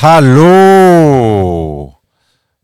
Allô 0.00 1.92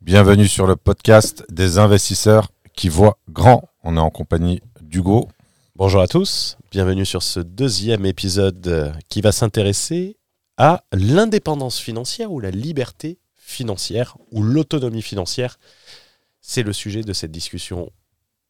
Bienvenue 0.01 0.47
sur 0.47 0.69
le 0.69 0.77
podcast 0.77 1.45
des 1.51 1.79
investisseurs 1.79 2.53
qui 2.77 2.89
voient 2.89 3.19
grand. 3.29 3.69
On 3.83 3.97
est 3.97 4.01
en 4.01 4.11
compagnie 4.11 4.63
d'Hugo. 4.81 5.29
Bonjour 5.75 6.01
à 6.01 6.07
tous, 6.07 6.59
bienvenue 6.71 7.05
sur 7.05 7.25
ce 7.25 7.41
deuxième 7.41 8.07
épisode 8.07 8.65
euh, 8.69 8.93
qui 9.09 9.21
va 9.21 9.33
s'intéresser 9.33 10.17
à 10.59 10.85
l'indépendance 10.93 11.81
financière 11.81 12.31
ou 12.31 12.39
la 12.39 12.53
liberté 12.53 13.19
financière 13.35 14.17
ou 14.31 14.45
l'autonomie 14.45 15.03
financière. 15.03 15.59
C'est 16.41 16.63
le 16.63 16.73
sujet 16.73 17.01
de 17.01 17.13
cette 17.13 17.33
discussion 17.33 17.91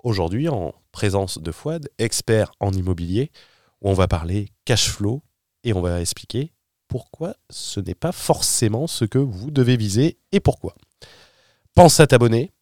aujourd'hui 0.03 0.51
en 0.51 0.75
présence 0.93 1.39
de 1.39 1.53
Fouad, 1.53 1.89
expert 1.97 2.53
en 2.61 2.71
immobilier, 2.75 3.31
où 3.81 3.89
on 3.89 3.95
va 3.95 4.09
parler 4.09 4.51
cash 4.67 4.91
flow 4.91 5.23
et 5.63 5.73
on 5.73 5.81
va 5.81 6.03
expliquer 6.03 6.54
pourquoi 6.95 7.35
ce 7.51 7.81
n'est 7.81 7.97
pas 7.97 8.13
forcément 8.13 8.87
ce 8.87 9.05
que 9.05 9.19
vous 9.19 9.51
devez 9.51 9.77
viser 9.77 10.17
et 10.31 10.39
pourquoi. 10.39 10.77
Pense 11.75 11.99
à 11.99 12.07
t'abonner. 12.07 12.53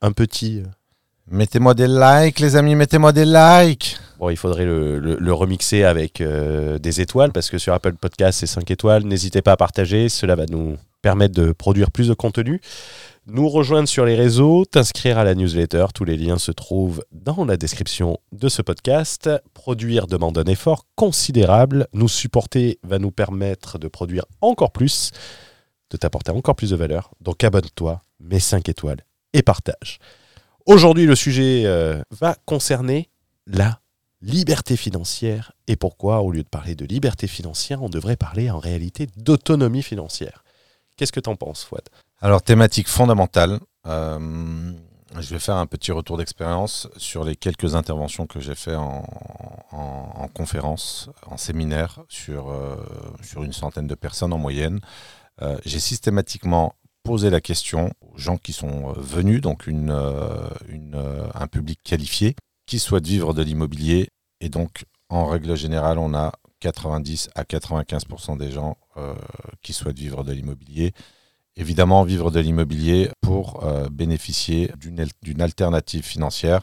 Un 0.00 0.12
petit. 0.12 0.60
Euh, 0.60 0.68
mettez-moi 1.26 1.74
des 1.74 1.86
likes, 1.86 2.40
les 2.40 2.56
amis, 2.56 2.74
mettez-moi 2.74 3.12
des 3.12 3.26
likes. 3.26 3.98
Bon, 4.18 4.30
il 4.30 4.38
faudrait 4.38 4.64
le, 4.64 5.32
remixer 5.34 5.84
avec 5.84 6.22
euh, 6.22 6.78
des 6.78 7.02
étoiles 7.02 7.32
parce 7.32 7.50
que 7.50 7.58
sur 7.58 7.74
Apple 7.74 7.96
Podcast, 8.00 8.38
c'est 8.40 8.46
5 8.46 8.70
étoiles. 8.70 9.04
N'hésitez 9.04 9.42
pas 9.42 9.52
à 9.52 9.56
partager, 9.58 10.08
cela 10.08 10.36
va 10.36 10.46
nous 10.46 10.78
permettre 11.02 11.34
de 11.34 11.52
produire 11.52 11.90
plus 11.90 12.08
de 12.08 12.14
contenu 12.14 12.62
nous 13.26 13.48
rejoindre 13.48 13.88
sur 13.88 14.04
les 14.04 14.14
réseaux, 14.14 14.64
t'inscrire 14.64 15.18
à 15.18 15.24
la 15.24 15.34
newsletter. 15.34 15.86
Tous 15.94 16.04
les 16.04 16.16
liens 16.16 16.38
se 16.38 16.52
trouvent 16.52 17.04
dans 17.12 17.44
la 17.44 17.56
description 17.56 18.18
de 18.32 18.48
ce 18.48 18.60
podcast. 18.60 19.30
Produire 19.54 20.06
demande 20.06 20.36
un 20.36 20.44
effort 20.44 20.86
considérable. 20.94 21.86
Nous 21.92 22.08
supporter 22.08 22.78
va 22.82 22.98
nous 22.98 23.10
permettre 23.10 23.78
de 23.78 23.88
produire 23.88 24.26
encore 24.40 24.72
plus, 24.72 25.10
de 25.90 25.96
t'apporter 25.96 26.32
encore 26.32 26.54
plus 26.54 26.70
de 26.70 26.76
valeur. 26.76 27.12
Donc 27.20 27.44
abonne-toi, 27.44 28.02
mets 28.20 28.40
5 28.40 28.68
étoiles 28.68 29.04
et 29.32 29.42
partage. 29.42 29.98
Aujourd'hui, 30.66 31.06
le 31.06 31.14
sujet 31.14 31.62
euh, 31.64 32.02
va 32.10 32.36
concerner 32.44 33.10
la 33.46 33.80
liberté 34.20 34.76
financière 34.76 35.52
et 35.66 35.76
pourquoi, 35.76 36.20
au 36.20 36.30
lieu 36.30 36.42
de 36.42 36.48
parler 36.48 36.74
de 36.74 36.84
liberté 36.84 37.26
financière, 37.26 37.82
on 37.82 37.88
devrait 37.88 38.16
parler 38.16 38.50
en 38.50 38.58
réalité 38.58 39.06
d'autonomie 39.16 39.82
financière. 39.82 40.44
Qu'est-ce 40.96 41.12
que 41.12 41.20
tu 41.20 41.28
en 41.28 41.36
penses, 41.36 41.64
Fouad? 41.64 41.88
Alors, 42.24 42.40
thématique 42.40 42.88
fondamentale. 42.88 43.60
Euh, 43.86 44.72
je 45.20 45.28
vais 45.28 45.38
faire 45.38 45.56
un 45.56 45.66
petit 45.66 45.92
retour 45.92 46.16
d'expérience 46.16 46.88
sur 46.96 47.22
les 47.22 47.36
quelques 47.36 47.74
interventions 47.74 48.26
que 48.26 48.40
j'ai 48.40 48.54
fait 48.54 48.76
en, 48.76 49.02
conférence, 50.32 51.10
en 51.26 51.36
séminaire, 51.36 52.02
sur, 52.08 52.48
euh, 52.48 52.76
sur 53.22 53.42
une 53.42 53.52
centaine 53.52 53.86
de 53.86 53.94
personnes 53.94 54.32
en 54.32 54.38
moyenne. 54.38 54.80
Euh, 55.42 55.58
j'ai 55.66 55.78
systématiquement 55.78 56.76
posé 57.02 57.28
la 57.28 57.42
question 57.42 57.92
aux 58.00 58.16
gens 58.16 58.38
qui 58.38 58.54
sont 58.54 58.94
venus, 58.94 59.42
donc 59.42 59.66
une, 59.66 59.90
un 59.90 61.46
public 61.46 61.78
qualifié, 61.84 62.36
qui 62.64 62.78
souhaite 62.78 63.06
vivre 63.06 63.34
de 63.34 63.42
l'immobilier. 63.42 64.08
Et 64.40 64.48
donc, 64.48 64.86
en 65.10 65.26
règle 65.26 65.58
générale, 65.58 65.98
on 65.98 66.14
a 66.14 66.32
90 66.60 67.28
à 67.34 67.42
95% 67.42 68.38
des 68.38 68.50
gens 68.50 68.78
qui 69.60 69.74
souhaitent 69.74 69.98
vivre 69.98 70.24
de 70.24 70.32
l'immobilier 70.32 70.94
évidemment 71.56 72.04
vivre 72.04 72.30
de 72.30 72.40
l'immobilier 72.40 73.10
pour 73.20 73.64
euh, 73.64 73.88
bénéficier 73.88 74.70
d'une 74.76 75.40
alternative 75.40 76.04
financière, 76.04 76.62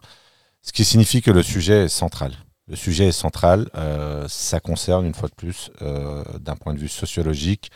ce 0.61 0.71
qui 0.71 0.85
signifie 0.85 1.21
que 1.21 1.31
le 1.31 1.43
sujet 1.43 1.85
est 1.85 1.89
central. 1.89 2.33
Le 2.67 2.75
sujet 2.75 3.07
est 3.07 3.11
central, 3.11 3.69
euh, 3.75 4.27
ça 4.27 4.59
concerne 4.59 5.05
une 5.05 5.13
fois 5.13 5.29
de 5.29 5.35
plus, 5.35 5.71
euh, 5.81 6.23
d'un 6.39 6.55
point 6.55 6.73
de 6.73 6.79
vue 6.79 6.87
sociologique, 6.87 7.71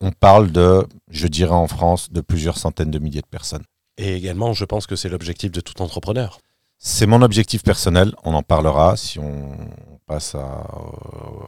on 0.00 0.12
parle 0.12 0.50
de, 0.50 0.86
je 1.10 1.26
dirais 1.26 1.54
en 1.54 1.68
France, 1.68 2.10
de 2.10 2.20
plusieurs 2.20 2.56
centaines 2.56 2.90
de 2.90 2.98
milliers 2.98 3.20
de 3.20 3.26
personnes. 3.26 3.64
Et 3.98 4.14
également, 4.14 4.54
je 4.54 4.64
pense 4.64 4.86
que 4.86 4.96
c'est 4.96 5.10
l'objectif 5.10 5.52
de 5.52 5.60
tout 5.60 5.82
entrepreneur. 5.82 6.38
C'est 6.78 7.06
mon 7.06 7.20
objectif 7.20 7.62
personnel, 7.62 8.14
on 8.24 8.32
en 8.32 8.42
parlera 8.42 8.96
si 8.96 9.18
on 9.18 9.54
passe 10.06 10.34
à... 10.34 10.66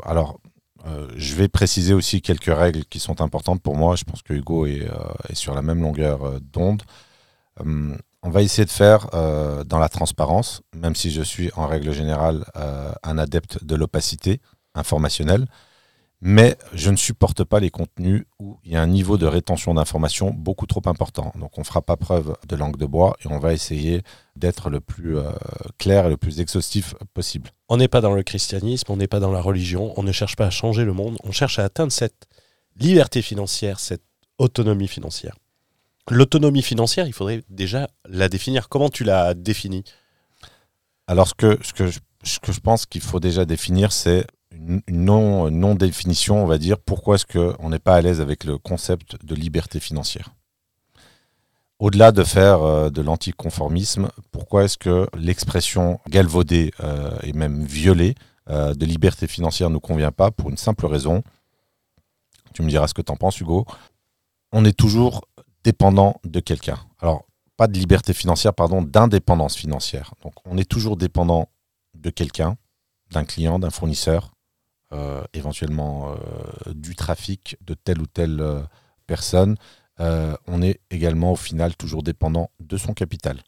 alors, 0.04 0.38
euh, 0.86 1.08
je 1.16 1.34
vais 1.34 1.48
préciser 1.48 1.94
aussi 1.94 2.22
quelques 2.22 2.54
règles 2.54 2.84
qui 2.84 2.98
sont 2.98 3.20
importantes 3.20 3.62
pour 3.62 3.76
moi. 3.76 3.96
Je 3.96 4.04
pense 4.04 4.22
que 4.22 4.34
Hugo 4.34 4.66
est, 4.66 4.88
euh, 4.88 4.94
sur 5.32 5.54
la 5.54 5.62
même 5.62 5.80
longueur 5.80 6.24
euh, 6.24 6.40
d'onde. 6.52 6.82
on 8.24 8.30
va 8.30 8.42
essayer 8.42 8.64
de 8.64 8.70
faire 8.70 9.08
dans 9.66 9.78
la 9.78 9.88
transparence, 9.88 10.62
même 10.74 10.94
si 10.94 11.10
je 11.10 11.22
suis 11.22 11.50
en 11.56 11.66
règle 11.66 11.92
générale 11.92 12.44
un 13.02 13.18
adepte 13.18 13.64
de 13.64 13.74
l'opacité 13.74 14.40
informationnelle. 14.74 15.46
Mais 16.24 16.56
je 16.72 16.90
ne 16.90 16.96
supporte 16.96 17.42
pas 17.42 17.58
les 17.58 17.70
contenus 17.70 18.22
où 18.38 18.56
il 18.64 18.70
y 18.70 18.76
a 18.76 18.80
un 18.80 18.86
niveau 18.86 19.18
de 19.18 19.26
rétention 19.26 19.74
d'informations 19.74 20.30
beaucoup 20.30 20.66
trop 20.66 20.82
important. 20.86 21.32
Donc 21.34 21.58
on 21.58 21.62
ne 21.62 21.66
fera 21.66 21.82
pas 21.82 21.96
preuve 21.96 22.36
de 22.48 22.54
langue 22.54 22.76
de 22.76 22.86
bois 22.86 23.16
et 23.24 23.26
on 23.26 23.40
va 23.40 23.52
essayer 23.52 24.02
d'être 24.36 24.70
le 24.70 24.78
plus 24.78 25.18
euh, 25.18 25.32
clair 25.78 26.06
et 26.06 26.10
le 26.10 26.16
plus 26.16 26.38
exhaustif 26.38 26.94
possible. 27.12 27.50
On 27.68 27.76
n'est 27.76 27.88
pas 27.88 28.00
dans 28.00 28.14
le 28.14 28.22
christianisme, 28.22 28.92
on 28.92 28.96
n'est 28.98 29.08
pas 29.08 29.18
dans 29.18 29.32
la 29.32 29.40
religion, 29.40 29.92
on 29.96 30.04
ne 30.04 30.12
cherche 30.12 30.36
pas 30.36 30.46
à 30.46 30.50
changer 30.50 30.84
le 30.84 30.92
monde, 30.92 31.18
on 31.24 31.32
cherche 31.32 31.58
à 31.58 31.64
atteindre 31.64 31.90
cette 31.90 32.28
liberté 32.76 33.20
financière, 33.20 33.80
cette 33.80 34.04
autonomie 34.38 34.86
financière. 34.86 35.34
L'autonomie 36.08 36.62
financière, 36.62 37.08
il 37.08 37.12
faudrait 37.12 37.42
déjà 37.50 37.88
la 38.08 38.28
définir. 38.28 38.68
Comment 38.68 38.90
tu 38.90 39.02
la 39.02 39.34
définis? 39.34 39.82
Alors 41.08 41.26
ce 41.26 41.34
que, 41.34 41.58
ce 41.62 41.72
que, 41.72 41.90
ce 42.22 42.38
que 42.38 42.52
je 42.52 42.60
pense 42.60 42.86
qu'il 42.86 43.00
faut 43.00 43.18
déjà 43.18 43.44
définir, 43.44 43.90
c'est 43.90 44.24
non, 44.88 45.50
non 45.50 45.74
définition, 45.74 46.42
on 46.42 46.46
va 46.46 46.58
dire, 46.58 46.78
pourquoi 46.78 47.16
est-ce 47.16 47.26
qu'on 47.26 47.68
n'est 47.70 47.78
pas 47.78 47.96
à 47.96 48.00
l'aise 48.00 48.20
avec 48.20 48.44
le 48.44 48.58
concept 48.58 49.24
de 49.24 49.34
liberté 49.34 49.80
financière? 49.80 50.30
Au-delà 51.78 52.12
de 52.12 52.22
faire 52.22 52.62
euh, 52.62 52.90
de 52.90 53.02
l'anticonformisme, 53.02 54.08
pourquoi 54.30 54.64
est-ce 54.64 54.78
que 54.78 55.08
l'expression 55.16 55.98
galvaudée 56.08 56.70
euh, 56.80 57.18
et 57.24 57.32
même 57.32 57.64
violée 57.64 58.14
euh, 58.50 58.72
de 58.72 58.86
liberté 58.86 59.26
financière 59.26 59.68
ne 59.68 59.74
nous 59.74 59.80
convient 59.80 60.12
pas 60.12 60.30
Pour 60.30 60.50
une 60.50 60.56
simple 60.56 60.86
raison? 60.86 61.22
Tu 62.54 62.62
me 62.62 62.68
diras 62.68 62.86
ce 62.86 62.94
que 62.94 63.02
tu 63.02 63.10
en 63.10 63.16
penses, 63.16 63.40
Hugo. 63.40 63.66
On 64.52 64.64
est 64.64 64.78
toujours 64.78 65.22
dépendant 65.64 66.20
de 66.22 66.38
quelqu'un. 66.38 66.78
Alors, 67.00 67.24
pas 67.56 67.66
de 67.66 67.76
liberté 67.76 68.12
financière, 68.12 68.54
pardon, 68.54 68.82
d'indépendance 68.82 69.56
financière. 69.56 70.14
Donc, 70.22 70.34
on 70.44 70.58
est 70.58 70.68
toujours 70.68 70.96
dépendant 70.96 71.48
de 71.94 72.10
quelqu'un, 72.10 72.56
d'un 73.10 73.24
client, 73.24 73.58
d'un 73.58 73.70
fournisseur, 73.70 74.30
éventuellement 75.32 76.12
euh, 76.12 76.72
du 76.74 76.94
trafic 76.94 77.56
de 77.62 77.74
telle 77.74 78.00
ou 78.00 78.06
telle 78.06 78.40
euh, 78.40 78.60
personne, 79.06 79.56
on 80.48 80.62
est 80.62 80.80
également 80.90 81.30
au 81.32 81.36
final 81.36 81.76
toujours 81.76 82.02
dépendant 82.02 82.50
de 82.58 82.76
son 82.76 82.92
capital. 82.92 83.40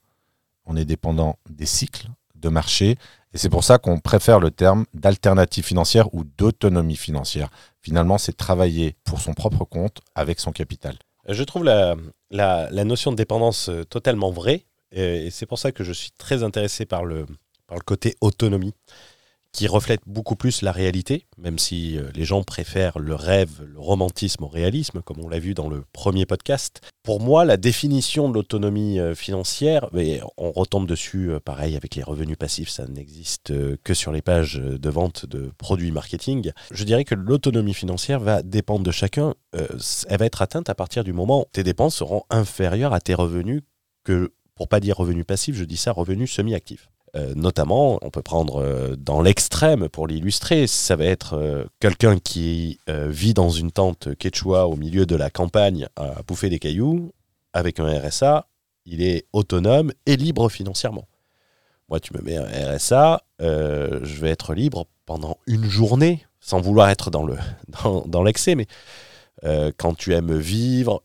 On 0.67 0.77
est 0.77 0.85
dépendant 0.85 1.37
des 1.51 1.67
cycles 1.67 2.07
de 2.37 2.49
marché 2.49 2.97
et 3.33 3.39
c'est 3.39 3.49
pour 3.49 3.65
ça 3.65 3.79
qu'on 3.79 3.99
préfère 3.99 4.39
le 4.39 4.53
terme 4.53 4.87
d'alternative 4.95 5.65
financière 5.65 6.15
ou 6.15 6.23
d'autonomie 6.23 6.95
financière. 6.95 7.51
Finalement, 7.81 8.19
c'est 8.19 8.37
travailler 8.37 8.95
pour 9.03 9.21
son 9.21 9.35
propre 9.35 9.65
compte 9.65 10.01
avec 10.15 10.39
son 10.39 10.53
capital. 10.53 10.97
Je 11.29 11.43
trouve 11.43 11.65
la, 11.65 11.97
la, 12.31 12.71
la 12.71 12.85
notion 12.85 13.11
de 13.11 13.17
dépendance 13.17 13.69
totalement 13.91 14.31
vraie 14.31 14.65
et 14.93 15.31
c'est 15.31 15.47
pour 15.47 15.59
ça 15.59 15.73
que 15.73 15.83
je 15.83 15.93
suis 15.93 16.13
très 16.13 16.45
intéressé 16.45 16.87
par 16.87 17.05
le, 17.05 17.27
par 17.67 17.77
le 17.77 17.83
côté 17.83 18.15
autonomie 18.21 18.75
qui 19.55 19.69
reflète 19.69 20.01
beaucoup 20.07 20.35
plus 20.35 20.63
la 20.63 20.73
réalité, 20.73 21.27
même 21.39 21.61
si 21.61 21.97
euh, 21.97 22.11
les 22.15 22.25
gens 22.25 22.43
préfèrent 22.43 22.99
le 22.99 23.15
rêve, 23.15 23.63
le 23.65 23.79
romantisme 23.79 24.43
au 24.43 24.49
réalisme, 24.49 25.01
comme 25.01 25.21
on 25.21 25.29
l'a 25.29 25.39
vu 25.39 25.55
dans 25.55 25.69
le 25.69 25.85
premier 25.93 26.27
podcast. 26.27 26.81
Pour 27.05 27.21
moi, 27.21 27.45
la 27.45 27.57
définition 27.57 28.29
de 28.29 28.35
l'autonomie 28.35 28.99
euh, 28.99 29.15
financière, 29.15 29.89
mais 29.93 30.21
on 30.37 30.51
retombe 30.51 30.89
dessus, 30.89 31.31
euh, 31.31 31.39
pareil, 31.39 31.77
avec 31.77 31.95
les 31.95 32.03
revenus 32.03 32.37
passifs, 32.37 32.69
ça 32.69 32.87
n'existe 32.89 33.53
que 33.85 33.95
sur 33.95 34.11
les 34.11 34.23
pages 34.23 34.57
de 34.57 34.91
vente 34.91 35.25
de 35.25 35.53
produits 35.57 35.93
marketing. 35.93 36.51
Je 36.73 36.83
dirais 36.83 37.05
que 37.05 37.15
l'autonomie 37.15 37.75
financière 37.75 38.19
va 38.19 38.43
dépendre 38.43 38.83
de 38.83 38.91
chacun. 38.91 39.35
elle 39.53 40.19
va 40.19 40.27
être 40.27 40.43
atteinte 40.43 40.69
à 40.69 40.75
partir 40.75 41.05
du 41.05 41.13
moment 41.13 41.43
où 41.43 41.45
tes 41.53 41.63
dépenses 41.63 41.95
seront 41.95 42.25
inférieures 42.29 42.93
à 42.93 43.01
tes 43.01 43.15
revenus 43.15 43.63
que, 44.03 44.33
pour 44.57 44.67
pas 44.67 44.81
dire 44.81 44.97
revenus 44.97 45.25
passifs, 45.25 45.55
je 45.55 45.65
dis 45.65 45.77
ça 45.77 45.93
revenus 45.93 46.33
semi-actifs. 46.33 46.89
Euh, 47.17 47.33
notamment, 47.37 47.99
on 48.03 48.11
peut 48.11 48.23
prendre 48.23 48.61
euh, 48.61 48.97
dans 48.97 49.23
l'extrême 49.23 49.89
pour 49.89 50.09
l'illustrer, 50.09 50.67
ça 50.67 50.97
va 50.97 51.05
être 51.05 51.35
euh, 51.35 51.65
quelqu'un 51.79 52.19
qui 52.19 52.79
vit 52.87 53.35
dans 53.35 53.51
une 53.51 53.71
tente 53.71 54.15
quechua 54.17 54.67
au 54.67 54.77
milieu 54.77 55.07
de 55.07 55.17
la 55.17 55.31
campagne 55.31 55.89
à 55.97 56.23
bouffer 56.27 56.49
des 56.49 56.59
cailloux, 56.59 57.13
avec 57.53 57.79
un 57.79 57.99
RSA, 57.99 58.47
il 58.85 59.03
est 59.03 59.27
autonome 59.33 59.93
et 60.07 60.17
libre 60.17 60.49
financièrement. 60.49 61.07
Moi, 61.89 62.01
tu 62.01 62.13
me 62.15 62.23
mets 62.23 62.37
un 62.37 62.77
RSA, 62.77 63.23
je 63.41 64.21
vais 64.21 64.31
être 64.31 64.55
libre 64.55 64.87
pendant 65.07 65.39
une 65.47 65.65
journée, 65.65 66.27
sans 66.41 66.61
vouloir 66.61 66.91
être 66.91 67.11
dans 67.11 67.25
le 67.25 67.37
dans, 68.07 68.23
l'excès, 68.23 68.55
mais 68.55 68.67
quand 69.77 69.95
tu 69.95 70.13
aimes 70.15 70.37
vivre, 70.37 71.03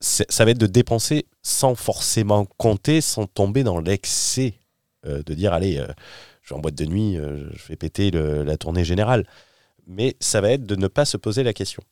ça 0.00 0.44
va 0.44 0.50
être 0.50 0.58
de 0.58 0.66
dépenser 0.66 1.26
sans 1.42 1.74
forcément 1.74 2.46
compter, 2.56 3.00
sans 3.00 3.26
tomber 3.26 3.62
dans 3.62 3.78
l'excès 3.78 4.61
de 5.04 5.34
dire 5.34 5.52
allez, 5.52 5.78
euh, 5.78 5.86
je 6.42 6.50
vais 6.50 6.58
en 6.58 6.60
boîte 6.60 6.74
de 6.74 6.84
nuit, 6.86 7.18
euh, 7.18 7.48
je 7.54 7.68
vais 7.68 7.76
péter 7.76 8.10
la 8.10 8.56
tournée 8.56 8.84
générale. 8.84 9.26
Mais 9.86 10.16
ça 10.20 10.40
va 10.40 10.50
être 10.50 10.64
de 10.64 10.76
ne 10.76 10.86
pas 10.86 11.04
se 11.04 11.16
poser 11.16 11.42
la 11.42 11.52
question. 11.52 11.82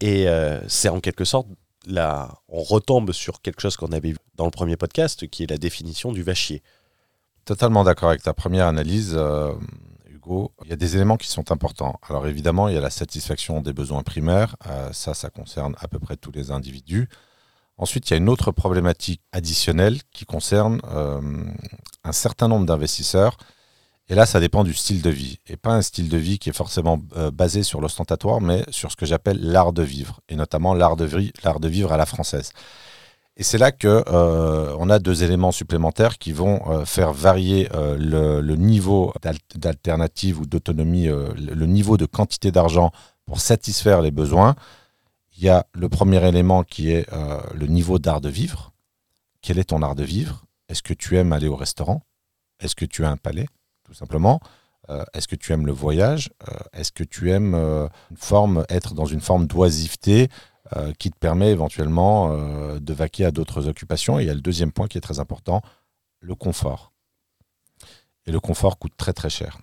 Et 0.00 0.28
euh, 0.28 0.60
c'est 0.68 0.88
en 0.88 1.00
quelque 1.00 1.24
sorte, 1.24 1.48
là, 1.86 2.34
on 2.48 2.62
retombe 2.62 3.12
sur 3.12 3.40
quelque 3.40 3.60
chose 3.60 3.76
qu'on 3.76 3.92
avait 3.92 4.10
vu 4.10 4.16
dans 4.36 4.44
le 4.44 4.50
premier 4.50 4.76
podcast, 4.76 5.28
qui 5.28 5.42
est 5.44 5.50
la 5.50 5.58
définition 5.58 6.12
du 6.12 6.22
vachier. 6.22 6.62
Totalement 7.44 7.84
d'accord 7.84 8.10
avec 8.10 8.22
ta 8.22 8.34
première 8.34 8.66
analyse, 8.66 9.14
euh, 9.16 9.52
Hugo. 10.08 10.52
Il 10.64 10.70
y 10.70 10.72
a 10.72 10.76
des 10.76 10.94
éléments 10.96 11.16
qui 11.16 11.28
sont 11.28 11.50
importants. 11.50 11.98
Alors 12.08 12.26
évidemment, 12.26 12.68
il 12.68 12.74
y 12.74 12.78
a 12.78 12.80
la 12.80 12.90
satisfaction 12.90 13.60
des 13.60 13.72
besoins 13.72 14.02
primaires. 14.02 14.56
Euh, 14.66 14.92
ça, 14.92 15.14
ça 15.14 15.30
concerne 15.30 15.74
à 15.80 15.88
peu 15.88 15.98
près 15.98 16.16
tous 16.16 16.32
les 16.32 16.50
individus. 16.50 17.08
Ensuite, 17.82 18.08
il 18.08 18.12
y 18.12 18.14
a 18.14 18.18
une 18.18 18.28
autre 18.28 18.52
problématique 18.52 19.20
additionnelle 19.32 19.98
qui 20.12 20.24
concerne 20.24 20.80
euh, 20.92 21.20
un 22.04 22.12
certain 22.12 22.46
nombre 22.46 22.64
d'investisseurs. 22.64 23.36
Et 24.08 24.14
là, 24.14 24.24
ça 24.24 24.38
dépend 24.38 24.62
du 24.62 24.72
style 24.72 25.02
de 25.02 25.10
vie. 25.10 25.40
Et 25.48 25.56
pas 25.56 25.72
un 25.72 25.82
style 25.82 26.08
de 26.08 26.16
vie 26.16 26.38
qui 26.38 26.48
est 26.50 26.56
forcément 26.56 27.00
euh, 27.16 27.32
basé 27.32 27.64
sur 27.64 27.80
l'ostentatoire, 27.80 28.40
mais 28.40 28.64
sur 28.70 28.92
ce 28.92 28.96
que 28.96 29.04
j'appelle 29.04 29.40
l'art 29.40 29.72
de 29.72 29.82
vivre. 29.82 30.20
Et 30.28 30.36
notamment 30.36 30.74
l'art 30.74 30.94
de, 30.94 31.06
vivre 31.66 31.92
à 31.92 31.96
la 31.96 32.06
française. 32.06 32.52
Et 33.36 33.42
c'est 33.42 33.58
là 33.58 33.72
que 33.72 34.04
euh, 34.06 34.76
on 34.78 34.88
a 34.88 35.00
deux 35.00 35.24
éléments 35.24 35.50
supplémentaires 35.50 36.18
qui 36.18 36.30
vont 36.30 36.62
euh, 36.70 36.84
faire 36.84 37.12
varier 37.12 37.68
le, 37.98 38.54
niveau 38.54 39.12
d'al- 39.22 39.38
d'alternative 39.56 40.38
ou 40.38 40.46
d'autonomie, 40.46 41.06
le 41.08 41.66
niveau 41.66 41.96
de 41.96 42.06
quantité 42.06 42.52
d'argent 42.52 42.92
pour 43.26 43.40
satisfaire 43.40 44.02
les 44.02 44.12
besoins. 44.12 44.54
Il 45.36 45.44
y 45.44 45.48
a 45.48 45.66
le 45.72 45.88
premier 45.88 46.26
élément 46.26 46.62
qui 46.62 46.90
est 46.90 47.10
euh, 47.12 47.40
le 47.54 47.66
niveau 47.66 47.98
d'art 47.98 48.20
de 48.20 48.28
vivre. 48.28 48.72
Quel 49.40 49.58
est 49.58 49.64
ton 49.64 49.82
art 49.82 49.94
de 49.94 50.04
vivre? 50.04 50.44
Est-ce 50.68 50.82
que 50.82 50.94
tu 50.94 51.16
aimes 51.16 51.32
aller 51.32 51.48
au 51.48 51.56
restaurant? 51.56 52.02
Est-ce 52.60 52.74
que 52.76 52.84
tu 52.84 53.04
as 53.04 53.10
un 53.10 53.16
palais, 53.16 53.46
tout 53.84 53.94
simplement 53.94 54.40
Euh, 54.88 55.04
Est-ce 55.14 55.28
que 55.28 55.36
tu 55.36 55.52
aimes 55.52 55.66
le 55.66 55.72
voyage? 55.72 56.30
Euh, 56.48 56.58
Est-ce 56.72 56.92
que 56.92 57.04
tu 57.04 57.30
aimes 57.30 57.54
une 57.54 58.16
forme, 58.16 58.64
être 58.68 58.94
dans 58.94 59.06
une 59.06 59.20
forme 59.20 59.46
d'oisiveté 59.46 60.28
qui 60.98 61.10
te 61.10 61.18
permet 61.18 61.50
éventuellement 61.50 62.34
de 62.78 62.92
vaquer 62.94 63.24
à 63.26 63.30
d'autres 63.30 63.68
occupations? 63.68 64.18
Et 64.18 64.24
il 64.24 64.26
y 64.26 64.30
a 64.30 64.34
le 64.34 64.40
deuxième 64.40 64.72
point 64.72 64.88
qui 64.88 64.98
est 64.98 65.02
très 65.02 65.20
important, 65.20 65.60
le 66.20 66.34
confort. 66.34 66.92
Et 68.26 68.32
le 68.32 68.40
confort 68.40 68.78
coûte 68.78 68.96
très 68.96 69.12
très 69.12 69.30
cher. 69.30 69.58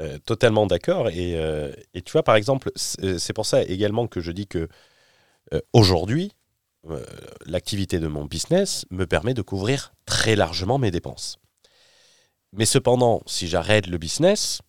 Euh, 0.00 0.18
totalement 0.18 0.66
d'accord. 0.66 1.08
Et, 1.08 1.36
euh, 1.36 1.72
et 1.94 2.02
tu 2.02 2.12
vois, 2.12 2.22
par 2.22 2.36
exemple, 2.36 2.70
c'est 2.74 3.18
c'est 3.18 3.32
pour 3.32 3.46
ça 3.46 3.62
également 3.62 4.06
que 4.06 4.20
je 4.20 4.30
dis 4.30 4.46
que 4.46 4.68
euh, 5.54 5.60
aujourd'hui, 5.72 6.32
euh, 6.90 7.04
l'activité 7.46 7.98
de 7.98 8.06
mon 8.06 8.24
business 8.24 8.84
me 8.90 9.06
permet 9.06 9.34
de 9.34 9.42
couvrir 9.42 9.92
très 10.04 10.36
largement 10.36 10.78
mes 10.78 10.90
dépenses. 10.90 11.38
Mais 12.52 12.66
cependant, 12.66 13.22
si 13.26 13.48
j'arrête 13.48 13.86
le 13.86 13.98
business, 13.98 14.60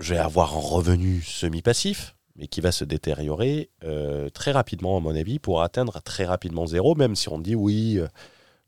je 0.00 0.14
vais 0.14 0.20
avoir 0.20 0.54
un 0.54 0.60
revenu 0.60 1.22
semi-passif, 1.22 2.16
mais 2.36 2.48
qui 2.48 2.60
va 2.60 2.70
se 2.70 2.84
détériorer 2.84 3.70
euh, 3.82 4.28
très 4.28 4.52
rapidement, 4.52 4.98
à 4.98 5.00
mon 5.00 5.16
avis, 5.16 5.38
pour 5.38 5.62
atteindre 5.62 6.02
très 6.02 6.26
rapidement 6.26 6.66
zéro, 6.66 6.94
même 6.94 7.16
si 7.16 7.28
on 7.30 7.38
dit 7.38 7.54
oui, 7.54 7.98
euh, 7.98 8.08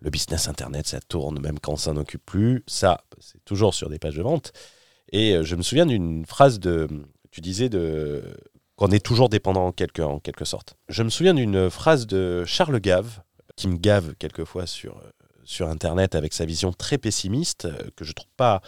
le 0.01 0.11
business 0.11 0.49
Internet, 0.49 0.87
ça 0.87 1.01
tourne 1.01 1.41
même 1.41 1.59
quand 1.59 1.77
ça 1.77 1.93
n'occupe 1.93 2.25
plus. 2.25 2.65
Ça, 2.67 3.03
c'est 3.19 3.45
toujours 3.45 3.75
sur 3.75 3.91
des 3.91 3.99
pages 3.99 4.17
de 4.17 4.23
vente. 4.23 4.53
Et 5.13 5.35
euh, 5.35 5.43
je 5.45 5.57
me 5.57 5.63
souviens 5.63 5.87
d'une 5.87 6.25
phrase 6.27 6.59
de. 6.61 6.89
Tu 7.31 7.41
disais 7.41 7.69
de 7.69 8.23
qu'on 8.77 8.89
est 8.91 9.05
toujours 9.05 9.29
dépendant 9.29 9.67
en 9.67 9.73
quelque, 9.73 10.03
en 10.03 10.21
quelque 10.21 10.45
sorte. 10.45 10.77
Je 10.89 11.03
me 11.03 11.09
souviens 11.11 11.35
d'une 11.35 11.69
phrase 11.69 12.07
de 12.07 12.45
Charles 12.47 12.79
Gave, 12.81 13.21
qui 13.57 13.67
me 13.69 13.77
gave 13.77 14.15
quelquefois 14.15 14.67
sur, 14.67 14.99
euh, 14.99 15.11
sur 15.45 15.69
Internet 15.69 16.15
avec 16.15 16.33
sa 16.33 16.45
vision 16.45 16.73
très 16.73 16.97
pessimiste, 16.97 17.65
euh, 17.65 17.77
que 17.97 18.05
je 18.05 18.13
trouve 18.13 18.31
pas. 18.37 18.61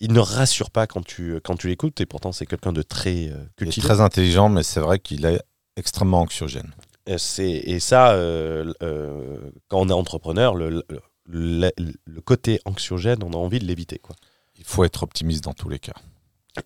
Il 0.00 0.12
ne 0.12 0.18
rassure 0.20 0.70
pas 0.70 0.86
quand 0.86 1.04
tu, 1.04 1.38
quand 1.44 1.56
tu 1.56 1.68
l'écoutes, 1.68 2.00
et 2.00 2.06
pourtant 2.06 2.32
c'est 2.32 2.46
quelqu'un 2.46 2.72
de 2.72 2.82
très 2.82 3.28
euh, 3.28 3.34
Il 3.36 3.42
est 3.42 3.48
cultivé. 3.66 3.86
très 3.86 4.00
intelligent, 4.00 4.48
mais 4.48 4.62
c'est 4.64 4.80
vrai 4.80 4.98
qu'il 4.98 5.24
est 5.24 5.40
extrêmement 5.76 6.20
anxiogène. 6.22 6.72
C'est- 7.16 7.44
Et 7.64 7.78
ça, 7.80 8.12
euh, 8.12 8.72
euh, 8.82 9.50
quand 9.68 9.80
on 9.80 9.88
est 9.88 9.92
entrepreneur, 9.92 10.54
le, 10.56 10.68
le, 10.70 10.82
le- 11.26 11.70
le 12.04 12.20
côté 12.20 12.60
anxiogène, 12.64 13.18
on 13.22 13.32
a 13.32 13.36
envie 13.36 13.60
de 13.60 13.64
l'éviter. 13.66 13.98
quoi. 13.98 14.14
Il 14.58 14.64
faut 14.64 14.84
être 14.84 15.02
optimiste 15.02 15.44
dans 15.44 15.54
tous 15.54 15.68
les 15.68 15.78
cas. 15.78 15.94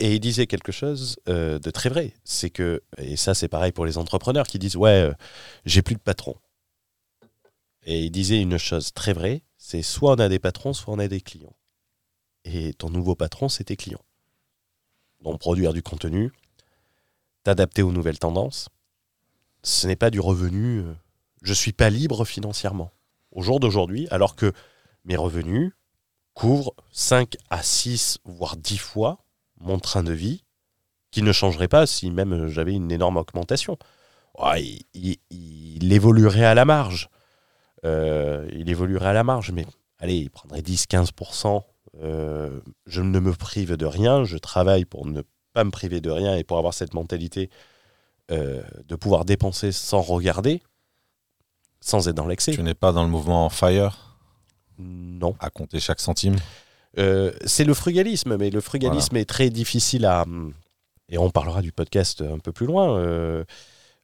Et 0.01 0.15
il 0.15 0.21
disait 0.21 0.47
quelque 0.47 0.73
chose 0.73 1.17
euh, 1.29 1.59
de 1.59 1.71
très 1.71 1.91
vrai. 1.91 2.15
C'est 2.25 2.51
que, 2.51 2.83
et 2.99 3.17
ça 3.17 3.35
c'est 3.35 3.49
pareil 3.49 3.73
pour 3.73 3.85
les 3.85 3.99
entrepreneurs 3.99 4.47
qui 4.47 4.59
disent 4.59 4.77
Ouais, 4.77 5.03
euh, 5.03 5.13
j'ai 5.67 5.83
plus 5.83 5.95
de 5.95 6.01
patron. 6.01 6.35
Et 7.85 8.05
il 8.05 8.11
disait 8.11 8.41
une 8.41 8.59
chose 8.59 8.93
très 8.93 9.13
vraie 9.13 9.43
c'est 9.65 9.83
soit 9.83 10.15
on 10.15 10.19
a 10.19 10.29
des 10.29 10.41
patrons, 10.41 10.73
soit 10.73 10.93
on 10.93 10.99
a 10.99 11.07
des 11.07 11.21
clients. 11.21 11.55
Et 12.45 12.75
ton 12.75 12.91
nouveau 12.91 13.15
patron, 13.15 13.49
c'est 13.49 13.63
tes 13.63 13.77
clients. 13.77 14.05
Donc 15.21 15.39
produire 15.39 15.73
du 15.73 15.85
contenu, 15.85 16.33
t'adapter 17.45 17.83
aux 17.83 17.93
nouvelles 17.93 18.19
tendances, 18.19 18.71
ce 19.63 19.87
n'est 19.87 19.95
pas 19.95 20.11
du 20.11 20.19
revenu. 20.19 20.81
euh, 20.81 20.93
je 21.43 21.55
suis 21.55 21.73
pas 21.73 21.91
libre 21.91 22.25
financièrement. 22.25 22.91
Au 23.31 23.41
jour 23.41 23.61
d'aujourd'hui, 23.61 24.09
alors 24.11 24.35
que 24.35 24.53
mes 25.05 25.15
revenus 25.17 25.73
couvrent 26.35 26.75
5 26.93 27.37
à 27.51 27.63
6, 27.63 28.19
voire 28.25 28.57
10 28.57 28.79
fois 28.79 29.19
mon 29.61 29.79
train 29.79 30.03
de 30.03 30.13
vie, 30.13 30.45
qui 31.11 31.23
ne 31.23 31.33
changerait 31.33 31.69
pas 31.69 31.87
si 31.87 32.11
même 32.11 32.49
j'avais 32.49 32.75
une 32.75 32.91
énorme 32.91 33.17
augmentation. 33.17 33.79
Il 34.95 35.93
évoluerait 35.93 36.45
à 36.45 36.55
la 36.55 36.65
marge. 36.65 37.09
Euh, 37.85 38.49
il 38.53 38.71
évoluerait 38.71 39.09
à 39.09 39.13
la 39.13 39.25
marge, 39.25 39.51
mais 39.53 39.67
allez, 39.99 40.17
il 40.17 40.31
prendrait 40.31 40.61
10-15%. 40.61 41.63
Euh, 42.01 42.61
je 42.87 43.03
ne 43.03 43.19
me 43.21 43.33
prive 43.33 43.77
de 43.77 43.87
rien, 43.87 44.25
je 44.25 44.39
travaille 44.39 44.85
pour 44.85 45.07
ne 45.07 45.23
pas 45.53 45.65
me 45.65 45.71
priver 45.71 46.01
de 46.01 46.11
rien 46.11 46.37
et 46.37 46.45
pour 46.45 46.59
avoir 46.59 46.73
cette 46.73 46.95
mentalité 46.95 47.51
euh, 48.31 48.63
de 48.87 48.97
pouvoir 48.97 49.25
dépenser 49.25 49.73
sans 49.73 50.01
regarder, 50.01 50.63
sans 51.81 52.09
être 52.09 52.17
dans 52.17 52.27
l'excès. 52.27 52.53
Tu 52.53 52.63
n'es 52.63 52.75
pas 52.75 52.93
dans 52.93 53.03
le 53.03 53.11
mouvement 53.11 53.49
Fire? 53.51 54.12
Non. 54.83 55.35
à 55.41 55.51
compter 55.51 55.81
chaque 55.81 56.01
centime. 56.01 56.37
Euh, 56.99 57.33
c'est 57.47 57.65
le 57.65 57.75
frugalisme, 57.75 58.37
mais 58.37 58.51
le 58.51 58.61
frugalisme 58.61 59.17
est 59.17 59.25
très 59.25 59.51
difficile 59.51 60.05
à. 60.05 60.25
Et 61.09 61.19
on 61.19 61.31
parlera 61.31 61.63
du 61.63 61.73
podcast 61.73 62.23
un 62.23 62.39
peu 62.39 62.53
plus 62.53 62.67
loin. 62.67 62.97
euh, 62.99 63.45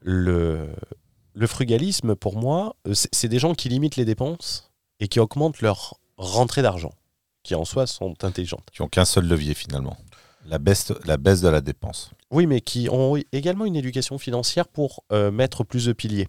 le, 0.01 0.69
le 1.35 1.47
frugalisme, 1.47 2.15
pour 2.15 2.37
moi, 2.37 2.77
c'est 2.93 3.09
c'est 3.13 3.29
des 3.29 3.39
gens 3.39 3.55
qui 3.55 3.69
limitent 3.69 3.97
les 3.97 4.05
dépenses 4.05 4.71
et 5.01 5.09
qui 5.09 5.21
augmentent 5.21 5.61
leur 5.61 5.99
rentrée 6.17 6.63
d'argent, 6.63 6.93
qui 7.43 7.55
en 7.55 7.65
soi 7.65 7.87
sont 7.87 8.15
intelligentes. 8.25 8.67
Qui 8.73 8.83
ont 8.83 8.89
qu'un 8.89 9.05
seul 9.05 9.27
levier 9.27 9.55
finalement. 9.55 9.97
La 10.47 10.59
baisse, 10.59 10.93
la 11.05 11.17
baisse 11.19 11.41
de 11.41 11.49
la 11.49 11.61
dépense. 11.61 12.11
Oui, 12.31 12.47
mais 12.47 12.61
qui 12.61 12.89
ont 12.91 13.17
également 13.33 13.65
une 13.67 13.77
éducation 13.77 14.19
financière 14.19 14.67
pour 14.69 15.05
euh, 15.13 15.31
mettre 15.31 15.63
plus 15.65 15.87
de 15.87 15.93
piliers. 15.93 16.29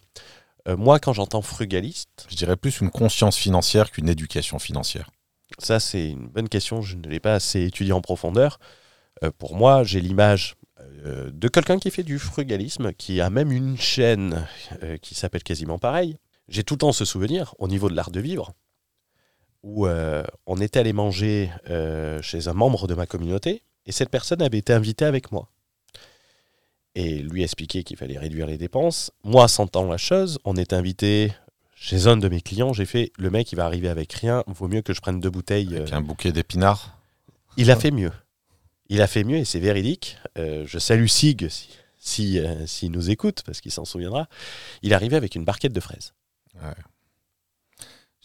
Euh, 0.70 0.78
moi, 0.78 1.00
quand 1.00 1.14
j'entends 1.14 1.42
frugaliste, 1.42 2.28
Je 2.30 2.36
dirais 2.36 2.56
plus 2.56 2.80
une 2.82 2.92
conscience 2.92 3.38
financière 3.38 3.92
qu'une 3.92 4.08
éducation 4.08 4.60
financière. 4.60 5.10
Ça, 5.58 5.80
c'est 5.80 6.10
une 6.10 6.28
bonne 6.28 6.48
question. 6.48 6.82
Je 6.82 6.96
ne 6.96 7.08
l'ai 7.08 7.20
pas 7.20 7.34
assez 7.34 7.64
étudié 7.64 7.92
en 7.92 8.02
profondeur. 8.02 8.60
Euh, 9.24 9.32
pour 9.38 9.56
moi, 9.56 9.84
j'ai 9.84 10.00
l'image 10.00 10.56
euh, 10.80 11.32
de 11.34 11.48
quelqu'un 11.48 11.80
qui 11.80 11.90
fait 11.90 12.04
du 12.04 12.20
frugalisme, 12.20 12.94
qui 12.94 13.20
a 13.20 13.30
même 13.30 13.52
une 13.52 13.78
chaîne 13.78 14.46
qui 15.02 15.16
s'appelle 15.16 15.44
quasiment 15.44 15.80
pareil. 15.80 16.18
J'ai 16.48 16.64
tout 16.64 16.76
le 16.76 16.80
temps 16.80 16.92
ce 16.92 17.06
souvenir, 17.06 17.56
au 17.58 17.68
niveau 17.68 17.90
de 17.90 17.96
l'art 17.96 18.12
de 18.12 18.20
vivre, 18.20 18.54
où 19.64 19.88
on 19.88 20.56
était 20.58 20.80
allé 20.80 20.94
manger 20.94 21.52
chez 22.22 22.48
un 22.48 22.54
membre 22.54 22.88
de 22.88 22.96
ma 22.96 23.06
communauté, 23.06 23.62
et 23.86 23.92
cette 23.92 24.10
personne 24.10 24.42
avait 24.42 24.58
été 24.58 24.74
invitée 24.74 25.06
avec 25.06 25.32
moi. 25.32 25.52
Et 26.96 27.20
lui 27.20 27.44
expliquer 27.44 27.84
qu'il 27.84 27.98
fallait 27.98 28.18
réduire 28.18 28.48
les 28.48 28.58
dépenses. 28.58 29.12
Moi, 29.24 29.48
sentant 29.48 29.86
la 29.86 29.98
chose, 29.98 30.40
on 30.44 30.56
est 30.56 30.74
invité 30.74 31.32
chez 31.82 32.08
un 32.08 32.18
de 32.18 32.28
mes 32.28 32.42
clients, 32.42 32.74
j'ai 32.74 32.86
fait 32.86 33.14
le 33.18 33.30
mec 33.30 33.54
il 33.54 33.56
va 33.56 33.66
arriver 33.66 33.88
avec 33.88 34.12
rien, 34.12 34.44
vaut 34.48 34.68
mieux 34.68 34.82
que 34.82 34.94
je 34.94 35.00
prenne 35.00 35.22
deux 35.22 35.30
bouteilles. 35.30 35.78
Avec 35.78 35.94
euh, 35.94 35.96
un 35.96 36.02
bouquet 36.02 36.34
d'épinards. 36.34 37.00
il 37.56 37.72
a 37.72 37.78
fait 37.78 37.92
mieux. 37.92 38.12
Il 38.90 39.02
a 39.02 39.08
fait 39.08 39.24
mieux 39.24 39.38
et 39.38 39.46
c'est 39.46 39.62
véridique. 39.62 40.18
Euh, 40.38 40.66
je 40.68 40.78
salue 40.78 41.06
Sig 41.06 41.48
si, 41.48 41.70
si, 41.98 42.38
euh, 42.38 42.68
s'il 42.68 42.92
nous 42.92 43.10
écoute, 43.10 43.44
parce 43.46 43.62
qu'il 43.62 43.72
s'en 43.72 43.86
souviendra. 43.86 44.28
Il 44.82 44.92
est 44.92 44.96
arrivé 44.96 45.16
avec 45.16 45.36
une 45.36 45.46
barquette 45.46 45.72
de 45.72 45.80
fraises. 45.80 46.14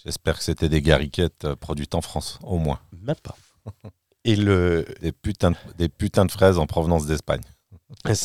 J'espère 0.04 0.38
que 0.38 0.44
c'était 0.44 0.68
des 0.68 0.82
gariquettes 0.82 1.54
produites 1.54 1.94
en 1.94 2.00
France, 2.00 2.40
au 2.42 2.58
moins. 2.58 2.80
Même 3.02 3.14
pas. 3.22 3.36
Et, 4.24 4.34
le, 4.34 4.84
Des 5.00 5.12
putains 5.12 5.52
de, 5.52 5.56
des 5.78 5.88
putains 5.88 6.24
de 6.24 6.32
fraises 6.32 6.58
en 6.58 6.66
provenance 6.66 7.06
d'Espagne. 7.06 7.42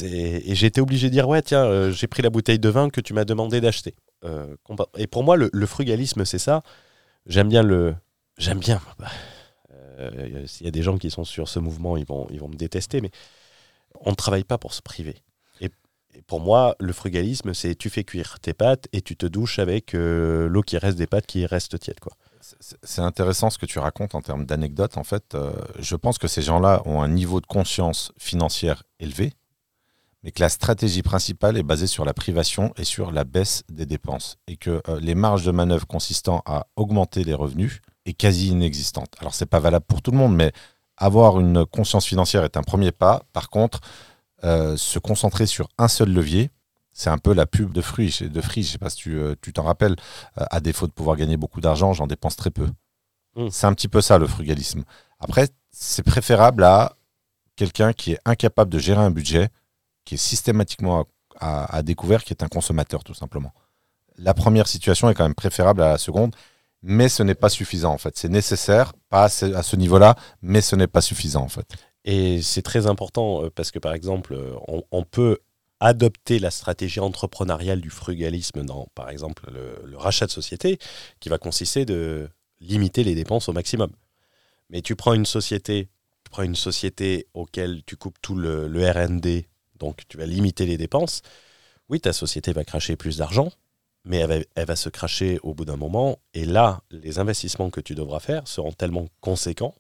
Et 0.01 0.66
été 0.66 0.82
obligé 0.82 1.08
de 1.08 1.13
dire 1.13 1.28
Ouais, 1.28 1.42
tiens, 1.42 1.63
euh, 1.66 1.92
j'ai 1.92 2.08
pris 2.08 2.22
la 2.22 2.30
bouteille 2.30 2.60
de 2.60 2.70
vin 2.70 2.89
que 2.89 3.01
tu 3.01 3.13
m'as 3.13 3.25
demandé 3.25 3.62
d'acheter. 3.62 3.96
Euh, 4.25 4.56
et 4.98 5.08
pour 5.08 5.24
moi, 5.24 5.38
le, 5.38 5.66
frugalisme, 5.66 6.25
c'est 6.25 6.39
ça. 6.39 6.62
J'aime 7.25 7.50
bien 7.50 7.63
le. 7.63 7.96
J'aime 8.38 8.60
bien. 8.60 8.82
bah, 8.98 9.08
euh, 9.72 10.46
S'il 10.48 10.66
y 10.66 10.70
a 10.70 10.72
des 10.72 10.84
gens 10.84 10.98
qui 10.98 11.12
sont 11.12 11.25
sur 11.25 11.48
ce 11.48 11.60
mouvement, 11.60 11.98
ils 11.98 12.06
vont, 12.06 12.28
ils 12.30 12.39
vont 12.39 12.48
me 12.48 12.56
détester, 12.56 13.01
mais 13.01 13.12
on 14.01 14.12
ne 14.12 14.16
travaille 14.16 14.44
pas 14.46 14.58
pour 14.58 14.74
se 14.74 14.82
priver. 14.82 15.18
Et, 15.62 15.70
et 16.16 16.22
pour 16.22 16.39
moi, 16.39 16.75
le 16.80 16.94
frugalisme, 16.94 17.54
c'est 17.54 17.75
tu 17.75 17.89
fais 17.89 18.04
cuire 18.04 18.39
tes 18.39 18.54
pâtes 18.54 18.88
et 18.94 19.01
tu 19.01 19.16
te 19.18 19.25
douches 19.25 19.60
avec 19.60 19.92
l'eau 19.94 20.62
qui 20.63 20.78
reste 20.78 20.98
des 20.98 21.08
pâtes 21.08 21.25
qui 21.25 21.46
reste 21.46 21.80
tiède. 21.80 22.00
Quoi. 22.00 22.13
C'est- 22.42 23.01
intéressant 23.01 23.50
ce 23.50 23.58
que 23.58 23.66
tu 23.66 23.80
racontes 23.80 24.16
en 24.16 24.22
termes 24.22 24.46
d'anecdotes. 24.46 24.98
En 24.98 25.04
fait, 25.04 25.36
je 25.80 25.96
pense 25.98 26.18
que 26.18 26.28
ces 26.30 26.42
gens-là 26.42 26.82
ont 26.86 27.01
un 27.01 27.10
niveau 27.10 27.42
de 27.42 27.46
conscience 27.46 28.13
financière 28.18 28.84
élevé, 29.00 29.34
mais 30.23 30.31
que 30.31 30.41
la 30.41 30.49
stratégie 30.49 31.01
principale 31.01 31.57
est 31.57 31.63
basée 31.63 31.88
sur 31.88 32.05
la 32.05 32.13
privation 32.13 32.73
et 32.77 32.83
sur 32.83 33.11
la 33.11 33.23
baisse 33.23 33.63
des 33.69 33.85
dépenses, 33.85 34.38
et 34.47 34.57
que 34.57 34.81
euh, 34.89 34.99
les 34.99 35.15
marges 35.15 35.45
de 35.45 35.51
manœuvre 35.51 35.88
consistant 35.88 36.41
à 36.45 36.67
augmenter 36.75 37.23
les 37.23 37.33
revenus 37.33 37.81
est 38.05 38.13
quasi 38.13 38.49
inexistante. 38.49 39.13
Alors 39.19 39.33
c'est 39.33 39.45
pas 39.45 39.59
valable 39.59 39.85
pour 39.88 40.01
tout 40.01 40.11
le 40.11 40.17
monde, 40.17 40.35
mais 40.35 40.51
avoir 40.97 41.39
une 41.39 41.65
conscience 41.65 42.05
financière 42.05 42.43
est 42.43 42.57
un 42.57 42.63
premier 42.63 42.91
pas. 42.91 43.23
Par 43.31 43.49
contre, 43.49 43.79
euh, 44.43 44.75
se 44.75 44.99
concentrer 44.99 45.45
sur 45.45 45.69
un 45.77 45.88
seul 45.88 46.11
levier, 46.11 46.49
c'est 46.91 47.09
un 47.09 47.17
peu 47.17 47.33
la 47.33 47.45
pub 47.45 47.71
de 47.71 47.81
fruits, 47.81 48.13
de 48.21 48.41
Free, 48.41 48.63
je 48.63 48.71
sais 48.71 48.77
pas 48.77 48.89
si 48.89 48.97
tu 48.97 49.17
euh, 49.17 49.35
t'en 49.53 49.63
rappelles. 49.63 49.95
à 50.35 50.59
défaut 50.59 50.88
de 50.88 50.91
pouvoir 50.91 51.15
gagner 51.15 51.38
beaucoup 51.38 51.61
d'argent, 51.61 51.93
j'en 51.93 52.07
dépense 52.07 52.35
très 52.35 52.51
peu. 52.51 52.67
Mmh. 53.35 53.47
C'est 53.51 53.67
un 53.67 53.73
petit 53.73 53.88
peu 53.88 54.01
ça 54.01 54.17
le 54.17 54.27
frugalisme. 54.27 54.83
Après, 55.19 55.47
c'est 55.71 56.03
préférable 56.03 56.63
à 56.63 56.97
quelqu'un 57.55 57.93
qui 57.93 58.13
est 58.13 58.19
incapable 58.25 58.71
de 58.71 58.79
gérer 58.79 59.01
un 59.01 59.11
budget, 59.11 59.49
qui 60.10 60.16
est 60.16 60.18
systématiquement 60.18 61.06
à, 61.39 61.84
découvert, 61.84 62.24
qui 62.24 62.34
est 62.34 62.42
un 62.42 62.48
consommateur 62.48 63.04
tout 63.04 63.13
simplement. 63.13 63.54
La 64.18 64.34
première 64.34 64.68
situation 64.68 65.08
est 65.08 65.13
quand 65.13 65.24
même 65.24 65.36
préférable 65.36 65.84
à 65.84 65.89
la 65.89 65.98
seconde, 66.00 66.36
mais 66.82 67.10
ce 67.10 67.22
n'est 67.22 67.36
pas 67.36 67.50
suffisant 67.50 67.94
en 67.94 68.00
fait. 68.00 68.18
C'est 68.18 68.28
nécessaire, 68.28 68.94
pas 69.10 69.25
à 69.25 69.30
ce, 69.30 69.75
niveau-là, 69.75 70.16
mais 70.42 70.62
ce 70.62 70.75
n'est 70.75 70.88
pas 70.88 71.01
suffisant 71.01 71.44
en 71.44 71.48
fait. 71.48 71.68
Et 72.06 72.42
c'est 72.42 72.63
très 72.63 72.88
important 72.88 73.44
euh, 73.44 73.51
parce 73.54 73.70
que 73.70 73.78
par 73.78 73.94
exemple, 73.94 74.34
euh, 74.34 74.56
on, 74.92 75.04
peut 75.04 75.38
adopter 75.80 76.39
la 76.39 76.50
stratégie 76.50 77.00
entrepreneuriale 77.00 77.80
du 77.80 77.92
frugalisme 77.92 78.63
dans, 78.66 78.88
par 78.96 79.12
exemple, 79.12 79.44
le, 79.54 79.80
le, 79.86 79.96
rachat 79.96 80.25
de 80.25 80.32
société, 80.32 80.80
qui 81.20 81.30
va 81.30 81.38
consister 81.38 81.86
de 81.86 82.28
limiter 82.60 83.04
les 83.04 83.13
dépenses 83.13 83.48
au 83.48 83.54
maximum. 83.54 83.92
Mais 84.72 84.82
tu 84.82 84.96
prends 84.96 85.13
une 85.13 85.28
société 85.28 85.88
tu 86.30 86.32
prends 86.32 86.44
une 86.44 86.56
société 86.56 87.28
auquel 87.34 87.82
tu 87.88 87.98
coupes 87.98 88.18
tout 88.22 88.36
le, 88.36 88.68
RD, 88.68 89.46
donc 89.79 90.01
tu 90.07 90.17
vas 90.17 90.25
limiter 90.25 90.65
les 90.65 90.77
dépenses. 90.77 91.21
Oui, 91.89 92.00
ta 92.00 92.13
société 92.13 92.53
va 92.53 92.63
cracher 92.63 92.95
plus 92.95 93.17
d'argent, 93.17 93.51
mais 94.05 94.17
elle 94.19 94.65
va, 94.65 94.75
se 94.75 94.89
cracher 94.89 95.39
au 95.43 95.53
bout 95.53 95.65
d'un 95.65 95.75
moment. 95.75 96.19
Et 96.33 96.45
là, 96.45 96.81
les 96.91 97.19
investissements 97.19 97.69
que 97.69 97.81
tu 97.81 97.95
devras 97.95 98.19
faire 98.19 98.48
seront 98.48 98.71
tellement 98.71 99.07
conséquents 99.21 99.74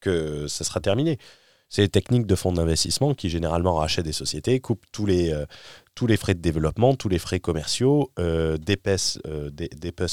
que 0.00 0.46
ça 0.48 0.64
sera 0.64 0.80
terminé. 0.80 1.18
C'est 1.68 1.82
les 1.82 1.88
techniques 1.88 2.26
de 2.26 2.34
fonds 2.34 2.52
d'investissement 2.52 3.14
qui 3.14 3.30
généralement 3.30 3.76
rachètent 3.76 4.04
des 4.04 4.12
sociétés, 4.12 4.60
coupent 4.60 4.84
tous 4.92 5.06
les, 5.06 5.32
euh, 5.32 5.46
tous 5.94 6.06
les 6.06 6.16
frais 6.16 6.34
de 6.34 6.40
développement, 6.40 6.94
tous 6.94 7.08
les 7.08 7.18
frais 7.18 7.40
commerciaux, 7.40 8.12
euh, 8.18 8.58
euh, 9.26 9.50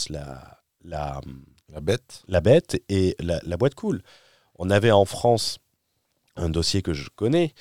la, 0.10 0.62
la, 0.84 1.22
la, 1.70 1.82
bête. 1.82 2.24
la 2.28 2.40
bête 2.40 2.82
et 2.88 3.16
la, 3.20 3.42
la 3.44 3.58
boîte 3.58 3.76
coule. 3.76 4.02
On 4.58 4.70
avait 4.70 4.92
en 4.92 5.06
France 5.06 5.60
un 6.38 6.50
dossier 6.50 6.82
que 6.82 6.94
je 6.94 7.10
connais, 7.16 7.54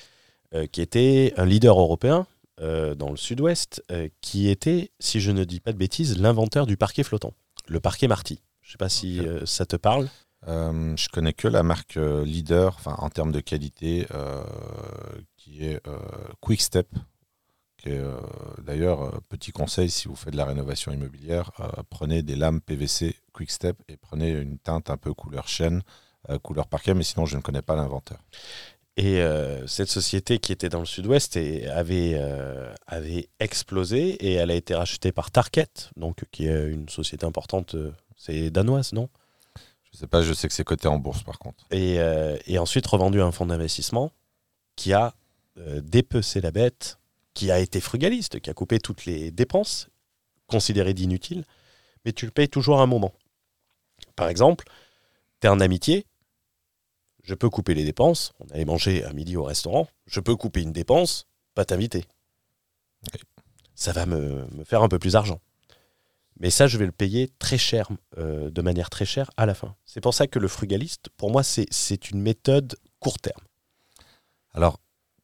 qui 0.71 0.81
était 0.81 1.33
un 1.37 1.45
leader 1.45 1.79
européen 1.79 2.25
euh, 2.61 2.93
dans 2.93 3.09
le 3.09 3.15
sud-ouest, 3.15 3.81
euh, 3.89 4.09
qui 4.19 4.49
était, 4.49 4.91
si 4.99 5.21
je 5.21 5.31
ne 5.31 5.45
dis 5.45 5.61
pas 5.61 5.71
de 5.71 5.77
bêtises, 5.77 6.17
l'inventeur 6.17 6.65
du 6.65 6.75
parquet 6.75 7.03
flottant, 7.03 7.33
le 7.67 7.79
parquet 7.79 8.09
Marty. 8.09 8.41
Je 8.61 8.67
ne 8.67 8.71
sais 8.71 8.77
pas 8.77 8.89
si 8.89 9.21
ça 9.45 9.65
te 9.65 9.77
parle. 9.77 10.09
je 10.45 11.09
connais 11.09 11.33
que 11.33 11.47
la 11.47 11.63
marque 11.63 11.95
leader, 11.95 12.75
enfin 12.77 12.95
en 12.99 13.09
termes 13.09 13.31
de 13.31 13.39
qualité, 13.39 14.05
qui 15.37 15.65
est 15.65 15.81
Quickstep. 16.39 16.87
D'ailleurs, 18.63 19.21
petit 19.29 19.51
conseil 19.51 19.89
si 19.89 20.07
vous 20.07 20.15
faites 20.15 20.33
de 20.33 20.37
la 20.37 20.45
rénovation 20.45 20.91
immobilière, 20.91 21.51
prenez 21.89 22.21
des 22.21 22.35
lames 22.35 22.61
PVC 22.61 23.15
Quickstep 23.33 23.75
et 23.87 23.97
prenez 23.97 24.29
une 24.29 24.59
teinte 24.59 24.91
un 24.91 24.97
peu 24.97 25.15
couleur 25.15 25.47
chêne 25.47 25.81
euh, 26.29 26.37
couleur 26.37 26.67
parquet, 26.67 26.93
mais 26.93 27.03
sinon 27.03 27.25
je 27.25 27.37
ne 27.37 27.41
connais 27.41 27.61
pas 27.61 27.75
l'inventeur. 27.75 28.19
Et 28.99 29.21
euh, 29.21 29.65
cette 29.65 29.87
société 29.87 30.39
qui 30.39 30.51
était 30.51 30.67
dans 30.67 30.81
le 30.81 30.85
sud-ouest 30.85 31.37
avait, 31.37 32.15
euh, 32.15 32.73
avait 32.85 33.29
explosé 33.39 34.09
et 34.09 34.33
elle 34.33 34.51
a 34.51 34.55
été 34.55 34.75
rachetée 34.75 35.13
par 35.13 35.31
Target, 35.31 35.69
donc, 35.95 36.25
qui 36.31 36.47
est 36.47 36.67
une 36.67 36.89
société 36.89 37.25
importante, 37.25 37.77
c'est 38.17 38.49
danoise, 38.49 38.91
non? 38.91 39.07
Je 39.89 39.97
sais 39.97 40.07
pas, 40.07 40.21
je 40.21 40.33
sais 40.33 40.49
que 40.49 40.53
c'est 40.53 40.65
coté 40.65 40.89
en 40.89 40.97
bourse 40.97 41.23
par 41.23 41.39
contre. 41.39 41.63
Et, 41.71 41.97
et 42.45 42.59
ensuite 42.59 42.85
revendu 42.87 43.21
à 43.21 43.25
un 43.25 43.31
fonds 43.31 43.45
d'investissement 43.45 44.11
qui 44.75 44.91
a 44.91 45.13
dépecé 45.55 46.41
la 46.41 46.51
bête, 46.51 46.99
qui 47.33 47.51
a 47.51 47.59
été 47.59 47.79
frugaliste, 47.79 48.41
qui 48.41 48.49
a 48.49 48.53
coupé 48.53 48.79
toutes 48.79 49.05
les 49.05 49.31
dépenses 49.31 49.87
considérées 50.47 50.93
d'inutiles, 50.93 51.45
mais 52.03 52.11
tu 52.11 52.25
le 52.25 52.31
payes 52.31 52.49
toujours 52.49 52.81
à 52.81 52.83
un 52.83 52.85
moment. 52.85 53.13
Par 54.17 54.27
exemple, 54.27 54.65
tu 55.39 55.47
es 55.47 55.49
en 55.49 55.61
amitié, 55.61 56.05
je 57.29 57.35
peux 57.35 57.49
couper 57.51 57.75
les 57.75 57.85
dépenses. 57.85 58.33
On 58.39 58.51
allait 58.55 58.65
manger 58.65 59.03
à 59.03 59.13
midi 59.13 59.37
au 59.37 59.43
restaurant. 59.43 59.87
Je 60.07 60.19
peux 60.19 60.35
couper 60.35 60.63
une 60.63 60.73
dépense, 60.73 61.27
pas 61.53 61.63
t'inviter. 61.63 62.05
Ça 63.75 63.91
va 63.91 64.07
me, 64.07 64.47
faire 64.65 64.81
un 64.81 64.89
peu 64.89 64.97
plus 64.97 65.13
d'argent. 65.13 65.39
Mais 66.39 66.49
ça, 66.49 66.65
je 66.65 66.79
vais 66.79 66.87
le 66.87 66.91
payer 66.91 67.29
très 67.37 67.59
cher, 67.59 67.87
euh, 68.17 68.49
de 68.49 68.61
manière 68.63 68.89
très 68.89 69.05
chère 69.05 69.29
à 69.37 69.45
la 69.45 69.53
fin. 69.53 69.75
C'est 69.85 70.01
pour 70.01 70.15
ça 70.15 70.25
que 70.25 70.39
le 70.39 70.47
frugaliste, 70.47 71.09
pour 71.17 71.29
moi, 71.29 71.43
c'est 71.43 72.09
une 72.09 72.19
méthode 72.19 72.75
court 72.99 73.19
terme. 73.19 73.43
Alors, 74.55 74.79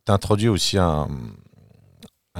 tu 0.06 0.12
introduis 0.12 0.50
aussi 0.50 0.78
un, 0.78 1.08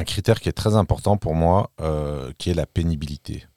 critère 0.06 0.42
qui 0.42 0.50
est 0.50 0.54
très 0.54 0.76
important 0.76 1.18
pour 1.18 1.34
moi, 1.34 1.72
euh, 1.82 2.32
qui 2.38 2.52
est 2.52 2.54
la 2.54 2.68
pénibilité. 2.68 3.48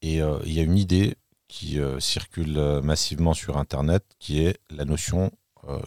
Et 0.00 0.22
euh, 0.22 0.40
il 0.44 0.54
y 0.54 0.58
a 0.58 0.64
une 0.64 0.76
idée 0.76 1.14
qui 1.46 1.78
circule 2.00 2.80
massivement 2.82 3.34
sur 3.34 3.58
Internet, 3.58 4.02
qui 4.18 4.42
est 4.42 4.58
la 4.70 4.86
notion 4.86 5.30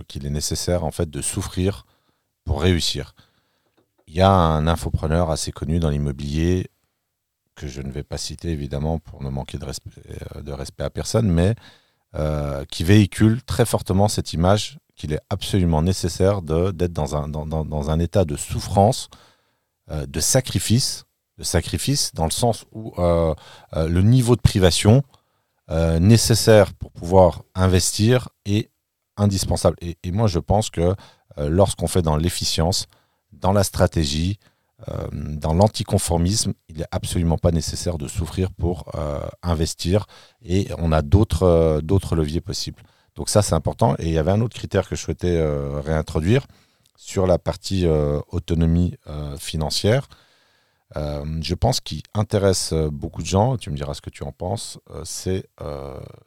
qu'il 0.07 0.25
est 0.25 0.29
nécessaire 0.29 0.83
en 0.83 0.91
fait 0.91 1.09
de 1.09 1.21
souffrir 1.21 1.85
pour 2.45 2.61
réussir. 2.61 3.13
Il 4.07 4.15
y 4.15 4.21
a 4.21 4.31
un 4.31 4.67
infopreneur 4.67 5.31
assez 5.31 5.51
connu 5.51 5.79
dans 5.79 5.89
l'immobilier 5.89 6.69
que 7.55 7.67
je 7.67 7.81
ne 7.81 7.91
vais 7.91 8.03
pas 8.03 8.17
citer 8.17 8.49
évidemment 8.49 8.99
pour 8.99 9.23
ne 9.23 9.29
manquer 9.29 9.57
de 9.57 9.65
respect, 9.65 9.89
euh, 10.35 10.41
de 10.41 10.51
respect 10.51 10.83
à 10.83 10.89
personne, 10.89 11.29
mais 11.29 11.55
euh, 12.15 12.65
qui 12.65 12.83
véhicule 12.83 13.41
très 13.43 13.65
fortement 13.65 14.07
cette 14.07 14.33
image 14.33 14.77
qu'il 14.95 15.11
est 15.11 15.19
absolument 15.29 15.81
nécessaire 15.81 16.41
d'être 16.41 16.93
dans 16.93 17.15
un, 17.15 17.27
dans, 17.27 17.45
dans, 17.45 17.89
un 17.89 17.99
état 17.99 18.23
de 18.23 18.37
souffrance, 18.37 19.09
de 19.89 20.19
sacrifice, 20.21 21.03
de 21.37 21.43
sacrifice 21.43 22.13
dans 22.13 22.23
le 22.23 22.31
sens 22.31 22.63
où 22.71 22.93
le 22.97 24.01
niveau 24.01 24.37
de 24.37 24.41
privation 24.41 25.03
nécessaire 25.69 26.73
pour 26.73 26.91
pouvoir 26.91 27.43
investir 27.55 28.29
est 28.45 28.69
indispensable. 29.17 29.77
Et, 29.81 30.11
moi, 30.11 30.27
je 30.27 30.39
pense 30.39 30.69
que 30.69 30.95
euh, 31.37 31.49
lorsqu'on 31.49 31.87
fait 31.87 32.01
dans 32.01 32.17
l'efficience, 32.17 32.87
dans 33.31 33.51
la 33.51 33.63
stratégie, 33.63 34.39
euh, 34.89 35.07
dans 35.11 35.53
l'anticonformisme, 35.53 36.53
il 36.69 36.77
n'est 36.77 36.87
absolument 36.91 37.37
pas 37.37 37.51
nécessaire 37.51 37.97
de 37.97 38.07
souffrir 38.07 38.51
pour 38.51 38.85
euh, 38.95 39.19
investir 39.41 40.05
et 40.41 40.67
on 40.77 40.91
a 40.91 41.01
d'autres 41.01 41.79
d'autres 41.81 42.15
leviers 42.15 42.41
possibles. 42.41 42.83
Donc 43.15 43.29
ça, 43.29 43.41
c'est 43.41 43.55
important. 43.55 43.95
Et 43.99 44.07
il 44.07 44.11
y 44.11 44.17
avait 44.17 44.31
un 44.31 44.41
autre 44.41 44.55
critère 44.55 44.87
que 44.87 44.95
je 44.95 45.01
souhaitais 45.01 45.41
réintroduire 45.85 46.45
sur 46.97 47.25
la 47.25 47.37
partie 47.37 47.87
autonomie 48.29 48.97
financière. 49.37 50.09
je 50.93 51.53
pense 51.53 51.79
qu'il 51.79 52.01
intéresse 52.13 52.73
beaucoup 52.73 53.21
de 53.21 53.27
gens, 53.27 53.55
tu 53.55 53.69
me 53.69 53.77
diras 53.77 53.93
ce 53.93 54.01
que 54.01 54.09
tu 54.09 54.23
en 54.23 54.33
penses, 54.33 54.79
c'est 55.05 55.47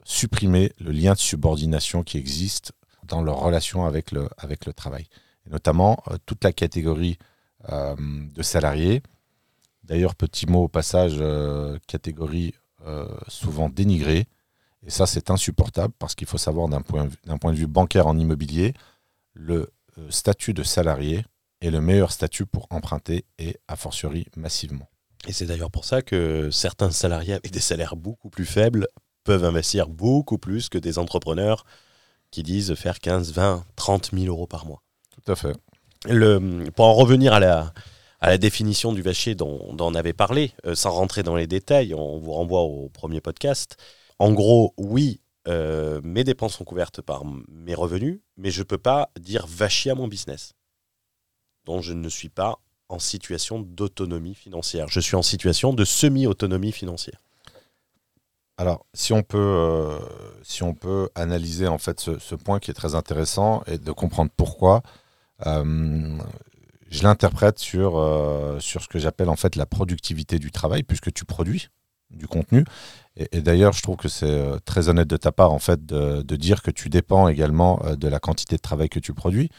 supprimer 0.03 0.71
le 0.79 0.91
lien 0.91 1.13
de 1.13 1.19
subordination 1.19 2.01
qui 2.01 2.17
existe 2.17 2.73
dans 3.09 3.21
leur 3.21 3.39
relation 3.39 3.85
avec 3.85 4.11
le, 4.11 4.29
avec 4.37 4.65
le 4.65 4.73
travail. 4.73 5.07
Et 5.45 5.49
notamment 5.49 6.01
euh, 6.09 6.17
toute 6.25 6.43
la 6.43 6.53
catégorie 6.53 7.17
euh, 7.69 7.95
de 7.97 8.41
salariés. 8.41 9.01
D'ailleurs, 9.83 10.15
petit 10.15 10.45
mot 10.45 10.63
au 10.63 10.67
passage, 10.67 11.17
euh, 11.19 11.77
catégorie 11.87 12.53
souvent 13.27 13.67
dénigrée. 13.69 14.25
Et 14.87 14.89
ça, 14.89 15.05
c'est 15.05 15.29
insupportable 15.29 15.93
parce 15.99 16.15
qu'il 16.15 16.27
faut 16.27 16.37
savoir 16.37 16.69
d'un 16.69 16.81
point, 16.81 17.09
point 17.39 17.51
de 17.51 17.57
vue 17.57 17.67
bancaire 17.67 18.07
en 18.07 18.17
immobilier, 18.17 18.73
le 19.33 19.69
statut 20.09 20.53
de 20.53 20.63
salarié 20.63 21.25
est 21.61 21.71
le 21.71 21.81
meilleur 21.81 22.11
statut 22.11 22.45
pour 22.45 22.67
emprunter 22.69 23.25
et 23.37 23.57
a 23.67 23.75
fortiori 23.75 24.27
massivement. 24.37 24.87
Et 25.27 25.33
c'est 25.33 25.45
d'ailleurs 25.45 25.71
pour 25.71 25.83
ça 25.83 26.01
que 26.01 26.49
certains 26.51 26.89
salariés 26.91 27.33
avec 27.33 27.51
des 27.51 27.59
salaires 27.59 27.97
beaucoup 27.97 28.29
plus 28.29 28.45
faibles 28.45 28.87
peuvent 29.25 29.43
investir 29.43 29.89
beaucoup 29.89 30.37
plus 30.37 30.69
que 30.69 30.77
des 30.77 30.97
entrepreneurs 30.97 31.65
qui 32.31 32.43
disent 32.43 32.75
faire 32.75 32.99
15, 32.99 33.33
20, 33.33 33.65
30 33.75 34.11
000 34.13 34.25
euros 34.25 34.47
par 34.47 34.65
mois. 34.65 34.81
Tout 35.11 35.31
à 35.31 35.35
fait. 35.35 35.55
Le, 36.05 36.69
pour 36.75 36.85
en 36.85 36.93
revenir 36.93 37.33
à 37.33 37.39
la, 37.39 37.73
à 38.19 38.29
la 38.29 38.37
définition 38.37 38.93
du 38.93 39.01
vachier 39.01 39.35
dont, 39.35 39.73
dont 39.73 39.91
on 39.91 39.95
avait 39.95 40.13
parlé, 40.13 40.53
euh, 40.65 40.75
sans 40.75 40.91
rentrer 40.91 41.23
dans 41.23 41.35
les 41.35 41.47
détails, 41.47 41.93
on 41.93 42.19
vous 42.19 42.31
renvoie 42.31 42.61
au 42.61 42.89
premier 42.89 43.21
podcast. 43.21 43.77
En 44.17 44.31
gros, 44.33 44.73
oui, 44.77 45.21
euh, 45.47 46.01
mes 46.03 46.23
dépenses 46.23 46.57
sont 46.57 46.65
couvertes 46.65 47.01
par 47.01 47.23
mes 47.25 47.75
revenus, 47.75 48.19
mais 48.37 48.51
je 48.51 48.59
ne 48.59 48.65
peux 48.65 48.77
pas 48.77 49.09
dire 49.19 49.45
vachier 49.47 49.91
à 49.91 49.95
mon 49.95 50.07
business. 50.07 50.53
Donc 51.65 51.83
je 51.83 51.93
ne 51.93 52.09
suis 52.09 52.29
pas 52.29 52.59
en 52.89 52.99
situation 52.99 53.59
d'autonomie 53.59 54.35
financière. 54.35 54.87
Je 54.89 54.99
suis 54.99 55.15
en 55.15 55.21
situation 55.21 55.73
de 55.73 55.85
semi-autonomie 55.85 56.71
financière. 56.71 57.19
Alors, 58.59 58.85
si 58.93 59.13
on 59.13 59.23
peut, 59.23 59.37
euh, 59.37 59.97
si 60.43 60.63
on 60.63 60.73
peut 60.73 61.07
analyser 61.15 61.69
en 61.69 61.77
fait 61.77 61.97
ce, 62.01 62.35
point 62.35 62.59
qui 62.59 62.69
est 62.69 62.73
très 62.73 62.93
intéressant 62.93 63.63
et 63.67 63.77
de 63.77 63.91
comprendre 63.93 64.31
pourquoi, 64.35 64.81
euh, 65.47 66.17
je 66.91 67.03
l'interprète 67.03 67.57
sur, 67.57 67.97
euh, 67.97 68.59
sur 68.59 68.83
ce 68.83 68.89
que 68.89 68.99
j'appelle 68.99 69.29
en 69.29 69.37
fait 69.37 69.55
la 69.55 69.65
productivité 69.65 70.39
du 70.39 70.51
travail, 70.51 70.83
puisque 70.83 71.13
tu 71.13 71.23
produis 71.23 71.69
du 72.09 72.27
contenu. 72.27 72.65
Et, 73.15 73.39
d'ailleurs, 73.39 73.71
je 73.71 73.81
trouve 73.81 73.95
que 73.95 74.09
c'est 74.09 74.43
très 74.65 74.89
honnête 74.89 75.07
de 75.07 75.15
ta 75.15 75.31
part 75.31 75.53
en 75.53 75.59
fait 75.59 75.85
de, 75.85 76.35
dire 76.35 76.61
que 76.61 76.71
tu 76.71 76.89
dépends 76.89 77.29
également 77.29 77.79
de 77.95 78.07
la 78.09 78.19
quantité 78.19 78.57
de 78.57 78.61
travail 78.61 78.89
que 78.89 78.99
tu 78.99 79.13
produis. 79.13 79.49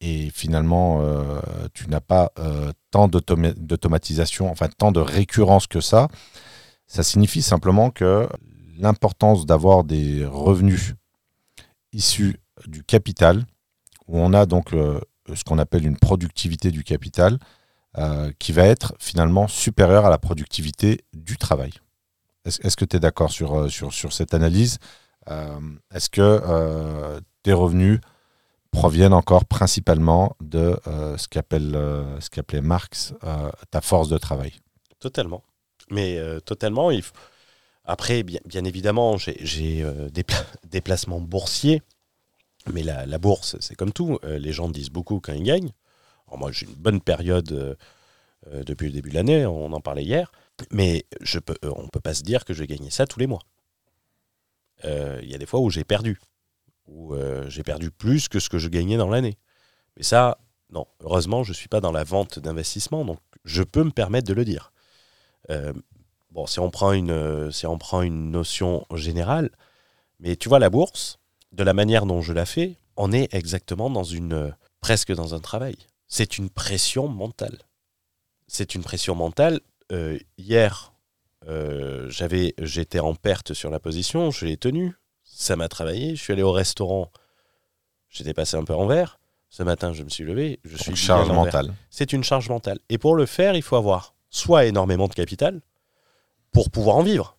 Et 0.00 0.30
finalement, 0.30 1.00
tu 1.72 1.88
n'as 1.88 2.00
pas 2.00 2.32
tant 2.90 3.06
d'automatisation, 3.06 4.50
enfin 4.50 4.68
tant 4.76 4.90
de 4.90 5.00
récurrence 5.00 5.68
que 5.68 5.80
ça. 5.80 6.08
Ça 6.86 7.02
signifie 7.02 7.42
simplement 7.42 7.90
que 7.90 8.28
l'importance 8.78 9.46
d'avoir 9.46 9.84
des 9.84 10.24
revenus 10.24 10.94
issus 11.92 12.38
du 12.66 12.84
capital, 12.84 13.44
où 14.06 14.18
on 14.18 14.32
a 14.32 14.46
donc 14.46 14.70
ce 14.70 15.44
qu'on 15.44 15.58
appelle 15.58 15.86
une 15.86 15.96
productivité 15.98 16.70
du 16.70 16.84
capital, 16.84 17.38
euh, 17.98 18.30
qui 18.38 18.52
va 18.52 18.64
être 18.64 18.94
finalement 18.98 19.48
supérieure 19.48 20.04
à 20.04 20.10
la 20.10 20.18
productivité 20.18 21.00
du 21.14 21.38
travail. 21.38 21.72
Est-ce 22.44 22.76
que 22.76 22.84
tu 22.84 22.96
es 22.96 23.00
d'accord 23.00 23.30
sur, 23.30 23.58
euh, 23.58 23.68
sur, 23.70 23.90
sur, 23.94 24.12
cette 24.12 24.34
analyse? 24.34 24.78
Euh, 25.30 25.58
Est-ce 25.90 26.10
que 26.10 27.18
tes 27.42 27.54
revenus 27.54 28.00
proviennent 28.70 29.14
encore 29.14 29.46
principalement 29.46 30.36
de 30.42 30.78
ce 31.16 31.26
qu'appelait 31.28 32.60
Marx 32.60 33.14
ta 33.70 33.80
force 33.80 34.10
de 34.10 34.18
travail? 34.18 34.52
Totalement. 35.00 35.42
Mais 35.90 36.18
totalement. 36.44 36.90
Il 36.90 37.02
Après, 37.84 38.22
bien, 38.22 38.64
évidemment, 38.64 39.16
j'ai 39.18 39.84
des, 40.10 40.24
des 40.70 40.80
placements 40.80 41.20
boursiers 41.20 41.82
mais 42.72 42.82
la, 42.82 43.18
bourse, 43.18 43.56
c'est 43.60 43.74
comme 43.74 43.92
tout. 43.92 44.18
Euh, 44.24 44.38
les 44.38 44.52
gens 44.52 44.68
disent 44.68 44.90
beaucoup 44.90 45.20
quand 45.20 45.32
ils 45.32 45.42
gagnent. 45.42 45.70
moi, 46.36 46.50
j'ai 46.52 46.66
une 46.66 46.74
bonne 46.74 47.00
période 47.00 47.52
euh, 47.52 47.74
euh, 48.48 48.64
depuis 48.64 48.86
le 48.86 48.92
début 48.92 49.10
de 49.10 49.14
l'année, 49.14 49.46
on 49.46 49.72
en 49.72 49.80
parlait 49.80 50.04
hier. 50.04 50.32
Mais 50.70 51.04
on 51.62 51.82
ne 51.82 51.88
peut 51.88 52.00
pas 52.00 52.14
se 52.14 52.22
dire 52.22 52.44
que 52.44 52.54
je 52.54 52.60
vais 52.60 52.66
gagner 52.66 52.90
ça 52.90 53.06
tous 53.06 53.18
les 53.18 53.26
mois. 53.26 53.42
Il 54.84 55.28
y 55.28 55.34
a 55.34 55.38
des 55.38 55.46
fois 55.46 55.60
où 55.60 55.70
j'ai 55.70 55.84
perdu. 55.84 56.18
Où 56.86 57.14
j'ai 57.48 57.62
perdu 57.62 57.90
plus 57.90 58.28
que 58.28 58.38
ce 58.38 58.48
que 58.48 58.58
je 58.58 58.68
gagnais 58.68 58.96
dans 58.96 59.08
l'année. 59.08 59.36
Mais 59.96 60.02
ça, 60.02 60.38
non. 60.70 60.86
Heureusement, 61.00 61.42
je 61.42 61.50
ne 61.50 61.54
suis 61.54 61.68
pas 61.68 61.80
dans 61.80 61.92
la 61.92 62.04
vente 62.04 62.38
d'investissement, 62.38 63.04
donc 63.04 63.18
je 63.44 63.62
peux 63.62 63.84
me 63.84 63.90
permettre 63.90 64.28
de 64.28 64.32
le 64.32 64.44
dire. 64.44 64.72
Bon, 66.30 66.46
si 66.46 66.60
on, 66.60 66.70
prend 66.70 66.92
une, 66.92 67.50
si 67.52 67.66
on 67.66 67.78
prend 67.78 68.02
une 68.02 68.30
notion 68.30 68.86
générale, 68.94 69.50
mais 70.20 70.36
tu 70.36 70.48
vois, 70.48 70.58
la 70.58 70.70
bourse, 70.70 71.18
de 71.52 71.62
la 71.62 71.74
manière 71.74 72.06
dont 72.06 72.22
je 72.22 72.32
la 72.32 72.46
fais, 72.46 72.78
on 72.96 73.12
est 73.12 73.32
exactement 73.34 73.90
dans 73.90 74.04
une 74.04 74.54
presque 74.80 75.12
dans 75.12 75.34
un 75.34 75.40
travail. 75.40 75.76
C'est 76.08 76.38
une 76.38 76.50
pression 76.50 77.08
mentale. 77.08 77.58
C'est 78.46 78.74
une 78.74 78.82
pression 78.82 79.14
mentale. 79.14 79.60
Euh, 79.92 80.18
hier, 80.38 80.92
euh, 81.48 82.08
j'avais, 82.08 82.54
j'étais 82.58 83.00
en 83.00 83.14
perte 83.14 83.54
sur 83.54 83.70
la 83.70 83.80
position, 83.80 84.30
je 84.30 84.46
l'ai 84.46 84.56
tenue, 84.56 84.94
ça 85.24 85.56
m'a 85.56 85.68
travaillé. 85.68 86.16
Je 86.16 86.22
suis 86.22 86.32
allé 86.32 86.42
au 86.42 86.52
restaurant, 86.52 87.10
j'étais 88.08 88.34
passé 88.34 88.56
un 88.56 88.64
peu 88.64 88.74
en 88.74 88.86
vert. 88.86 89.18
Ce 89.48 89.62
matin, 89.62 89.92
je 89.92 90.02
me 90.02 90.08
suis 90.08 90.24
levé, 90.24 90.60
je 90.64 90.76
suis 90.76 90.96
charge 90.96 91.30
mentale. 91.30 91.72
C'est 91.88 92.12
une 92.12 92.24
charge 92.24 92.48
mentale. 92.48 92.78
Et 92.88 92.98
pour 92.98 93.14
le 93.14 93.26
faire, 93.26 93.54
il 93.54 93.62
faut 93.62 93.76
avoir 93.76 94.15
soit 94.36 94.66
énormément 94.66 95.08
de 95.08 95.14
capital 95.14 95.60
pour 96.52 96.70
pouvoir 96.70 96.96
en 96.96 97.02
vivre 97.02 97.36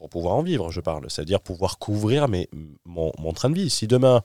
pour 0.00 0.08
pouvoir 0.08 0.34
en 0.36 0.42
vivre, 0.42 0.70
je 0.70 0.80
parle, 0.80 1.10
c'est-à-dire 1.10 1.42
pouvoir 1.42 1.78
couvrir 1.78 2.26
mes, 2.26 2.48
mon, 2.86 3.12
train 3.34 3.50
de 3.50 3.54
vie. 3.54 3.68
Si 3.68 3.86
demain, 3.86 4.22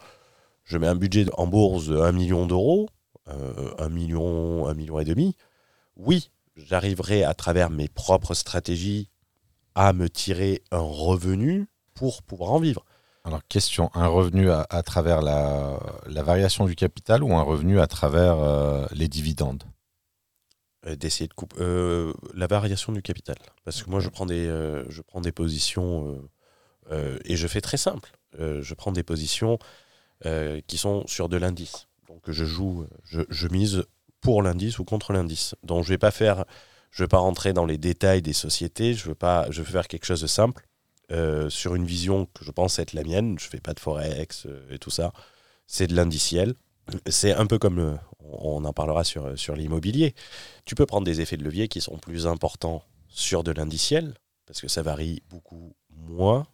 je 0.64 0.78
mets 0.78 0.88
un 0.88 0.96
budget 0.96 1.26
en 1.34 1.48
bourse 1.48 1.88
de 1.88 2.00
1 2.00 2.14
million 2.14 2.48
d'euros, 2.48 2.88
euh, 3.28 3.74
1 3.78 3.90
million, 3.90 4.68
1 4.68 4.74
million 4.74 5.00
et 5.00 5.04
demi, 5.04 5.36
oui, 5.98 6.30
j'arriverai 6.56 7.26
à 7.26 7.34
travers 7.34 7.70
mes 7.70 7.90
propres 7.90 8.36
stratégies 8.36 9.10
à 9.76 9.92
me 9.92 10.08
tirer 10.08 10.64
un 10.72 10.80
revenu 10.80 11.68
pour 11.94 12.24
pouvoir 12.24 12.54
en 12.54 12.60
vivre. 12.60 12.86
Alors, 13.26 13.42
question, 13.50 13.90
un 13.96 14.08
revenu 14.08 14.50
à, 14.50 14.66
travers 14.82 15.22
la, 15.22 15.78
variation 16.08 16.68
du 16.68 16.76
capital 16.76 17.22
ou 17.22 17.34
un 17.36 17.42
revenu 17.42 17.82
à 17.82 17.88
travers 17.88 18.40
euh, 18.40 18.86
les 18.94 19.10
dividendes? 19.10 19.64
D'essayer 20.94 21.28
de 21.28 21.34
couper 21.34 21.56
euh, 21.60 22.14
la 22.34 22.48
variation 22.48 22.94
du 22.94 23.02
capital. 23.02 23.38
Parce 23.64 23.82
que 23.82 23.90
moi, 23.90 24.00
je 24.00 24.10
prends 24.10 24.26
des, 24.26 24.48
euh, 24.48 24.84
je 24.90 25.02
prends 25.02 25.22
des 25.22 25.32
positions 25.32 26.22
et 27.26 27.36
je 27.36 27.48
fais 27.48 27.62
très 27.62 27.78
simple. 27.78 28.12
je 28.38 28.74
prends 28.76 28.92
des 28.92 29.02
positions 29.02 29.58
qui 30.68 30.78
sont 30.78 31.06
sur 31.08 31.30
de 31.30 31.38
l'indice. 31.38 31.88
Donc, 32.08 32.22
je 32.28 32.46
joue, 32.46 32.86
je, 33.04 33.48
mise 33.48 33.86
pour 34.22 34.44
l'indice 34.44 34.78
ou 34.78 34.86
contre 34.86 35.12
l'indice. 35.12 35.56
Donc, 35.64 35.84
je 35.84 35.90
vais 35.90 35.98
pas 35.98 36.12
faire, 36.12 36.46
je 36.92 37.04
vais 37.04 37.08
pas 37.08 37.18
rentrer 37.18 37.54
dans 37.54 37.66
les 37.66 37.80
détails 37.80 38.22
des 38.22 38.34
sociétés. 38.34 38.94
Je 38.94 39.08
veux 39.08 39.16
pas, 39.16 39.50
je 39.50 39.64
veux 39.64 39.72
faire 39.72 39.88
quelque 39.88 40.06
chose 40.06 40.22
de 40.22 40.28
simple 40.28 40.68
sur 41.50 41.74
une 41.74 41.86
vision 41.86 42.28
que 42.28 42.46
je 42.46 42.52
pense 42.52 42.78
être 42.78 42.94
la 42.94 43.04
mienne. 43.04 43.40
Je 43.40 43.48
fais 43.48 43.60
pas 43.60 43.74
de 43.74 43.80
forex 43.80 44.46
et 44.70 44.78
tout 44.78 44.92
ça. 44.92 45.12
C'est 45.66 45.88
de 45.88 45.96
l'indiciel. 45.96 46.54
C'est 47.08 47.34
un 47.34 47.46
peu 47.46 47.58
comme 47.58 48.00
on 48.20 48.64
en 48.66 48.74
parlera 48.74 49.04
sur, 49.04 49.38
sur 49.38 49.56
l'immobilier. 49.56 50.14
Tu 50.66 50.76
peux 50.76 50.86
prendre 50.86 51.06
des 51.06 51.22
effets 51.22 51.38
de 51.38 51.44
levier 51.44 51.68
qui 51.68 51.82
sont 51.82 51.98
plus 51.98 52.28
importants 52.28 52.84
sur 53.08 53.44
de 53.44 53.52
l'indiciel, 53.52 54.14
parce 54.46 54.62
que 54.62 54.68
ça 54.68 54.82
varie 54.82 55.24
beaucoup 55.30 55.76
moins 55.90 56.48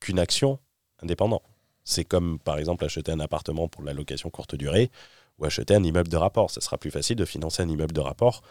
qu'une 0.00 0.18
action 0.18 0.58
indépendante. 1.02 1.42
C'est 1.84 2.04
comme 2.04 2.38
par 2.38 2.58
exemple 2.58 2.84
acheter 2.84 3.12
un 3.12 3.20
appartement 3.20 3.68
pour 3.68 3.82
la 3.82 3.92
location 3.92 4.30
courte 4.30 4.54
durée 4.54 4.90
ou 5.38 5.44
acheter 5.44 5.74
un 5.74 5.82
immeuble 5.82 6.08
de 6.08 6.16
rapport. 6.16 6.50
Ça 6.50 6.60
sera 6.60 6.78
plus 6.78 6.90
facile 6.90 7.16
de 7.16 7.24
financer 7.24 7.62
un 7.62 7.68
immeuble 7.68 7.92
de 7.92 8.00
rapport 8.00 8.42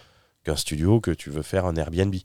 qu'un 0.44 0.56
studio 0.56 1.00
que 1.02 1.12
tu 1.12 1.30
veux 1.30 1.42
faire 1.42 1.66
un 1.66 1.76
Airbnb. 1.76 2.16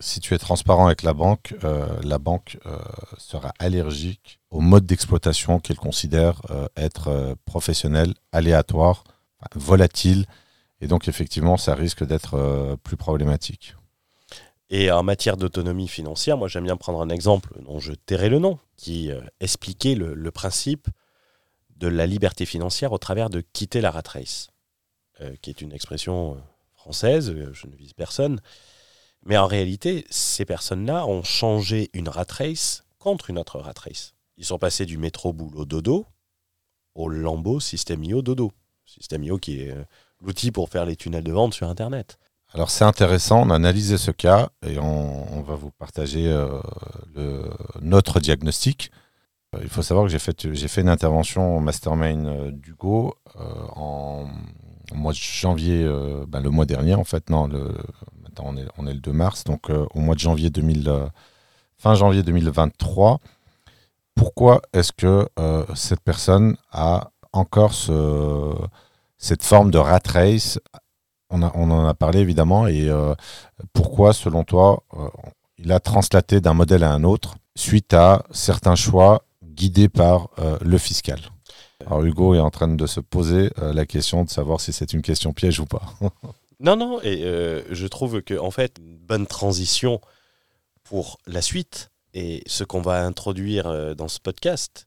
Si 0.00 0.20
tu 0.20 0.34
es 0.34 0.38
transparent 0.38 0.86
avec 0.86 1.02
la 1.02 1.12
banque, 1.12 1.54
euh, 1.64 1.86
la 2.02 2.18
banque 2.18 2.58
euh, 2.64 2.78
sera 3.18 3.52
allergique 3.58 4.40
au 4.50 4.60
mode 4.60 4.86
d'exploitation 4.86 5.60
qu'elle 5.60 5.76
considère 5.76 6.40
euh, 6.50 6.66
être 6.76 7.36
professionnel, 7.44 8.14
aléatoire 8.32 9.04
volatile. 9.54 10.24
Et 10.80 10.86
donc, 10.86 11.08
effectivement, 11.08 11.58
ça 11.58 11.74
risque 11.74 12.04
d'être 12.04 12.76
plus 12.82 12.96
problématique. 12.96 13.74
Et 14.70 14.90
en 14.90 15.02
matière 15.02 15.36
d'autonomie 15.36 15.88
financière, 15.88 16.38
moi 16.38 16.48
j'aime 16.48 16.64
bien 16.64 16.76
prendre 16.76 17.02
un 17.02 17.10
exemple 17.10 17.52
dont 17.60 17.80
je 17.80 17.92
tairai 17.92 18.28
le 18.28 18.38
nom, 18.38 18.58
qui 18.76 19.10
expliquait 19.40 19.94
le, 19.94 20.30
principe 20.30 20.88
de 21.76 21.88
la 21.88 22.06
liberté 22.06 22.46
financière 22.46 22.92
au 22.92 22.98
travers 22.98 23.28
de 23.28 23.42
quitter 23.52 23.80
la 23.80 23.90
rat 23.90 24.02
race, 24.06 24.48
qui 25.42 25.50
est 25.50 25.60
une 25.60 25.72
expression 25.72 26.40
française, 26.76 27.34
je 27.52 27.66
ne 27.66 27.74
vise 27.74 27.92
personne. 27.92 28.40
Mais 29.24 29.36
en 29.36 29.46
réalité, 29.46 30.06
ces 30.10 30.44
personnes-là 30.44 31.06
ont 31.06 31.22
changé 31.22 31.90
une 31.92 32.08
rat 32.08 32.24
race 32.28 32.84
contre 32.98 33.30
une 33.30 33.38
autre 33.38 33.58
rat 33.58 33.74
race. 33.76 34.14
Ils 34.36 34.44
sont 34.44 34.58
passés 34.58 34.86
du 34.86 34.96
métro 34.96 35.32
boulot 35.32 35.64
dodo 35.64 36.06
au 36.94 37.08
lambeau 37.08 37.60
système 37.60 38.02
IO 38.02 38.22
dodo. 38.22 38.52
System.io 38.86 39.38
qui 39.38 39.62
est 39.62 39.70
euh, 39.70 39.84
l'outil 40.20 40.50
pour 40.50 40.68
faire 40.68 40.84
les 40.84 40.96
tunnels 40.96 41.22
de 41.22 41.32
vente 41.32 41.54
sur 41.54 41.68
Internet. 41.68 42.18
Alors 42.52 42.70
c'est 42.70 42.84
intéressant, 42.84 43.42
on 43.46 43.50
a 43.50 43.54
analysé 43.54 43.96
ce 43.96 44.10
cas 44.10 44.48
et 44.66 44.80
on, 44.80 45.42
va 45.42 45.54
vous 45.54 45.70
partager 45.70 46.26
euh, 46.26 46.60
notre 47.80 48.18
diagnostic. 48.18 48.90
Euh, 49.54 49.60
il 49.62 49.68
faut 49.68 49.82
savoir 49.82 50.06
que 50.06 50.10
j'ai 50.10 50.18
fait, 50.18 50.66
fait 50.66 50.80
une 50.80 50.88
intervention 50.88 51.56
au 51.56 51.60
mastermind 51.60 52.50
d'Hugo 52.50 53.14
en, 53.36 54.26
mois 54.92 55.12
de 55.12 55.18
janvier, 55.18 55.88
ben, 56.26 56.40
le 56.40 56.50
mois 56.50 56.66
dernier 56.66 56.94
en 56.94 57.04
fait, 57.04 57.30
non, 57.30 57.46
le, 57.46 57.72
on 58.44 58.56
est, 58.56 58.94
le 58.94 59.00
2 59.00 59.12
mars, 59.12 59.44
donc 59.44 59.70
au 59.70 60.00
mois 60.00 60.14
de 60.14 60.20
janvier 60.20 60.50
2000, 60.50 61.08
fin 61.78 61.94
janvier 61.94 62.22
2023. 62.22 63.20
Pourquoi 64.14 64.62
est-ce 64.72 64.92
que 64.92 65.28
cette 65.74 66.00
personne 66.00 66.56
a 66.72 67.10
encore 67.32 67.74
ce, 67.74 68.54
cette 69.18 69.42
forme 69.42 69.70
de 69.70 69.78
rat 69.78 70.00
race? 70.06 70.58
On, 71.32 71.42
en 71.42 71.86
a 71.86 71.94
parlé 71.94 72.18
évidemment. 72.18 72.66
Et 72.66 72.88
euh, 72.88 73.14
pourquoi, 73.72 74.12
selon 74.12 74.42
toi, 74.42 74.82
euh, 74.94 75.08
il 75.58 75.70
a 75.70 75.78
translaté 75.78 76.40
d'un 76.40 76.54
modèle 76.54 76.82
à 76.82 76.92
un 76.92 77.04
autre 77.04 77.36
suite 77.54 77.94
à 77.94 78.24
certains 78.32 78.74
choix 78.74 79.22
guidés 79.44 79.88
par 79.88 80.30
euh, 80.40 80.58
le 80.60 80.76
fiscal? 80.76 81.20
Alors 81.86 82.02
Hugo 82.04 82.34
est 82.34 82.40
en 82.40 82.50
train 82.50 82.68
de 82.68 82.86
se 82.86 83.00
poser 83.00 83.50
la 83.56 83.86
question 83.86 84.24
de 84.24 84.28
savoir 84.28 84.60
si 84.60 84.72
c'est 84.72 84.92
une 84.92 85.02
question 85.02 85.32
piège 85.32 85.60
ou 85.60 85.66
pas. 85.66 85.82
non, 86.60 86.76
non, 86.76 87.00
et 87.02 87.20
je 87.70 87.86
trouve 87.86 88.22
que 88.22 88.38
en 88.38 88.50
fait, 88.50 88.78
une 88.78 88.98
bonne 88.98 89.26
transition 89.26 90.00
pour 90.84 91.18
la 91.26 91.42
suite 91.42 91.90
et 92.14 92.42
ce 92.46 92.64
qu'on 92.64 92.80
va 92.80 93.04
introduire 93.04 93.94
dans 93.96 94.08
ce 94.08 94.18
podcast, 94.18 94.86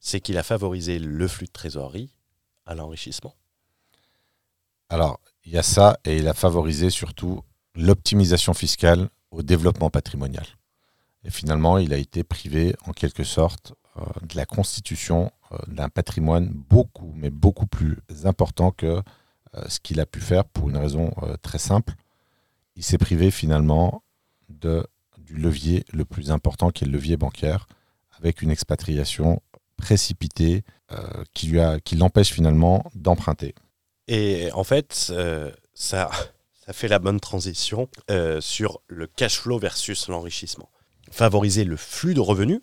c'est 0.00 0.20
qu'il 0.20 0.38
a 0.38 0.42
favorisé 0.42 0.98
le 0.98 1.28
flux 1.28 1.46
de 1.46 1.52
trésorerie 1.52 2.10
à 2.64 2.74
l'enrichissement. 2.74 3.34
Alors, 4.88 5.20
il 5.44 5.52
y 5.52 5.58
a 5.58 5.62
ça, 5.62 5.98
et 6.04 6.16
il 6.16 6.28
a 6.28 6.34
favorisé 6.34 6.90
surtout 6.90 7.42
l'optimisation 7.74 8.54
fiscale 8.54 9.08
au 9.30 9.42
développement 9.42 9.90
patrimonial. 9.90 10.46
Et 11.24 11.30
finalement, 11.30 11.78
il 11.78 11.92
a 11.92 11.96
été 11.96 12.24
privé, 12.24 12.74
en 12.86 12.92
quelque 12.92 13.24
sorte, 13.24 13.74
de 14.22 14.36
la 14.36 14.46
constitution 14.46 15.32
d'un 15.66 15.88
patrimoine 15.88 16.48
beaucoup, 16.48 17.12
mais 17.14 17.30
beaucoup 17.30 17.66
plus 17.66 17.98
important 18.24 18.70
que 18.70 19.02
ce 19.68 19.80
qu'il 19.80 20.00
a 20.00 20.06
pu 20.06 20.20
faire 20.20 20.44
pour 20.44 20.68
une 20.68 20.76
raison 20.76 21.12
très 21.42 21.58
simple. 21.58 21.94
Il 22.74 22.84
s'est 22.84 22.98
privé 22.98 23.30
finalement 23.30 24.02
de, 24.48 24.86
du 25.18 25.36
levier 25.36 25.84
le 25.92 26.04
plus 26.04 26.30
important 26.30 26.70
qui 26.70 26.84
est 26.84 26.86
le 26.86 26.92
levier 26.92 27.16
bancaire, 27.16 27.66
avec 28.18 28.42
une 28.42 28.50
expatriation 28.50 29.42
précipitée 29.76 30.64
qui, 31.32 31.46
lui 31.48 31.60
a, 31.60 31.80
qui 31.80 31.96
l'empêche 31.96 32.32
finalement 32.32 32.84
d'emprunter. 32.94 33.54
Et 34.08 34.50
en 34.52 34.64
fait, 34.64 35.12
ça, 35.74 36.10
ça 36.66 36.72
fait 36.72 36.88
la 36.88 36.98
bonne 36.98 37.20
transition 37.20 37.88
euh, 38.10 38.40
sur 38.40 38.80
le 38.88 39.06
cash 39.06 39.38
flow 39.38 39.58
versus 39.58 40.08
l'enrichissement. 40.08 40.68
Favoriser 41.12 41.62
le 41.62 41.76
flux 41.76 42.12
de 42.12 42.20
revenus, 42.20 42.60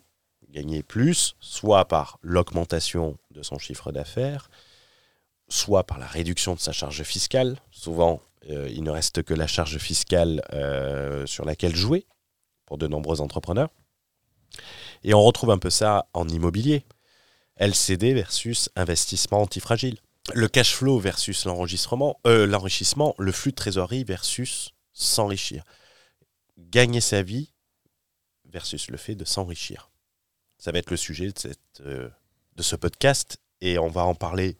gagner 0.50 0.82
plus, 0.82 1.36
soit 1.40 1.86
par 1.86 2.18
l'augmentation 2.20 3.16
de 3.30 3.42
son 3.42 3.58
chiffre 3.58 3.92
d'affaires, 3.92 4.50
soit 5.54 5.84
par 5.84 5.98
la 5.98 6.06
réduction 6.06 6.54
de 6.54 6.60
sa 6.60 6.72
charge 6.72 7.04
fiscale. 7.04 7.56
Souvent, 7.70 8.20
euh, 8.50 8.68
il 8.70 8.82
ne 8.82 8.90
reste 8.90 9.22
que 9.22 9.34
la 9.34 9.46
charge 9.46 9.78
fiscale 9.78 10.42
euh, 10.52 11.26
sur 11.26 11.44
laquelle 11.44 11.76
jouer 11.76 12.06
pour 12.66 12.76
de 12.76 12.88
nombreux 12.88 13.20
entrepreneurs. 13.20 13.70
Et 15.04 15.14
on 15.14 15.22
retrouve 15.22 15.50
un 15.50 15.58
peu 15.58 15.70
ça 15.70 16.08
en 16.12 16.28
immobilier. 16.28 16.84
LCD 17.56 18.14
versus 18.14 18.68
investissement 18.74 19.42
antifragile 19.42 19.98
le 20.32 20.48
cash 20.48 20.74
flow 20.74 20.98
versus 20.98 21.44
l'enregistrement, 21.44 22.18
euh, 22.26 22.46
l'enrichissement, 22.46 23.14
le 23.18 23.30
flux 23.30 23.50
de 23.50 23.56
trésorerie 23.56 24.04
versus 24.04 24.70
s'enrichir. 24.94 25.64
Gagner 26.56 27.02
sa 27.02 27.22
vie 27.22 27.52
versus 28.46 28.90
le 28.90 28.96
fait 28.96 29.14
de 29.16 29.26
s'enrichir. 29.26 29.90
Ça 30.56 30.72
va 30.72 30.78
être 30.78 30.90
le 30.90 30.96
sujet 30.96 31.30
de, 31.30 31.38
cette, 31.38 31.82
de 31.82 32.62
ce 32.62 32.74
podcast 32.74 33.36
et 33.60 33.78
on 33.78 33.88
va 33.88 34.06
en 34.06 34.14
parler 34.14 34.56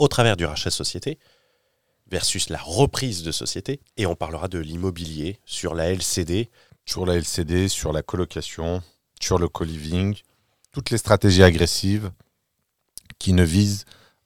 au 0.00 0.08
travers 0.08 0.36
du 0.36 0.46
rachat 0.46 0.70
de 0.70 0.74
société 0.74 1.18
versus 2.10 2.48
la 2.48 2.58
reprise 2.58 3.22
de 3.22 3.30
société 3.30 3.80
et 3.96 4.06
on 4.06 4.16
parlera 4.16 4.48
de 4.48 4.58
l'immobilier 4.58 5.38
sur 5.44 5.74
la 5.74 5.90
LCD. 5.90 6.50
Sur 6.86 7.06
la 7.06 7.14
LCD, 7.14 7.68
sur 7.68 7.92
la 7.92 8.02
colocation, 8.02 8.82
sur 9.20 9.38
le 9.38 9.48
co-living, 9.48 10.16
toutes 10.72 10.90
les 10.90 10.98
stratégies 10.98 11.42
agressives 11.42 12.10
qui 13.18 13.32
ne 13.32 13.44
visent 13.44 13.84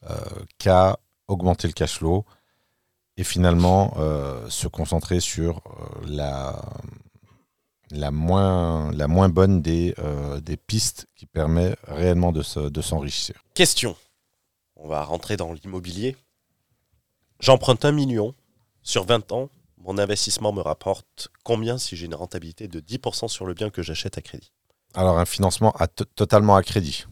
euh, 0.09 0.15
qu'à 0.59 0.99
augmenter 1.27 1.67
le 1.67 1.73
cash 1.73 1.99
flow 1.99 2.25
et 3.17 3.25
finalement 3.25 3.95
euh, 3.99 4.49
se 4.49 4.69
concentrer 4.69 5.19
sur 5.21 5.59
euh, 5.59 6.07
la, 6.07 6.63
la, 7.91 8.11
moins, 8.13 8.93
la 8.93 9.09
moins 9.09 9.29
bonne 9.29 9.61
des, 9.61 9.95
des 10.41 10.57
pistes 10.57 11.07
qui 11.17 11.27
permet 11.27 11.75
réellement 11.89 12.31
de, 12.33 12.69
de 12.69 12.81
s'enrichir. 12.81 13.35
Question. 13.55 13.97
On 14.85 14.89
va 14.89 15.03
rentrer 15.03 15.39
dans 15.39 15.55
l'immobilier. 15.55 16.15
J'emprunte 17.41 17.87
un 17.87 17.91
million 17.91 18.35
sur 18.83 19.07
20 19.07 19.33
ans. 19.33 19.49
Mon 19.79 19.97
investissement 19.97 20.53
me 20.53 20.61
rapporte 20.61 21.31
combien 21.43 21.79
si 21.79 21.97
j'ai 21.97 22.05
une 22.05 22.15
rentabilité 22.15 22.69
de 22.69 22.81
10% 22.81 23.29
sur 23.29 23.47
le 23.47 23.55
bien 23.55 23.71
que 23.71 23.81
j'achète 23.81 24.19
à 24.19 24.21
crédit? 24.21 24.53
Alors 24.93 25.19
un 25.19 25.25
financement 25.25 25.73
à 25.79 25.87
totalement 25.87 26.55
à 26.55 26.63
crédit. 26.63 27.07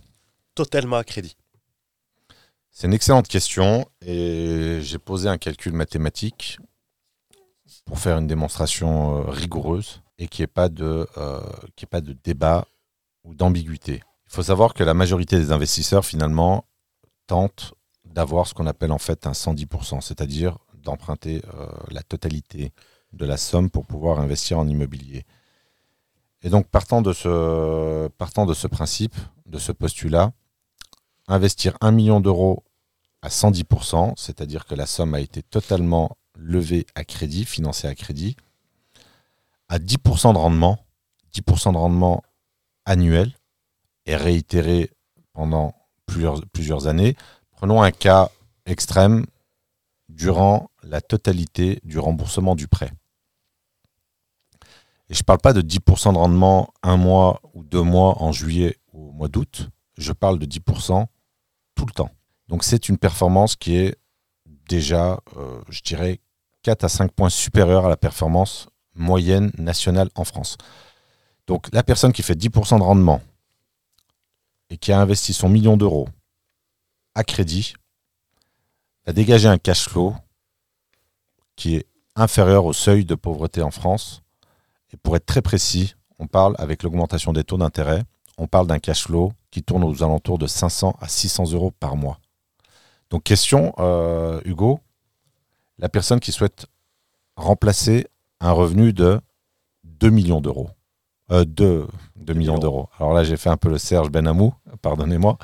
Totalement 0.55 0.97
à 0.97 1.05
crédit. 1.05 1.35
C'est 2.71 2.89
une 2.89 2.93
excellente 2.93 3.27
question 3.27 3.89
et 4.05 4.81
j'ai 4.83 4.99
posé 4.99 5.31
un 5.31 5.39
calcul 5.39 5.73
mathématique 5.73 6.59
pour 7.87 7.99
faire 7.99 8.19
une 8.19 8.27
démonstration 8.27 9.17
euh, 9.17 9.31
rigoureuse 9.31 10.03
et 10.19 10.29
qu'il 10.29 10.43
n'y 10.43 10.45
ait, 10.45 10.47
pas 10.49 10.69
de, 10.69 11.09
euh, 11.17 11.41
pas 11.91 12.03
de 12.03 12.13
débat 12.23 12.67
ou 13.25 13.35
d'ambiguïté. 13.35 14.03
Il 14.27 14.35
faut 14.35 14.43
savoir 14.43 14.75
que 14.75 14.85
la 14.85 14.93
majorité 14.93 15.39
des 15.39 15.53
investisseurs, 15.53 16.05
finalement, 16.05 16.67
tentent 17.27 17.75
d'avoir 18.05 18.47
ce 18.47 18.55
qu'on 18.55 18.67
appelle 18.67 18.93
en 18.93 18.99
fait 18.99 19.27
un 19.27 19.33
110%, 19.33 20.01
c'est-à-dire 20.01 20.59
d'emprunter 20.75 21.43
euh, 21.55 21.69
la 21.91 22.03
totalité 22.03 22.73
de 23.13 23.25
la 23.25 23.37
somme 23.37 23.71
pour 23.71 23.87
pouvoir 23.87 24.21
investir 24.21 24.59
en 24.59 24.67
immobilier. 24.67 25.25
Et 26.43 26.51
donc, 26.51 26.67
partant 26.69 27.03
de 27.03 27.13
ce, 27.13 28.09
partant 28.09 28.47
de 28.47 28.55
ce 28.55 28.67
principe, 28.67 29.15
de 29.47 29.59
ce 29.59 29.71
postulat, 29.71 30.33
investir 31.29 31.77
1 31.81 31.93
million 31.93 32.21
d'euros 32.21 32.65
à 33.23 33.29
110%, 33.29 34.15
c'est-à-dire 34.17 34.67
que 34.67 34.75
la 34.75 34.87
somme 34.87 35.15
a 35.15 35.21
été 35.21 35.43
totalement 35.43 36.17
levée 36.35 36.87
à 36.95 37.05
crédit, 37.05 37.45
financée 37.45 37.87
à 37.87 37.95
crédit, 37.95 38.37
à 39.69 39.79
10% 39.79 40.33
de 40.33 40.39
rendement, 40.39 40.85
10% 41.35 41.73
de 41.73 41.79
rendement 41.79 42.23
annuel, 42.85 43.33
et 44.07 44.17
réitéré 44.17 44.91
pendant 45.33 45.75
plusieurs, 46.53 46.87
années. 46.87 47.17
Prenons 47.53 47.83
un 47.83 47.91
cas 47.91 48.31
extrême 48.67 49.27
durant 50.09 50.71
la 50.83 51.01
totalité 51.01 51.81
du 51.85 51.99
remboursement 51.99 52.55
du 52.55 52.69
prêt. 52.69 52.91
Je 55.11 55.19
ne 55.19 55.25
parle 55.25 55.41
pas 55.41 55.53
de 55.53 55.63
10% 55.63 56.13
de 56.13 56.19
rendement 56.19 56.73
un 56.83 56.97
mois 56.97 57.41
ou 57.55 57.63
deux 57.63 57.83
mois 57.83 58.23
en 58.23 58.33
juillet 58.33 58.79
ou 58.93 59.09
au 59.09 59.13
mois 59.13 59.29
d'août, 59.29 59.69
je 59.99 60.13
parle 60.13 60.39
de 60.39 60.47
10% 60.47 61.07
tout 61.75 61.87
le 61.87 61.93
temps. 61.93 62.11
Donc 62.49 62.65
c'est 62.65 62.89
une 62.89 62.99
performance 62.99 63.57
qui 63.57 63.77
est 63.77 63.97
déjà, 64.69 65.21
euh, 65.37 65.61
je 65.69 65.81
dirais, 65.83 66.21
4 66.63 66.85
à 66.85 66.89
5 66.89 67.13
points 67.13 67.31
supérieure 67.31 67.87
à 67.87 67.89
la 67.89 67.97
performance 67.97 68.69
moyenne 68.95 69.51
nationale 69.59 70.09
en 70.15 70.25
France. 70.25 70.57
Donc 71.47 71.69
la 71.73 71.83
personne 71.83 72.13
qui 72.13 72.23
fait 72.23 72.39
10% 72.39 72.79
de 72.79 72.83
rendement 72.83 73.21
et 74.73 74.79
qui 74.79 74.91
a 74.91 74.99
investi 74.99 75.35
son 75.35 75.51
million 75.51 75.77
d'euros 75.77 76.09
à 77.15 77.25
crédit 77.25 77.75
va 79.05 79.13
dégager 79.13 79.47
un 79.47 79.59
cash 79.59 79.87
flow 79.87 80.15
qui 81.57 81.77
est 81.77 81.87
inférieur 82.17 82.65
au 82.65 82.73
seuil 82.73 83.05
de 83.05 83.15
pauvreté 83.15 83.61
en 83.61 83.71
France. 83.71 84.23
Et 84.91 84.97
pour 84.97 85.15
être 85.15 85.27
très 85.27 85.43
précis, 85.43 85.95
on 86.19 86.27
parle 86.27 86.55
avec 86.59 86.83
l'augmentation 86.83 87.35
des 87.35 87.45
taux 87.45 87.59
d'intérêt, 87.59 88.03
on 88.39 88.47
parle 88.47 88.67
d'un 88.67 88.79
cash 88.79 89.05
flow 89.05 89.35
qui 89.51 89.63
tourne 89.63 89.85
aux 89.85 90.03
alentours 90.03 90.39
de 90.39 90.47
500 90.47 90.97
à 91.01 91.07
600 91.07 91.53
euros 91.53 91.71
par 91.71 91.95
mois. 91.95 92.19
Donc 93.11 93.25
question, 93.25 93.75
euh, 93.79 94.41
Hugo, 94.47 94.81
la 95.77 95.91
personne 95.91 96.19
qui 96.19 96.33
souhaite 96.33 96.65
remplacer 97.37 98.07
un 98.41 98.53
revenu 98.53 98.95
de 98.95 99.21
2 99.85 100.09
millions 100.09 100.41
d'euros. 100.41 100.71
Euh, 101.33 101.45
2, 101.47 101.89
millions 102.35 102.59
d'euros. 102.59 102.89
Alors 102.99 103.15
là, 103.15 103.25
j'ai 103.25 103.37
fait 103.37 103.49
un 103.49 103.57
peu 103.57 103.69
le 103.69 103.79
Serge 103.79 104.11
Benamou, 104.11 104.55
pardonnez-moi. 104.83 105.39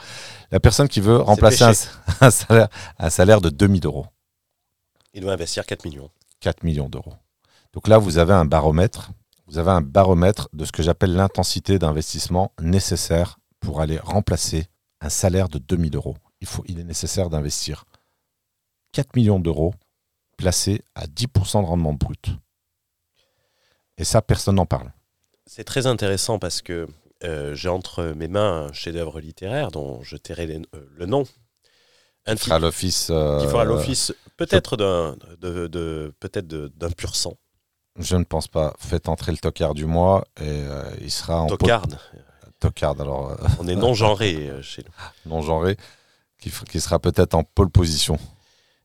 La 0.51 0.61
personne 0.61 0.87
qui 0.87 1.01
veut 1.01 1.16
remplacer 1.16 1.64
un, 2.20 2.31
salaire, 2.31 2.68
un 2.98 3.11
salaire 3.11 3.40
de 3.40 3.48
2000 3.48 3.87
euros. 3.87 4.07
Il 5.14 5.22
doit 5.22 5.33
investir 5.33 5.64
4 5.66 5.85
millions. 5.87 6.11
4 6.40 6.62
millions 6.62 6.88
d'euros. 6.88 7.14
Donc 7.72 7.88
là, 7.88 7.98
vous 7.98 8.18
avez 8.18 8.35
un 8.35 8.44
baromètre. 8.44 9.11
Vous 9.46 9.59
avez 9.59 9.70
un 9.70 9.81
baromètre 9.81 10.48
de 10.53 10.64
ce 10.64 10.72
que 10.72 10.83
j'appelle 10.83 11.14
l'intensité 11.14 11.79
d'investissement 11.79 12.53
nécessaire 12.61 13.38
pour 13.61 13.81
aller 13.81 13.98
remplacer 13.98 14.66
un 15.01 15.09
salaire 15.09 15.48
de 15.48 15.59
2000 15.59 15.96
euros. 15.96 16.16
Il, 16.40 16.46
faut, 16.46 16.64
il 16.66 16.79
est 16.79 16.85
nécessaire 16.85 17.31
d'investir 17.31 17.85
4 18.92 19.16
millions 19.16 19.40
d'euros 19.40 19.74
placés 20.37 20.83
à 20.94 21.07
10% 21.07 21.62
de 21.62 21.66
rendement 21.66 21.94
brut. 21.94 22.29
Et 23.96 24.05
ça, 24.05 24.22
personne 24.22 24.57
n'en 24.57 24.66
parle. 24.66 24.92
C'est 25.49 25.65
très 25.65 25.87
intéressant 25.87 26.39
parce 26.39 26.61
que 26.61 26.87
euh, 27.25 27.55
j'ai 27.55 27.71
entre 27.71 28.13
mes 28.15 28.29
mains 28.29 28.67
un 28.69 28.73
chef-d'œuvre 28.73 29.19
littéraire 29.19 29.71
dont 29.71 30.03
je 30.03 30.17
tairai 30.17 30.45
euh, 30.75 30.87
le 30.95 31.07
nom. 31.07 31.25
Un 32.27 32.35
qui 32.37 32.45
fera 32.45 32.59
l'office. 32.59 33.07
qui 33.07 33.47
fera 33.47 33.65
l'office 33.65 34.13
peut-être 34.37 34.77
d'un 34.77 35.17
de, 35.41 36.13
peut-être 36.21 36.47
d'un 36.47 36.91
pur 36.91 37.17
sang. 37.17 37.39
Je 37.99 38.17
ne 38.17 38.25
pense 38.25 38.47
pas. 38.47 38.75
Faites 38.79 39.09
entrer 39.09 39.33
le 39.33 39.39
tocard 39.39 39.73
du 39.73 39.87
mois 39.87 40.27
et 40.37 40.43
euh, 40.45 40.85
il 41.01 41.11
sera 41.11 41.41
en. 41.41 41.47
Tocarde. 41.47 41.99
Tocard, 42.61 43.01
alors. 43.01 43.35
On 43.59 43.67
est 43.69 43.75
non-genré 43.77 44.51
chez 44.63 44.83
nous. 44.83 44.93
Non-genré, 45.31 45.77
qui, 46.39 46.53
qui 46.69 46.81
sera 46.81 46.99
peut-être 46.99 47.35
en 47.35 47.43
pole 47.43 47.71
position. 47.71 48.19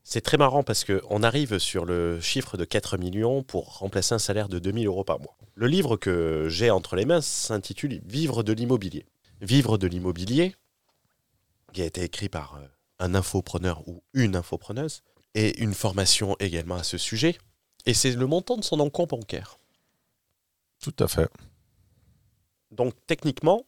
C'est 0.06 0.20
très 0.20 0.36
marrant 0.36 0.62
parce 0.62 0.84
qu'on 0.84 1.22
arrive 1.22 1.58
sur 1.58 1.86
le 1.86 2.20
chiffre 2.20 2.58
de 2.58 2.66
4 2.66 2.98
millions 2.98 3.42
pour 3.42 3.78
remplacer 3.78 4.14
un 4.14 4.18
salaire 4.18 4.50
de 4.50 4.58
2000 4.58 4.86
euros 4.86 5.02
par 5.02 5.18
mois. 5.18 5.38
Le 5.54 5.66
livre 5.66 5.96
que 5.96 6.46
j'ai 6.50 6.70
entre 6.70 6.94
les 6.94 7.06
mains 7.06 7.22
s'intitule 7.22 8.02
Vivre 8.04 8.42
de 8.42 8.52
l'immobilier. 8.52 9.06
Vivre 9.40 9.78
de 9.78 9.86
l'immobilier, 9.86 10.54
qui 11.72 11.80
a 11.80 11.86
été 11.86 12.02
écrit 12.02 12.28
par 12.28 12.56
euh, 12.56 12.66
un 12.98 13.14
infopreneur 13.14 13.88
ou 13.88 14.02
une 14.12 14.36
infopreneuse, 14.36 15.02
et 15.34 15.58
une 15.60 15.74
formation 15.74 16.36
également 16.38 16.76
à 16.76 16.84
ce 16.84 16.98
sujet. 16.98 17.38
Et 17.86 17.94
c'est 17.94 18.12
le 18.12 18.26
montant 18.26 18.58
de 18.58 18.64
son 18.64 18.80
encours 18.80 19.06
bancaire. 19.06 19.58
Tout 20.80 20.94
à 20.98 21.08
fait. 21.08 21.30
Donc 22.70 22.94
techniquement, 23.06 23.64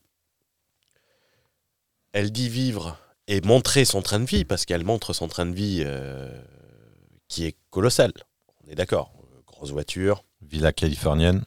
elle 2.13 2.31
dit 2.31 2.51
vivre 2.51 2.99
et 3.29 3.41
montrer 3.41 3.85
son 3.85 4.03
train 4.03 4.21
de 4.21 4.25
vie, 4.25 4.45
parce 4.45 4.65
qu'elle 4.65 4.85
montre 4.85 5.13
son 5.13 5.29
train 5.29 5.47
de 5.47 5.55
vie 5.55 5.83
euh, 5.85 6.31
qui 7.29 7.45
est 7.45 7.57
colossal. 7.71 8.13
On 8.65 8.71
est 8.71 8.75
d'accord. 8.75 9.13
Grosse 9.47 9.71
voiture. 9.71 10.25
Villa 10.43 10.73
californienne. 10.73 11.45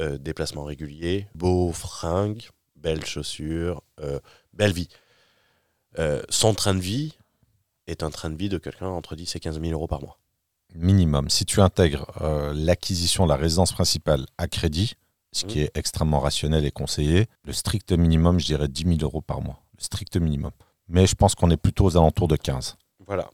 Euh, 0.00 0.18
déplacement 0.18 0.64
régulier. 0.64 1.26
Beau 1.34 1.72
fringue. 1.72 2.42
belles 2.76 3.04
chaussures, 3.06 3.82
euh, 4.00 4.20
belle 4.52 4.72
vie. 4.72 4.88
Euh, 5.98 6.22
son 6.28 6.54
train 6.54 6.74
de 6.74 6.80
vie 6.80 7.16
est 7.86 8.02
un 8.02 8.10
train 8.10 8.28
de 8.30 8.36
vie 8.36 8.48
de 8.50 8.58
quelqu'un 8.58 8.88
entre 8.88 9.16
10 9.16 9.34
et 9.36 9.40
15 9.40 9.60
000 9.60 9.72
euros 9.72 9.86
par 9.86 10.02
mois. 10.02 10.18
Minimum. 10.74 11.30
Si 11.30 11.46
tu 11.46 11.60
intègres 11.62 12.06
l'acquisition 12.54 13.24
de 13.24 13.30
la 13.30 13.36
résidence 13.36 13.72
principale 13.72 14.26
à 14.36 14.46
crédit, 14.46 14.92
ce 15.32 15.46
qui 15.46 15.58
Mhm. 15.58 15.64
est 15.64 15.76
extrêmement 15.78 16.20
rationnel 16.20 16.66
et 16.66 16.70
conseillé, 16.70 17.26
le 17.44 17.52
strict 17.54 17.92
minimum, 17.92 18.38
je 18.38 18.44
dirais 18.46 18.68
10 18.68 18.82
000 18.84 18.98
euros 19.02 19.22
par 19.22 19.40
mois. 19.40 19.62
Le 19.78 19.82
strict 19.82 20.16
minimum. 20.18 20.50
Mais 20.88 21.06
je 21.06 21.14
pense 21.14 21.34
qu'on 21.34 21.50
est 21.50 21.56
plutôt 21.56 21.84
aux 21.84 21.96
alentours 21.96 22.28
de 22.28 22.36
15. 22.36 22.76
Voilà. 23.06 23.30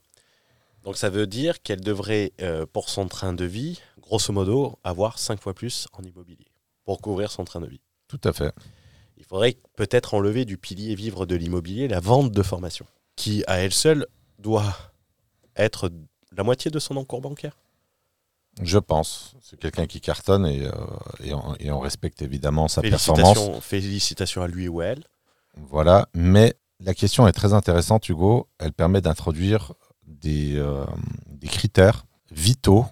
Donc 0.83 0.97
ça 0.97 1.09
veut 1.09 1.27
dire 1.27 1.61
qu'elle 1.61 1.81
devrait, 1.81 2.33
euh, 2.41 2.65
pour 2.71 2.89
son 2.89 3.07
train 3.07 3.33
de 3.33 3.45
vie, 3.45 3.81
grosso 3.99 4.33
modo, 4.33 4.77
avoir 4.83 5.17
5 5.17 5.39
fois 5.39 5.53
plus 5.53 5.87
en 5.93 6.03
immobilier 6.03 6.47
pour 6.83 7.01
couvrir 7.01 7.31
son 7.31 7.45
train 7.45 7.61
de 7.61 7.67
vie. 7.67 7.81
Tout 8.07 8.19
à 8.23 8.33
fait. 8.33 8.53
Il 9.17 9.23
faudrait 9.23 9.55
peut-être 9.75 10.13
enlever 10.13 10.43
du 10.43 10.57
pilier 10.57 10.95
vivre 10.95 11.25
de 11.25 11.35
l'immobilier 11.35 11.87
la 11.87 12.01
vente 12.01 12.31
de 12.31 12.43
formation, 12.43 12.85
qui 13.15 13.43
à 13.47 13.59
elle 13.59 13.71
seule 13.71 14.05
doit 14.39 14.75
être 15.55 15.89
la 16.35 16.43
moitié 16.43 16.69
de 16.69 16.79
son 16.79 16.97
encours 16.97 17.21
bancaire. 17.21 17.57
Je 18.61 18.77
pense. 18.77 19.35
C'est 19.41 19.59
quelqu'un 19.59 19.87
qui 19.87 20.01
cartonne 20.01 20.45
et, 20.45 20.65
euh, 20.65 20.71
et, 21.23 21.33
on, 21.33 21.55
et 21.59 21.71
on 21.71 21.79
respecte 21.79 22.21
évidemment 22.21 22.67
sa 22.67 22.81
performance. 22.81 23.39
Félicitations 23.61 24.41
à 24.41 24.47
lui 24.47 24.67
ou 24.67 24.81
à 24.81 24.85
elle. 24.87 25.03
Voilà. 25.55 26.07
Mais 26.13 26.55
la 26.79 26.93
question 26.93 27.27
est 27.27 27.31
très 27.31 27.53
intéressante, 27.53 28.07
Hugo. 28.09 28.47
Elle 28.59 28.73
permet 28.73 29.01
d'introduire 29.01 29.73
des, 30.05 30.55
euh, 30.57 30.85
critères 31.43 32.05
vitaux 32.31 32.85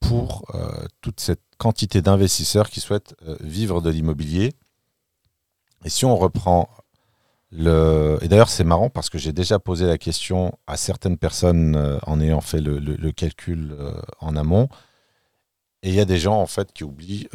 pour 0.00 0.44
euh, 0.54 0.86
toute 1.00 1.20
cette 1.20 1.42
quantité 1.58 2.02
d'investisseurs 2.02 2.68
qui 2.68 2.80
souhaitent 2.80 3.14
euh, 3.26 3.36
vivre 3.40 3.80
de 3.80 3.90
l'immobilier. 3.90 4.52
Et 5.84 5.90
si 5.90 6.04
on 6.04 6.16
reprend 6.16 6.68
le... 7.50 8.18
Et 8.22 8.28
d'ailleurs, 8.28 8.48
c'est 8.48 8.64
marrant 8.64 8.90
parce 8.90 9.10
que 9.10 9.18
j'ai 9.18 9.32
déjà 9.32 9.58
posé 9.58 9.86
la 9.86 9.98
question 9.98 10.58
à 10.66 10.76
certaines 10.76 11.18
personnes 11.18 12.00
en 12.06 12.20
ayant 12.20 12.40
fait 12.40 12.60
le, 12.60 12.78
le- 12.78 13.12
calcul 13.12 13.76
en 14.20 14.36
amont. 14.36 14.68
Et 15.82 15.90
il 15.90 15.94
y 15.94 16.00
a 16.00 16.04
des 16.04 16.18
gens, 16.18 16.40
en 16.40 16.46
fait, 16.46 16.72
qui 16.72 16.84
oublient 16.84 17.28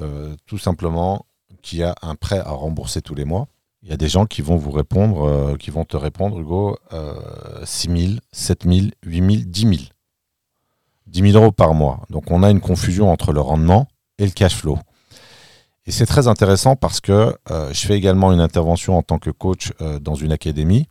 tout 0.45 0.57
simplement 0.57 1.25
qu'il 1.61 1.79
y 1.79 1.83
a 1.83 1.93
un 2.01 2.15
prêt 2.15 2.39
à 2.39 2.51
rembourser 2.51 3.01
tous 3.01 3.15
les 3.15 3.25
mois. 3.25 3.47
Il 3.87 3.91
y 3.91 3.93
a 3.93 3.97
des 3.97 4.09
gens 4.09 4.25
qui 4.25 4.41
vont 4.41 4.57
vous 4.57 4.71
répondre, 4.71 5.23
euh, 5.23 5.55
qui 5.55 5.71
vont 5.71 5.85
te 5.85 5.95
répondre, 5.95 6.37
Hugo, 6.37 6.77
euh, 6.91 7.15
6 7.63 8.07
000, 8.07 8.19
7 8.33 8.63
000, 8.65 8.87
8 9.05 9.17
000, 9.17 9.43
10 9.45 9.61
000. 9.61 9.73
10 11.05 11.31
000 11.31 11.41
euros 11.41 11.53
par 11.53 11.73
mois. 11.73 12.01
Donc 12.09 12.29
on 12.29 12.43
a 12.43 12.51
une 12.51 12.59
confusion 12.59 13.09
entre 13.09 13.31
le 13.31 13.39
rendement 13.39 13.87
et 14.17 14.25
le 14.25 14.31
cash 14.31 14.57
flow. 14.57 14.77
Et 15.85 15.91
c'est 15.91 16.05
très 16.05 16.27
intéressant 16.27 16.75
parce 16.75 16.99
que 16.99 17.33
euh, 17.49 17.71
je 17.71 17.87
fais 17.87 17.95
également 17.95 18.33
une 18.33 18.41
intervention 18.41 18.97
en 18.97 19.03
tant 19.03 19.19
que 19.19 19.29
coach 19.29 19.71
euh, 19.79 19.99
dans 19.99 20.15
une 20.15 20.33
académie 20.33 20.89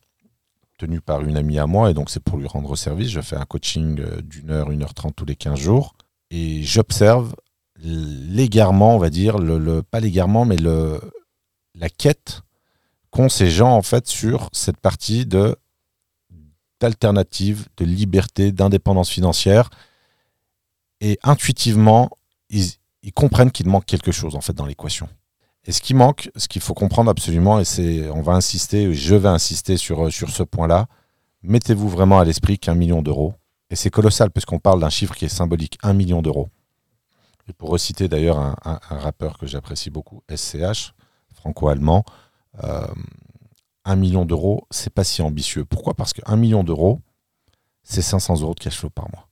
tenue 0.79 1.03
par 1.03 1.21
une 1.21 1.37
amie 1.37 1.59
à 1.59 1.67
moi, 1.67 1.91
et 1.91 1.95
donc 1.95 2.09
c'est 2.09 2.21
pour 2.21 2.39
lui 2.39 2.47
rendre 2.47 2.77
service. 2.77 3.11
Je 3.11 3.21
fais 3.21 3.37
un 3.37 3.45
coaching 3.45 4.03
d'une 4.23 4.51
heure, 4.51 4.71
une 4.71 4.83
heure 4.83 4.95
trente 4.95 5.15
tous 5.15 5.27
les 5.27 5.37
15 5.37 5.59
jours, 5.59 5.95
et 6.31 6.63
j'observe 6.63 7.35
l'égarement, 7.79 8.95
on 8.95 8.99
va 8.99 9.09
dire, 9.09 9.37
pas 9.91 10.01
l'égarement, 10.01 10.45
mais 10.45 10.57
la 10.57 11.89
quête 11.89 12.43
qu'ont 13.17 13.31
ces 13.31 13.51
gens 13.51 13.75
en 13.75 13.81
fait 13.81 14.07
sur 14.07 14.51
cette 14.53 14.77
partie 14.77 15.25
de 15.25 15.57
d'alternative, 16.81 17.69
de 17.79 17.87
liberté, 17.87 18.53
d'indépendance 18.53 19.09
financière. 19.09 19.71
Et 21.01 21.19
intuitivement, 21.23 22.11
ils, 22.51 22.73
comprennent 23.15 23.51
qu'il 23.51 23.67
manque 23.67 23.87
quelque 23.87 24.13
chose 24.13 24.37
en 24.37 24.43
fait 24.43 24.53
dans 24.53 24.67
l'équation. 24.67 25.09
Et 25.65 25.73
ce 25.73 25.81
qui 25.81 25.95
manque, 25.95 26.31
ce 26.37 26.47
qu'il 26.49 26.61
faut 26.61 26.75
comprendre 26.75 27.11
absolument, 27.11 27.59
et 27.59 27.65
c'est, 27.65 28.11
on 28.11 28.21
va 28.21 28.35
insister, 28.35 28.93
je 28.93 29.15
vais 29.15 29.31
insister 29.31 29.79
sur, 29.79 30.13
sur 30.13 30.29
ce 30.29 30.43
point-là, 30.43 30.87
mettez-vous 31.43 31.89
vraiment 31.89 32.19
à 32.19 32.25
l'esprit 32.27 32.59
qu'un 32.59 32.75
million 32.75 33.01
d'euros, 33.01 33.33
et 33.71 33.77
c'est 33.77 33.91
colossal 33.91 34.31
puisqu'on 34.31 34.59
parle 34.59 34.81
d'un 34.81 34.91
chiffre 34.91 35.15
qui 35.15 35.25
est 35.25 35.31
symbolique, 35.31 35.79
un 35.83 35.95
million 35.95 36.21
d'euros. 36.21 36.51
Et 37.49 37.55
pour 37.55 37.71
reciter 37.71 38.09
d'ailleurs 38.09 38.39
un 38.39 38.81
rappeur 38.91 39.39
que 39.39 39.47
j'apprécie 39.47 39.89
beaucoup, 39.89 40.23
SCH, 40.29 40.93
franco-allemand, 41.35 42.05
euh, 42.65 42.87
un 43.85 43.97
million 43.97 44.25
d'euros, 44.25 44.67
c'est 44.71 44.93
pas 44.93 45.05
si 45.05 45.23
ambitieux. 45.23 45.65
Pourquoi? 45.65 45.95
Parce 45.95 46.13
qu'un 46.13 46.37
million 46.37 46.65
d'euros, 46.65 47.01
c'est 47.83 48.03
500 48.03 48.41
euros 48.41 48.55
de 48.55 48.61
cash 48.61 48.79
flow 48.79 48.91
par 48.91 49.09
mois. 49.13 49.29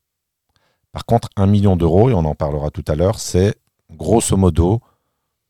Par 0.93 1.05
contre, 1.07 1.29
un 1.37 1.47
million 1.47 1.77
d'euros, 1.77 2.11
et 2.11 2.15
on 2.15 2.25
en 2.25 2.37
parlera 2.37 2.71
tout 2.71 2.85
à 2.87 2.95
l'heure, 2.95 3.19
c'est 3.19 3.57
grosso 3.91 4.37
modo 4.37 4.81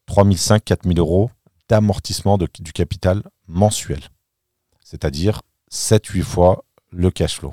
3500, 0.07 0.61
4000 0.65 0.99
euros 0.99 1.31
d'amortissement 1.69 2.39
du 2.39 2.73
capital 2.73 3.23
mensuel. 3.47 4.01
C'est-à-dire 4.83 5.43
7-8 5.71 6.23
fois 6.23 6.65
le 6.91 7.11
cash 7.11 7.39
flow. 7.39 7.53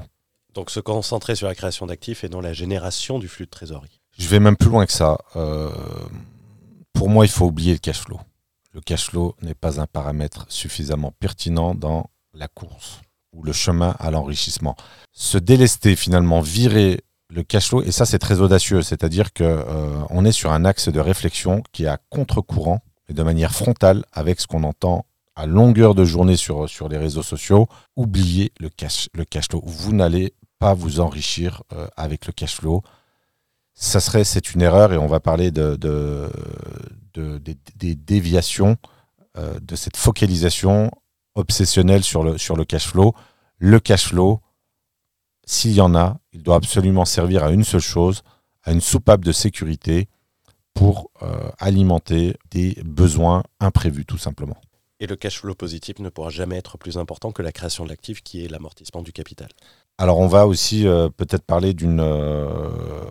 Donc 0.54 0.70
se 0.70 0.80
concentrer 0.80 1.36
sur 1.36 1.48
la 1.48 1.56
création 1.56 1.86
d'actifs 1.86 2.24
et 2.24 2.30
non 2.30 2.42
la 2.42 2.54
génération 2.54 3.20
du 3.20 3.28
flux 3.28 3.46
de 3.46 3.52
trésorerie. 3.52 4.02
Je 4.18 4.28
vais 4.28 4.40
même 4.40 4.58
plus 4.58 4.70
loin 4.70 4.86
que 4.86 4.92
ça. 4.92 5.18
Euh, 5.36 5.72
pour 6.94 7.10
moi, 7.10 7.26
il 7.26 7.32
faut 7.32 7.46
oublier 7.46 7.74
le 7.74 7.80
cash 7.80 8.02
flow. 8.02 8.20
Le 8.74 8.82
cash 8.82 9.08
flow 9.10 9.36
n'est 9.42 9.54
pas 9.54 9.82
un 9.82 9.86
paramètre 9.86 10.46
suffisamment 10.50 11.12
pertinent 11.20 11.76
dans 11.76 12.10
la 12.34 12.48
course 12.48 13.02
ou 13.34 13.44
le 13.44 13.54
chemin 13.54 13.96
à 14.00 14.12
l'enrichissement. 14.12 14.76
Se 15.12 15.38
délester, 15.38 15.96
finalement, 15.96 16.42
virer 16.42 17.02
le 17.30 17.44
cash 17.44 17.70
flow, 17.70 17.82
et 17.82 17.92
ça 17.92 18.06
c'est 18.06 18.20
très 18.20 18.42
audacieux, 18.42 18.82
c'est-à-dire 18.82 19.32
que 19.34 19.44
euh, 19.44 20.26
est 20.26 20.32
sur 20.34 20.52
un 20.52 20.66
axe 20.66 20.90
de 20.90 21.00
réflexion 21.00 21.64
qui 21.72 21.84
est 21.86 21.88
à 21.88 21.98
contre-courant 22.10 22.82
et 23.08 23.14
de 23.14 23.24
manière 23.24 23.54
frontale 23.54 24.06
avec 24.12 24.42
ce 24.42 24.48
qu'on 24.48 24.64
entend 24.64 25.06
à 25.36 25.46
longueur 25.46 25.96
de 25.96 26.04
journée 26.04 26.36
sur, 26.36 26.68
les 26.90 26.98
réseaux 26.98 27.24
sociaux. 27.24 27.68
Oubliez 27.96 28.52
le 28.60 28.70
cash, 28.70 29.08
flow. 29.50 29.64
Vous 29.66 29.94
n'allez 29.94 30.34
pas 30.60 30.74
vous 30.74 31.00
enrichir 31.00 31.64
euh, 31.74 31.88
avec 31.96 32.28
le 32.28 32.34
cash 32.34 32.56
flow 32.56 32.84
ça 33.74 34.00
serait, 34.00 34.24
c'est 34.24 34.54
une 34.54 34.62
erreur 34.62 34.94
et 34.94 34.98
on 34.98 35.08
va 35.08 35.20
parler 35.20 35.52
de- 35.52 36.30
de- 37.14 37.38
des- 37.38 37.58
des 37.76 37.96
déviations 37.96 38.78
euh, 39.38 39.60
de 39.62 39.76
cette 39.76 39.98
focalisation 39.98 40.92
obsessionnelle 41.36 42.04
sur 42.04 42.24
le, 42.24 42.38
sur 42.38 42.56
le 42.58 42.66
cash 42.66 42.88
flow. 42.88 43.14
Le 43.58 43.80
cash 43.80 44.08
flow, 44.10 44.42
s'il 45.46 45.72
y 45.74 45.82
en 45.82 45.96
a, 45.96 46.20
il 46.34 46.44
doit 46.44 46.56
absolument 46.56 47.06
servir 47.06 47.44
à 47.44 47.52
une 47.52 47.64
seule 47.64 47.82
chose, 47.82 48.24
à 48.64 48.72
une 48.72 48.82
soupape 48.82 49.24
de 49.24 49.32
sécurité 49.32 50.08
pour 50.74 51.12
euh, 51.22 51.50
alimenter 51.60 52.36
des 52.50 52.76
besoins 52.86 53.44
imprévus, 53.60 54.06
tout 54.06 54.18
simplement. 54.18 54.58
Et 55.00 55.08
le 55.08 55.16
cash 55.16 55.40
flow 55.40 55.56
positif 55.56 55.98
ne 56.00 56.10
pourra 56.10 56.30
jamais 56.30 56.58
être 56.58 56.78
plus 56.78 56.98
important 56.98 57.32
que 57.32 57.42
la 57.42 57.52
création 57.52 57.84
de 57.86 57.90
l'actif 57.90 58.22
qui 58.22 58.46
est 58.46 58.48
l'amortissement 58.48 59.02
du 59.02 59.12
capital. 59.12 59.50
Alors 59.98 60.20
on 60.20 60.28
va 60.28 60.48
aussi 60.48 60.88
euh, 60.88 61.10
peut-être 61.10 61.44
parler 61.44 61.74
d'une, 61.74 62.00
euh, 62.00 62.48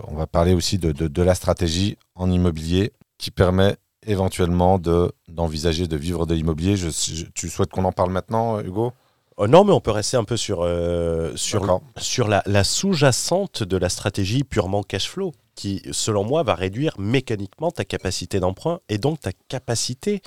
on 0.06 0.14
va 0.14 0.26
parler 0.26 0.54
aussi 0.54 0.78
de, 0.78 0.92
de- 0.92 1.08
de 1.08 1.22
la 1.22 1.34
stratégie 1.34 1.96
en 2.14 2.30
immobilier 2.30 2.92
qui 3.18 3.30
permet 3.30 3.76
éventuellement 4.06 4.78
de 4.78 5.12
d'envisager 5.28 5.86
de 5.86 5.96
vivre 5.96 6.26
de 6.26 6.34
l'immobilier. 6.34 6.76
Je- 6.76 6.90
je- 6.90 7.26
tu 7.34 7.48
souhaites 7.48 7.70
qu'on 7.70 7.84
en 7.84 7.92
parle 7.92 8.10
maintenant, 8.10 8.60
Hugo? 8.60 8.92
Oh 9.36 9.46
non, 9.46 9.64
mais 9.64 9.72
on 9.72 9.80
peut 9.80 9.90
rester 9.90 10.16
un 10.18 10.24
peu 10.24 10.36
sur, 10.36 10.60
euh, 10.62 11.32
sur, 11.34 11.80
sur 11.96 12.28
la, 12.28 12.42
la 12.44 12.62
sous-jacente 12.62 13.62
de 13.62 13.76
la 13.78 13.88
stratégie 13.88 14.44
purement 14.44 14.82
cash 14.82 15.08
flow, 15.08 15.32
qui, 15.54 15.80
selon 15.92 16.24
moi, 16.24 16.42
va 16.42 16.54
réduire 16.54 16.94
mécaniquement 16.98 17.70
ta 17.70 17.86
capacité 17.86 18.38
d'emprunt 18.38 18.80
et 18.90 18.98
donc 18.98 19.20
ta 19.20 19.30
capacité 19.48 20.20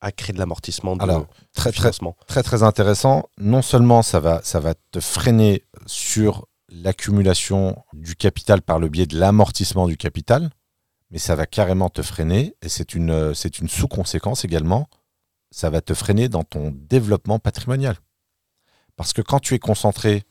à 0.00 0.10
créer 0.10 0.32
de 0.32 0.38
l'amortissement 0.38 0.96
de 0.96 1.02
Alors, 1.02 1.26
très 1.54 1.70
très 2.26 2.42
très 2.42 2.62
intéressant. 2.64 3.28
Non 3.38 3.62
seulement 3.62 4.02
ça 4.02 4.18
va 4.20 4.40
ça 4.42 4.58
va 4.60 4.74
te 4.90 5.00
freiner 5.00 5.62
sur 5.86 6.46
l'accumulation 6.68 7.76
du 7.92 8.16
capital 8.16 8.62
par 8.62 8.78
le 8.78 8.88
biais 8.88 9.06
de 9.06 9.18
l'amortissement 9.18 9.86
du 9.86 9.96
capital, 9.96 10.50
mais 11.16 11.20
ça 11.20 11.34
va 11.34 11.46
carrément 11.46 11.88
te 11.88 12.02
freiner 12.02 12.54
et 12.60 12.68
c'est 12.68 12.94
une 12.94 13.10
euh, 13.10 13.32
c'est 13.32 13.58
une 13.58 13.70
sous-conséquence 13.70 14.44
également. 14.44 14.86
Ça 15.50 15.70
va 15.70 15.80
te 15.80 15.94
freiner 15.94 16.28
dans 16.28 16.44
ton 16.44 16.72
développement 16.72 17.38
patrimonial. 17.38 17.96
Parce 18.96 19.14
que 19.14 19.22
quand 19.22 19.40
tu 19.40 19.54
es 19.54 19.58
concentré, 19.58 20.24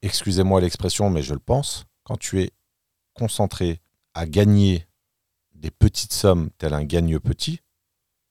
excusez-moi 0.00 0.60
l'expression, 0.60 1.10
mais 1.10 1.22
je 1.22 1.34
le 1.34 1.40
pense, 1.40 1.84
quand 2.04 2.16
tu 2.16 2.42
es 2.42 2.52
concentré 3.14 3.80
à 4.14 4.24
gagner 4.24 4.86
des 5.56 5.72
petites 5.72 6.12
sommes 6.12 6.50
tel 6.58 6.74
un 6.74 6.84
gagne 6.84 7.18
petit, 7.18 7.58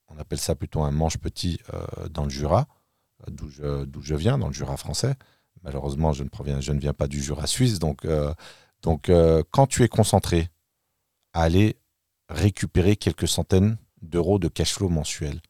on 0.08 0.18
appelle 0.20 0.40
ça 0.40 0.56
plutôt 0.56 0.84
un 0.84 0.92
manche 0.92 1.18
petit 1.18 1.60
euh, 1.74 2.08
dans 2.08 2.24
le 2.24 2.30
Jura, 2.30 2.66
euh, 3.28 3.86
d'où 3.86 4.02
je, 4.02 4.16
viens, 4.16 4.38
dans 4.38 4.48
le 4.48 4.54
Jura 4.54 4.78
français. 4.78 5.16
Malheureusement, 5.64 6.14
je 6.14 6.24
ne, 6.24 6.30
proviens, 6.30 6.62
je 6.62 6.72
ne 6.72 6.80
viens 6.80 6.94
pas 6.94 7.08
du 7.08 7.22
Jura 7.22 7.46
suisse. 7.46 7.78
Donc, 7.78 8.08
quand 8.86 9.68
tu 9.68 9.84
es 9.84 9.90
concentré 9.90 10.50
à 11.34 11.44
aller 11.44 11.78
récupérer 12.30 12.96
quelques 12.96 13.28
centaines 13.28 13.78
d'euros 14.02 14.39
de 14.39 14.48
cash 14.48 14.74
flow 14.74 14.89
mensuel, 14.89 15.41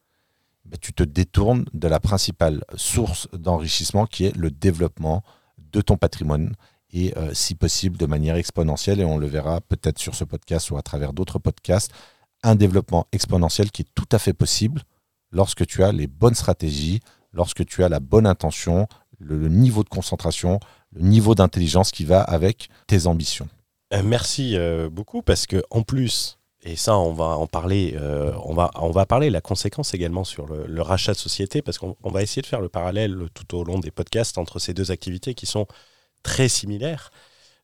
ben, 0.65 0.77
tu 0.79 0.93
te 0.93 1.03
détournes 1.03 1.65
de 1.73 1.87
la 1.87 1.99
principale 1.99 2.63
source 2.75 3.27
d'enrichissement 3.33 4.05
qui 4.05 4.25
est 4.25 4.35
le 4.35 4.51
développement 4.51 5.23
de 5.57 5.81
ton 5.81 5.97
patrimoine 5.97 6.53
et 6.91 7.17
euh, 7.17 7.33
si 7.33 7.55
possible 7.55 7.97
de 7.97 8.05
manière 8.05 8.35
exponentielle 8.35 8.99
et 8.99 9.05
on 9.05 9.17
le 9.17 9.27
verra 9.27 9.61
peut-être 9.61 9.99
sur 9.99 10.15
ce 10.15 10.23
podcast 10.23 10.71
ou 10.71 10.77
à 10.77 10.81
travers 10.81 11.13
d'autres 11.13 11.39
podcasts 11.39 11.91
un 12.43 12.55
développement 12.55 13.07
exponentiel 13.11 13.71
qui 13.71 13.83
est 13.83 13.89
tout 13.95 14.07
à 14.11 14.19
fait 14.19 14.33
possible 14.33 14.83
lorsque 15.31 15.65
tu 15.65 15.83
as 15.83 15.91
les 15.91 16.07
bonnes 16.07 16.35
stratégies, 16.35 16.99
lorsque 17.33 17.65
tu 17.65 17.83
as 17.83 17.89
la 17.89 17.99
bonne 17.99 18.27
intention, 18.27 18.87
le, 19.19 19.37
le 19.37 19.49
niveau 19.49 19.83
de 19.83 19.89
concentration, 19.89 20.59
le 20.93 21.01
niveau 21.01 21.35
d'intelligence 21.35 21.91
qui 21.91 22.05
va 22.05 22.21
avec 22.21 22.69
tes 22.87 23.07
ambitions. 23.07 23.47
Euh, 23.93 24.01
merci 24.03 24.55
euh, 24.55 24.89
beaucoup 24.89 25.21
parce 25.21 25.45
que 25.45 25.63
en 25.69 25.83
plus, 25.83 26.39
et 26.63 26.75
ça 26.75 26.97
on 26.97 27.13
va 27.13 27.37
en 27.37 27.47
parler, 27.47 27.95
euh, 27.95 28.31
on, 28.43 28.53
va, 28.53 28.71
on 28.75 28.91
va 28.91 29.05
parler 29.05 29.29
la 29.29 29.41
conséquence 29.41 29.93
également 29.93 30.23
sur 30.23 30.47
le, 30.47 30.65
le 30.65 30.81
rachat 30.81 31.13
de 31.13 31.17
société 31.17 31.61
parce 31.61 31.77
qu'on 31.77 31.97
on 32.03 32.09
va 32.09 32.21
essayer 32.21 32.41
de 32.41 32.47
faire 32.47 32.61
le 32.61 32.69
parallèle 32.69 33.27
tout 33.33 33.55
au 33.55 33.63
long 33.63 33.79
des 33.79 33.91
podcasts 33.91 34.37
entre 34.37 34.59
ces 34.59 34.73
deux 34.73 34.91
activités 34.91 35.33
qui 35.33 35.45
sont 35.45 35.67
très 36.23 36.47
similaires, 36.47 37.11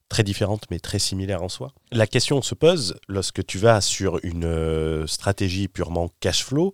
très 0.09 0.23
différentes 0.23 0.65
mais 0.69 0.79
très 0.79 0.99
similaires 0.99 1.43
en 1.43 1.49
soi. 1.49 1.71
La 1.91 2.07
question 2.07 2.41
se 2.41 2.55
pose 2.55 2.95
lorsque 3.07 3.45
tu 3.45 3.57
vas 3.57 3.79
sur 3.79 4.19
une 4.23 5.07
stratégie 5.07 5.69
purement 5.69 6.09
cash 6.19 6.43
flow, 6.43 6.73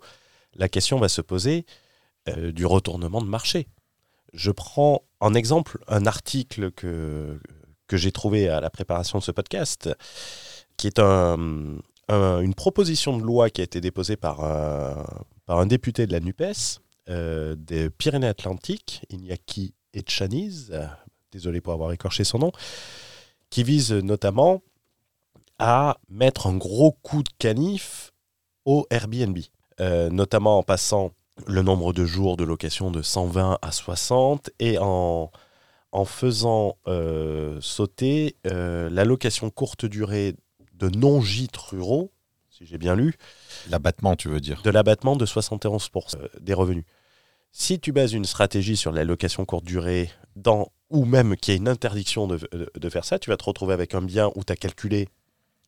la 0.56 0.70
question 0.70 0.98
va 0.98 1.10
se 1.10 1.22
poser 1.22 1.66
du 2.38 2.66
retournement 2.66 3.22
de 3.22 3.28
marché. 3.28 3.68
Je 4.34 4.50
prends 4.50 5.04
en 5.20 5.34
exemple 5.34 5.78
un 5.88 6.06
article 6.06 6.72
que, 6.72 7.38
que 7.94 7.98
j'ai 8.00 8.12
trouvé 8.12 8.50
à 8.50 8.60
la 8.60 8.72
préparation 8.72 9.20
de 9.20 9.24
ce 9.24 9.30
podcast, 9.30 9.88
qui 10.78 10.88
est 10.88 10.98
un, 10.98 11.78
un- 12.10 12.40
une 12.42 12.56
proposition 12.56 13.16
de 13.16 13.22
loi 13.22 13.52
qui 13.52 13.62
a 13.62 13.64
été 13.64 13.82
déposée 13.82 14.16
par 14.16 14.44
un, 14.44 15.06
par 15.46 15.60
un 15.60 15.68
député 15.68 16.08
de 16.08 16.12
la 16.12 16.20
NUPES 16.20 16.80
euh, 17.10 17.54
des 17.56 17.92
Pyrénées-Atlantiques, 17.92 19.04
Iñaki 19.12 19.76
Etchaniz, 19.94 20.72
euh, 20.74 20.88
désolé 21.32 21.62
pour 21.62 21.74
avoir 21.74 21.92
écorché 21.92 22.24
son 22.24 22.40
nom, 22.40 22.52
qui 23.52 23.64
vise 23.64 23.92
notamment 23.94 24.64
à 25.60 25.98
mettre 26.10 26.48
un 26.48 26.58
gros 26.58 26.94
coup 27.04 27.22
de 27.22 27.30
canif 27.38 28.12
au 28.66 28.88
Airbnb, 28.90 29.38
euh, 29.82 30.10
notamment 30.10 30.58
en 30.58 30.64
passant 30.64 31.12
le 31.46 31.62
nombre 31.62 31.94
de 31.94 32.06
jours 32.06 32.38
de 32.38 32.44
location 32.44 32.90
de 32.90 33.04
120 33.04 33.60
à 33.62 33.72
60 33.72 34.50
et 34.58 34.80
en, 34.80 35.30
en 35.94 36.06
faisant 36.06 36.78
euh, 36.88 37.60
sauter 37.62 38.36
euh, 38.48 38.90
la 38.90 39.06
location 39.06 39.50
courte 39.50 39.86
durée 39.86 40.36
de 40.74 40.90
non-gîtes 40.90 41.56
ruraux, 41.58 42.12
si 42.50 42.66
j'ai 42.66 42.78
bien 42.78 42.96
lu, 42.96 43.16
L'abattement, 43.70 44.16
tu 44.16 44.28
veux 44.28 44.42
dire 44.42 44.62
de 44.64 44.70
l'abattement 44.70 45.16
de 45.16 45.26
71% 45.26 46.18
des 46.42 46.54
revenus. 46.54 46.84
Si 47.52 47.80
tu 47.80 47.92
bases 47.92 48.14
une 48.14 48.26
stratégie 48.26 48.76
sur 48.76 48.92
la 48.92 49.04
location 49.04 49.46
courte 49.46 49.66
durée, 49.66 50.10
dans, 50.36 50.70
ou 50.90 51.06
même 51.06 51.36
qu'il 51.38 51.54
y 51.54 51.56
ait 51.56 51.60
une 51.60 51.70
interdiction 51.70 52.28
de, 52.28 52.38
de- 52.52 52.72
de 52.76 52.90
faire 52.90 53.06
ça, 53.06 53.20
tu 53.20 53.30
vas 53.30 53.38
te 53.38 53.44
retrouver 53.46 53.74
avec 53.74 53.94
un 53.94 54.02
bien 54.02 54.32
où 54.36 54.44
tu 54.44 54.52
as 54.52 54.56
calculé 54.56 55.08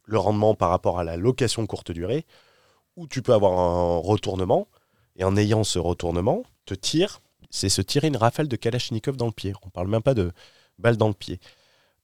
le 0.06 0.18
rendement 0.18 0.56
par 0.56 0.70
rapport 0.72 1.00
à 1.00 1.04
la 1.04 1.18
location 1.18 1.66
courte 1.68 1.92
durée, 1.92 2.26
où 2.96 3.08
tu 3.08 3.22
peux 3.22 3.34
avoir 3.34 3.60
un 3.60 3.98
retournement, 3.98 4.68
et 5.18 5.24
en 5.24 5.38
ayant 5.38 5.64
ce 5.64 5.78
retournement, 5.80 6.44
te 6.66 6.74
tire, 6.74 7.22
c'est 7.56 7.70
se 7.70 7.82
tirer 7.82 8.08
une 8.08 8.18
rafale 8.18 8.48
de 8.48 8.56
Kalachnikov 8.56 9.16
dans 9.16 9.28
le 9.28 9.32
pied. 9.32 9.54
On 9.64 9.70
parle 9.70 9.88
même 9.88 10.02
pas 10.02 10.14
de 10.14 10.32
balle 10.78 10.98
dans 10.98 11.08
le 11.08 11.14
pied. 11.14 11.40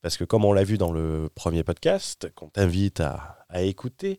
Parce 0.02 0.18
que 0.18 0.24
comme 0.24 0.46
on 0.46 0.54
l'a 0.54 0.64
vu 0.64 0.78
dans 0.78 0.94
le 0.94 1.30
premier 1.36 1.64
podcast, 1.64 2.32
qu'on 2.36 2.50
t'invite 2.50 3.02
à, 3.02 3.46
écouter, 3.56 4.18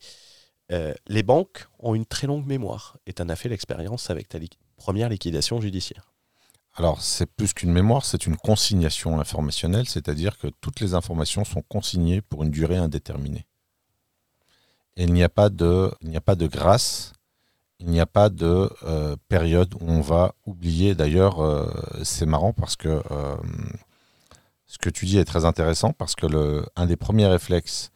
euh, 0.71 0.93
les 1.09 1.23
banques 1.23 1.67
ont 1.79 1.95
une 1.95 2.05
très 2.05 2.27
longue 2.27 2.47
mémoire 2.47 2.99
et 3.07 3.15
tu 3.15 3.23
en 3.23 3.29
as 3.31 3.37
fait 3.37 3.49
l'expérience 3.49 4.11
avec 4.11 4.29
ta 4.29 4.39
première 4.77 5.09
liquidation 5.09 5.61
judiciaire. 5.61 6.13
Alors, 6.75 7.01
c'est 7.03 7.27
plus 7.27 7.53
qu'une 7.53 7.73
mémoire, 7.73 8.05
c'est 8.05 8.27
une 8.27 8.37
consignation 8.37 9.19
informationnelle, 9.19 9.89
c'est-à-dire 9.89 10.39
que 10.39 10.49
toutes 10.61 10.81
les 10.81 10.95
informations 10.95 11.45
sont 11.45 11.63
consignées 11.63 12.21
pour 12.21 12.43
une 12.43 12.51
durée 12.51 12.77
indéterminée. 12.77 13.47
Et 14.97 15.05
il 15.05 15.13
n'y 15.13 15.23
a 15.23 15.29
pas 15.29 15.49
de 15.51 15.97
grâce, 16.47 17.13
il 17.83 17.91
n'y 17.91 18.01
a 18.01 18.07
pas 18.07 18.29
de 18.29 18.71
euh, 18.85 19.17
période 19.29 19.75
où 19.75 19.89
on 19.89 20.01
va 20.01 20.35
oublier. 20.47 20.95
D'ailleurs, 20.95 21.41
euh, 21.41 21.69
c'est 22.05 22.27
marrant 22.27 22.53
parce 22.53 22.77
que 22.77 23.03
euh, 23.11 23.37
ce 24.67 24.79
que 24.79 24.89
tu 24.89 25.05
dis 25.05 25.19
est 25.19 25.25
très 25.25 25.45
intéressant 25.45 25.93
parce 25.93 26.15
que 26.15 26.27
le, 26.27 26.65
un 26.77 26.87
des 26.87 26.97
premiers 26.97 27.27
réflexes 27.27 27.91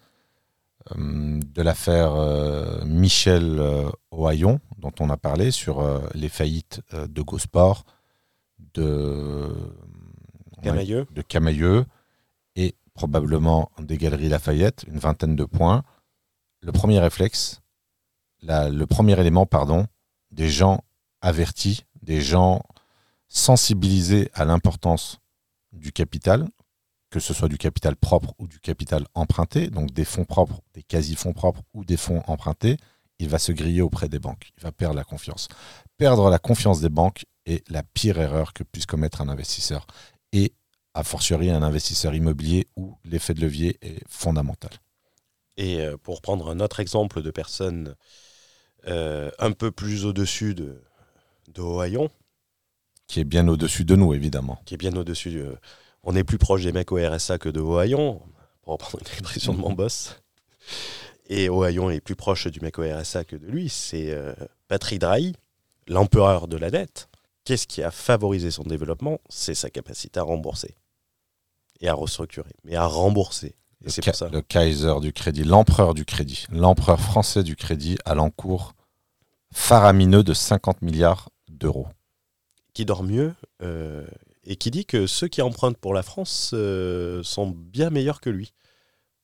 de 0.95 1.63
l'affaire 1.63 2.15
Michel 2.85 3.61
Ohaillon, 4.13 4.61
dont 4.79 4.93
on 5.01 5.11
a 5.11 5.17
parlé 5.17 5.51
sur 5.51 5.85
les 6.15 6.29
faillites 6.29 6.81
de 6.93 7.23
Gosport, 7.23 7.85
de, 8.75 9.53
Camailleux, 10.63 11.09
de 11.11 11.23
Camailleux 11.23 11.87
et 12.55 12.77
probablement 12.95 13.73
des 13.81 13.99
Galeries 13.99 14.29
Lafayette, 14.29 14.85
une 14.87 15.01
vingtaine 15.01 15.35
de 15.35 15.45
points. 15.45 15.83
Le 16.63 16.71
premier 16.71 17.01
réflexe, 17.01 17.63
le 18.47 18.85
premier 18.85 19.19
élément, 19.19 19.47
pardon, 19.47 19.87
des 20.31 20.49
gens 20.49 20.83
avertis, 21.21 21.85
des 22.03 22.21
gens 22.21 22.63
sensibilisés 23.29 24.31
à 24.35 24.45
l'importance 24.45 25.19
du 25.73 25.93
capital, 25.93 26.49
que 27.11 27.21
ce 27.21 27.35
soit 27.35 27.49
du 27.49 27.59
capital 27.59 27.97
propre 27.97 28.35
ou 28.39 28.47
du 28.47 28.61
capital 28.61 29.07
emprunté, 29.15 29.69
donc 29.69 29.93
des 29.93 30.05
fonds 30.05 30.25
propres, 30.25 30.61
des 30.75 30.83
quasi-fonds 30.83 31.33
propres 31.33 31.63
ou 31.75 31.85
des 31.85 31.97
fonds 31.97 32.23
empruntés, 32.27 32.77
il 33.19 33.29
va 33.29 33.39
se 33.39 33.53
griller 33.53 33.83
auprès 33.83 34.09
des 34.09 34.19
banques. 34.19 34.53
Il 34.59 34.63
va 34.63 34.73
perdre 34.73 34.97
la 34.97 35.05
confiance. 35.05 35.49
Perdre 35.97 36.29
la 36.29 36.39
confiance 36.39 36.81
des 36.81 36.89
banques 36.89 37.25
est 37.47 37.69
la 37.71 37.83
pire 37.83 38.19
erreur 38.19 38.53
que 38.53 38.63
puisse 38.63 38.87
commettre 38.87 39.21
un 39.21 39.29
investisseur. 39.29 39.87
Et 40.33 40.53
a 40.95 41.05
fortiori 41.05 41.51
un 41.51 41.63
investisseur 41.63 42.15
immobilier 42.15 42.69
où 42.77 42.97
l'effet 43.05 43.35
de 43.35 43.41
levier 43.41 43.79
est 43.83 44.03
fondamental. 44.09 44.71
Et 45.57 45.81
euh, 45.81 45.97
pour 45.97 46.21
prendre 46.21 46.51
un 46.51 46.61
autre 46.61 46.81
exemple 46.81 47.23
de 47.23 47.31
personnes 47.31 47.95
euh, 48.89 49.31
un 49.39 49.53
peu 49.53 49.71
plus 49.71 50.05
au-dessus 50.05 50.55
de, 50.55 50.81
de 51.53 51.63
Ohaillon, 51.63 52.11
Qui 53.07 53.21
est 53.21 53.25
bien 53.25 53.47
au-dessus 53.49 53.85
de 53.85 53.97
nous, 53.97 54.15
évidemment. 54.15 54.59
qui 54.65 54.75
est 54.75 54.79
bien 54.79 54.95
au-dessus, 54.97 55.39
euh, 55.39 55.55
on 56.03 56.15
est 56.17 56.25
plus 56.25 56.39
proche 56.39 56.63
des 56.65 56.73
mecs 56.73 56.93
au 56.93 56.97
RSA 56.97 57.39
que 57.39 57.49
de 57.49 57.61
Ohaillon, 57.61 58.21
pour 58.63 58.73
reprendre 58.75 58.99
une 59.05 59.13
expression 59.13 59.53
de 59.55 59.59
mon 59.59 59.73
boss. 59.75 60.17
Et 61.29 61.49
Ohaillon 61.49 61.91
est 61.91 62.01
plus 62.01 62.17
proche 62.17 62.47
du 62.47 62.61
mec 62.61 62.79
au 62.79 62.83
RSA 62.83 63.25
que 63.25 63.37
de 63.37 63.47
lui. 63.47 63.69
C'est 63.69 64.13
euh, 64.13 64.33
Patrick 64.69 65.01
Drahi, 65.01 65.35
l'empereur 65.89 66.47
de 66.47 66.57
la 66.57 66.71
dette. 66.71 67.09
Qu'est-ce 67.45 67.67
qui 67.67 67.83
a 67.83 67.91
favorisé 67.91 68.51
son 68.51 68.63
développement? 68.63 69.21
C'est 69.29 69.55
sa 69.55 69.71
capacité 69.71 70.19
à 70.21 70.23
rembourser 70.25 70.77
et 71.81 71.89
à 71.89 71.95
restructurer, 71.95 72.53
mais 72.65 72.75
à 72.77 72.87
rembourser. 72.87 73.55
Et 73.85 73.89
Le, 73.89 74.03
pour 74.03 74.15
ça. 74.15 74.29
le 74.33 74.41
Kaiser 74.41 74.99
du 75.01 75.13
crédit, 75.13 75.45
l'empereur 75.45 75.95
du 75.95 76.05
crédit, 76.05 76.47
l'empereur 76.51 76.99
français 77.01 77.43
du 77.43 77.55
crédit 77.57 77.99
à 78.05 78.15
l'encours 78.15 78.75
faramineux 79.53 80.23
de 80.23 80.35
50 80.35 80.83
milliards 80.83 81.31
d'euros. 81.49 81.89
qui 82.75 82.85
dort 82.85 83.03
mieux 83.03 83.35
euh, 83.63 84.07
et 84.45 84.57
qui 84.57 84.71
dit 84.71 84.85
que 84.85 85.07
ceux 85.07 85.29
qui 85.29 85.41
empruntent 85.41 85.79
pour 85.79 85.95
la 85.95 86.03
France 86.03 86.51
euh, 86.53 87.23
sont 87.23 87.49
bien 87.49 87.91
meilleurs 87.91 88.21
que 88.21 88.31
lui. 88.31 88.53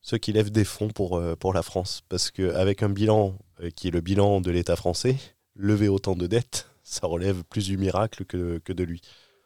Ceux 0.01 0.19
qui 0.19 0.33
lèvent 0.33 0.51
des 0.51 0.65
fonds 0.65 0.89
pour, 0.89 1.17
euh, 1.17 1.37
pour 1.37 1.53
la 1.53 1.63
France. 1.63 2.03
Parce 2.09 2.31
qu'avec 2.31 2.83
un 2.83 2.89
bilan 2.89 3.37
qui 3.77 3.89
est 3.89 3.91
le 3.91 4.01
bilan 4.01 4.41
de 4.41 4.51
l'État 4.51 4.75
français, 4.75 5.17
lever 5.55 5.89
autant 5.89 6.17
de 6.17 6.27
dettes, 6.27 6.67
ça 6.83 7.07
relève 7.07 7.45
plus 7.45 7.67
du 7.67 7.77
miracle 7.77 8.25
que, 8.25 8.59
que 8.59 8.73
de 8.73 8.83
lui. 8.83 9.01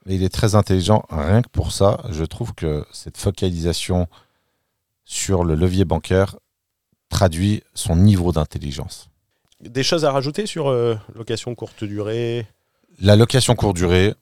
Mais 0.07 0.15
il 0.15 0.23
est 0.23 0.33
très 0.33 0.55
intelligent, 0.55 1.05
rien 1.11 1.43
que 1.43 1.49
pour 1.49 1.73
ça. 1.73 2.01
Je 2.11 2.25
trouve 2.25 2.55
que 2.55 2.87
cette 2.93 3.17
focalisation 3.17 4.07
sur 5.05 5.45
le 5.45 5.57
levier 5.57 5.85
bancaire 5.85 6.37
traduit 7.09 7.63
son 7.75 7.97
niveau 7.97 8.33
d'intelligence. 8.33 9.09
Des 9.61 9.83
choses 9.83 10.05
à 10.05 10.13
rajouter 10.13 10.47
sur 10.47 10.69
euh, 10.69 10.97
location 11.15 11.55
courte 11.55 11.83
durée? 11.85 12.47
La 13.01 13.17
location 13.17 13.55
courte 13.55 13.77
durée, 13.77 14.15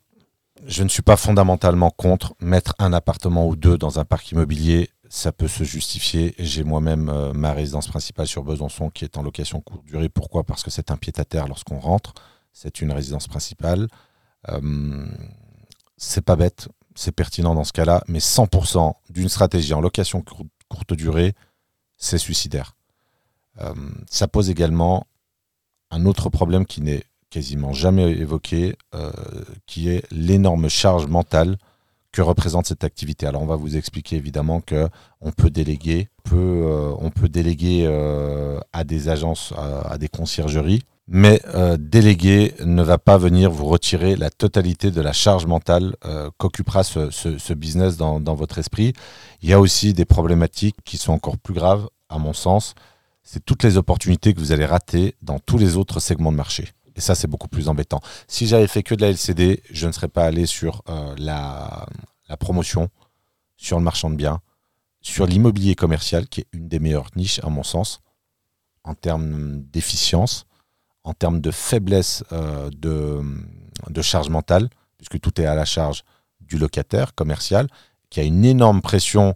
je 0.65 0.83
ne 0.83 0.89
suis 0.89 1.01
pas 1.01 1.17
fondamentalement 1.17 1.89
contre 1.91 2.35
mettre 2.39 2.73
un 2.79 2.93
appartement 2.93 3.47
ou 3.47 3.55
deux 3.55 3.77
dans 3.77 3.99
un 3.99 4.05
parc 4.05 4.31
immobilier. 4.31 4.89
Ça 5.09 5.31
peut 5.31 5.47
se 5.47 5.63
justifier. 5.63 6.33
J'ai 6.39 6.63
moi-même 6.63 7.09
euh, 7.09 7.33
ma 7.33 7.53
résidence 7.53 7.87
principale 7.87 8.27
sur 8.27 8.43
Besançon 8.43 8.89
qui 8.89 9.03
est 9.05 9.17
en 9.17 9.23
location 9.23 9.61
courte 9.61 9.85
durée. 9.85 10.09
Pourquoi? 10.09 10.43
Parce 10.43 10.63
que 10.63 10.71
c'est 10.71 10.89
un 10.89 10.97
pied-à-terre 10.97 11.47
lorsqu'on 11.47 11.79
rentre. 11.79 12.13
C'est 12.53 12.81
une 12.81 12.91
résidence 12.91 13.27
principale. 13.27 13.87
Euh, 14.49 15.05
c'est 15.97 16.23
pas 16.23 16.35
bête, 16.35 16.69
c'est 16.95 17.11
pertinent 17.11 17.55
dans 17.55 17.63
ce 17.63 17.73
cas-là, 17.73 18.03
mais 18.07 18.19
100% 18.19 18.93
d'une 19.09 19.29
stratégie 19.29 19.73
en 19.73 19.81
location 19.81 20.21
cour- 20.21 20.45
courte 20.69 20.93
durée, 20.93 21.33
c'est 21.97 22.17
suicidaire. 22.17 22.75
Euh, 23.61 23.73
ça 24.09 24.27
pose 24.27 24.49
également 24.49 25.07
un 25.91 26.05
autre 26.05 26.29
problème 26.29 26.65
qui 26.65 26.81
n'est 26.81 27.03
quasiment 27.29 27.73
jamais 27.73 28.11
évoqué, 28.11 28.77
euh, 28.93 29.11
qui 29.65 29.89
est 29.89 30.03
l'énorme 30.11 30.69
charge 30.69 31.07
mentale 31.07 31.57
que 32.13 32.21
représente 32.21 32.65
cette 32.65 32.85
activité. 32.85 33.27
Alors 33.27 33.41
on 33.41 33.45
va 33.45 33.57
vous 33.57 33.75
expliquer 33.75 34.15
évidemment 34.15 34.61
que 34.61 34.87
on 35.19 35.31
peut 35.31 35.49
déléguer, 35.49 36.07
peut, 36.23 36.63
euh, 36.65 37.27
déléguer 37.27 37.83
euh, 37.85 38.59
à 38.71 38.85
des 38.85 39.09
agences, 39.09 39.53
à, 39.57 39.97
des 39.97 40.07
conciergeries, 40.07 40.83
mais 41.07 41.41
déléguer 41.77 42.53
ne 42.63 42.81
va 42.81 42.97
pas 42.97 43.17
venir 43.17 43.51
vous 43.51 43.65
retirer 43.65 44.15
la 44.15 44.29
totalité 44.29 44.89
de 44.89 45.01
la 45.01 45.11
charge 45.11 45.45
mentale 45.45 45.95
qu'occupera 46.37 46.83
ce, 46.83 47.53
business 47.53 47.97
dans 47.97 48.35
votre 48.35 48.57
esprit. 48.59 48.93
Il 49.41 49.49
y 49.49 49.53
a 49.53 49.59
aussi 49.59 49.93
des 49.93 50.05
problématiques 50.05 50.77
qui 50.85 50.97
sont 50.97 51.13
encore 51.13 51.37
plus 51.37 51.53
graves, 51.53 51.89
à 52.09 52.17
mon 52.17 52.33
sens. 52.33 52.75
C'est 53.25 53.43
toutes 53.43 53.63
les 53.63 53.75
opportunités 53.77 54.33
que 54.33 54.39
vous 54.39 54.51
allez 54.51 54.65
rater 54.65 55.15
dans 55.23 55.39
tous 55.39 55.57
les 55.57 55.77
autres 55.77 55.99
segments 55.99 56.31
de 56.31 56.37
marché. 56.37 56.69
Et 56.95 57.01
ça, 57.01 57.15
c'est 57.15 57.27
beaucoup 57.27 57.47
plus 57.47 57.67
embêtant. 57.67 57.99
Si 58.27 58.45
j'avais 58.45 58.67
fait 58.67 58.83
que 58.83 58.93
de 58.93 59.01
la 59.01 59.09
LCD, 59.09 59.63
je 59.69 59.87
ne 59.87 59.91
serais 59.91 60.07
pas 60.07 60.25
allé 60.25 60.45
sur 60.45 60.83
euh, 60.87 61.13
la, 61.17 61.87
promotion, 62.39 62.89
sur 63.57 63.77
le 63.77 63.83
marchand 63.83 64.11
de 64.11 64.15
biens, 64.15 64.41
sur 65.01 65.25
l'immobilier 65.25 65.73
commercial, 65.73 66.27
qui 66.27 66.41
est 66.41 66.47
une 66.53 66.67
des 66.67 66.79
meilleures 66.79 67.09
niches, 67.15 67.39
à 67.43 67.49
mon 67.49 67.63
sens, 67.63 67.99
en 68.83 68.93
termes 68.93 69.59
d'efficience, 69.71 70.45
en 71.03 71.13
termes 71.13 71.41
de 71.41 71.51
faiblesse 71.51 72.23
euh, 72.31 72.69
de 72.69 74.01
charge 74.03 74.29
mentale, 74.29 74.69
puisque 74.97 75.19
tout 75.19 75.41
est 75.41 75.45
à 75.45 75.55
la 75.55 75.65
charge 75.65 76.03
du 76.41 76.59
locataire 76.59 77.15
commercial, 77.15 77.67
qui 78.11 78.19
a 78.19 78.23
une 78.23 78.45
énorme 78.45 78.81
pression 78.81 79.35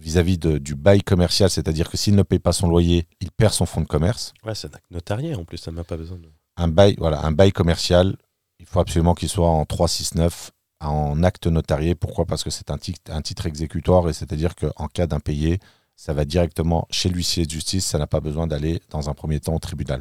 vis-à-vis 0.00 0.38
du 0.38 0.74
bail 0.74 1.02
commercial, 1.02 1.50
c'est-à-dire 1.50 1.90
que 1.90 1.96
s'il 1.96 2.14
ne 2.16 2.22
paye 2.22 2.38
pas 2.38 2.52
son 2.52 2.68
loyer, 2.68 3.06
il 3.20 3.30
perd 3.30 3.52
son 3.52 3.66
fonds 3.66 3.82
de 3.82 3.86
commerce. 3.86 4.32
Ouais, 4.44 4.54
c'est 4.54 4.68
un 4.68 4.74
acte 4.74 4.90
notarié 4.90 5.34
en 5.34 5.44
plus, 5.44 5.58
ça 5.58 5.70
n'a 5.70 5.84
pas 5.84 5.96
besoin 5.96 6.16
de. 6.18 6.28
Un 6.56 6.68
bail, 6.68 6.94
voilà, 6.98 7.24
un 7.24 7.32
bail 7.32 7.52
commercial, 7.52 8.16
il 8.58 8.66
faut 8.66 8.80
absolument 8.80 9.14
qu'il 9.14 9.28
soit 9.28 9.48
en 9.48 9.64
369, 9.64 10.50
en 10.80 11.22
acte 11.22 11.46
notarié. 11.46 11.94
Pourquoi? 11.94 12.26
Parce 12.26 12.42
que 12.44 12.50
c'est 12.50 12.70
un 12.70 12.78
titre, 12.78 13.00
un 13.12 13.22
titre 13.22 13.46
exécutoire, 13.46 14.08
et 14.08 14.12
c'est-à-dire 14.12 14.54
qu'en 14.56 14.86
cas 14.88 15.06
d'impayé, 15.06 15.58
ça 15.96 16.12
va 16.14 16.24
directement 16.24 16.86
chez 16.90 17.08
l'huissier 17.10 17.44
de 17.44 17.50
justice, 17.50 17.84
ça 17.86 17.98
n'a 17.98 18.06
pas 18.06 18.20
besoin 18.20 18.46
d'aller 18.46 18.80
dans 18.90 19.10
un 19.10 19.14
premier 19.14 19.38
temps 19.40 19.54
au 19.54 19.58
tribunal. 19.58 20.00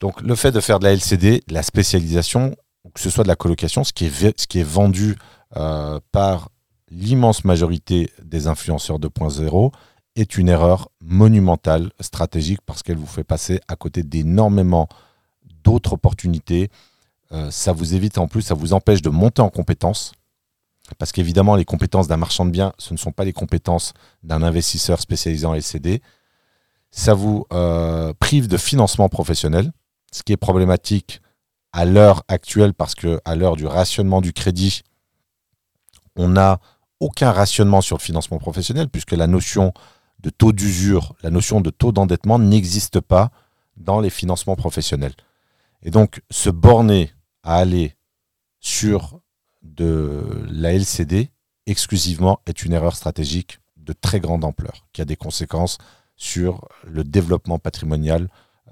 Donc 0.00 0.20
le 0.20 0.34
fait 0.36 0.52
de 0.52 0.60
faire 0.60 0.78
de 0.78 0.84
la 0.84 0.92
LCD, 0.92 1.42
la 1.48 1.62
spécialisation, 1.64 2.54
que 2.94 3.00
ce 3.00 3.10
soit 3.10 3.24
de 3.24 3.28
la 3.28 3.34
colocation, 3.36 3.82
ce 3.82 3.92
qui 3.92 4.06
est, 4.06 4.08
ve- 4.08 4.34
ce 4.36 4.46
qui 4.46 4.60
est 4.60 4.68
vendu 4.68 5.16
euh, 5.56 5.98
par 6.12 6.48
l'immense 6.90 7.44
majorité 7.44 8.10
des 8.22 8.46
influenceurs 8.46 8.98
2.0, 8.98 9.72
est 10.16 10.38
une 10.38 10.48
erreur 10.48 10.88
monumentale, 11.00 11.92
stratégique, 12.00 12.60
parce 12.64 12.82
qu'elle 12.82 12.96
vous 12.96 13.06
fait 13.06 13.24
passer 13.24 13.60
à 13.68 13.76
côté 13.76 14.02
d'énormément 14.02 14.88
d'autres 15.62 15.92
opportunités. 15.92 16.70
Euh, 17.32 17.50
ça 17.50 17.72
vous 17.72 17.94
évite 17.94 18.18
en 18.18 18.26
plus, 18.26 18.42
ça 18.42 18.54
vous 18.54 18.72
empêche 18.72 19.02
de 19.02 19.10
monter 19.10 19.42
en 19.42 19.50
compétences. 19.50 20.12
Parce 20.98 21.12
qu'évidemment, 21.12 21.56
les 21.56 21.64
compétences 21.64 22.08
d'un 22.08 22.16
marchand 22.16 22.46
de 22.46 22.50
biens, 22.50 22.72
ce 22.78 22.94
ne 22.94 22.98
sont 22.98 23.12
pas 23.12 23.24
les 23.24 23.32
compétences 23.32 23.92
d'un 24.22 24.42
investisseur 24.42 25.00
spécialisé 25.00 25.44
en 25.44 25.54
LCD. 25.54 26.00
Ça 26.90 27.12
vous 27.12 27.44
euh, 27.52 28.14
prive 28.18 28.48
de 28.48 28.56
financement 28.56 29.08
professionnel, 29.08 29.72
ce 30.12 30.22
qui 30.22 30.32
est 30.32 30.38
problématique 30.38 31.20
à 31.72 31.84
l'heure 31.84 32.22
actuelle 32.28 32.72
parce 32.72 32.94
que 32.94 33.20
à 33.24 33.34
l'heure 33.34 33.56
du 33.56 33.66
rationnement 33.66 34.20
du 34.20 34.32
crédit, 34.32 34.82
on 36.14 36.28
n'a 36.28 36.60
aucun 37.00 37.32
rationnement 37.32 37.80
sur 37.80 37.96
le 37.96 38.02
financement 38.02 38.38
professionnel 38.38 38.88
puisque 38.88 39.12
la 39.12 39.26
notion 39.26 39.72
de 40.20 40.30
taux 40.30 40.52
d'usure, 40.52 41.14
la 41.22 41.30
notion 41.30 41.60
de 41.60 41.70
taux 41.70 41.92
d'endettement 41.92 42.38
n'existe 42.38 43.00
pas 43.00 43.30
dans 43.76 44.00
les 44.00 44.10
financements 44.10 44.56
professionnels. 44.56 45.14
Et 45.82 45.90
donc, 45.90 46.22
se 46.30 46.50
borner 46.50 47.12
à 47.42 47.56
aller 47.56 47.94
sur 48.60 49.20
de 49.62 50.24
la 50.50 50.72
LCD 50.72 51.30
exclusivement 51.66 52.40
est 52.46 52.64
une 52.64 52.72
erreur 52.72 52.96
stratégique 52.96 53.60
de 53.76 53.92
très 53.92 54.20
grande 54.20 54.44
ampleur, 54.44 54.86
qui 54.92 55.02
a 55.02 55.04
des 55.04 55.16
conséquences 55.16 55.78
sur 56.16 56.66
le 56.84 57.04
développement 57.04 57.58
patrimonial 57.58 58.28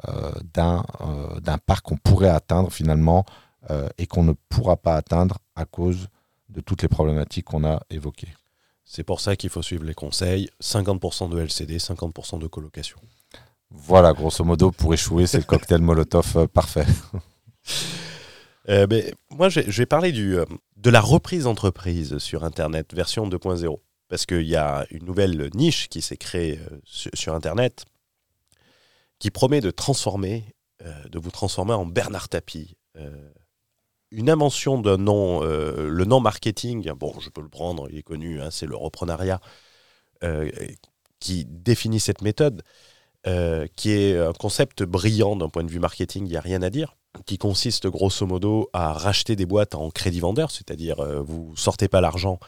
euh, 0.09 0.33
d'un 0.55 0.85
euh, 1.03 1.39
d'un 1.41 1.59
parc 1.59 1.85
qu'on 1.87 1.97
pourrait 1.97 2.29
atteindre 2.29 2.73
finalement 2.73 3.25
euh, 3.71 3.89
et 3.99 4.07
qu'on 4.07 4.25
ne 4.25 4.33
pourra 4.49 4.77
pas 4.77 4.97
atteindre 4.97 5.39
à 5.55 5.67
cause 5.67 6.09
de 6.55 6.61
toutes 6.61 6.83
les 6.83 6.89
problématiques 6.89 7.47
qu'on 7.47 7.65
a 7.65 7.83
évoquées. 7.91 8.33
C'est 8.85 9.03
pour 9.03 9.21
ça 9.21 9.37
qu'il 9.37 9.51
faut 9.51 9.63
suivre 9.63 9.85
les 9.85 9.95
conseils 9.95 10.49
50% 10.63 11.31
de 11.31 11.41
LCD, 11.41 11.79
50% 11.79 12.39
de 12.39 12.47
colocation. 12.47 12.99
Voilà, 13.71 14.13
grosso 14.13 14.45
modo, 14.45 14.71
pour 14.71 14.95
échouer, 14.95 15.27
c'est 15.27 15.39
le 15.39 15.45
cocktail 15.45 15.81
Molotov 15.81 16.37
euh, 16.37 16.47
parfait. 16.47 16.87
Euh, 18.71 18.87
ben, 18.87 19.13
moi, 19.29 19.51
je 19.51 19.61
vais 19.61 19.85
parler 19.85 20.11
du, 20.11 20.39
euh, 20.39 20.47
de 20.79 20.89
la 20.89 21.03
reprise 21.03 21.45
d'entreprise 21.45 22.17
sur 22.17 22.45
Internet, 22.45 22.95
version 22.95 23.29
2.0. 23.29 23.79
Parce 24.09 24.25
qu'il 24.25 24.47
y 24.47 24.57
a 24.57 24.87
une 24.91 25.05
nouvelle 25.05 25.51
niche 25.55 25.91
qui 25.91 26.01
s'est 26.01 26.17
créée 26.17 26.59
euh, 26.59 26.81
sur, 26.83 27.11
sur 27.13 27.35
Internet 27.35 27.85
qui 29.19 29.31
promet 29.31 29.61
de 29.61 29.71
transformer, 29.71 30.45
de 30.83 31.19
vous 31.19 31.31
transformer 31.31 31.75
en 31.75 31.85
Bernard 31.85 32.31
Tapie. 32.31 32.75
Une 34.11 34.31
invention 34.31 34.79
d'un 34.79 34.97
nom, 34.97 35.43
euh, 35.43 35.89
le 35.89 36.05
nom 36.05 36.21
marketing, 36.21 36.91
bon, 36.93 37.15
je 37.21 37.31
peux 37.31 37.41
le 37.41 37.49
prendre, 37.49 37.89
il 37.91 37.99
est 37.99 38.03
connu, 38.03 38.41
hein, 38.41 38.51
c'est 38.51 38.67
le 38.67 38.77
reprenariat, 38.77 39.41
euh, 40.23 40.51
qui 41.21 41.45
définit 41.47 42.01
cette 42.01 42.23
méthode, 42.23 42.63
euh, 43.27 43.67
qui 43.77 43.93
est 43.93 44.19
un 44.19 44.33
concept 44.33 44.83
brillant 44.83 45.37
d'un 45.37 45.49
point 45.49 45.65
de 45.65 45.71
vue 45.71 45.81
marketing, 45.81 46.27
il 46.27 46.31
n'y 46.31 46.37
a 46.37 46.41
rien 46.41 46.63
à 46.63 46.71
dire 46.71 46.97
qui 47.27 47.39
consiste 47.39 47.87
grosso 47.87 48.27
modo 48.27 48.69
à 48.73 48.93
racheter 48.93 49.37
des 49.37 49.47
boîtes 49.47 49.77
en 49.77 49.89
crédit 49.91 50.19
vendeur, 50.19 50.51
c'est-à-dire 50.51 50.99
euh, 50.99 51.23
vous 51.23 51.55
sortez 51.55 51.87
pas 51.87 52.01
l'argent 52.01 52.41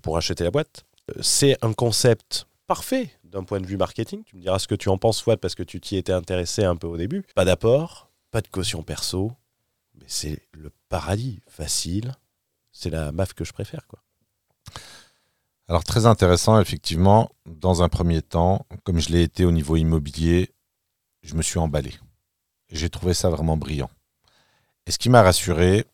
pour 0.00 0.16
acheter 0.16 0.44
la 0.44 0.50
boîte. 0.50 0.84
C'est 1.20 1.58
un 1.62 1.74
concept 1.74 2.46
parfait 2.66 3.10
d'un 3.24 3.44
point 3.44 3.60
de 3.60 3.66
vue 3.66 3.76
marketing. 3.76 4.22
Tu 4.24 4.36
me 4.36 4.40
diras 4.40 4.58
ce 4.58 4.68
que 4.68 4.74
tu 4.74 4.88
en 4.88 4.98
penses, 4.98 5.20
Fouad, 5.20 5.38
parce 5.38 5.54
que 5.54 5.62
tu 5.62 5.80
t'y 5.80 5.96
étais 5.96 6.12
intéressé 6.12 6.64
un 6.64 6.76
peu 6.76 6.86
au 6.86 6.96
début. 6.96 7.24
Pas 7.34 7.44
d'apport, 7.44 8.10
pas 8.30 8.40
de 8.40 8.48
caution 8.48 8.82
perso, 8.82 9.32
c'est 10.08 10.42
le 10.52 10.72
paradis, 10.88 11.40
facile. 11.46 12.14
C'est 12.72 12.90
la 12.90 13.12
MAF 13.12 13.34
que 13.34 13.44
je 13.44 13.52
préfère, 13.52 13.86
quoi. 13.86 14.02
Alors 15.68 15.84
très 15.84 16.06
intéressant, 16.06 16.58
effectivement, 16.60 17.30
dans 17.44 17.82
un 17.82 17.90
premier 17.90 18.22
temps, 18.22 18.66
comme 18.84 19.00
je 19.00 19.10
l'ai 19.10 19.22
été 19.22 19.44
au 19.44 19.52
niveau 19.52 19.76
immobilier, 19.76 20.54
je 21.22 21.34
me 21.34 21.42
suis 21.42 21.58
emballé. 21.58 21.92
J'ai 22.70 22.88
trouvé 22.88 23.12
ça 23.12 23.28
vraiment 23.28 23.58
brillant. 23.58 23.90
Et 24.86 24.90
ce 24.90 24.98
qui 24.98 25.10
m'a 25.10 25.22
rassuré, 25.22 25.84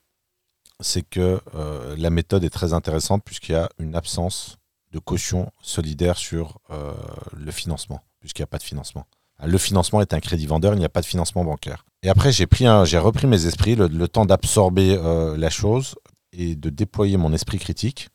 c'est 0.78 1.02
que 1.02 1.40
euh, 1.54 1.96
la 1.98 2.10
méthode 2.10 2.44
est 2.44 2.50
très 2.50 2.72
intéressante 2.72 3.24
puisqu'il 3.24 3.52
y 3.52 3.56
a 3.56 3.68
une 3.78 3.96
absence 3.96 4.58
de 4.92 5.00
caution 5.00 5.50
solidaire 5.60 6.16
sur 6.16 6.60
euh, 6.70 6.94
le 7.32 7.50
financement, 7.50 8.00
puisqu'il 8.20 8.42
n'y 8.42 8.44
a 8.44 8.48
pas 8.48 8.58
de 8.58 8.62
financement. 8.62 9.06
Le 9.44 9.58
financement 9.58 10.00
est 10.00 10.14
un 10.14 10.20
crédit 10.20 10.46
vendeur, 10.46 10.74
il 10.74 10.78
n'y 10.78 10.84
a 10.84 10.88
pas 10.88 11.00
de 11.00 11.06
financement 11.06 11.44
bancaire. 11.44 11.84
Et 12.04 12.10
après, 12.10 12.32
j'ai 12.32 12.98
repris 12.98 13.26
mes 13.26 13.46
esprits, 13.46 13.76
le, 13.76 13.86
le 13.86 14.08
temps 14.08 14.26
d'absorber 14.26 14.94
euh, 15.02 15.38
la 15.38 15.48
chose 15.48 15.94
et 16.32 16.54
de 16.54 16.68
déployer 16.68 17.16
mon 17.16 17.32
esprit 17.32 17.58
critique, 17.58 18.10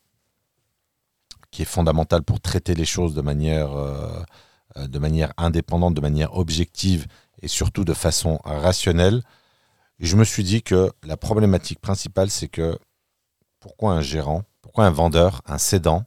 qui 1.50 1.64
est 1.64 1.66
fondamental 1.66 2.22
pour 2.22 2.40
traiter 2.40 2.76
les 2.76 2.86
choses 2.86 3.16
de 3.16 3.24
manière, 3.24 3.74
euh, 3.74 4.22
euh, 4.78 4.88
de 4.88 5.00
manière 5.00 5.34
indépendante, 5.38 5.96
de 5.96 6.02
manière 6.02 6.38
objective 6.38 7.08
et 7.42 7.48
surtout 7.48 7.84
de 7.84 7.96
façon 7.96 8.40
rationnelle. 8.44 9.24
Et 10.00 10.06
je 10.06 10.18
me 10.18 10.24
suis 10.24 10.44
dit 10.44 10.62
que 10.62 10.92
la 11.04 11.18
problématique 11.18 11.82
principale, 11.82 12.30
c'est 12.30 12.48
que 12.48 12.78
pourquoi 13.60 13.94
un 13.94 14.02
gérant, 14.02 14.44
pourquoi 14.62 14.86
un 14.86 14.92
vendeur, 14.92 15.42
un 15.48 15.58
cédant 15.58 16.04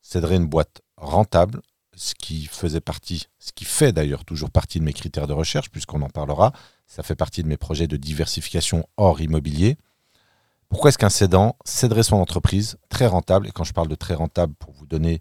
céderait 0.00 0.36
une 0.36 0.46
boîte 0.46 0.80
rentable, 0.96 1.60
ce 1.96 2.14
qui 2.14 2.46
faisait 2.46 2.80
partie, 2.80 3.26
ce 3.38 3.52
qui 3.52 3.66
fait 3.66 3.92
d'ailleurs 3.92 4.24
toujours 4.24 4.50
partie 4.50 4.78
de 4.78 4.84
mes 4.84 4.94
critères 4.94 5.26
de 5.26 5.34
recherche, 5.34 5.68
puisqu'on 5.70 6.00
en 6.00 6.08
parlera, 6.08 6.54
ça 6.86 7.02
fait 7.02 7.14
partie 7.14 7.42
de 7.42 7.48
mes 7.48 7.56
projets 7.56 7.86
de 7.86 7.96
diversification 7.96 8.88
hors 8.96 9.20
immobilier. 9.20 9.76
Pourquoi 10.68 10.88
est-ce 10.88 10.98
qu'un 10.98 11.10
cédant 11.10 11.56
céderait 11.64 12.02
son 12.02 12.16
entreprise 12.16 12.76
très 12.88 13.06
rentable? 13.06 13.46
Et 13.46 13.50
quand 13.50 13.64
je 13.64 13.72
parle 13.72 13.88
de 13.88 13.94
très 13.94 14.14
rentable, 14.14 14.54
pour 14.54 14.72
vous 14.72 14.86
donner 14.86 15.20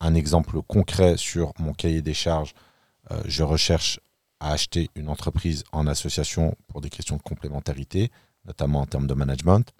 un 0.00 0.14
exemple 0.14 0.60
concret 0.62 1.16
sur 1.16 1.52
mon 1.58 1.72
cahier 1.72 2.02
des 2.02 2.14
charges, 2.14 2.54
euh, 3.10 3.20
je 3.24 3.42
recherche 3.42 4.00
à 4.40 4.52
acheter 4.52 4.90
une 4.94 5.08
entreprise 5.08 5.64
en 5.72 5.86
association 5.86 6.56
pour 6.68 6.80
des 6.80 6.90
questions 6.90 7.16
de 7.16 7.22
complémentarité, 7.22 8.10
notamment 8.44 8.80
en 8.80 8.86
termes 8.86 9.06
de 9.06 9.14
management. 9.14 9.72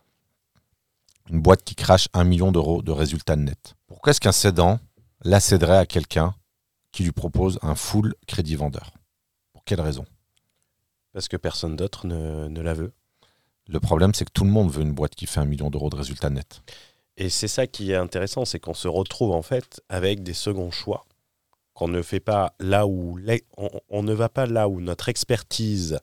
Une 1.29 1.41
boîte 1.41 1.65
qui 1.65 1.75
crache 1.75 2.09
un 2.13 2.25
million 2.25 2.53
d'euros 2.53 2.83
de 2.83 2.93
résultats 2.93 3.37
nets. 3.37 3.75
Pourquoi 3.87 4.11
est-ce 4.11 4.21
qu'un 4.21 4.33
cédant 4.33 4.81
la 5.23 5.41
céderait 5.41 5.79
à 5.79 5.87
quelqu'un 5.87 6.35
qui 6.91 7.05
lui 7.05 7.13
propose 7.13 7.59
un 7.63 7.75
full 7.75 8.15
crédit 8.27 8.57
vendeur? 8.57 8.93
Pour 9.53 9.65
quelle 9.65 9.81
raison? 9.81 10.05
Parce 11.13 11.29
que 11.29 11.37
personne 11.37 11.77
d'autre 11.77 12.07
ne, 12.07 12.49
ne 12.49 12.61
la 12.61 12.75
veut. 12.75 12.93
Le 13.69 13.81
problème, 13.81 14.15
c'est 14.15 14.25
que 14.25 14.33
tout 14.33 14.45
le 14.45 14.51
monde 14.51 14.71
veut 14.71 14.83
une 14.83 14.93
boîte 14.93 15.15
qui 15.15 15.27
fait 15.27 15.41
un 15.41 15.45
million 15.45 15.71
d'euros 15.71 15.91
de 15.91 15.97
résultats 15.97 16.31
nets. 16.31 16.63
Et 17.17 17.29
c'est 17.29 17.49
ça 17.49 17.67
qui 17.67 17.93
est 17.93 17.97
intéressant, 17.97 18.45
c'est 18.45 18.59
qu'on 18.59 18.75
se 18.75 18.89
retrouve 18.89 19.33
en 19.33 19.43
fait 19.43 19.83
avec 19.89 20.23
des 20.23 20.33
seconds 20.33 20.71
choix 20.71 21.05
qu'on 21.75 21.89
ne 21.89 22.03
fait 22.03 22.21
pas 22.21 22.55
là 22.59 22.87
où 22.87 23.19
on 23.89 24.03
ne 24.03 24.13
va 24.13 24.29
pas 24.29 24.47
là 24.47 24.69
où 24.69 24.81
notre 24.81 25.09
expertise 25.09 25.99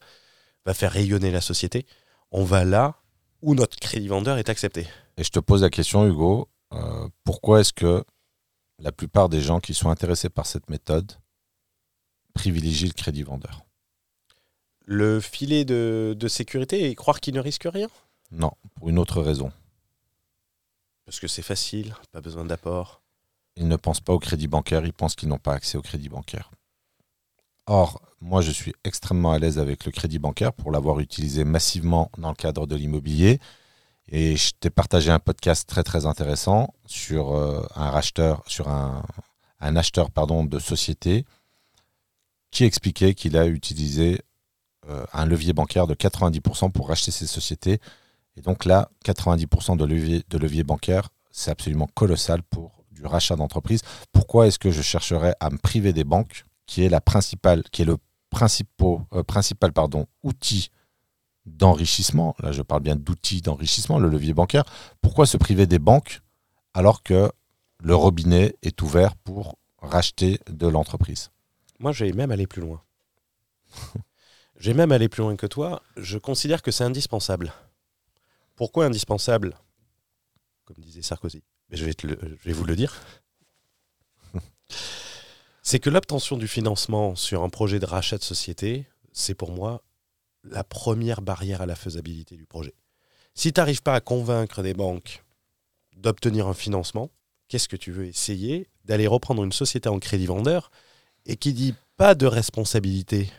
va 0.66 0.74
faire 0.74 0.92
rayonner 0.92 1.30
la 1.30 1.40
société. 1.40 1.86
On 2.32 2.44
va 2.44 2.64
là 2.64 2.96
où 3.42 3.54
notre 3.54 3.78
crédit 3.78 4.08
vendeur 4.08 4.38
est 4.38 4.48
accepté. 4.48 4.86
Et 5.16 5.24
je 5.24 5.30
te 5.30 5.38
pose 5.38 5.62
la 5.62 5.70
question, 5.70 6.06
Hugo, 6.06 6.48
euh, 6.72 7.08
pourquoi 7.24 7.60
est-ce 7.60 7.72
que 7.72 8.04
la 8.78 8.92
plupart 8.92 9.28
des 9.28 9.40
gens 9.40 9.60
qui 9.60 9.74
sont 9.74 9.90
intéressés 9.90 10.28
par 10.28 10.46
cette 10.46 10.70
méthode 10.70 11.12
privilégient 12.34 12.86
le 12.86 12.92
crédit 12.92 13.22
vendeur? 13.22 13.64
Le 14.92 15.20
filet 15.20 15.64
de, 15.64 16.16
de 16.18 16.26
sécurité 16.26 16.90
et 16.90 16.96
croire 16.96 17.20
qu'il 17.20 17.34
ne 17.34 17.40
risque 17.40 17.68
rien? 17.72 17.86
Non, 18.32 18.50
pour 18.74 18.88
une 18.88 18.98
autre 18.98 19.22
raison. 19.22 19.52
Parce 21.04 21.20
que 21.20 21.28
c'est 21.28 21.42
facile, 21.42 21.94
pas 22.10 22.20
besoin 22.20 22.44
d'apport. 22.44 23.00
Ils 23.54 23.68
ne 23.68 23.76
pensent 23.76 24.00
pas 24.00 24.12
au 24.12 24.18
crédit 24.18 24.48
bancaire, 24.48 24.84
ils 24.84 24.92
pensent 24.92 25.14
qu'ils 25.14 25.28
n'ont 25.28 25.38
pas 25.38 25.54
accès 25.54 25.78
au 25.78 25.82
crédit 25.82 26.08
bancaire. 26.08 26.50
Or, 27.66 28.02
moi, 28.20 28.40
je 28.40 28.50
suis 28.50 28.74
extrêmement 28.82 29.30
à 29.30 29.38
l'aise 29.38 29.60
avec 29.60 29.84
le 29.84 29.92
crédit 29.92 30.18
bancaire 30.18 30.52
pour 30.52 30.72
l'avoir 30.72 30.98
utilisé 30.98 31.44
massivement 31.44 32.10
dans 32.18 32.30
le 32.30 32.34
cadre 32.34 32.66
de 32.66 32.74
l'immobilier. 32.74 33.38
Et 34.08 34.34
je 34.34 34.50
t'ai 34.58 34.70
partagé 34.70 35.12
un 35.12 35.20
podcast 35.20 35.68
très 35.68 35.84
très 35.84 36.04
intéressant 36.04 36.74
sur 36.86 37.36
euh, 37.36 37.64
un 37.76 37.90
racheteur, 37.90 38.42
sur 38.48 38.66
un, 38.68 39.06
un 39.60 39.76
acheteur 39.76 40.10
pardon, 40.10 40.44
de 40.44 40.58
société 40.58 41.24
qui 42.50 42.64
expliquait 42.64 43.14
qu'il 43.14 43.36
a 43.36 43.46
utilisé 43.46 44.20
euh, 44.90 45.04
un 45.12 45.24
levier 45.26 45.52
bancaire 45.52 45.86
de 45.86 45.94
90% 45.94 46.72
pour 46.72 46.88
racheter 46.88 47.10
ses 47.10 47.26
sociétés. 47.26 47.80
Et 48.36 48.40
donc 48.40 48.64
là, 48.64 48.90
90% 49.04 49.76
de 49.76 49.84
levier, 49.84 50.24
de 50.28 50.38
levier 50.38 50.64
bancaire, 50.64 51.08
c'est 51.30 51.50
absolument 51.50 51.88
colossal 51.94 52.42
pour 52.42 52.72
du 52.90 53.06
rachat 53.06 53.36
d'entreprise. 53.36 53.82
Pourquoi 54.12 54.46
est-ce 54.46 54.58
que 54.58 54.70
je 54.70 54.82
chercherais 54.82 55.34
à 55.40 55.50
me 55.50 55.58
priver 55.58 55.92
des 55.92 56.04
banques, 56.04 56.44
qui 56.66 56.84
est 56.84 56.88
la 56.88 57.00
principale, 57.00 57.62
qui 57.70 57.82
est 57.82 57.84
le 57.84 57.96
principal, 58.30 58.98
euh, 59.14 59.22
principal 59.22 59.72
pardon, 59.72 60.06
outil 60.22 60.70
d'enrichissement, 61.46 62.36
là 62.40 62.52
je 62.52 62.62
parle 62.62 62.82
bien 62.82 62.96
d'outils 62.96 63.40
d'enrichissement, 63.40 63.98
le 63.98 64.08
levier 64.08 64.34
bancaire, 64.34 64.64
pourquoi 65.00 65.26
se 65.26 65.36
priver 65.36 65.66
des 65.66 65.78
banques 65.78 66.20
alors 66.74 67.02
que 67.02 67.32
le 67.82 67.94
robinet 67.94 68.54
est 68.62 68.82
ouvert 68.82 69.16
pour 69.16 69.56
racheter 69.80 70.38
de 70.48 70.68
l'entreprise? 70.68 71.30
Moi, 71.78 71.92
je 71.92 72.04
vais 72.04 72.12
même 72.12 72.30
aller 72.30 72.46
plus 72.46 72.60
loin. 72.60 72.82
J'ai 74.60 74.74
même 74.74 74.92
aller 74.92 75.08
plus 75.08 75.22
loin 75.22 75.36
que 75.36 75.46
toi. 75.46 75.82
Je 75.96 76.18
considère 76.18 76.60
que 76.60 76.70
c'est 76.70 76.84
indispensable. 76.84 77.54
Pourquoi 78.56 78.84
indispensable? 78.84 79.56
Comme 80.66 80.76
disait 80.78 81.00
Sarkozy. 81.00 81.42
Je 81.70 81.86
vais, 81.86 81.94
je 82.02 82.44
vais 82.44 82.52
vous 82.52 82.66
le 82.66 82.76
dire. 82.76 83.00
c'est 85.62 85.80
que 85.80 85.88
l'obtention 85.88 86.36
du 86.36 86.46
financement 86.46 87.16
sur 87.16 87.42
un 87.42 87.48
projet 87.48 87.78
de 87.78 87.86
rachat 87.86 88.18
de 88.18 88.22
société, 88.22 88.86
c'est 89.12 89.34
pour 89.34 89.50
moi 89.50 89.82
la 90.44 90.62
première 90.62 91.22
barrière 91.22 91.62
à 91.62 91.66
la 91.66 91.74
faisabilité 91.74 92.36
du 92.36 92.44
projet. 92.44 92.74
Si 93.34 93.54
tu 93.54 93.60
n'arrives 93.60 93.82
pas 93.82 93.94
à 93.94 94.00
convaincre 94.00 94.62
des 94.62 94.74
banques 94.74 95.24
d'obtenir 95.96 96.48
un 96.48 96.54
financement, 96.54 97.10
qu'est-ce 97.48 97.68
que 97.68 97.76
tu 97.76 97.92
veux 97.92 98.04
essayer? 98.04 98.68
D'aller 98.84 99.06
reprendre 99.06 99.42
une 99.42 99.52
société 99.52 99.88
en 99.88 99.98
crédit 99.98 100.26
vendeur 100.26 100.70
et 101.24 101.36
qui 101.36 101.54
dit 101.54 101.74
pas 101.96 102.14
de 102.14 102.26
responsabilité 102.26 103.30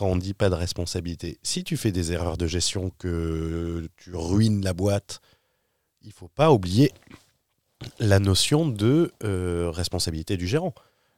quand 0.00 0.06
on 0.06 0.16
dit 0.16 0.32
pas 0.32 0.48
de 0.48 0.54
responsabilité. 0.54 1.38
Si 1.42 1.62
tu 1.62 1.76
fais 1.76 1.92
des 1.92 2.10
erreurs 2.12 2.38
de 2.38 2.46
gestion, 2.46 2.90
que 2.98 3.86
tu 3.98 4.16
ruines 4.16 4.64
la 4.64 4.72
boîte, 4.72 5.20
il 6.00 6.10
faut 6.10 6.28
pas 6.28 6.50
oublier 6.50 6.90
la 7.98 8.18
notion 8.18 8.66
de 8.66 9.12
euh, 9.24 9.70
responsabilité 9.70 10.38
du 10.38 10.46
gérant, 10.46 10.74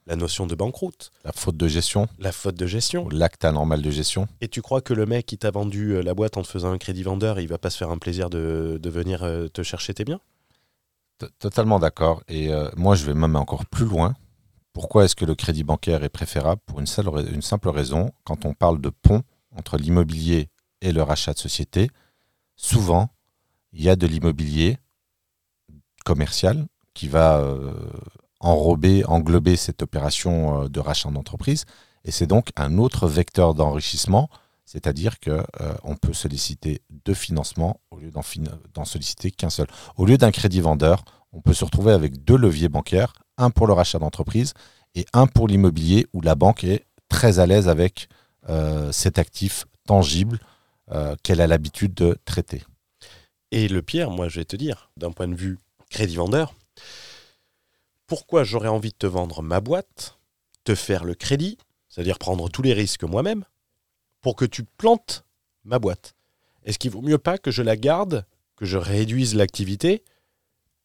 la 0.07 0.17
notion 0.17 0.49
de 0.49 0.57
banqueroute, 0.57 1.13
La 1.25 1.31
faute 1.31 1.57
de 1.57 1.69
gestion, 1.69 2.09
la 2.19 2.33
faute 2.33 2.57
de 2.57 2.67
gestion. 2.67 3.09
l'acte 3.11 3.45
anormal 3.45 3.83
de 3.83 3.91
gestion 3.93 4.27
Et 4.41 4.49
tu 4.49 4.63
crois 4.63 4.81
que 4.81 4.95
le 4.95 5.07
mec 5.07 5.27
qui 5.27 5.39
t'a 5.39 5.53
vendu 5.53 5.93
euh, 5.93 6.03
la 6.03 6.13
boîte 6.15 6.37
en 6.37 6.43
te 6.43 6.49
faisant 6.49 6.73
un 6.73 6.79
crédit 6.79 7.05
vendeur, 7.05 7.39
il 7.39 7.47
va 7.47 7.59
pas 7.59 7.71
se 7.71 7.77
faire 7.79 7.91
un 7.93 7.99
plaisir 7.99 8.31
de, 8.31 8.81
de 8.83 8.91
venir 8.91 9.23
euh, 9.23 9.47
te 9.47 9.63
chercher 9.63 9.95
tes 9.95 10.05
biens? 10.05 10.21
T- 11.19 11.27
Totalement 11.39 11.79
d'accord. 11.79 12.25
Et 12.27 12.53
euh, 12.53 12.69
moi, 12.77 12.97
je 12.97 13.05
vais 13.07 13.15
même 13.15 13.37
encore 13.37 13.65
plus 13.67 13.85
loin. 13.87 14.17
Pourquoi 14.73 15.05
est-ce 15.05 15.17
que 15.17 15.25
le 15.25 15.35
crédit 15.35 15.65
bancaire 15.65 16.03
est 16.03 16.09
préférable 16.09 16.61
Pour 16.67 16.81
une, 16.81 16.87
simple 16.87 17.69
raison. 17.69 18.11
Quand 18.25 18.45
on 18.47 18.55
parle 18.55 18.81
de 18.81 18.89
pont 18.89 19.23
entre 19.55 19.77
l'immobilier 19.77 20.49
et 20.81 20.93
le 20.93 21.03
rachat 21.03 21.35
de 21.35 21.39
société, 21.39 21.91
souvent, 22.57 23.11
il 23.73 23.83
y 23.83 23.91
a 23.91 23.97
de 23.97 24.07
l'immobilier 24.07 24.79
commercial 26.05 26.67
qui 26.95 27.09
va 27.09 27.39
euh, 27.39 27.73
enrober, 28.41 29.05
englober 29.05 29.57
cette 29.57 29.83
opération 29.83 30.63
euh, 30.63 30.69
de 30.69 30.81
rachat 30.81 31.11
d'entreprise. 31.11 31.65
Et 32.05 32.11
c'est 32.11 32.27
donc 32.27 32.49
un 32.57 32.79
autre 32.79 33.07
vecteur 33.07 33.55
d'enrichissement, 33.55 34.29
c'est-à-dire 34.65 35.21
que 35.21 35.31
euh, 35.61 35.97
peut 36.01 36.13
solliciter 36.13 36.83
deux 37.05 37.15
financements 37.15 37.81
au 37.91 37.99
lieu 37.99 38.11
d'en 38.11 38.85
solliciter 38.85 39.31
qu'un 39.31 39.51
seul. 39.51 39.67
Au 39.97 40.07
lieu 40.07 40.19
d'un 40.19 40.31
crédit 40.31 40.61
vendeur, 40.61 41.05
on 41.33 41.41
peut 41.41 41.55
se 41.55 41.65
retrouver 41.65 41.93
avec 41.93 42.25
deux 42.25 42.37
leviers 42.37 42.69
bancaires, 42.69 43.13
un 43.43 43.51
pour 43.51 43.67
le 43.67 43.73
rachat 43.73 43.99
d'entreprise 43.99 44.55
et 44.95 45.07
un 45.13 45.27
pour 45.27 45.49
l'immobilier, 45.49 46.07
où 46.13 46.21
la 46.21 46.35
banque 46.35 46.65
est 46.65 46.87
très 47.09 47.39
à 47.39 47.47
l'aise 47.47 47.69
avec 47.69 48.09
euh, 48.49 48.93
cet 48.93 49.19
actif 49.19 49.67
tangible 49.87 50.39
euh, 50.91 51.17
qu'elle 51.23 51.41
a 51.41 51.47
l'habitude 51.47 51.95
de 51.95 52.19
traiter. 52.25 52.63
Et 53.51 53.69
le 53.69 53.83
pire, 53.83 54.11
moi, 54.11 54.29
je 54.29 54.41
vais 54.41 54.45
te 54.45 54.57
dire, 54.57 54.91
d'un 54.97 55.13
point 55.13 55.29
de 55.29 55.35
vue 55.35 55.59
crédit 55.91 56.17
vendeur, 56.17 56.55
pourquoi 58.07 58.45
j'aurais 58.45 58.69
envie 58.69 58.91
de 58.91 58.97
te 58.97 59.07
vendre 59.07 59.43
ma 59.43 59.61
boîte, 59.61 60.19
te 60.65 60.75
faire 60.75 61.05
le 61.05 61.15
crédit, 61.15 61.59
c'est-à-dire 61.89 62.19
prendre 62.19 62.49
tous 62.49 62.63
les 62.63 62.73
risques 62.73 63.05
moi-même, 63.05 63.45
pour 64.21 64.37
que 64.37 64.45
tu 64.45 64.65
plantes 64.65 65.25
ma 65.65 65.79
boîte? 65.79 66.15
Est-ce 66.65 66.79
qu'il 66.79 66.91
vaut 66.91 67.03
mieux 67.03 67.19
pas 67.19 67.39
que 67.39 67.51
je 67.51 67.63
la 67.63 67.77
garde, 67.77 68.25
que 68.57 68.65
je 68.65 68.77
réduise 68.77 69.35
l'activité, 69.35 70.05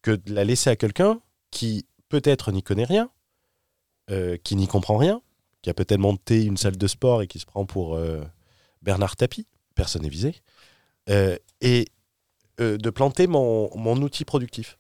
que 0.02 0.12
de 0.12 0.34
la 0.34 0.44
laisser 0.44 0.70
à 0.70 0.76
quelqu'un 0.76 1.22
qui 1.52 1.86
peut-être 2.10 2.52
n'y 2.52 2.64
connaît 2.64 2.86
rien, 2.86 3.10
euh, 4.10 4.38
qui 4.38 4.56
n'y 4.56 4.68
comprend 4.68 4.98
rien, 4.98 5.22
qui 5.62 5.70
a 5.70 5.74
peut-être 5.74 6.00
monté 6.00 6.46
une 6.46 6.58
salle 6.58 6.78
de 6.78 6.88
sport 6.88 7.22
et 7.22 7.28
qui 7.28 7.40
se 7.40 7.46
prend 7.46 7.66
pour 7.66 7.96
euh, 7.96 8.24
Bernard 8.82 9.16
Tapie, 9.16 9.48
personne 9.76 10.04
n'est 10.04 10.10
visé, 10.10 10.36
euh, 11.10 11.38
et 11.62 11.88
de 12.60 12.90
planter 12.90 13.28
mon, 13.28 14.02
outil 14.02 14.26
productif. 14.26 14.80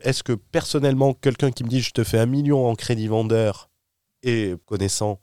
Est-ce 0.00 0.24
que 0.24 0.32
personnellement, 0.32 1.14
quelqu'un 1.14 1.52
qui 1.52 1.62
me 1.62 1.68
dit 1.68 1.80
je 1.80 1.92
te 1.92 2.02
fais 2.02 2.18
un 2.18 2.26
million 2.26 2.66
en 2.66 2.74
crédit 2.74 3.06
vendeur 3.06 3.70
et 4.24 4.54
connaissant 4.66 5.20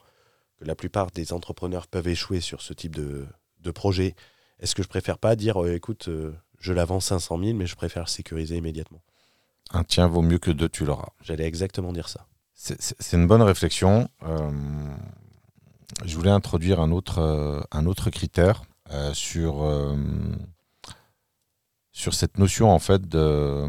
que 0.55 0.63
la 0.63 0.75
plupart 0.75 1.11
des 1.11 1.33
entrepreneurs 1.33 1.87
peuvent 1.87 2.07
échouer 2.07 2.39
sur 2.39 2.61
ce 2.61 2.71
type 2.71 2.95
de, 2.95 3.25
de 3.59 3.71
projet, 3.71 4.15
est-ce 4.59 4.73
que 4.73 4.83
je 4.83 4.87
préfère 4.87 5.17
pas 5.17 5.35
dire 5.35 5.65
écoute, 5.67 6.07
je 6.59 6.73
la 6.73 6.85
vends 6.85 7.01
500 7.01 7.39
000, 7.43 7.57
mais 7.57 7.65
je 7.65 7.75
préfère 7.75 8.07
sécuriser 8.07 8.55
immédiatement? 8.55 9.01
Un 9.71 9.83
tien 9.83 10.07
vaut 10.07 10.21
mieux 10.21 10.37
que 10.39 10.51
deux, 10.51 10.69
tu 10.69 10.85
l'auras. 10.85 11.09
J'allais 11.21 11.45
exactement 11.45 11.91
dire 11.91 12.07
ça. 12.09 12.25
C'est- 12.53 13.13
une 13.13 13.27
bonne 13.27 13.41
réflexion. 13.41 14.07
Euh, 14.23 14.51
je 16.05 16.15
voulais 16.15 16.31
introduire 16.31 16.79
un 16.79 16.91
autre, 16.91 17.19
euh, 17.19 17.61
un 17.71 17.85
autre 17.85 18.09
critère 18.09 18.63
euh, 18.91 19.13
sur, 19.13 19.65
sur 21.91 22.13
cette 22.13 22.37
notion 22.37 22.71
en 22.71 22.79
fait 22.79 23.07
de 23.07 23.67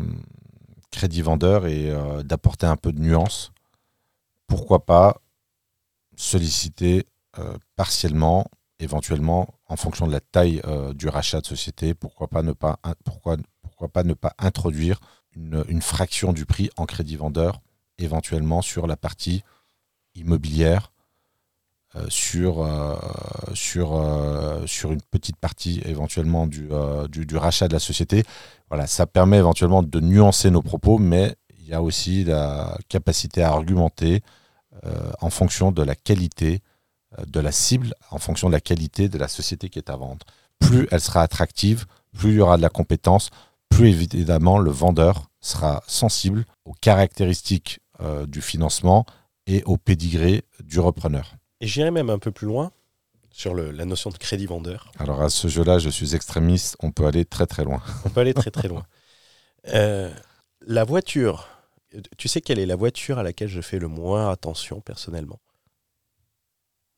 crédit 0.90 1.22
vendeur 1.22 1.66
et 1.66 1.92
d'apporter 2.24 2.66
un 2.66 2.76
peu 2.76 2.92
de 2.92 3.00
nuance. 3.00 3.52
Pourquoi 4.46 4.84
pas 4.86 5.20
solliciter 6.16 7.06
partiellement, 7.76 8.46
éventuellement, 8.78 9.48
en 9.68 9.76
fonction 9.76 10.06
de 10.06 10.12
la 10.12 10.20
taille 10.20 10.62
du 10.94 11.08
rachat 11.08 11.40
de 11.40 11.46
société, 11.46 11.94
pourquoi 11.94 12.28
pas 12.28 12.42
ne 12.42 12.52
pas, 12.52 12.78
pourquoi, 13.04 13.36
pourquoi 13.62 13.88
pas, 13.88 14.04
ne 14.04 14.14
pas 14.14 14.34
introduire 14.38 15.00
une, 15.36 15.82
fraction 15.82 16.32
du 16.32 16.46
prix 16.46 16.70
en 16.76 16.86
crédit 16.86 17.16
vendeur 17.16 17.60
éventuellement 17.98 18.62
sur 18.62 18.86
la 18.86 18.96
partie 18.96 19.42
immobilière, 20.14 20.92
euh, 21.94 22.06
sur, 22.08 22.62
euh, 22.62 22.94
sur, 23.54 23.96
euh, 23.96 24.66
sur 24.66 24.92
une 24.92 25.00
petite 25.02 25.36
partie 25.36 25.80
éventuellement 25.84 26.46
du, 26.46 26.68
du, 27.08 27.26
du 27.26 27.36
rachat 27.36 27.68
de 27.68 27.72
la 27.72 27.78
société. 27.78 28.24
Voilà, 28.68 28.86
ça 28.86 29.06
permet 29.06 29.38
éventuellement 29.38 29.82
de 29.82 30.00
nuancer 30.00 30.50
nos 30.50 30.62
propos, 30.62 30.98
mais 30.98 31.36
il 31.58 31.68
y 31.68 31.74
a 31.74 31.82
aussi 31.82 32.24
la 32.24 32.76
capacité 32.88 33.42
à 33.42 33.50
argumenter 33.50 34.22
en 35.20 35.30
fonction 35.30 35.72
de 35.72 35.82
la 35.82 35.94
qualité 35.94 36.60
de 37.26 37.40
la 37.40 37.50
cible, 37.50 37.94
en 38.10 38.18
fonction 38.18 38.48
de 38.48 38.52
la 38.52 38.60
qualité 38.60 39.08
de 39.08 39.16
la 39.16 39.26
société 39.26 39.70
qui 39.70 39.78
est 39.78 39.88
à 39.88 39.96
vendre. 39.96 40.26
Plus 40.58 40.86
elle 40.90 41.00
sera 41.00 41.22
attractive, 41.22 41.86
plus 42.12 42.32
il 42.32 42.36
y 42.36 42.40
aura 42.40 42.56
de 42.56 42.62
la 42.62 42.68
compétence, 42.68 43.30
plus 43.68 43.88
évidemment 43.88 44.58
le 44.58 44.70
vendeur 44.70 45.28
sera 45.40 45.82
sensible 45.86 46.44
aux 46.64 46.72
caractéristiques 46.74 47.80
euh, 48.00 48.26
du 48.26 48.40
financement 48.40 49.06
et 49.46 49.62
au 49.64 49.76
pédigré 49.76 50.42
du 50.62 50.80
repreneur. 50.80 51.34
Et 51.60 51.66
j'irai 51.66 51.90
même 51.90 52.10
un 52.10 52.18
peu 52.18 52.30
plus 52.32 52.46
loin 52.46 52.72
sur 53.30 53.54
le- 53.54 53.70
la 53.70 53.84
notion 53.84 54.10
de 54.10 54.16
crédit 54.18 54.46
vendeur. 54.46 54.90
Alors 54.98 55.22
à 55.22 55.28
ce 55.30 55.48
jeu-là, 55.48 55.78
je 55.78 55.88
suis 55.90 56.14
extrémiste, 56.14 56.76
on 56.80 56.90
peut 56.90 57.06
aller 57.06 57.24
très 57.24 57.46
très 57.46 57.64
loin. 57.64 57.82
On 58.04 58.10
peut 58.10 58.20
aller 58.20 58.34
très 58.34 58.50
très 58.50 58.68
loin. 58.68 58.84
Euh, 59.74 60.14
la 60.60 60.84
voiture, 60.84 61.48
tu 62.18 62.28
sais 62.28 62.40
quelle 62.40 62.60
est 62.60 62.66
la 62.66 62.76
voiture 62.76 63.18
à 63.18 63.24
laquelle 63.24 63.48
je 63.48 63.60
fais 63.60 63.80
le 63.80 63.88
moins 63.88 64.30
attention 64.30 64.80
personnellement? 64.80 65.40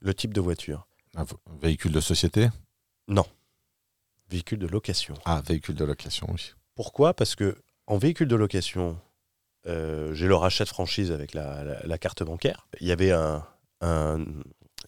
Le 0.01 0.13
type 0.13 0.35
de 0.35 0.43
voiture? 0.43 0.87
Un 1.17 1.25
véhicule 1.63 1.93
de 1.93 2.01
société? 2.01 2.49
Véhicule 4.31 4.59
de 4.59 4.67
location. 4.67 5.15
Ah, 5.25 5.43
véhicule 5.47 5.75
de 5.75 5.85
location, 5.85 6.27
oui. 6.31 6.53
Pourquoi? 6.75 7.15
Parce 7.15 7.35
que 7.35 7.57
en 7.87 7.97
véhicule 7.99 8.29
de 8.29 8.37
location, 8.37 8.99
euh, 9.67 10.13
j'ai 10.15 10.27
le 10.27 10.35
rachat 10.35 10.65
de 10.65 10.69
franchise 10.69 11.11
avec 11.13 11.35
la, 11.35 11.65
la- 11.65 11.87
la 11.87 11.99
carte 11.99 12.23
bancaire. 12.23 12.69
Il 12.81 12.87
y 12.87 12.93
avait 12.93 13.13
un, 13.13 13.45
un- 13.81 14.25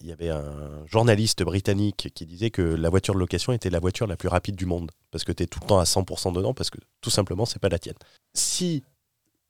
il 0.01 0.07
y 0.07 0.13
avait 0.13 0.29
un 0.31 0.87
journaliste 0.87 1.43
britannique 1.43 2.09
qui 2.15 2.27
disait 2.27 2.51
que 2.51 2.63
la 2.63 2.89
voiture 2.91 3.15
de 3.15 3.19
location 3.19 3.53
était 3.53 3.71
la 3.71 3.81
voiture 3.81 4.07
la 4.07 4.17
plus 4.17 4.29
rapide 4.29 4.57
du 4.57 4.67
monde 4.67 4.91
parce 5.11 5.25
que 5.25 5.33
tu 5.33 5.43
es 5.43 5.47
tout 5.47 5.59
le 5.63 5.67
temps 5.67 5.79
à 5.81 5.85
100% 5.85 6.33
dedans 6.33 6.55
parce 6.55 6.71
que 6.71 6.79
tout 7.01 7.11
simplement 7.11 7.45
c'est 7.45 7.59
pas 7.59 7.69
la 7.69 7.79
tienne. 7.79 7.97
Si 8.35 8.85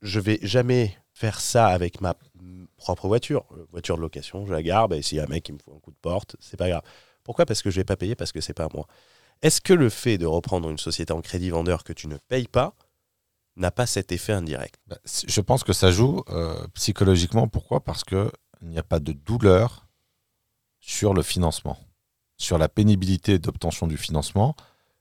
je 0.03 0.19
vais 0.19 0.39
jamais 0.43 0.97
faire 1.13 1.41
ça 1.41 1.67
avec 1.67 2.01
ma 2.01 2.15
propre 2.77 3.07
voiture, 3.07 3.45
euh, 3.53 3.67
voiture 3.71 3.97
de 3.97 4.01
location, 4.03 4.47
je 4.47 4.53
la 4.53 4.63
garde, 4.63 4.95
et 4.95 5.03
s'il 5.03 5.19
y 5.19 5.21
a 5.21 5.25
un 5.25 5.29
mec 5.29 5.43
qui 5.45 5.53
me 5.53 5.59
fout 5.59 5.75
un 5.77 5.81
coup 5.81 5.91
de 5.91 5.97
porte, 6.01 6.37
c'est 6.41 6.57
pas 6.57 6.69
grave. 6.71 6.83
Pourquoi? 7.23 7.45
Parce 7.45 7.61
que 7.63 7.71
je 7.71 7.77
vais 7.77 7.85
pas 7.85 7.97
payer, 7.97 8.15
parce 8.15 8.33
que 8.33 8.41
c'est 8.41 8.55
pas 8.55 8.69
moi. 8.73 8.87
Est-ce 9.43 9.61
que 9.61 9.73
le 9.73 9.89
fait 9.89 10.19
de 10.19 10.27
reprendre 10.27 10.69
une 10.69 10.79
société 10.79 11.13
en 11.13 11.23
crédit 11.23 11.51
vendeur 11.51 11.83
que 11.85 11.93
tu 11.93 12.09
ne 12.09 12.17
payes 12.17 12.49
pas 12.49 12.75
n'a 13.57 13.71
pas 13.71 13.87
cet 13.87 14.13
effet 14.13 14.33
indirect? 14.33 14.79
Bah, 14.87 14.99
Je 15.05 15.41
pense 15.41 15.65
que 15.65 15.73
ça 15.73 15.91
joue 15.91 16.23
euh, 16.29 16.67
psychologiquement. 16.75 17.49
Pourquoi? 17.49 17.83
Parce 17.83 18.05
qu'il 18.05 18.31
n'y 18.63 18.79
a 18.79 18.83
pas 18.83 19.01
de 19.01 19.13
douleur 19.13 19.87
sur 20.81 21.15
le 21.15 21.23
financement, 21.23 21.79
sur 22.37 22.59
la 22.59 22.69
pénibilité 22.69 23.39
d'obtention 23.39 23.87
du 23.87 23.97
financement. 23.97 24.57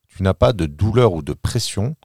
Tu 0.08 0.24
n'as 0.24 0.34
pas 0.34 0.54
de 0.54 0.66
douleur 0.66 1.14
ou 1.14 1.22
de 1.22 1.34
pression. 1.34 1.96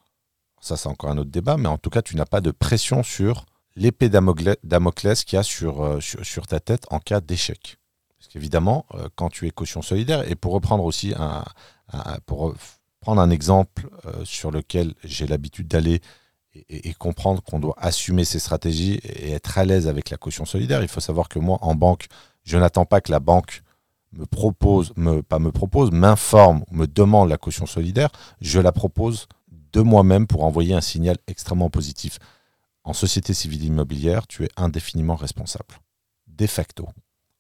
Ça, 0.61 0.76
c'est 0.76 0.89
encore 0.89 1.11
un 1.11 1.18
autre 1.18 1.30
débat, 1.30 1.57
mais 1.57 1.68
en 1.68 1.78
tout 1.78 1.91
cas, 1.91 2.03
tu 2.03 2.16
n'as 2.16 2.26
pas 2.26 2.41
de 2.41 2.51
pression 2.51 3.03
sur 3.03 3.47
l'épée 3.76 4.09
Damoclès 4.09 5.24
qu'il 5.24 5.39
a 5.39 5.43
sur, 5.43 5.85
euh, 5.85 6.01
sur, 6.01 6.47
ta 6.47 6.61
tête 6.61 6.87
en 6.91 6.99
cas 6.99 7.20
d'échec. 7.20 7.78
Parce 8.18 8.45
euh, 8.95 9.09
quand 9.14 9.28
tu 9.28 9.47
es 9.47 9.51
caution 9.51 9.82
solidaire, 9.82 10.28
et 10.28 10.35
pour 10.35 10.53
reprendre 10.53 10.85
aussi 10.85 11.12
un, 11.16 11.45
pour 12.26 12.55
prendre 13.05 13.20
un 13.20 13.30
exemple 13.30 13.89
euh, 14.07 14.24
sur 14.24 14.51
lequel 14.51 14.95
j'ai 15.05 15.26
l'habitude 15.26 15.68
d'aller 15.68 16.01
et, 16.68 16.95
comprendre 16.95 17.43
qu'on 17.43 17.59
doit 17.59 17.74
assumer 17.78 18.24
ses 18.24 18.39
stratégies 18.39 18.95
et 19.03 19.32
être 19.32 19.59
à 19.59 19.64
l'aise 19.64 19.89
avec 19.89 20.09
la 20.11 20.16
caution 20.16 20.45
solidaire, 20.45 20.82
il 20.82 20.89
faut 20.89 21.01
savoir 21.01 21.28
que 21.28 21.39
moi, 21.39 21.59
en 21.62 21.74
banque, 21.74 22.07
je 22.45 22.57
n'attends 22.57 22.87
pas 22.87 23.01
que 23.01 23.11
la 23.11 23.20
banque 23.20 23.62
me 24.12 24.24
propose, 24.24 24.95
pas 25.28 25.41
me 25.41 25.51
propose, 25.51 25.91
m'informe, 25.91 26.64
me 26.70 26.87
demande 26.87 27.28
la 27.28 27.37
caution 27.37 27.66
solidaire, 27.66 28.11
je 28.41 28.61
la 28.61 28.70
propose 28.70 29.26
de 29.72 29.80
moi-même 29.80 30.28
pour 30.28 30.45
envoyer 30.45 30.74
un 30.74 30.80
signal 30.80 31.18
extrêmement 31.26 31.70
positif. 31.70 32.18
En 32.85 32.93
société 32.93 33.35
civile 33.35 33.64
immobilière, 33.64 34.26
tu 34.28 34.45
es 34.45 34.49
indéfiniment 34.57 35.16
responsable. 35.16 35.74
De 36.28 36.47
facto. 36.47 36.89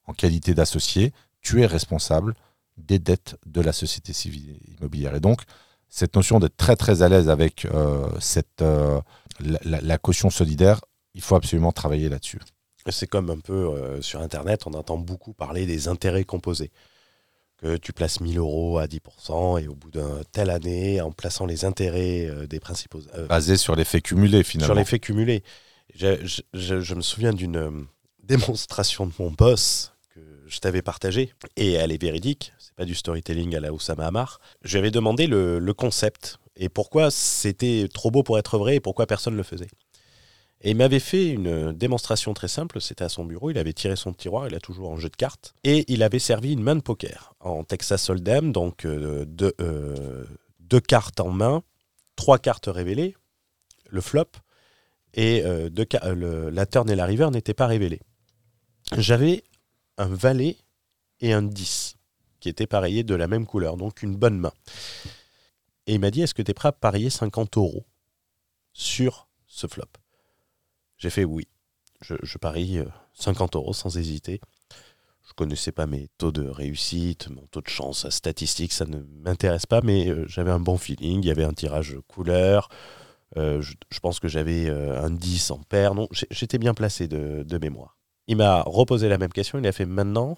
En 0.06 0.12
qualité 0.12 0.54
d'associé, 0.54 1.12
tu 1.40 1.62
es 1.62 1.66
responsable 1.66 2.34
des 2.76 2.98
dettes 2.98 3.36
de 3.46 3.60
la 3.60 3.72
société 3.72 4.12
civile 4.12 4.58
immobilière. 4.78 5.14
Et 5.14 5.20
donc, 5.20 5.42
cette 5.94 6.16
notion 6.16 6.40
d'être 6.40 6.56
très 6.56 6.74
très 6.74 7.02
à 7.02 7.08
l'aise 7.08 7.28
avec 7.28 7.66
euh, 7.66 8.08
cette, 8.18 8.62
euh, 8.62 9.00
la, 9.40 9.96
caution 9.96 10.28
solidaire, 10.28 10.80
il 11.14 11.20
faut 11.20 11.36
absolument 11.36 11.70
travailler 11.70 12.08
là-dessus. 12.08 12.40
C'est 12.90 13.06
comme 13.06 13.30
un 13.30 13.38
peu 13.38 13.52
euh, 13.52 14.02
sur 14.02 14.20
Internet, 14.20 14.66
on 14.66 14.72
entend 14.72 14.98
beaucoup 14.98 15.32
parler 15.32 15.66
des 15.66 15.86
intérêts 15.86 16.24
composés. 16.24 16.72
Que 17.58 17.76
tu 17.76 17.92
places 17.92 18.20
1000 18.20 18.38
euros 18.38 18.78
à 18.78 18.86
10% 18.86 19.62
et 19.62 19.68
au 19.68 19.76
bout 19.76 19.92
d'une 19.92 20.24
telle 20.32 20.50
année, 20.50 21.00
en 21.00 21.12
plaçant 21.12 21.46
les 21.46 21.64
intérêts 21.64 22.28
des 22.48 22.58
principaux. 22.58 23.00
Basé 23.28 23.56
sur 23.56 23.76
l'effet 23.76 24.00
cumulé 24.00 24.42
finalement. 24.42 24.74
Sur 24.74 24.74
l'effet 24.74 24.98
cumulé. 24.98 25.44
Je, 25.94 26.42
je, 26.52 26.94
me 26.94 27.00
souviens 27.02 27.32
d'une 27.32 27.86
démonstration 28.24 29.06
de 29.06 29.12
mon 29.20 29.30
boss 29.30 29.92
que 30.12 30.20
je 30.48 30.58
t'avais 30.58 30.82
partagée 30.82 31.32
et 31.56 31.72
elle 31.74 31.92
est 31.92 32.02
véridique 32.02 32.52
pas 32.76 32.84
du 32.84 32.94
storytelling 32.94 33.54
à 33.54 33.60
la 33.60 33.72
Oussama 33.72 34.06
Hamar. 34.06 34.40
J'avais 34.62 34.90
demandé 34.90 35.26
le, 35.26 35.72
concept 35.72 36.38
et 36.56 36.68
pourquoi 36.68 37.10
c'était 37.10 37.88
trop 37.92 38.10
beau 38.10 38.22
pour 38.22 38.38
être 38.38 38.58
vrai 38.58 38.76
et 38.76 38.80
pourquoi 38.80 39.06
personne 39.06 39.34
ne 39.34 39.38
le 39.38 39.44
faisait. 39.44 39.68
Et 40.60 40.70
il 40.70 40.76
m'avait 40.76 41.00
fait 41.00 41.28
une 41.28 41.72
démonstration 41.72 42.32
très 42.32 42.48
simple, 42.48 42.80
c'était 42.80 43.04
à 43.04 43.08
son 43.08 43.24
bureau, 43.24 43.50
il 43.50 43.58
avait 43.58 43.74
tiré 43.74 43.96
son 43.96 44.14
tiroir, 44.14 44.46
il 44.48 44.54
a 44.54 44.60
toujours 44.60 44.92
un 44.92 44.96
jeu 44.96 45.10
de 45.10 45.16
cartes, 45.16 45.54
et 45.62 45.84
il 45.92 46.02
avait 46.02 46.18
servi 46.18 46.52
une 46.52 46.62
main 46.62 46.76
de 46.76 46.80
poker 46.80 47.34
en 47.40 47.64
Texas 47.64 48.08
Hold'em, 48.08 48.50
donc 48.50 48.86
euh, 48.86 49.26
euh, 49.60 50.24
deux, 50.60 50.80
cartes 50.80 51.20
en 51.20 51.30
main, 51.30 51.62
trois 52.16 52.38
cartes 52.38 52.68
révélées, 52.68 53.14
le 53.90 54.00
flop, 54.00 54.30
et 55.12 55.42
euh, 55.44 55.68
la 56.50 56.66
turn 56.66 56.88
et 56.88 56.96
la 56.96 57.04
river 57.04 57.30
n'étaient 57.30 57.52
pas 57.52 57.66
révélées. 57.66 58.00
J'avais 58.96 59.44
un 59.98 60.08
valet 60.08 60.56
et 61.20 61.34
un 61.34 61.42
10 61.42 61.93
qui 62.44 62.50
était 62.50 62.66
pareillé 62.66 63.04
de 63.04 63.14
la 63.14 63.26
même 63.26 63.46
couleur, 63.46 63.78
donc 63.78 64.02
une 64.02 64.16
bonne 64.16 64.38
main. 64.38 64.52
Et 65.86 65.94
il 65.94 65.98
m'a 65.98 66.10
dit, 66.10 66.20
est-ce 66.20 66.34
que 66.34 66.42
tu 66.42 66.50
es 66.50 66.54
prêt 66.54 66.68
à 66.68 66.72
parier 66.72 67.08
50 67.08 67.56
euros 67.56 67.86
sur 68.74 69.28
ce 69.46 69.66
flop? 69.66 69.88
J'ai 70.98 71.08
fait 71.08 71.24
oui. 71.24 71.48
Je, 72.02 72.36
parie 72.36 72.80
50 73.14 73.56
euh, 73.56 73.58
euros 73.58 73.72
sans 73.72 73.96
hésiter. 73.96 74.42
Je 75.26 75.32
connaissais 75.32 75.72
pas 75.72 75.86
mes 75.86 76.08
taux 76.18 76.32
de 76.32 76.46
réussite, 76.46 77.30
mon 77.30 77.46
taux 77.46 77.62
de 77.62 77.68
chance 77.68 78.06
statistique, 78.10 78.74
ça 78.74 78.84
ne 78.84 78.98
m'intéresse 79.22 79.64
pas, 79.64 79.80
mais 79.80 80.10
euh, 80.10 80.26
j'avais 80.28 80.50
un 80.50 80.60
bon 80.60 80.76
feeling. 80.76 81.22
Il 81.22 81.26
y 81.26 81.30
avait 81.30 81.44
un 81.44 81.54
tirage 81.54 81.96
couleur. 82.08 82.68
Euh, 83.38 83.62
je, 83.62 84.00
pense 84.00 84.20
que 84.20 84.28
j'avais 84.28 84.68
un 84.68 85.08
10 85.08 85.50
en 85.50 85.62
paire. 85.62 85.94
Non, 85.94 86.08
j'étais 86.30 86.58
bien 86.58 86.74
placé 86.74 87.08
de, 87.08 87.42
de 87.42 87.56
mémoire. 87.58 87.96
Il 88.26 88.36
m'a 88.36 88.60
reposé 88.60 89.08
la 89.08 89.16
même 89.16 89.32
question. 89.32 89.58
Il 89.58 89.66
a 89.66 89.72
fait 89.72 89.86
maintenant, 89.86 90.36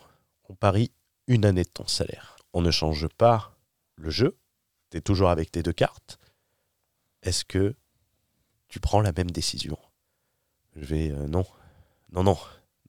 on 0.49 0.55
parie 0.55 0.93
une 1.27 1.45
année 1.45 1.64
de 1.64 1.68
ton 1.68 1.87
salaire. 1.87 2.37
On 2.53 2.62
ne 2.62 2.70
change 2.70 3.09
pas 3.09 3.57
le 3.97 4.11
jeu, 4.11 4.39
tu 4.91 4.99
es 4.99 5.01
toujours 5.01 5.31
avec 5.31 5.51
tes 5.51 5.62
deux 5.62 5.72
cartes. 5.72 6.18
Est-ce 7.22 7.45
que 7.45 7.74
tu 8.68 8.81
prends 8.81 9.01
la 9.01 9.12
même 9.12 9.31
décision? 9.31 9.79
Je 10.74 10.85
vais 10.85 11.11
euh, 11.11 11.27
non, 11.27 11.45
non, 12.12 12.22
non, 12.22 12.39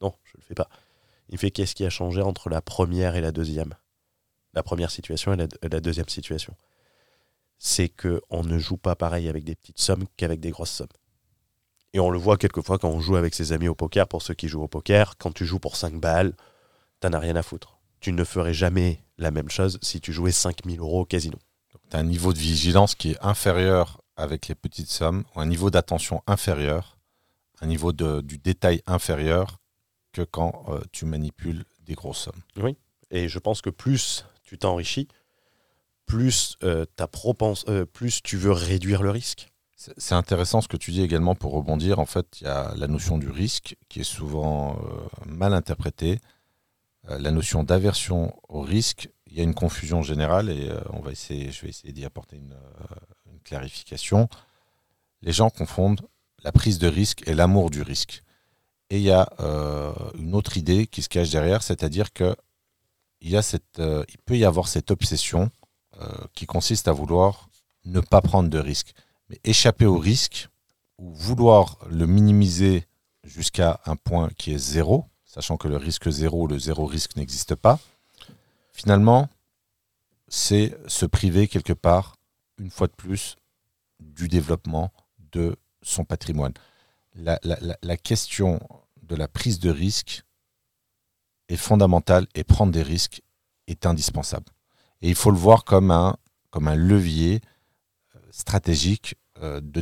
non, 0.00 0.14
je 0.24 0.36
ne 0.36 0.42
le 0.42 0.46
fais 0.46 0.54
pas. 0.54 0.68
Il 1.28 1.38
fait 1.38 1.50
qu'est-ce 1.50 1.74
qui 1.74 1.84
a 1.84 1.90
changé 1.90 2.22
entre 2.22 2.48
la 2.48 2.62
première 2.62 3.16
et 3.16 3.20
la 3.20 3.32
deuxième? 3.32 3.74
La 4.54 4.62
première 4.62 4.90
situation 4.90 5.32
et 5.34 5.36
la, 5.36 5.80
deuxième 5.80 6.08
situation. 6.08 6.56
C'est 7.58 7.88
que 7.88 8.22
on 8.30 8.44
ne 8.44 8.58
joue 8.58 8.76
pas 8.76 8.96
pareil 8.96 9.28
avec 9.28 9.44
des 9.44 9.54
petites 9.54 9.78
sommes 9.78 10.06
qu'avec 10.16 10.40
des 10.40 10.50
grosses 10.50 10.70
sommes. 10.70 10.88
Et 11.92 12.00
on 12.00 12.10
le 12.10 12.18
voit 12.18 12.36
quelquefois 12.36 12.78
quand 12.78 12.88
on 12.88 13.00
joue 13.00 13.16
avec 13.16 13.34
ses 13.34 13.52
amis 13.52 13.68
au 13.68 13.74
poker, 13.74 14.08
pour 14.08 14.22
ceux 14.22 14.34
qui 14.34 14.48
jouent 14.48 14.62
au 14.62 14.68
poker, 14.68 15.16
quand 15.18 15.32
tu 15.32 15.44
joues 15.44 15.58
pour 15.58 15.76
5 15.76 15.94
balles, 16.00 16.34
t'en 17.00 17.12
as 17.12 17.18
rien 17.18 17.36
à 17.36 17.42
foutre 17.42 17.77
tu 18.00 18.12
ne 18.12 18.24
ferais 18.24 18.54
jamais 18.54 19.02
la 19.18 19.30
même 19.30 19.50
chose 19.50 19.78
si 19.82 20.00
tu 20.00 20.12
jouais 20.12 20.32
5000 20.32 20.80
euros 20.80 21.02
au 21.02 21.04
casino. 21.04 21.38
Tu 21.90 21.96
as 21.96 22.00
un 22.00 22.04
niveau 22.04 22.32
de 22.32 22.38
vigilance 22.38 22.94
qui 22.94 23.12
est 23.12 23.18
inférieur 23.20 24.00
avec 24.16 24.48
les 24.48 24.54
petites 24.54 24.90
sommes, 24.90 25.24
ou 25.34 25.40
un 25.40 25.46
niveau 25.46 25.70
d'attention 25.70 26.22
inférieur, 26.26 26.98
un 27.60 27.66
niveau 27.66 27.92
de, 27.92 28.20
du 28.20 28.38
détail 28.38 28.82
inférieur 28.86 29.58
que 30.12 30.22
quand 30.22 30.64
euh, 30.68 30.80
tu 30.92 31.04
manipules 31.04 31.64
des 31.86 31.94
grosses 31.94 32.18
sommes. 32.18 32.42
Oui, 32.56 32.76
et 33.10 33.28
je 33.28 33.38
pense 33.38 33.62
que 33.62 33.70
plus 33.70 34.26
tu 34.42 34.58
t'enrichis, 34.58 35.08
plus, 36.06 36.56
euh, 36.64 36.84
euh, 37.68 37.84
plus 37.84 38.22
tu 38.22 38.36
veux 38.36 38.52
réduire 38.52 39.02
le 39.02 39.10
risque. 39.10 39.48
C'est 39.76 40.14
intéressant 40.14 40.60
ce 40.60 40.66
que 40.66 40.76
tu 40.76 40.90
dis 40.90 41.02
également 41.02 41.36
pour 41.36 41.52
rebondir. 41.52 42.00
En 42.00 42.06
fait, 42.06 42.40
il 42.40 42.44
y 42.44 42.50
a 42.50 42.74
la 42.76 42.88
notion 42.88 43.16
du 43.16 43.30
risque 43.30 43.76
qui 43.88 44.00
est 44.00 44.04
souvent 44.04 44.76
mal 45.24 45.54
interprétée. 45.54 46.18
Euh, 47.10 47.18
la 47.18 47.30
notion 47.30 47.64
d'aversion 47.64 48.34
au 48.48 48.60
risque, 48.60 49.10
il 49.26 49.36
y 49.36 49.40
a 49.40 49.42
une 49.42 49.54
confusion 49.54 50.02
générale 50.02 50.50
et 50.50 50.68
euh, 50.68 50.80
on 50.90 51.00
va 51.00 51.12
essayer, 51.12 51.50
je 51.50 51.62
vais 51.62 51.68
essayer 51.68 51.92
d'y 51.92 52.04
apporter 52.04 52.36
une, 52.36 52.52
euh, 52.52 53.32
une, 53.32 53.40
clarification. 53.40 54.28
Les 55.22 55.32
gens 55.32 55.50
confondent 55.50 56.06
la 56.42 56.52
prise 56.52 56.78
de 56.78 56.88
risque 56.88 57.26
et 57.26 57.34
l'amour 57.34 57.70
du 57.70 57.82
risque. 57.82 58.22
Et 58.90 58.98
il 58.98 59.02
y 59.02 59.10
a 59.10 59.28
une 60.18 60.34
autre 60.34 60.56
idée 60.56 60.86
qui 60.86 61.02
se 61.02 61.10
cache 61.10 61.28
derrière, 61.28 61.62
c'est-à-dire 61.62 62.10
que 62.10 62.34
il, 63.20 63.28
y 63.28 63.36
a 63.36 63.42
cette, 63.42 63.78
il 63.78 64.18
peut 64.24 64.38
y 64.38 64.46
avoir 64.46 64.66
cette 64.66 64.90
obsession 64.90 65.50
qui 66.32 66.46
consiste 66.46 66.88
à 66.88 66.92
vouloir 66.92 67.50
ne 67.84 68.00
pas 68.00 68.22
prendre 68.22 68.48
de 68.48 68.58
risque. 68.58 68.94
Mais 69.28 69.38
échapper 69.44 69.84
au 69.84 69.98
risque 69.98 70.48
ou 70.96 71.12
vouloir 71.12 71.76
le 71.90 72.06
minimiser 72.06 72.86
jusqu'à 73.24 73.80
un 73.84 73.96
point 73.96 74.30
qui 74.38 74.54
est 74.54 74.58
zéro, 74.58 75.04
sachant 75.38 75.56
que 75.56 75.68
le 75.68 75.76
risque 75.76 76.10
zéro, 76.10 76.48
le 76.48 76.58
zéro 76.58 76.84
risque 76.84 77.14
n'existe 77.14 77.54
pas, 77.54 77.78
finalement, 78.72 79.28
c'est 80.26 80.76
se 80.88 81.06
priver 81.06 81.46
quelque 81.46 81.72
part, 81.72 82.16
une 82.58 82.72
fois 82.72 82.88
de 82.88 82.92
plus, 82.92 83.36
du 84.00 84.26
développement 84.26 84.92
de 85.30 85.54
son 85.80 86.04
patrimoine. 86.04 86.54
La, 87.14 87.96
question 87.98 88.58
de 89.04 89.14
la 89.14 89.28
prise 89.28 89.60
de 89.60 89.70
risque 89.70 90.24
est 91.46 91.56
fondamentale 91.56 92.26
et 92.34 92.42
prendre 92.42 92.72
des 92.72 92.82
risques 92.82 93.22
est 93.68 93.86
indispensable. 93.86 94.46
Et 95.02 95.08
il 95.08 95.14
faut 95.14 95.30
le 95.30 95.38
voir 95.38 95.62
comme 95.62 95.92
un, 95.92 96.16
comme 96.50 96.66
un 96.66 96.74
levier 96.74 97.42
euh, 98.16 98.18
stratégique 98.32 99.14
euh, 99.40 99.60
de 99.62 99.80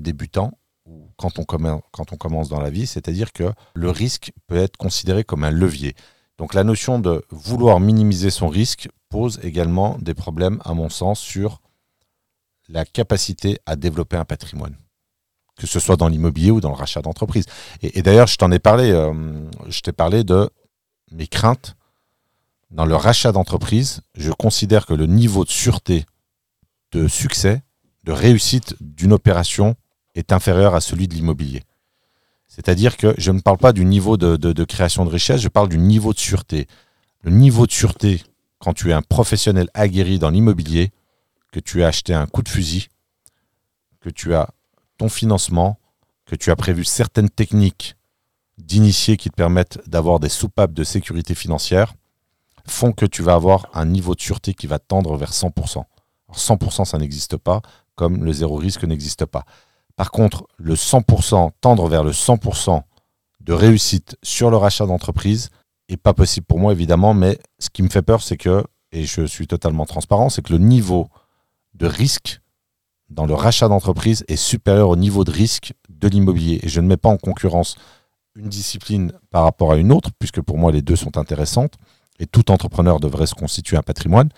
quand 1.17 1.39
on, 1.39 1.45
quand 1.45 2.13
on 2.13 2.17
commence 2.17 2.49
dans 2.49 2.61
la 2.61 2.71
vie, 2.71 2.87
c'est-à-dire 2.87 3.33
que 3.33 3.53
le 3.75 3.91
risque 3.91 4.33
peut 4.47 4.57
être 4.57 4.77
considéré 4.77 5.25
comme 5.25 5.45
un 5.45 5.51
levier. 5.51 5.95
Donc 6.39 6.55
la 6.55 6.65
notion 6.65 6.99
de 6.99 7.25
vouloir 7.31 7.81
minimiser 7.81 8.31
son 8.31 8.49
risque 8.49 8.89
pose 9.09 9.41
également 9.43 9.97
des 10.01 10.15
problèmes, 10.15 10.61
à 10.65 10.75
mon 10.75 10.89
sens, 10.89 11.21
sur 11.21 11.61
la 12.69 12.85
capacité 12.85 13.59
à 13.67 13.77
développer 13.77 14.17
un 14.17 14.25
patrimoine, 14.25 14.77
que 15.57 15.67
ce 15.67 15.81
soit 15.81 15.97
dans 15.97 16.09
l'immobilier 16.09 16.51
ou 16.51 16.61
dans 16.61 16.71
le 16.71 16.75
rachat 16.75 17.01
d'entreprise. 17.01 17.47
Et, 17.83 18.03
d'ailleurs, 18.03 18.27
je 18.27 18.37
t'en 18.37 18.51
ai 18.51 18.59
parlé, 18.59 18.91
euh, 18.91 19.15
je 19.69 19.81
t'ai 19.81 19.93
parlé 19.93 20.25
de 20.25 20.51
mes 21.13 21.27
craintes. 21.27 21.77
Dans 22.71 22.85
le 22.85 22.97
rachat 22.97 23.31
d'entreprise, 23.33 24.03
je 24.15 24.33
considère 24.33 24.87
que 24.87 24.95
le 24.95 25.07
niveau 25.07 25.45
de 25.45 25.51
sûreté, 25.51 26.05
de 26.91 27.07
succès, 27.07 27.63
de 28.05 28.13
réussite 28.13 28.75
d'une 28.81 29.13
opération 29.13 29.77
est 30.17 30.33
inférieur 30.33 30.75
à 30.75 30.81
celui 30.81 31.07
de 31.07 31.15
l'immobilier. 31.15 31.63
C'est-à-dire 32.49 32.97
que 32.97 33.15
je 33.19 33.31
ne 33.31 33.41
parle 33.41 33.59
pas 33.59 33.73
du 33.73 33.85
niveau 33.85 34.17
de, 34.17 34.65
création 34.65 35.05
de 35.05 35.11
richesse, 35.11 35.41
je 35.41 35.49
parle 35.49 35.69
du 35.69 35.79
niveau 35.79 36.13
de 36.13 36.19
sûreté. 36.19 36.67
Le 37.23 37.31
niveau 37.31 37.67
de 37.67 37.73
sûreté, 37.73 38.23
quand 38.59 38.73
tu 38.73 38.91
es 38.91 38.93
un 38.93 39.03
professionnel 39.03 39.69
aguerri 39.75 40.19
dans 40.19 40.31
l'immobilier, 40.31 40.91
que 41.53 41.61
tu 41.61 41.83
as 41.83 41.89
acheté 41.89 42.15
un 42.15 42.27
coup 42.27 42.43
de 42.43 42.49
fusil, 42.49 42.89
que 44.01 44.11
tu 44.11 44.35
as 44.35 44.49
ton 44.99 45.09
financement, 45.09 45.79
que 46.25 46.35
tu 46.35 46.51
as 46.51 46.57
prévu 46.57 46.85
certaines 46.85 47.31
techniques 47.31 47.97
d'initiés 48.59 49.17
qui 49.17 49.29
te 49.29 49.35
permettent 49.35 49.81
d'avoir 49.87 50.19
des 50.19 50.29
soupapes 50.29 50.73
de 50.73 50.85
sécurité 50.85 51.35
financière, 51.35 51.95
font 52.67 52.93
que 52.93 53.07
tu 53.07 53.23
vas 53.23 53.35
avoir 53.35 53.69
un 53.75 53.85
niveau 53.85 54.15
de 54.15 54.21
sûreté 54.21 54.55
qui 54.55 54.67
va 54.67 54.79
tendre 54.79 55.17
vers 55.17 55.33
100%. 55.33 55.85
Alors 56.29 56.37
100%, 56.37 56.85
ça 56.85 56.99
n'existe 56.99 57.37
pas, 57.37 57.61
comme 57.95 58.25
le 58.25 58.33
zéro 58.33 58.57
risque 58.57 58.85
n'existe 58.85 59.25
pas. 59.27 59.45
Par 59.97 60.11
contre, 60.11 60.47
le 60.59 60.75
100%, 60.75 61.51
tendre 61.61 61.89
vers 61.89 62.05
le 62.05 62.13
100% 62.13 62.83
de 63.41 63.53
réussite 63.53 64.17
sur 64.23 64.51
le 64.51 64.57
rachat 64.57 64.87
d'entreprise 64.87 65.51
est 65.89 65.97
pas 65.97 66.15
possible 66.15 66.47
pour 66.47 66.59
moi, 66.59 66.73
évidemment, 66.73 67.15
mais 67.15 67.39
ce 67.59 67.71
qui 67.71 67.83
me 67.83 67.89
fait 67.89 68.03
peur, 68.03 68.23
c'est 68.23 68.37
que, 68.37 68.65
et 68.93 69.05
je 69.05 69.25
suis 69.25 69.47
totalement 69.47 69.87
transparent, 69.87 70.29
c'est 70.29 70.43
que 70.43 70.53
le 70.53 70.59
niveau 70.59 71.09
de 71.75 71.87
risque 71.87 72.41
dans 73.09 73.27
le 73.27 73.35
rachat 73.35 73.69
d'entreprise 73.69 74.25
est 74.29 74.37
supérieur 74.37 74.89
au 74.89 74.97
niveau 74.97 75.25
de 75.25 75.31
risque 75.31 75.75
de 75.89 76.09
l'immobilier. 76.09 76.61
Et 76.63 76.69
je 76.69 76.81
ne 76.81 76.89
mets 76.89 76.97
pas 76.97 77.09
en 77.09 77.17
concurrence 77.17 77.77
une 78.35 78.49
discipline 78.49 79.13
par 79.31 79.45
rapport 79.45 79.73
à 79.73 79.77
une 79.77 79.93
autre, 79.93 80.11
puisque 80.19 80.41
pour 80.41 80.59
moi, 80.59 80.73
les 80.73 80.83
deux 80.83 80.97
sont 80.97 81.17
intéressantes, 81.17 81.75
et 82.19 82.27
tout 82.27 82.51
entrepreneur 82.51 83.01
devrait 83.01 83.27
se 83.27 83.35
constituer 83.35 83.77
un 83.77 83.83
patrimoine. 83.83 84.29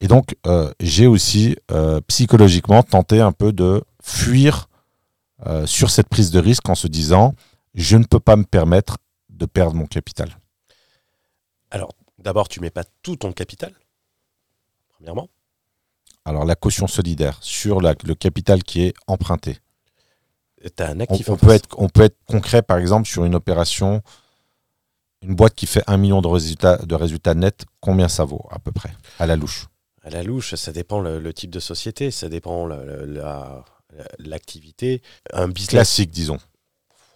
Et 0.00 0.08
donc, 0.08 0.36
euh, 0.46 0.72
j'ai 0.80 1.06
aussi 1.06 1.56
euh, 1.70 2.00
psychologiquement 2.08 2.82
tenté 2.82 3.20
un 3.20 3.32
peu 3.32 3.52
de 3.52 3.82
fuir 4.06 4.68
euh, 5.46 5.66
sur 5.66 5.90
cette 5.90 6.08
prise 6.08 6.30
de 6.30 6.38
risque 6.38 6.68
en 6.68 6.74
se 6.74 6.86
disant, 6.86 7.34
je 7.74 7.96
ne 7.96 8.04
peux 8.04 8.20
pas 8.20 8.36
me 8.36 8.44
permettre 8.44 8.96
de 9.28 9.44
perdre 9.46 9.74
mon 9.74 9.86
capital. 9.86 10.38
Alors, 11.70 11.92
d'abord, 12.18 12.48
tu 12.48 12.60
mets 12.60 12.70
pas 12.70 12.84
tout 13.02 13.16
ton 13.16 13.32
capital, 13.32 13.72
premièrement. 14.88 15.28
Alors, 16.24 16.44
la 16.44 16.54
caution 16.54 16.86
solidaire 16.86 17.38
sur 17.42 17.80
la- 17.80 17.94
le 18.04 18.14
capital 18.14 18.62
qui 18.62 18.82
est 18.82 18.94
emprunté. 19.06 19.58
As 20.78 20.84
un 20.84 20.96
On, 20.96 21.00
actif 21.00 21.28
on 21.28 21.36
peut 21.36 21.50
être, 21.50 21.68
on 21.78 21.88
peut 21.88 22.02
être 22.02 22.16
concret, 22.26 22.62
par 22.62 22.78
exemple, 22.78 23.06
sur 23.08 23.24
une 23.24 23.34
opération, 23.34 24.02
une 25.22 25.34
boîte 25.34 25.54
qui 25.54 25.66
fait 25.66 25.82
un 25.86 25.96
million 25.96 26.22
de 26.22 26.28
résultats, 26.28 26.78
de 26.78 26.94
résultats 26.94 27.34
nets, 27.34 27.64
combien 27.80 28.08
ça 28.08 28.24
vaut 28.24 28.46
à 28.50 28.58
peu 28.58 28.72
près, 28.72 28.92
à 29.18 29.26
la 29.26 29.36
louche? 29.36 29.66
À 30.02 30.10
la 30.10 30.22
louche, 30.22 30.54
ça 30.54 30.72
dépend 30.72 31.00
le, 31.00 31.18
le 31.18 31.34
type 31.34 31.50
de 31.50 31.60
société, 31.60 32.10
ça 32.10 32.28
dépend 32.28 32.66
la- 32.66 33.64
l'activité. 34.18 35.02
Un 35.32 35.48
business, 35.48 35.70
Classique, 35.70 36.10
disons. 36.10 36.38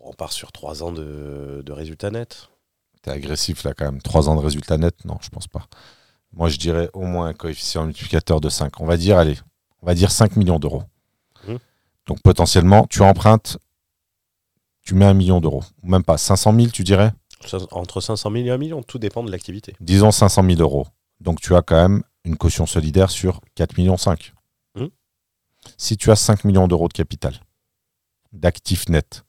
on 0.03 0.12
part 0.12 0.33
sur 0.33 0.53
trois 0.53 0.83
ans 0.83 0.93
de, 0.93 1.62
de 1.64 1.72
résultats 1.72 2.11
nets. 2.11 2.49
T'es 3.03 3.11
agressif 3.12 3.64
là 3.64 3.72
quand 3.74 3.87
même. 3.87 4.03
3 4.03 4.28
ans 4.28 4.37
de 4.37 4.43
résultats 4.43 4.76
nets? 4.76 5.05
Non, 5.07 5.16
je 5.22 5.31
pense 5.31 5.47
pas. 5.49 5.66
Moi, 6.35 6.51
je 6.51 6.59
dirais 6.59 6.91
au 6.93 7.01
moins 7.03 7.28
un 7.28 7.33
coefficient 7.33 7.87
multiplicateur 7.87 8.43
de 8.43 8.51
5. 8.51 8.78
On 8.81 8.85
va 8.85 8.99
dire, 8.99 9.16
allez, 9.16 9.39
on 9.81 9.87
va 9.87 9.95
dire 9.95 10.11
5 10.11 10.37
millions 10.37 10.59
d'euros. 10.59 10.83
Mhm. 11.49 11.59
Donc 12.07 12.20
potentiellement, 12.22 12.87
tu 12.91 13.01
empruntes, 13.01 13.57
tu 14.83 14.95
mets 14.95 15.07
un 15.07 15.14
million 15.14 15.41
d'euros. 15.41 15.64
Ou 15.83 15.89
Même 15.89 16.05
pas. 16.05 16.18
500 16.18 16.55
000, 16.55 16.66
tu 16.72 16.85
dirais? 16.85 17.12
Entre 17.70 18.03
500 18.03 18.31
000 18.33 18.45
et 18.45 18.51
1 18.51 18.59
million, 18.59 18.83
tout 18.83 18.99
dépend 18.99 19.24
de 19.24 19.31
l'activité. 19.31 19.74
Disons 19.81 20.11
500 20.11 20.45
000 20.45 20.61
euros. 20.61 20.87
Donc 21.20 21.41
tu 21.41 21.55
as 21.57 21.62
quand 21.62 21.76
même 21.81 22.03
une 22.24 22.37
caution 22.37 22.66
solidaire 22.66 23.09
sur 23.11 23.41
4 23.55 23.78
millions 23.78 23.97
5. 23.97 24.35
Si 25.83 25.97
tu 25.97 26.11
as 26.11 26.16
5 26.16 26.45
millions 26.45 26.68
d'euros 26.68 26.89
de 26.89 26.93
capital, 26.93 27.41
d'actifs 28.35 28.91
nets, 28.91 29.24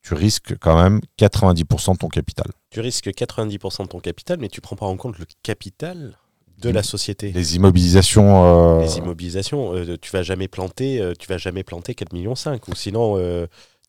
tu 0.00 0.14
risques 0.14 0.56
quand 0.60 0.80
même 0.80 1.00
90% 1.18 1.94
de 1.94 1.98
ton 1.98 2.06
capital. 2.08 2.46
Tu 2.70 2.78
risques 2.78 3.08
90% 3.08 3.82
de 3.82 3.88
ton 3.88 3.98
capital, 3.98 4.38
mais 4.38 4.48
tu 4.48 4.60
prends 4.60 4.76
pas 4.76 4.86
en 4.86 4.96
compte 4.96 5.18
le 5.18 5.26
capital 5.42 6.16
de 6.58 6.70
la 6.70 6.84
société. 6.84 7.32
Les 7.32 7.56
immobilisations... 7.56 8.78
euh, 8.78 8.80
Les 8.82 8.98
immobilisations, 8.98 9.74
euh, 9.74 9.96
tu 10.00 10.12
vas 10.12 10.22
jamais 10.22 10.46
planter, 10.46 11.00
euh, 11.00 11.14
tu 11.18 11.26
vas 11.26 11.36
jamais 11.36 11.64
planter 11.64 11.96
4 11.96 12.12
millions 12.12 12.36
5 12.36 12.68
ou 12.68 12.76
sinon 12.76 13.16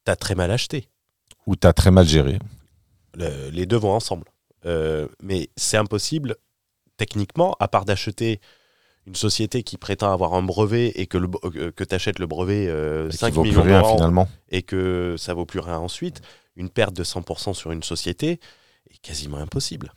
tu 0.04 0.12
as 0.12 0.16
très 0.16 0.34
mal 0.34 0.50
acheté. 0.50 0.90
où 1.46 1.56
tu 1.56 1.68
as 1.68 1.74
très 1.74 1.92
mal 1.92 2.08
géré. 2.08 2.40
Le- 3.14 3.52
les 3.52 3.68
deux 3.68 3.78
vont 3.78 3.92
ensemble. 3.94 4.26
Mais 5.22 5.50
c'est 5.56 5.78
impossible 5.78 6.38
techniquement, 6.98 7.56
à 7.60 7.68
part 7.68 7.86
d'acheter 7.86 8.42
une 9.08 9.16
société 9.16 9.64
qui 9.64 9.78
prétend 9.78 10.12
avoir 10.12 10.34
un 10.34 10.44
brevet 10.44 10.92
et 10.96 11.08
que, 11.08 11.18
le, 11.18 11.30
euh, 11.46 11.72
que 11.72 11.84
tu 11.84 11.96
achètes 11.96 12.20
le 12.20 12.28
brevet 12.28 12.68
euh, 12.68 13.08
et 13.08 13.12
qui 13.12 13.18
5 13.18 13.34
vaut 13.34 13.42
plus 13.42 13.52
millions 13.52 13.66
d'euros 13.66 13.96
finalement. 13.96 14.28
et 14.50 14.62
que 14.62 15.16
ça 15.18 15.34
vaut 15.34 15.46
plus 15.46 15.60
rien 15.60 15.80
ensuite, 15.80 16.22
une 16.58 16.70
perte 16.70 16.94
de 16.94 17.04
100% 17.04 17.54
sur 17.54 17.72
une 17.72 17.84
société 17.84 18.40
est 18.92 19.02
quasiment 19.02 19.38
impossible. 19.38 19.94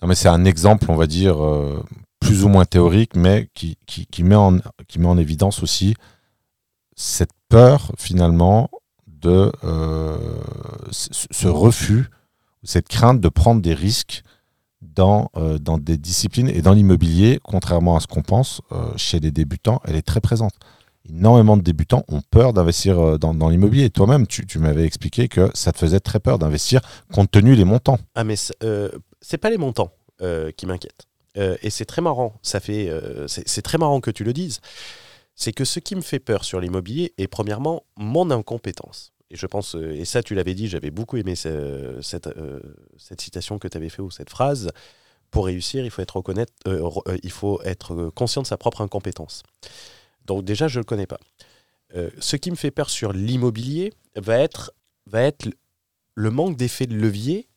Non, 0.00 0.08
mais 0.08 0.14
c'est 0.14 0.28
un 0.28 0.44
exemple, 0.44 0.86
on 0.90 0.96
va 0.96 1.06
dire, 1.06 1.42
euh, 1.44 1.84
plus 2.20 2.44
ou 2.44 2.48
moins 2.48 2.64
théorique, 2.64 3.16
mais 3.16 3.50
qui, 3.52 3.76
qui, 3.86 4.06
qui 4.06 4.22
met 4.22 4.34
en, 4.34 4.58
qui 4.86 4.98
met 4.98 5.08
en 5.08 5.18
évidence 5.18 5.62
aussi 5.62 5.94
cette 6.96 7.32
peur, 7.48 7.92
finalement, 7.98 8.70
de 9.06 9.52
euh, 9.64 10.16
ce 10.90 11.48
refus, 11.48 12.06
cette 12.62 12.88
crainte 12.88 13.20
de 13.20 13.28
prendre 13.28 13.60
des 13.60 13.74
risques 13.74 14.22
dans, 14.80 15.30
euh, 15.36 15.58
dans 15.58 15.78
des 15.78 15.96
disciplines 15.96 16.48
et 16.48 16.62
dans 16.62 16.72
l'immobilier, 16.72 17.40
contrairement 17.42 17.96
à 17.96 18.00
ce 18.00 18.06
qu'on 18.06 18.22
pense, 18.22 18.60
euh, 18.72 18.92
chez 18.96 19.20
les 19.20 19.30
débutants, 19.30 19.80
elle 19.84 19.96
est 19.96 20.06
très 20.06 20.20
présente. 20.20 20.54
Énormément 21.08 21.56
de 21.56 21.62
débutants 21.62 22.04
ont 22.08 22.20
peur 22.30 22.52
d'investir 22.52 22.98
euh, 22.98 23.18
dans, 23.18 23.34
dans 23.34 23.48
l'immobilier. 23.48 23.90
Toi-même, 23.90 24.26
tu, 24.26 24.46
tu 24.46 24.58
m'avais 24.58 24.84
expliqué 24.84 25.28
que 25.28 25.50
ça 25.54 25.72
te 25.72 25.78
faisait 25.78 26.00
très 26.00 26.20
peur 26.20 26.38
d'investir 26.38 26.80
compte 27.12 27.30
tenu 27.30 27.56
des 27.56 27.64
montants. 27.64 27.98
Ah 28.14 28.24
mais 28.24 28.36
c'est 28.36 28.54
euh, 28.62 28.90
pas 29.40 29.50
les 29.50 29.58
montants 29.58 29.92
qui 30.56 30.66
m'inquiètent. 30.66 31.06
Et 31.36 31.70
c'est 31.70 31.84
très 31.84 32.02
marrant, 32.02 32.34
ça 32.42 32.58
fait 32.58 32.90
c'est 33.28 33.62
très 33.62 33.78
marrant 33.78 34.00
que 34.00 34.10
tu 34.10 34.24
le 34.24 34.32
dises. 34.32 34.58
C'est 35.36 35.52
que 35.52 35.64
ce 35.64 35.78
qui 35.78 35.94
me 35.94 36.00
fait 36.00 36.18
peur 36.18 36.42
sur 36.42 36.58
l'immobilier 36.58 37.14
est 37.16 37.28
premièrement 37.28 37.84
mon 37.96 38.32
incompétence. 38.32 39.12
Et 39.30 39.36
je 39.36 39.46
pense, 39.46 39.74
euh, 39.74 39.92
et 39.94 40.04
ça 40.04 40.22
tu 40.22 40.34
l'avais 40.34 40.54
dit, 40.54 40.68
j'avais 40.68 40.90
beaucoup 40.90 41.16
aimé 41.18 41.34
ce- 41.36 41.98
cette, 42.02 42.26
euh, 42.28 42.60
cette 42.96 43.20
citation 43.20 43.58
que 43.58 43.68
tu 43.68 43.76
avais 43.76 43.88
fait 43.90 44.02
ou 44.02 44.10
cette 44.10 44.30
phrase. 44.30 44.70
Pour 45.30 45.44
réussir, 45.46 45.84
il 45.84 45.90
faut 45.90 46.00
être, 46.00 46.16
reconnaître, 46.16 46.52
euh, 46.66 46.90
il 47.22 47.30
faut 47.30 47.60
être 47.62 48.10
conscient 48.14 48.40
de 48.42 48.46
sa 48.46 48.56
propre 48.56 48.80
incompétence. 48.80 49.42
Donc 50.24 50.44
déjà, 50.44 50.68
je 50.68 50.78
ne 50.78 50.80
le 50.82 50.84
connais 50.84 51.06
pas. 51.06 51.18
Euh, 51.94 52.10
ce 52.18 52.36
qui 52.36 52.50
me 52.50 52.56
fait 52.56 52.70
peur 52.70 52.88
sur 52.90 53.12
l'immobilier 53.12 53.92
va 54.16 54.38
être, 54.38 54.72
va 55.06 55.22
être 55.22 55.46
le- 56.14 56.30
manque 56.30 56.56
d'effet 56.56 56.86
de 56.86 56.94
levier 56.96 57.48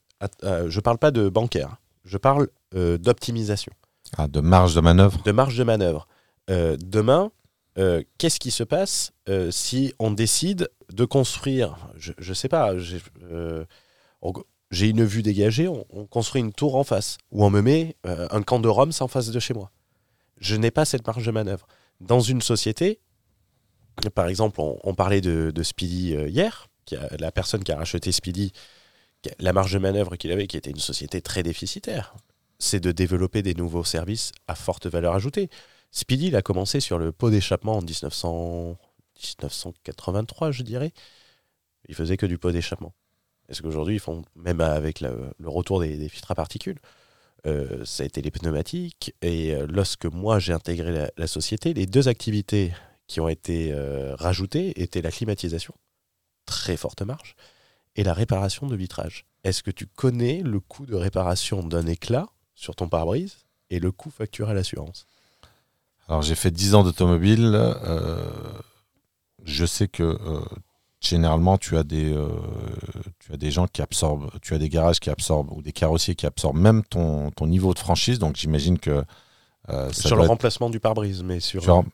je 0.68 0.80
parle 0.80 1.00
pas 1.00 1.10
de 1.12 1.30
bancaire, 1.30 1.78
je 2.06 2.18
parle 2.18 2.48
d'optimisation, 2.74 3.72
Ah, 4.18 4.28
de 4.28 4.40
marge 4.40 4.76
de 4.76 4.82
manœuvre. 4.82 5.22
de 5.24 5.32
marge 5.32 5.58
de 5.58 5.64
manœuvre. 5.64 6.08
Demain, 6.48 7.32
euh, 7.78 8.04
qu'est-ce 8.18 8.40
qui 8.40 8.52
se 8.52 8.64
passe 8.64 9.14
euh, 9.30 9.50
si 9.50 9.94
on 9.98 10.12
décide 10.12 10.70
de 10.92 11.06
construire, 11.06 11.78
je 11.96 12.14
ne 12.28 12.34
sais 12.34 12.50
pas, 12.50 12.78
j'ai 12.78 13.02
euh, 13.24 13.64
j'ai 14.72 14.90
une 14.90 15.04
vue 15.04 15.22
dégagée, 15.22 15.68
on, 15.68 15.86
on 15.90 16.06
construit 16.06 16.42
une 16.42 16.54
tour 16.54 16.76
en 16.76 16.84
face, 16.84 17.18
ou 17.32 17.46
on 17.46 17.50
me 17.50 17.62
met 17.62 17.96
un 18.04 18.42
camp 18.42 18.60
de 18.60 18.70
Rome 18.70 18.92
en 19.00 19.08
face 19.08 19.30
de 19.30 19.40
chez 19.40 19.54
moi. 19.54 19.72
Je 20.38 20.56
n'ai 20.56 20.72
pas 20.72 20.86
cette 20.86 21.06
marge 21.06 21.26
de 21.26 21.32
manœuvre. 21.32 21.68
Dans 22.00 22.22
une 22.22 22.42
société, 22.42 23.00
par 24.16 24.28
exemple, 24.28 24.62
on, 24.62 24.96
parlait 24.96 25.20
de, 25.20 25.52
Speedy 25.62 26.14
hier, 26.14 26.68
qui 26.86 26.96
la 27.20 27.32
personne 27.34 27.64
qui 27.64 27.72
a 27.74 27.78
racheté 27.78 28.14
Speedy, 28.14 28.54
la 29.40 29.52
marge 29.52 29.74
de 29.74 29.80
manœuvre 29.80 30.16
qu'il 30.16 30.32
avait, 30.32 30.48
qui 30.48 30.56
était 30.56 30.72
une 30.72 30.80
société 30.80 31.22
très 31.22 31.44
déficitaire, 31.44 32.16
c'est 32.60 32.80
de 32.80 32.92
développer 32.92 33.42
des 33.42 33.56
nouveaux 33.56 33.84
services 33.84 34.32
à 34.48 34.56
forte 34.56 34.88
valeur 34.88 35.16
ajoutée. 35.16 35.50
Speedy, 35.92 36.28
il 36.28 36.36
a 36.36 36.42
commencé 36.42 36.80
sur 36.80 36.98
le 36.98 37.12
pot 37.12 37.30
d'échappement 37.30 37.78
en 37.78 37.82
1900 37.82 38.78
1983, 39.22 40.52
je 40.52 40.64
dirais. 40.64 40.94
Il 41.88 41.96
faisait 41.96 42.18
que 42.18 42.26
du 42.26 42.38
pot 42.38 42.52
d'échappement. 42.52 42.94
Est-ce 43.50 43.62
qu'aujourd'hui, 43.62 43.96
ils 43.96 44.00
font, 44.00 44.24
même 44.36 44.62
avec 44.62 45.02
le, 45.02 45.34
retour 45.44 45.82
des, 45.82 46.10
filtres 46.10 46.32
à 46.32 46.36
particules, 46.36 46.80
euh, 47.46 47.84
ça 47.86 48.04
a 48.04 48.06
été 48.06 48.22
les 48.22 48.32
pneumatiques. 48.32 49.14
Et 49.22 49.54
euh, 49.54 49.66
lorsque 49.68 50.06
moi, 50.06 50.40
j'ai 50.40 50.54
intégré 50.54 50.92
la, 50.92 51.12
la 51.18 51.28
société, 51.28 51.74
les 51.74 51.86
deux 51.86 52.08
activités 52.08 52.74
qui 53.08 53.20
ont 53.20 53.28
été 53.28 53.74
euh, 53.74 54.16
rajoutées 54.16 54.82
étaient 54.82 55.02
la 55.02 55.12
climatisation, 55.12 55.74
très 56.46 56.78
forte 56.78 57.02
marge, 57.02 57.36
et 57.96 58.04
la 58.04 58.14
réparation 58.14 58.68
de 58.68 58.76
vitrage. 58.76 59.26
Est-ce 59.44 59.64
que 59.64 59.72
tu 59.72 59.86
connais 59.86 60.42
le 60.42 60.60
coût 60.60 60.86
de 60.86 60.96
réparation 60.96 61.62
d'un 61.64 61.88
éclat 61.88 62.28
sur 62.56 62.76
ton 62.76 62.88
pare-brise 62.88 63.40
et 63.70 63.80
le 63.80 63.92
coût 63.92 64.12
facturé 64.12 64.52
à 64.52 64.54
l'assurance? 64.54 65.08
Alors 66.12 66.22
j'ai 66.24 66.36
fait 66.36 66.52
10 66.52 66.76
ans 66.76 66.84
d'automobile. 66.84 67.52
euh, 67.56 68.30
je 69.46 69.66
sais 69.66 69.88
que 69.88 70.04
euh, 70.04 70.42
généralement 71.00 71.58
tu 71.58 71.78
as 71.78 71.84
des 71.84 72.14
euh, 72.14 72.28
tu 73.20 73.32
as 73.34 73.38
des 73.38 73.50
gens 73.50 73.66
qui 73.66 73.82
absorbent, 73.82 74.30
tu 74.42 74.54
as 74.54 74.58
des 74.58 74.68
garages 74.68 75.00
qui 75.00 75.10
absorbent 75.10 75.54
ou 75.54 75.62
des 75.62 75.72
carrossiers 75.72 76.16
qui 76.16 76.26
absorbent 76.26 76.60
même 76.60 76.84
ton, 76.84 77.32
ton 77.32 77.48
niveau 77.48 77.74
de 77.74 77.80
franchise. 77.80 78.20
Donc 78.20 78.36
j'imagine 78.36 78.78
que 78.78 79.04
ça 79.70 79.94
Sur 79.94 80.16
le 80.18 80.24
être- 80.24 80.28
remplacement 80.30 80.70
du 80.70 80.82
pare-brise, 80.82 81.24
mais 81.24 81.40
sur 81.40 81.64
genre, 81.64 81.86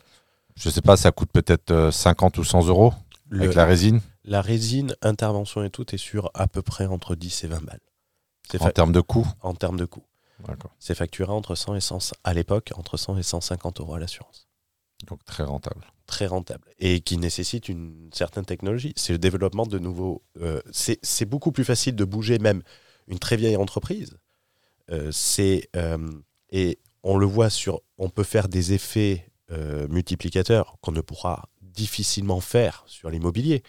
je 0.56 0.70
sais 0.72 0.82
pas, 0.82 0.98
ça 0.98 1.12
coûte 1.12 1.30
peut-être 1.32 1.70
euh, 1.70 1.92
50 1.92 2.40
ou 2.40 2.44
100 2.44 2.66
euros 2.68 2.94
le- 3.30 3.44
avec 3.44 3.56
la 3.56 3.66
résine. 3.66 4.02
la 4.26 4.42
résine, 4.42 4.96
intervention 5.04 5.64
et 5.64 5.70
tout 5.70 5.94
est 5.94 6.00
sur 6.00 6.32
à 6.34 6.48
peu 6.48 6.64
près 6.64 6.88
entre 6.88 7.14
10 7.16 7.44
et 7.44 7.48
20 7.48 7.64
balles. 7.64 7.80
En 8.60 8.70
termes 8.72 8.94
de 8.94 9.02
coût 9.02 9.28
en 9.44 9.54
termes 9.54 9.78
de 9.78 9.86
coût. 9.86 10.04
C'est 10.80 10.96
facturé 10.96 11.32
entre 11.32 11.56
100 11.56 11.76
et 11.76 11.82
100, 11.82 12.14
à 12.24 12.34
l'époque, 12.34 12.72
entre 12.76 12.98
100 12.98 13.18
et 13.18 13.24
150 13.24 13.80
euros 13.80 13.96
à 13.96 14.00
l'assurance. 14.00 14.48
Donc 15.06 15.24
très 15.26 15.44
rentable. 15.44 15.86
Très 16.08 16.26
rentable. 16.26 16.68
Et 16.80 17.02
qui 17.02 17.18
nécessite 17.18 17.70
une 17.70 18.10
certaine 18.14 18.46
technologie. 18.46 18.94
C'est 18.96 19.14
le 19.14 19.20
développement 19.20 19.66
de 19.66 19.78
nouveaux. 19.78 20.24
euh, 20.42 20.62
c'est 20.74 21.26
beaucoup 21.26 21.52
plus 21.52 21.66
facile 21.66 21.96
de 21.96 22.06
bouger 22.06 22.40
même 22.40 22.64
une 23.08 23.20
très 23.20 23.38
vieille 23.38 23.58
entreprise. 23.58 24.18
Euh, 24.90 25.12
c'est 25.12 25.70
euh, 25.76 26.10
et 26.50 26.80
on 27.04 27.18
le 27.18 27.26
voit 27.26 27.50
sur. 27.50 27.82
On 27.98 28.10
peut 28.10 28.24
faire 28.24 28.48
des 28.48 28.74
effets 28.74 29.30
multiplicateurs 29.90 30.76
qu'on 30.82 30.92
ne 30.92 31.00
pourra 31.00 31.48
difficilement 31.62 32.42
faire 32.42 32.84
sur 32.86 33.10
l'immobilier. 33.10 33.64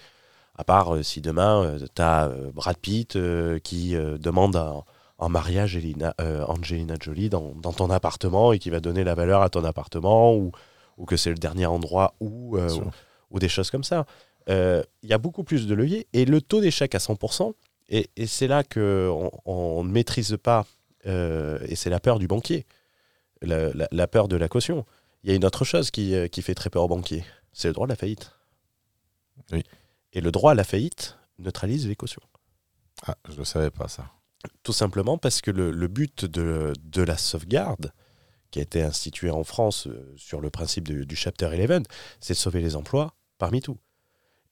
À 0.56 0.64
part 0.64 1.04
si 1.04 1.20
demain, 1.20 1.78
tu 1.94 2.02
as 2.02 2.28
Brad 2.52 2.76
Pitt 2.78 3.16
qui 3.62 3.92
demande 3.92 4.56
en 5.18 5.28
mariage 5.28 5.76
Elina- 5.76 6.14
euh, 6.20 6.44
Angelina 6.46 6.94
Jolie 7.00 7.28
dans, 7.28 7.52
dans 7.56 7.72
ton 7.72 7.90
appartement 7.90 8.52
et 8.52 8.58
qui 8.58 8.70
va 8.70 8.80
donner 8.80 9.04
la 9.04 9.14
valeur 9.14 9.42
à 9.42 9.50
ton 9.50 9.64
appartement 9.64 10.34
ou, 10.36 10.52
ou 10.96 11.04
que 11.06 11.16
c'est 11.16 11.30
le 11.30 11.36
dernier 11.38 11.66
endroit 11.66 12.14
où, 12.20 12.56
euh, 12.56 12.68
ou, 12.86 12.90
ou 13.32 13.38
des 13.38 13.48
choses 13.48 13.70
comme 13.70 13.84
ça. 13.84 14.06
Euh, 14.48 14.82
Il 15.02 15.08
y 15.08 15.12
a 15.12 15.18
beaucoup 15.18 15.44
plus 15.44 15.66
de 15.66 15.74
leviers 15.74 16.06
et 16.12 16.24
le 16.24 16.40
taux 16.40 16.60
d'échec 16.60 16.94
à 16.94 16.98
100%, 16.98 17.52
et, 17.90 18.08
et 18.16 18.26
c'est 18.26 18.46
là 18.46 18.62
qu'on 18.64 19.30
on 19.44 19.84
ne 19.84 19.90
maîtrise 19.90 20.36
pas, 20.42 20.66
et 21.04 21.74
c'est 21.74 21.90
la 21.90 22.00
peur 22.00 22.18
du 22.18 22.26
banquier, 22.26 22.66
la, 23.42 23.72
la- 23.72 23.88
la 23.90 24.06
peur 24.06 24.28
de 24.28 24.36
la 24.36 24.48
caution. 24.48 24.84
Il 25.24 25.30
y 25.30 25.32
a 25.32 25.36
une 25.36 25.44
autre 25.44 25.64
chose 25.64 25.90
qui, 25.90 26.14
qui 26.30 26.42
fait 26.42 26.54
très 26.54 26.70
peur 26.70 26.84
aux 26.84 26.88
banquiers, 26.88 27.24
c'est 27.52 27.68
le 27.68 27.74
droit 27.74 27.86
à 27.86 27.88
la 27.88 27.96
faillite. 27.96 28.32
Oui. 29.52 29.62
Et 30.12 30.20
le 30.20 30.30
droit 30.30 30.52
à 30.52 30.54
la 30.54 30.64
faillite 30.64 31.16
neutralise 31.38 31.86
les 31.88 31.96
cautions. 31.96 32.22
Ah, 33.06 33.16
je 33.28 33.38
ne 33.38 33.44
savais 33.44 33.70
pas 33.70 33.88
ça. 33.88 34.04
Tout 34.68 34.74
simplement 34.74 35.16
parce 35.16 35.40
que 35.40 35.50
le, 35.50 35.88
but 35.88 36.26
de, 36.26 36.74
la 37.02 37.16
sauvegarde, 37.16 37.90
qui 38.50 38.58
a 38.58 38.62
été 38.62 38.82
instituée 38.82 39.30
en 39.30 39.42
France 39.42 39.86
euh, 39.86 40.12
sur 40.18 40.42
le 40.42 40.50
principe 40.50 40.86
du 40.86 41.16
Chapter 41.16 41.46
11, 41.46 41.84
c'est 42.20 42.34
de 42.34 42.38
sauver 42.38 42.60
les 42.60 42.76
emplois 42.76 43.14
parmi 43.38 43.62
tout. 43.62 43.78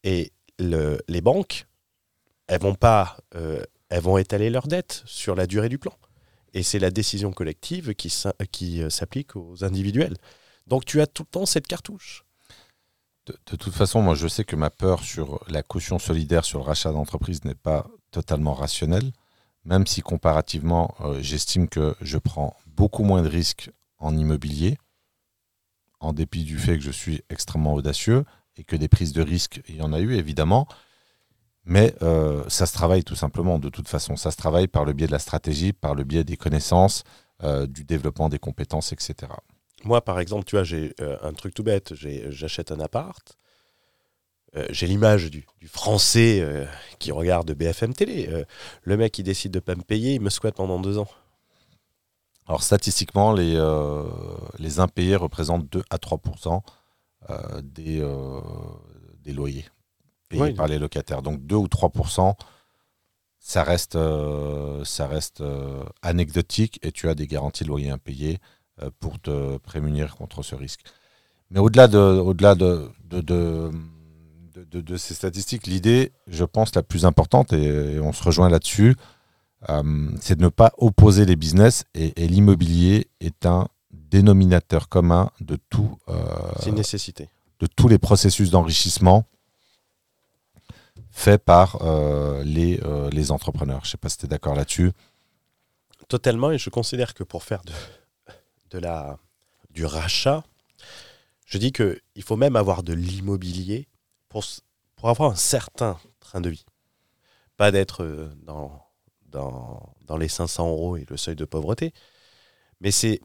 Et 0.05 0.33
le- 0.59 0.99
les 1.07 1.21
banques, 1.21 1.67
elles 2.47 2.63
vont 2.63 2.75
pas, 2.75 3.19
euh, 3.35 3.63
elles 3.91 4.01
vont 4.01 4.17
étaler 4.17 4.49
leurs 4.49 4.69
dettes 4.69 5.03
sur 5.05 5.35
la 5.35 5.47
durée 5.47 5.69
du 5.69 5.77
plan. 5.77 5.93
Et 6.55 6.63
c'est 6.63 6.79
la 6.79 6.91
décision 6.91 7.31
collective 7.31 7.95
qui, 7.95 8.81
euh, 8.83 8.89
s'applique 8.89 9.37
aux 9.37 9.65
individuels. 9.65 10.17
Donc 10.67 10.87
tu 10.87 11.03
as 11.03 11.07
tout 11.07 11.25
le 11.25 11.31
temps 11.31 11.45
cette 11.45 11.67
cartouche. 11.67 12.25
De 13.27 13.57
toute 13.57 13.75
façon, 13.75 14.01
moi, 14.01 14.15
je 14.15 14.29
sais 14.29 14.45
que 14.45 14.57
ma 14.57 14.71
peur 14.71 15.05
sur 15.05 15.45
la 15.51 15.63
caution 15.63 15.99
solidaire 15.99 16.47
sur 16.47 16.61
le 16.61 16.65
rachat 16.65 16.93
d'entreprise 16.93 17.45
n'est 17.45 17.55
pas 17.55 17.87
totalement 18.13 18.55
rationnelle, 18.55 19.13
même 19.67 19.87
si 19.87 20.01
comparativement, 20.01 20.95
euh, 21.01 21.19
j'estime 21.21 21.69
que 21.69 21.95
je 22.01 22.19
prends 22.19 22.57
beaucoup 22.67 23.03
moins 23.03 23.23
de 23.23 23.29
risques 23.29 23.71
en 23.99 24.17
immobilier, 24.17 24.79
en 26.01 26.13
dépit 26.13 26.45
du 26.45 26.59
fait 26.59 26.79
que 26.79 26.85
je 26.85 26.91
suis 26.91 27.23
extrêmement 27.31 27.75
audacieux 27.75 28.25
et 28.57 28.65
que 28.65 28.77
des 28.77 28.89
prises 28.89 29.13
de 29.13 29.23
risques, 29.23 29.61
il 29.69 29.77
y 29.77 29.83
en 29.83 29.93
a 29.93 30.01
eu 30.01 30.15
évidemment. 30.15 30.69
Mais 31.65 31.95
euh, 32.01 32.45
ça 32.49 32.65
se 32.65 32.73
travaille 32.73 33.03
tout 33.03 33.17
simplement, 33.17 33.59
de 33.59 33.69
toute 33.69 33.89
façon. 33.89 34.15
Ça 34.15 34.31
se 34.31 34.37
travaille 34.37 34.69
par 34.69 34.85
le 34.85 34.93
biais 34.93 35.09
de 35.09 35.13
la 35.13 35.19
stratégie, 35.19 35.73
par 35.73 35.97
le 35.97 36.05
biais 36.05 36.23
des 36.23 36.37
connaissances, 36.37 37.03
euh, 37.43 37.67
du 37.67 37.83
développement 37.83 38.29
des 38.29 38.39
compétences, 38.39 38.93
etc. 38.93 39.33
Moi, 39.83 40.01
par 40.05 40.21
exemple, 40.21 40.45
tu 40.45 40.55
vois, 40.55 40.63
j'ai 40.63 40.95
un 41.23 41.33
truc 41.33 41.55
tout 41.55 41.65
bête. 41.65 41.95
J'achète 41.95 42.71
un 42.71 42.79
appart. 42.79 43.37
Euh, 44.55 44.67
j'ai 44.71 44.87
l'image 44.87 45.31
du, 45.31 45.45
du 45.61 45.69
Français 45.69 46.41
euh, 46.41 46.65
qui 46.99 47.13
regarde 47.13 47.51
BFM 47.53 47.95
Télé. 47.95 48.29
Euh, 48.31 48.45
le 48.83 48.97
mec, 48.97 49.13
qui 49.13 49.23
décide 49.23 49.53
de 49.53 49.61
pas 49.61 49.75
me 49.75 49.83
payer, 49.83 50.15
il 50.15 50.21
me 50.21 50.31
squatte 50.31 50.57
pendant 50.57 50.81
deux 50.81 50.99
ans. 50.99 51.09
Alors 52.47 52.63
statistiquement, 52.63 53.33
les, 53.33 53.59
les 54.61 54.79
impayés 54.79 55.17
représentent 55.17 55.69
2 55.69 55.83
à 55.91 55.99
3 55.99 56.21
euh, 57.29 57.61
des, 57.61 58.01
des 59.25 59.33
loyers 59.33 59.65
payés 60.29 60.53
par 60.53 60.69
les 60.69 60.79
locataires. 60.79 61.23
Donc 61.23 61.45
2 61.45 61.57
ou 61.57 61.67
3 61.67 61.91
ça 63.41 63.65
reste, 63.65 63.99
ça 64.85 65.07
reste 65.09 65.43
anecdotique 66.03 66.79
et 66.83 66.93
tu 66.93 67.09
as 67.09 67.17
des 67.17 67.27
garanties 67.27 67.65
de 67.65 67.69
loyer 67.69 67.91
impayés 67.91 68.39
pour 69.01 69.19
te 69.19 69.57
prémunir 69.59 70.15
contre 70.15 70.45
ce 70.45 70.55
risque. 70.55 70.83
Mais 71.51 71.59
au-delà 71.59 71.89
de, 71.89 71.99
au-delà 71.99 72.55
de, 72.55 72.89
de, 73.07 73.21
de, 73.21 73.73
de- 74.57 74.65
de- 74.65 74.81
de 74.81 74.97
ces 74.97 75.13
statistiques, 75.15 75.67
l'idée, 75.67 76.13
je 76.29 76.45
pense, 76.45 76.75
la 76.75 76.83
plus 76.83 77.05
importante, 77.05 77.53
et, 77.53 77.65
et 77.97 78.01
on 78.01 78.13
se 78.13 78.23
rejoint 78.23 78.49
là-dessus, 78.49 78.97
euh, 79.69 80.11
c'est 80.21 80.37
de 80.37 80.43
ne 80.43 80.49
pas 80.49 80.73
opposer 80.79 81.27
les 81.27 81.37
business 81.37 81.85
et, 81.95 82.13
et 82.23 82.27
l'immobilier 82.27 83.09
est 83.21 83.45
un 83.47 83.69
dénominateur 83.91 84.89
commun 84.89 85.31
de, 85.41 85.59
tout, 85.69 85.99
euh, 86.09 86.15
C'est 86.61 86.71
une 86.71 86.77
nécessité. 86.77 87.29
de 87.61 87.67
tous 87.67 87.89
les 87.89 87.99
processus 87.99 88.51
d'enrichissement 88.51 89.25
faits 91.11 91.43
par 91.45 91.79
euh, 91.83 92.43
les, 92.45 92.81
les 93.11 93.31
entrepreneurs. 93.31 93.81
Je 93.83 93.89
ne 93.89 93.91
sais 93.93 93.97
pas 93.99 94.09
si 94.09 94.19
tu 94.19 94.27
es 94.27 94.29
d'accord 94.29 94.55
là-dessus. 94.55 94.93
Totalement. 96.09 96.51
Et 96.51 96.59
je 96.59 96.71
considère 96.71 97.15
que 97.15 97.25
pour 97.25 97.43
faire 97.43 97.63
de, 97.65 97.73
de 98.71 98.79
la, 98.79 99.19
du 99.71 99.85
rachat, 99.87 100.45
je 101.47 101.59
dis 101.59 101.73
qu'il 101.73 102.23
faut 102.23 102.37
même 102.37 102.55
avoir 102.57 102.83
de 102.83 102.93
l'immobilier 102.93 103.89
pour, 104.97 105.09
avoir 105.09 105.31
un 105.31 105.37
certain 105.37 105.99
train 106.21 106.41
de 106.41 106.51
vie. 106.51 106.65
Pas 107.57 107.71
d'être 107.71 108.03
euh, 108.03 108.29
dans, 108.43 108.83
dans, 109.29 110.17
les 110.19 110.29
500 110.29 110.69
euros 110.69 110.97
et 110.97 111.05
le 111.09 111.17
seuil 111.17 111.37
de 111.37 111.45
pauvreté, 111.45 111.93
mais 112.81 112.91
c'est 112.91 113.21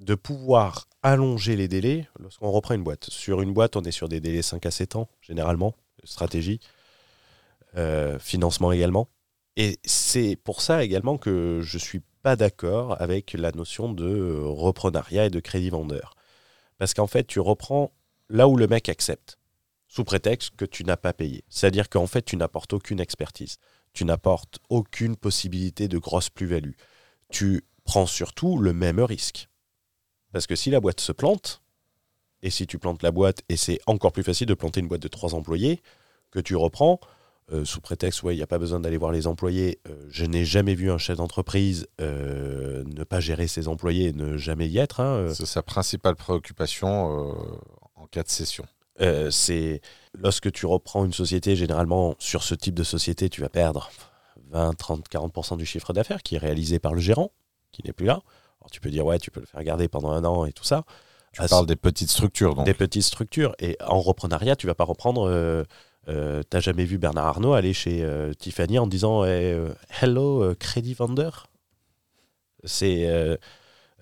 de 0.00 0.14
pouvoir 0.14 0.88
allonger 1.02 1.56
les 1.56 1.68
délais 1.68 2.08
lorsqu'on 2.20 2.50
reprend 2.50 2.74
une 2.74 2.84
boîte. 2.84 3.04
Sur 3.04 3.40
une 3.42 3.52
boîte, 3.52 3.76
on 3.76 3.82
est 3.82 3.90
sur 3.90 4.08
des 4.08 4.20
délais 4.20 4.42
5 4.42 4.64
à 4.66 4.70
7 4.70 4.96
ans, 4.96 5.08
généralement, 5.22 5.74
stratégie, 6.04 6.60
euh, 7.76 8.18
financement 8.18 8.72
également. 8.72 9.08
Et 9.56 9.78
c'est 9.84 10.36
pour 10.36 10.60
ça 10.60 10.84
également 10.84 11.16
que 11.16 11.60
je 11.62 11.78
suis 11.78 12.02
pas 12.22 12.36
d'accord 12.36 13.00
avec 13.00 13.32
la 13.32 13.52
notion 13.52 13.92
de 13.92 14.04
euh, 14.04 14.42
reprenariat 14.44 15.26
et 15.26 15.30
de 15.30 15.40
crédit 15.40 15.70
vendeur. 15.70 16.14
Parce 16.78 16.92
qu'en 16.92 17.06
fait, 17.06 17.26
tu 17.26 17.40
reprends 17.40 17.92
là 18.28 18.48
où 18.48 18.56
le 18.56 18.66
mec 18.66 18.90
accepte, 18.90 19.38
sous 19.96 20.04
prétexte 20.04 20.54
que 20.56 20.66
tu 20.66 20.84
n'as 20.84 20.98
pas 20.98 21.14
payé. 21.14 21.42
C'est-à-dire 21.48 21.88
qu'en 21.88 22.06
fait, 22.06 22.22
tu 22.22 22.36
n'apportes 22.36 22.74
aucune 22.74 23.00
expertise. 23.00 23.56
Tu 23.94 24.04
n'apportes 24.04 24.58
aucune 24.68 25.16
possibilité 25.16 25.88
de 25.88 25.96
grosse 25.96 26.28
plus-value. 26.28 26.74
Tu 27.30 27.64
prends 27.84 28.04
surtout 28.04 28.58
le 28.58 28.74
même 28.74 29.00
risque. 29.00 29.48
Parce 30.32 30.46
que 30.46 30.54
si 30.54 30.68
la 30.68 30.80
boîte 30.80 31.00
se 31.00 31.12
plante, 31.12 31.62
et 32.42 32.50
si 32.50 32.66
tu 32.66 32.78
plantes 32.78 33.02
la 33.02 33.10
boîte, 33.10 33.40
et 33.48 33.56
c'est 33.56 33.80
encore 33.86 34.12
plus 34.12 34.22
facile 34.22 34.46
de 34.46 34.52
planter 34.52 34.80
une 34.80 34.88
boîte 34.88 35.00
de 35.00 35.08
trois 35.08 35.34
employés, 35.34 35.80
que 36.30 36.40
tu 36.40 36.56
reprends, 36.56 37.00
euh, 37.52 37.64
sous 37.64 37.80
prétexte, 37.80 38.22
ouais, 38.22 38.34
il 38.34 38.36
n'y 38.36 38.42
a 38.42 38.46
pas 38.46 38.58
besoin 38.58 38.80
d'aller 38.80 38.98
voir 38.98 39.12
les 39.12 39.26
employés. 39.26 39.80
Euh, 39.88 40.06
je 40.10 40.26
n'ai 40.26 40.44
jamais 40.44 40.74
vu 40.74 40.90
un 40.90 40.98
chef 40.98 41.16
d'entreprise 41.16 41.86
euh, 42.02 42.84
ne 42.84 43.04
pas 43.04 43.20
gérer 43.20 43.48
ses 43.48 43.66
employés 43.66 44.08
et 44.08 44.12
ne 44.12 44.36
jamais 44.36 44.68
y 44.68 44.76
être. 44.76 45.00
hein. 45.00 45.32
C'est 45.32 45.46
sa 45.46 45.62
principale 45.62 46.16
préoccupation 46.16 47.34
en 47.94 48.06
cas 48.08 48.24
de 48.24 48.28
cession. 48.28 48.66
Euh, 49.00 49.30
c'est 49.30 49.80
lorsque 50.18 50.50
tu 50.52 50.66
reprends 50.66 51.04
une 51.04 51.12
société, 51.12 51.56
généralement 51.56 52.14
sur 52.18 52.42
ce 52.42 52.54
type 52.54 52.74
de 52.74 52.82
société, 52.84 53.28
tu 53.28 53.40
vas 53.40 53.48
perdre 53.48 53.90
20, 54.50 54.74
30, 54.74 55.08
40% 55.08 55.56
du 55.56 55.66
chiffre 55.66 55.92
d'affaires 55.92 56.22
qui 56.22 56.36
est 56.36 56.38
réalisé 56.38 56.78
par 56.78 56.94
le 56.94 57.00
gérant, 57.00 57.32
qui 57.72 57.82
n'est 57.84 57.92
plus 57.92 58.06
là. 58.06 58.20
Alors 58.60 58.70
tu 58.70 58.80
peux 58.80 58.90
dire, 58.90 59.04
ouais, 59.04 59.18
tu 59.18 59.30
peux 59.30 59.40
le 59.40 59.46
faire 59.46 59.62
garder 59.62 59.88
pendant 59.88 60.10
un 60.10 60.24
an 60.24 60.44
et 60.46 60.52
tout 60.52 60.64
ça. 60.64 60.84
Tu 61.32 61.40
Ah, 61.42 61.48
parles 61.48 61.66
des 61.66 61.76
petites 61.76 62.10
structures. 62.10 62.54
Donc. 62.54 62.64
des 62.64 62.74
petites 62.74 63.02
structures. 63.02 63.54
Et 63.58 63.76
en 63.86 64.00
reprenariat, 64.00 64.56
tu 64.56 64.66
vas 64.66 64.74
pas 64.74 64.84
reprendre. 64.84 65.28
Euh, 65.28 65.64
euh, 66.08 66.42
T'as 66.48 66.60
jamais 66.60 66.84
vu 66.84 66.98
Bernard 66.98 67.26
Arnault 67.26 67.52
aller 67.52 67.74
chez 67.74 68.02
euh, 68.02 68.32
Tiffany 68.32 68.78
en 68.78 68.86
disant 68.86 69.24
euh, 69.24 69.70
Hello, 70.00 70.54
crédit 70.58 70.94
vendeur 70.94 71.48
C'est. 72.64 73.38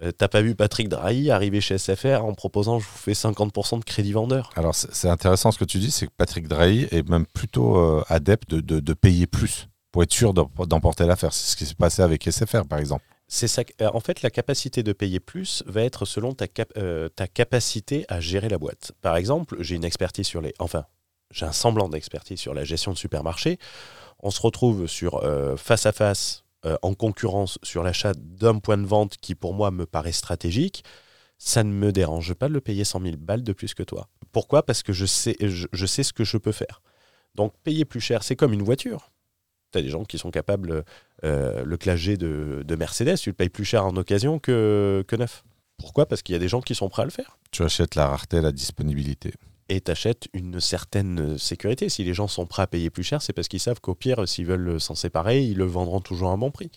Euh, 0.02 0.10
T'as 0.12 0.28
pas 0.28 0.42
vu 0.42 0.54
Patrick 0.54 0.88
Drahi 0.88 1.30
arriver 1.30 1.60
chez 1.60 1.78
SFR 1.78 2.24
en 2.24 2.34
proposant 2.34 2.78
je 2.80 2.86
vous 2.86 2.96
fais 2.98 3.12
50% 3.12 3.78
de 3.80 3.84
crédit 3.84 4.12
vendeur 4.12 4.50
Alors 4.56 4.74
c'est 4.74 5.08
intéressant 5.08 5.52
ce 5.52 5.58
que 5.58 5.64
tu 5.64 5.78
dis, 5.78 5.90
c'est 5.90 6.06
que 6.06 6.12
Patrick 6.16 6.48
Drahi 6.48 6.88
est 6.90 7.08
même 7.08 7.26
plutôt 7.26 7.76
euh, 7.78 8.02
adepte 8.08 8.50
de, 8.50 8.60
de- 8.60 8.80
de 8.80 8.92
payer 8.94 9.26
plus 9.26 9.68
pour 9.92 10.02
être 10.02 10.12
sûr 10.12 10.34
d'em- 10.34 10.48
d'emporter 10.66 11.06
l'affaire. 11.06 11.32
C'est 11.32 11.52
ce 11.52 11.56
qui 11.56 11.66
s'est 11.66 11.74
passé 11.76 12.02
avec 12.02 12.24
SFR 12.28 12.66
par 12.68 12.78
exemple. 12.78 13.04
C'est 13.28 13.48
ça. 13.48 13.62
euh, 13.80 13.90
En 13.94 14.00
fait, 14.00 14.22
la 14.22 14.30
capacité 14.30 14.82
de 14.82 14.92
payer 14.92 15.18
plus 15.20 15.62
va 15.66 15.82
être 15.82 16.04
selon 16.04 16.34
ta, 16.34 16.46
cap- 16.48 16.72
euh, 16.76 17.08
ta 17.08 17.26
capacité 17.26 18.04
à 18.08 18.20
gérer 18.20 18.48
la 18.48 18.58
boîte. 18.58 18.92
Par 19.00 19.16
exemple, 19.16 19.56
j'ai 19.60 19.76
une 19.76 19.84
expertise 19.84 20.26
sur 20.26 20.40
les. 20.42 20.52
Enfin, 20.58 20.84
j'ai 21.30 21.46
un 21.46 21.52
semblant 21.52 21.88
d'expertise 21.88 22.38
sur 22.38 22.52
la 22.54 22.64
gestion 22.64 22.92
de 22.92 22.98
supermarché. 22.98 23.58
On 24.22 24.30
se 24.30 24.40
retrouve 24.42 24.86
sur 24.86 25.22
face 25.56 25.86
à 25.86 25.92
face, 25.92 26.43
euh, 26.64 26.76
en 26.82 26.94
concurrence 26.94 27.58
sur 27.62 27.82
l'achat 27.82 28.12
d'un 28.14 28.58
point 28.58 28.78
de 28.78 28.86
vente 28.86 29.16
qui, 29.16 29.34
pour 29.34 29.54
moi, 29.54 29.70
me 29.70 29.86
paraît 29.86 30.12
stratégique. 30.12 30.84
Ça 31.38 31.62
ne 31.62 31.72
me 31.72 31.92
dérange 31.92 32.34
pas 32.34 32.48
de 32.48 32.54
le 32.54 32.60
payer 32.60 32.84
100 32.84 33.02
000 33.02 33.16
balles 33.18 33.42
de 33.42 33.52
plus 33.52 33.74
que 33.74 33.82
toi. 33.82 34.08
Pourquoi? 34.32 34.64
Parce 34.64 34.82
que 34.82 34.92
je 34.92 35.04
sais, 35.04 35.36
je, 35.40 35.66
je 35.72 35.86
sais 35.86 36.02
ce 36.02 36.12
que 36.12 36.24
je 36.24 36.38
peux 36.38 36.52
faire. 36.52 36.80
Donc 37.34 37.52
payer 37.64 37.84
plus 37.84 38.00
cher, 38.00 38.22
c'est 38.22 38.36
comme 38.36 38.52
une 38.52 38.62
voiture. 38.62 39.10
Tu 39.72 39.78
as 39.78 39.82
des 39.82 39.90
gens 39.90 40.04
qui 40.04 40.18
sont 40.18 40.30
capables, 40.30 40.84
euh, 41.24 41.64
le 41.64 41.96
G 41.96 42.16
de, 42.16 42.62
de 42.64 42.76
Mercedes, 42.76 43.18
tu 43.18 43.30
le 43.30 43.34
payes 43.34 43.48
plus 43.48 43.64
cher 43.64 43.84
en 43.84 43.96
occasion 43.96 44.38
que, 44.38 45.04
que 45.06 45.16
neuf. 45.16 45.44
Pourquoi? 45.76 46.06
Parce 46.06 46.22
qu'il 46.22 46.34
y 46.34 46.36
a 46.36 46.38
des 46.38 46.48
gens 46.48 46.60
qui 46.60 46.74
sont 46.74 46.88
prêts 46.88 47.02
à 47.02 47.06
le 47.06 47.10
faire. 47.10 47.36
Tu 47.50 47.62
achètes 47.62 47.94
la 47.96 48.06
rareté, 48.06 48.40
la 48.40 48.52
disponibilité. 48.52 49.34
Et 49.68 49.80
tu 49.80 49.90
achètes 49.90 50.28
une 50.32 50.60
certaine 50.60 51.38
sécurité. 51.38 51.88
Si 51.88 52.04
les 52.04 52.14
gens 52.14 52.28
sont 52.28 52.46
prêts 52.46 52.62
à 52.62 52.66
payer 52.66 52.90
plus 52.90 53.02
cher, 53.02 53.22
c'est 53.22 53.32
parce 53.32 53.48
qu'ils 53.48 53.60
savent 53.60 53.80
qu'au 53.80 53.94
pire, 53.94 54.28
s'ils 54.28 54.46
veulent 54.46 54.80
s'en 54.80 54.94
séparer, 54.94 55.42
ils 55.42 55.56
le 55.56 55.64
vendront 55.64 56.00
toujours 56.00 56.30
à 56.30 56.32
un 56.32 56.38
bon 56.38 56.50
prix. 56.50 56.70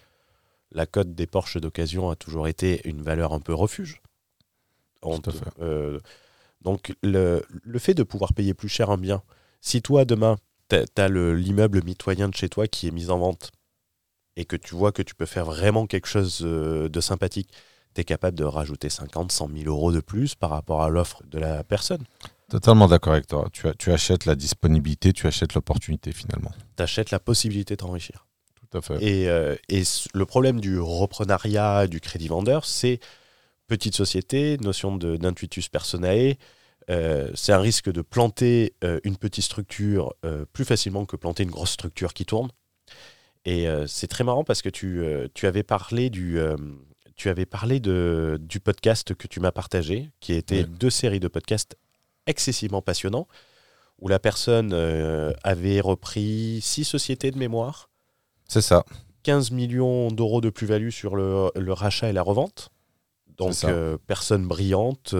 La 0.71 0.85
cote 0.85 1.13
des 1.13 1.27
Porsche 1.27 1.57
d'occasion 1.57 2.09
a 2.09 2.15
toujours 2.15 2.47
été 2.47 2.81
une 2.87 3.01
valeur 3.01 3.33
un 3.33 3.39
peu 3.39 3.53
refuge. 3.53 4.01
Tout 5.01 5.21
à 5.25 5.31
fait. 5.31 5.45
Euh, 5.61 5.99
donc 6.61 6.93
le, 7.03 7.43
le 7.63 7.79
fait 7.79 7.93
de 7.93 8.03
pouvoir 8.03 8.33
payer 8.33 8.53
plus 8.53 8.69
cher 8.69 8.89
un 8.89 8.97
bien, 8.97 9.21
si 9.61 9.81
toi 9.81 10.05
demain, 10.05 10.37
tu 10.69 10.75
as, 10.97 11.07
l'immeuble 11.09 11.83
mitoyen 11.83 12.29
de 12.29 12.35
chez 12.35 12.49
toi 12.49 12.67
qui 12.67 12.87
est 12.87 12.91
mis 12.91 13.09
en 13.09 13.19
vente 13.19 13.51
et 14.35 14.45
que 14.45 14.55
tu 14.55 14.75
vois 14.75 14.91
que 14.91 15.01
tu 15.01 15.15
peux 15.15 15.25
faire 15.25 15.45
vraiment 15.45 15.87
quelque 15.87 16.07
chose 16.07 16.41
euh, 16.43 16.89
de 16.89 17.01
sympathique, 17.01 17.49
tu 17.95 18.01
es 18.01 18.03
capable 18.03 18.37
de 18.37 18.43
rajouter 18.43 18.89
50, 18.89 19.31
100 19.31 19.49
000 19.49 19.69
euros 19.69 19.91
de 19.91 19.99
plus 19.99 20.35
par 20.35 20.51
rapport 20.51 20.83
à 20.83 20.89
l'offre 20.89 21.23
de 21.25 21.39
la 21.39 21.63
personne. 21.63 22.03
Totalement 22.49 22.87
d'accord 22.87 23.13
avec 23.13 23.27
toi. 23.27 23.49
Tu, 23.51 23.67
tu, 23.77 23.91
achètes 23.91 24.25
la 24.25 24.35
disponibilité, 24.35 25.11
tu 25.11 25.27
achètes 25.27 25.53
l'opportunité 25.53 26.13
finalement. 26.13 26.51
Tu 26.77 26.83
achètes 26.83 27.11
la 27.11 27.19
possibilité 27.19 27.75
de 27.75 27.79
t'enrichir. 27.79 28.25
Tout 28.55 28.77
à 28.77 28.81
fait. 28.81 29.03
Et, 29.03 29.29
euh, 29.29 29.55
et, 29.67 29.83
le 30.13 30.25
problème 30.25 30.61
du 30.61 30.79
reprenariat, 30.79 31.87
du 31.87 31.99
crédit 31.99 32.29
vendeur, 32.29 32.65
c'est 32.65 32.99
petite 33.67 33.95
société, 33.95 34.57
notion 34.61 34.95
d'intuitus 34.95 35.67
personae. 35.67 36.35
Euh, 36.89 37.29
c'est 37.35 37.51
un 37.51 37.59
risque 37.59 37.91
de 37.91 38.01
planter 38.01 38.75
euh, 38.85 39.01
une 39.03 39.17
petite 39.17 39.43
structure 39.43 40.13
plus 40.53 40.63
facilement 40.63 41.05
que 41.05 41.17
planter 41.17 41.43
une 41.43 41.51
grosse 41.51 41.71
structure 41.71 42.13
qui 42.13 42.25
tourne. 42.25 42.49
Et 43.43 43.65
c'est 43.87 44.07
très 44.07 44.25
marrant 44.25 44.43
parce 44.43 44.61
que 44.61 44.67
tu, 44.67 45.01
tu 45.33 45.47
avais 45.47 45.63
parlé 45.63 46.09
du, 46.09 46.37
tu 47.15 47.29
avais 47.29 47.45
parlé 47.45 47.79
de, 47.79 48.37
du 48.41 48.59
podcast 48.59 49.15
que 49.15 49.25
tu 49.25 49.39
m'as 49.39 49.53
partagé, 49.53 50.11
qui 50.19 50.33
était 50.33 50.65
deux 50.65 50.89
séries 50.89 51.21
de 51.21 51.29
podcasts 51.29 51.77
excessivement 52.27 52.81
passionnants, 52.81 53.27
où 53.99 54.07
la 54.07 54.19
personne 54.19 54.73
avait 55.43 55.79
repris 55.81 56.59
six 56.61 56.83
sociétés 56.83 57.31
de 57.31 57.37
mémoire. 57.37 57.89
C'est 58.47 58.61
ça. 58.61 58.85
15 59.23 59.51
millions 59.51 60.09
d'euros 60.09 60.39
de 60.39 60.49
plus-value 60.49 60.89
sur 60.89 61.15
le, 61.15 61.51
le, 61.55 61.73
rachat 61.73 62.09
et 62.09 62.13
la 62.13 62.21
revente. 62.21 62.69
Donc, 63.37 63.65
personne 64.05 64.47
brillante. 64.47 65.15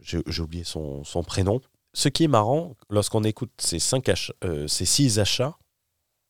J'ai 0.00 0.40
oublié 0.40 0.64
son, 0.64 1.04
son, 1.04 1.22
prénom. 1.22 1.60
Ce 1.92 2.08
qui 2.08 2.24
est 2.24 2.28
marrant, 2.28 2.74
lorsqu'on 2.90 3.22
écoute 3.22 3.52
ces, 3.58 3.78
cinq 3.78 4.08
achats, 4.08 4.34
ces 4.66 4.84
six 4.84 5.18
achats, 5.18 5.56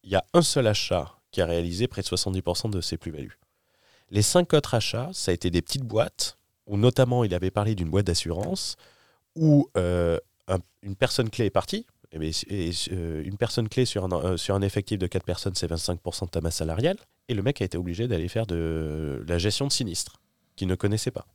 il 0.05 0.11
y 0.11 0.17
a 0.17 0.25
un 0.35 0.43
seul 0.43 0.67
achat 0.67 1.15
qui 1.31 1.41
a 1.41 1.47
réalisé 1.47 1.89
près 1.89 2.03
de 2.03 2.07
70% 2.07 2.71
de 2.71 2.81
ses 2.81 2.97
plus-values. 2.97 3.41
Les 4.11 4.23
cinq 4.23 4.53
autres 4.53 4.75
achats, 4.75 5.11
ça 5.13 5.31
a 5.31 5.35
été 5.35 5.51
des 5.51 5.63
petites 5.63 5.83
boîtes, 5.83 6.39
où 6.67 6.77
notamment 6.77 7.25
il 7.25 7.35
avait 7.35 7.51
parlé 7.51 7.75
d'une 7.75 7.91
boîte 7.91 8.07
d'assurance, 8.07 8.77
où 9.37 9.69
euh, 9.77 10.19
une 10.83 10.97
personne 10.97 11.31
clé 11.31 11.47
est 11.47 11.51
partie. 11.51 11.87
Et, 12.13 12.71
euh, 12.93 13.23
une 13.25 13.37
personne 13.37 13.69
clé 13.69 13.85
sur 13.85 14.05
un, 14.05 14.13
euh, 14.13 14.61
effectif 14.61 14.99
de 14.99 15.07
4 15.07 15.25
personnes, 15.25 15.55
c'est 15.57 15.67
25% 15.67 16.27
de 16.27 16.31
ta 16.31 16.41
masse 16.41 16.57
salariale. 16.57 16.97
Et 17.29 17.35
le 17.35 17.43
mec 17.43 17.61
a 17.61 17.65
été 17.65 17.77
obligé 17.77 18.07
d'aller 18.07 18.29
faire 18.29 18.47
de 18.47 19.25
la 19.27 19.39
gestion 19.39 19.67
de 19.67 19.73
sinistres, 19.73 20.21
qu'il 20.55 20.69
ne 20.69 20.77
connaissait 20.77 21.11
pas. 21.11 21.27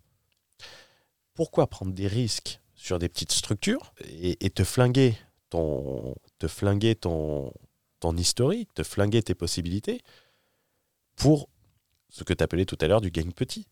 Pourquoi 1.34 1.68
prendre 1.68 1.92
des 1.92 2.08
risques 2.08 2.62
sur 2.76 2.98
des 2.98 3.10
petites 3.10 3.34
structures 3.34 3.94
et, 4.22 4.50
te 4.50 4.64
flinguer 4.64 5.18
ton, 5.50 6.16
te 6.38 6.48
flinguer 6.48 6.96
ton, 6.96 7.52
ton 8.00 8.16
historique, 8.16 8.74
te 8.74 8.84
flinguer 8.84 9.22
tes 9.22 9.36
possibilités 9.36 10.02
pour 11.18 11.50
ce 12.08 12.24
que 12.24 12.34
tu 12.34 12.44
appelais 12.44 12.66
tout 12.66 12.78
à 12.80 12.88
l'heure 12.88 13.02
du 13.02 13.12
gain 13.12 13.30
petit. 13.36 13.68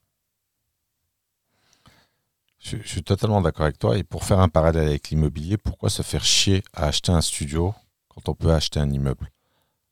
Je, 2.59 2.77
suis 2.85 3.03
totalement 3.03 3.41
d'accord 3.41 3.65
avec 3.65 3.79
toi. 3.79 3.97
Et 3.97 4.03
pour 4.03 4.23
faire 4.23 4.39
un 4.39 4.49
parallèle 4.49 4.87
avec 4.87 5.09
l'immobilier, 5.09 5.57
pourquoi 5.57 5.89
se 5.89 6.01
faire 6.01 6.23
chier 6.23 6.63
à 6.73 6.87
acheter 6.87 7.11
un 7.11 7.21
studio 7.21 7.73
quand 8.09 8.29
on 8.29 8.33
peut 8.33 8.51
acheter 8.51 8.79
un 8.79 8.89
immeuble? 8.89 9.29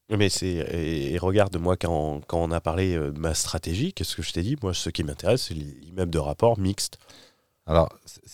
Mais 0.10 0.30
c'est 0.30 0.48
et, 0.48 1.18
regarde 1.18 1.58
moi 1.58 1.78
quand, 1.78 2.22
quand, 2.28 2.38
on 2.38 2.52
a 2.52 2.62
parlé 2.62 2.96
euh, 2.96 3.12
de 3.12 3.20
ma 3.20 3.34
stratégie, 3.34 3.92
qu'est-ce 3.92 4.16
que 4.16 4.22
je 4.22 4.34
t'ai 4.34 4.44
dit? 4.44 4.56
Moi, 4.62 4.74
ce 4.74 4.90
qui 4.90 5.04
m'intéresse, 5.04 5.48
c'est 5.48 5.56
l'immeuble 5.56 6.12
de 6.12 6.20
rapport 6.20 6.60
mixte. 6.60 7.00
Alors, 7.68 7.90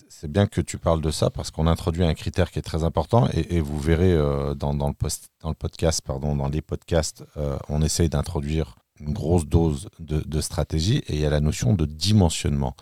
c'est 0.10 0.30
bien 0.30 0.46
que 0.46 0.60
tu 0.60 0.78
parles 0.78 1.00
de 1.00 1.10
ça 1.10 1.30
parce 1.30 1.52
qu'on 1.52 1.66
introduit 1.66 2.04
un 2.04 2.14
critère 2.14 2.52
qui 2.52 2.60
est 2.60 2.64
très 2.64 2.84
important 2.84 3.30
et, 3.34 3.62
vous 3.62 3.80
verrez 3.80 4.12
euh, 4.12 4.54
dans, 4.56 4.74
le 4.74 4.94
post, 4.94 5.30
dans, 5.40 5.48
le 5.50 5.56
podcast, 5.56 6.02
pardon, 6.06 6.36
dans 6.36 6.50
les 6.50 6.62
podcasts, 6.62 7.24
euh, 7.38 7.58
on 7.70 7.82
essaye 7.82 8.10
d'introduire 8.10 8.76
une 9.00 9.14
grosse 9.14 9.46
dose 9.46 9.88
de, 10.00 10.42
stratégie 10.42 10.98
et 11.08 11.14
il 11.14 11.20
y 11.20 11.26
a 11.26 11.30
la 11.30 11.40
notion 11.40 11.74
de 11.74 11.86
dimensionnement. 11.86 12.76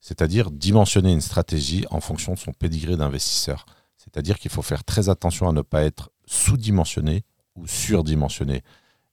C'est-à-dire 0.00 0.50
dimensionner 0.50 1.12
une 1.12 1.20
stratégie 1.20 1.84
en 1.90 2.00
fonction 2.00 2.32
de 2.32 2.38
son 2.38 2.52
pédigré 2.52 2.96
d'investisseur. 2.96 3.66
C'est-à-dire 3.96 4.38
qu'il 4.38 4.50
faut 4.50 4.62
faire 4.62 4.82
très 4.82 5.08
attention 5.08 5.48
à 5.48 5.52
ne 5.52 5.60
pas 5.60 5.82
être 5.82 6.10
sous-dimensionné 6.26 7.24
ou 7.54 7.66
surdimensionné. 7.66 8.62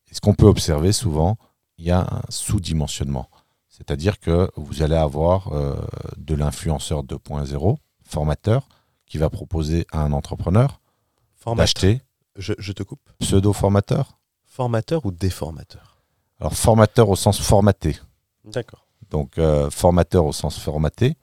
Et 0.09 0.15
ce 0.15 0.21
qu'on 0.21 0.33
peut 0.33 0.45
observer 0.45 0.93
souvent, 0.93 1.37
il 1.77 1.85
y 1.85 1.91
a 1.91 2.01
un 2.01 2.21
sous-dimensionnement. 2.29 3.29
C'est-à-dire 3.67 4.19
que 4.19 4.49
vous 4.55 4.81
allez 4.81 4.95
avoir 4.95 5.53
euh, 5.53 5.75
de 6.17 6.33
l'influenceur 6.33 7.03
2.0, 7.03 7.77
formateur, 8.03 8.67
qui 9.05 9.17
va 9.17 9.29
proposer 9.29 9.85
à 9.91 10.01
un 10.01 10.13
entrepreneur 10.13 10.79
d'acheter. 11.55 12.01
Je, 12.35 12.53
je, 12.57 12.71
te 12.71 12.83
coupe. 12.83 13.01
Pseudo-formateur 13.19 14.19
Formateur 14.45 15.05
ou 15.05 15.11
déformateur? 15.11 16.01
Alors, 16.39 16.53
formateur 16.53 17.09
au 17.09 17.15
sens 17.15 17.39
formaté. 17.39 17.97
D'accord. 18.45 18.86
Donc, 19.09 19.37
euh, 19.37 19.69
formateur 19.69 20.25
au 20.25 20.33
sens 20.33 20.59
formaté. 20.59 21.15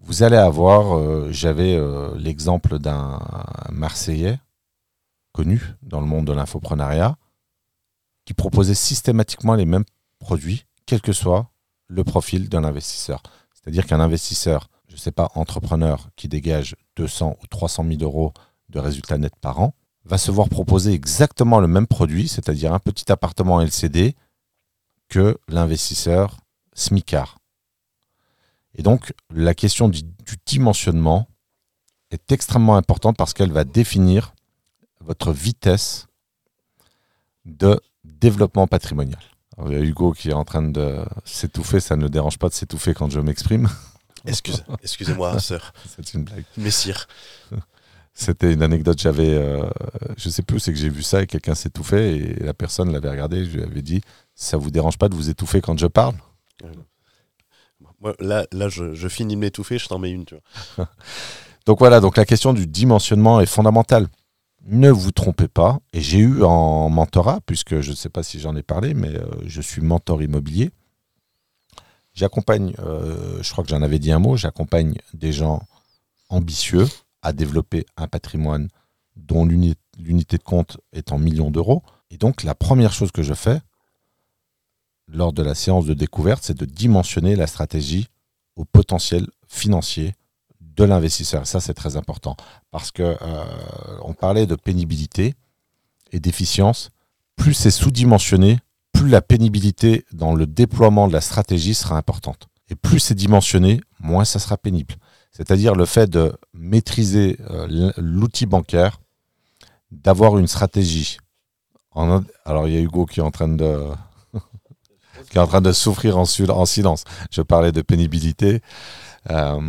Vous 0.00 0.22
allez 0.22 0.36
avoir, 0.36 0.96
euh, 0.96 1.28
j'avais 1.30 1.78
l'exemple 2.16 2.78
d'un 2.78 3.20
Marseillais 3.70 4.38
connu 5.32 5.62
dans 5.82 6.00
le 6.00 6.06
monde 6.06 6.26
de 6.26 6.32
l'infoprenariat 6.32 7.16
qui 8.24 8.34
proposait 8.34 8.74
systématiquement 8.74 9.54
les 9.54 9.66
mêmes 9.66 9.84
produits 10.18 10.64
quel 10.86 11.00
que 11.00 11.12
soit 11.12 11.50
le 11.86 12.04
profil 12.04 12.48
d'un 12.48 12.64
investisseur. 12.64 13.22
C'est-à-dire 13.54 13.86
qu'un 13.86 14.00
investisseur, 14.00 14.68
je 14.88 14.94
ne 14.94 14.98
sais 14.98 15.12
pas, 15.12 15.30
entrepreneur 15.34 16.08
qui 16.16 16.28
dégage 16.28 16.76
200 16.96 17.36
ou 17.40 17.46
300 17.46 17.84
000 17.88 18.02
euros 18.02 18.32
de 18.70 18.78
résultats 18.78 19.18
nets 19.18 19.36
par 19.40 19.60
an, 19.60 19.74
va 20.04 20.18
se 20.18 20.30
voir 20.30 20.48
proposer 20.48 20.92
exactement 20.92 21.60
le 21.60 21.68
même 21.68 21.86
produit, 21.86 22.26
c'est-à-dire 22.26 22.72
un 22.72 22.78
petit 22.78 23.12
appartement 23.12 23.60
LCD, 23.60 24.16
que 25.08 25.38
l'investisseur 25.48 26.38
SMICAR. 26.80 27.38
Et 28.74 28.82
donc, 28.82 29.12
la 29.30 29.54
question 29.54 29.88
du, 29.88 30.02
du 30.02 30.36
dimensionnement 30.46 31.28
est 32.10 32.32
extrêmement 32.32 32.76
importante 32.76 33.16
parce 33.16 33.34
qu'elle 33.34 33.52
va 33.52 33.64
définir 33.64 34.34
votre 35.00 35.32
vitesse 35.32 36.06
de 37.44 37.80
développement 38.04 38.66
patrimonial. 38.66 39.20
Il 39.66 39.72
y 39.72 39.76
a 39.76 39.80
Hugo 39.80 40.12
qui 40.12 40.30
est 40.30 40.34
en 40.34 40.44
train 40.44 40.62
de 40.62 41.04
s'étouffer. 41.24 41.80
Ça 41.80 41.96
ne 41.96 42.08
dérange 42.08 42.38
pas 42.38 42.48
de 42.48 42.54
s'étouffer 42.54 42.94
quand 42.94 43.10
je 43.10 43.20
m'exprime. 43.20 43.68
Excuse, 44.26 44.64
excusez-moi, 44.82 45.38
sœur. 45.40 45.72
C'est 45.96 46.14
une 46.14 46.24
blague. 46.24 46.44
Messire. 46.56 47.06
C'était 48.12 48.52
une 48.52 48.62
anecdote. 48.62 48.98
J'avais, 49.00 49.32
euh, 49.34 49.68
je 50.18 50.28
sais 50.28 50.42
plus, 50.42 50.60
c'est 50.60 50.72
que 50.72 50.78
j'ai 50.78 50.90
vu 50.90 51.02
ça 51.02 51.22
et 51.22 51.26
quelqu'un 51.26 51.54
s'étouffait 51.54 52.16
et 52.16 52.34
la 52.40 52.52
personne 52.52 52.92
l'avait 52.92 53.08
regardé. 53.08 53.46
Je 53.46 53.56
lui 53.56 53.62
avais 53.62 53.80
dit, 53.80 54.02
ça 54.34 54.58
vous 54.58 54.70
dérange 54.70 54.98
pas 54.98 55.08
de 55.08 55.14
vous 55.14 55.30
étouffer 55.30 55.62
quand 55.62 55.78
je 55.78 55.86
parle? 55.86 56.14
Là, 58.20 58.46
là, 58.52 58.68
je, 58.68 59.08
finis 59.08 59.34
de 59.34 59.40
m'étouffer, 59.40 59.78
je 59.78 59.88
t'en 59.88 59.98
mets 59.98 60.10
une. 60.10 60.24
Tu 60.24 60.36
vois. 60.76 60.88
donc 61.66 61.78
voilà. 61.78 62.00
Donc 62.00 62.16
la 62.16 62.24
question 62.24 62.52
du 62.52 62.66
dimensionnement 62.66 63.40
est 63.40 63.46
fondamentale 63.46 64.08
ne 64.66 64.90
vous 64.90 65.10
trompez 65.10 65.48
pas. 65.48 65.80
Et 65.92 66.00
j'ai 66.00 66.18
eu 66.18 66.42
en 66.42 66.88
mentorat, 66.88 67.40
puisque 67.46 67.80
je 67.80 67.90
ne 67.90 67.96
sais 67.96 68.08
pas 68.08 68.22
si 68.22 68.40
j'en 68.40 68.56
ai 68.56 68.62
parlé, 68.62 68.94
mais 68.94 69.14
euh, 69.14 69.26
je 69.46 69.60
suis 69.60 69.80
mentor 69.80 70.22
immobilier. 70.22 70.70
J'accompagne, 72.14 72.74
euh, 72.80 73.42
je 73.42 73.50
crois 73.50 73.64
que 73.64 73.70
j'en 73.70 73.82
avais 73.82 73.98
dit 73.98 74.12
un 74.12 74.18
mot, 74.18 74.36
j'accompagne 74.36 74.96
des 75.14 75.32
gens 75.32 75.62
ambitieux 76.28 76.86
à 77.22 77.32
développer 77.32 77.86
un 77.96 78.08
patrimoine 78.08 78.68
dont 79.16 79.44
l'unité 79.44 80.36
de 80.36 80.42
compte 80.42 80.78
est 80.92 81.12
en 81.12 81.18
millions 81.18 81.50
d'euros. 81.50 81.82
Et 82.10 82.16
donc 82.16 82.42
la 82.42 82.54
première 82.54 82.92
chose 82.92 83.12
que 83.12 83.22
je 83.22 83.34
fais 83.34 83.60
lors 85.12 85.32
de 85.32 85.42
la 85.42 85.54
séance 85.54 85.86
de 85.86 85.94
découverte, 85.94 86.42
c'est 86.44 86.56
de 86.56 86.64
dimensionner 86.64 87.36
la 87.36 87.46
stratégie 87.46 88.08
au 88.56 88.64
potentiel 88.64 89.26
financier 89.46 90.14
de 90.60 90.84
l'investisseur. 90.84 91.46
Ça, 91.46 91.60
c'est 91.60 91.74
très 91.74 91.96
important 91.96 92.36
parce 92.70 92.90
que 92.90 93.02
euh, 93.02 93.44
on 94.02 94.14
parlait 94.14 94.46
de 94.46 94.54
pénibilité 94.54 95.34
et 96.12 96.20
d'efficience. 96.20 96.90
Plus 97.36 97.54
c'est 97.54 97.70
sous-dimensionné, 97.70 98.58
plus 98.92 99.08
la 99.08 99.22
pénibilité 99.22 100.04
dans 100.12 100.34
le 100.34 100.46
déploiement 100.46 101.08
de 101.08 101.12
la 101.12 101.20
stratégie 101.20 101.74
sera 101.74 101.96
importante. 101.96 102.48
Et 102.68 102.74
plus 102.74 103.00
c'est 103.00 103.14
dimensionné, 103.14 103.80
moins 103.98 104.24
ça 104.24 104.38
sera 104.38 104.56
pénible. 104.56 104.94
C'est-à-dire 105.32 105.74
le 105.74 105.86
fait 105.86 106.08
de 106.08 106.36
maîtriser 106.54 107.38
euh, 107.50 107.92
l'outil 107.96 108.46
bancaire 108.46 109.00
d'avoir 109.90 110.38
une 110.38 110.46
stratégie. 110.46 111.18
Alors 112.44 112.68
il 112.68 112.74
y 112.74 112.76
a 112.76 112.80
Hugo 112.80 113.06
qui 113.06 113.20
est 113.20 113.22
en 113.22 113.30
train 113.30 113.48
de 113.48 113.86
qui 115.28 115.36
est 115.36 115.40
en 115.40 115.46
train 115.46 115.60
de 115.60 115.72
souffrir 115.72 116.18
en, 116.18 116.24
silence. 116.24 117.04
Je 117.30 117.42
parlais 117.42 117.72
de 117.72 117.82
pénibilité. 117.82 118.60
Euh, 119.30 119.60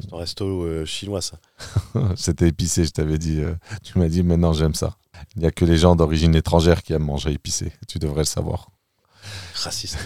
C'est 0.00 0.14
un 0.14 0.18
resto 0.18 0.64
euh, 0.64 0.84
chinois, 0.84 1.20
ça. 1.22 1.38
C'était 2.16 2.48
épicé, 2.48 2.84
je 2.84 2.90
t'avais 2.90 3.18
dit. 3.18 3.40
euh, 3.40 3.54
tu 3.82 3.98
m'as 3.98 4.08
dit 4.08 4.22
maintenant 4.22 4.52
j'aime 4.52 4.74
ça. 4.74 4.96
Il 5.36 5.42
n'y 5.42 5.46
a 5.46 5.50
que 5.50 5.64
les 5.64 5.76
gens 5.76 5.96
d'origine 5.96 6.34
étrangère 6.34 6.82
qui 6.82 6.92
aiment 6.92 7.04
manger 7.04 7.32
épicé. 7.32 7.72
Tu 7.88 7.98
devrais 7.98 8.22
le 8.22 8.26
savoir. 8.26 8.70
Raciste. 9.54 9.98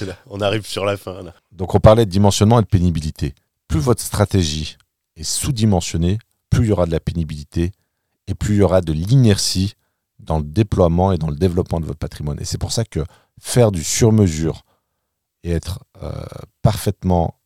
Là. 0.00 0.16
On 0.26 0.40
arrive 0.40 0.64
sur 0.64 0.84
la 0.84 0.96
fin, 0.96 1.22
là. 1.22 1.34
Donc 1.50 1.74
on 1.74 1.80
parlait 1.80 2.06
de 2.06 2.10
dimensionnement 2.10 2.60
et 2.60 2.62
de 2.62 2.68
pénibilité. 2.68 3.34
Plus 3.66 3.80
votre 3.80 4.02
stratégie 4.02 4.76
est 5.16 5.24
sous-dimensionnée, 5.24 6.18
plus 6.50 6.66
il 6.66 6.68
y 6.68 6.72
aura 6.72 6.86
de 6.86 6.92
la 6.92 7.00
pénibilité 7.00 7.72
et 8.28 8.34
plus 8.34 8.54
il 8.54 8.58
y 8.58 8.62
aura 8.62 8.80
de 8.80 8.92
l'inertie 8.92 9.74
dans 10.20 10.38
le 10.38 10.44
déploiement 10.44 11.12
et 11.12 11.18
dans 11.18 11.30
le 11.30 11.36
développement 11.36 11.80
de 11.80 11.86
votre 11.86 11.98
patrimoine. 11.98 12.38
Et 12.40 12.44
c'est 12.44 12.58
pour 12.58 12.72
ça 12.72 12.84
que 12.84 13.00
faire 13.40 13.72
du 13.72 13.84
sur-mesure 13.84 14.64
et 15.42 15.50
être 15.50 15.84
euh, 16.02 16.24
parfaitement 16.62 17.40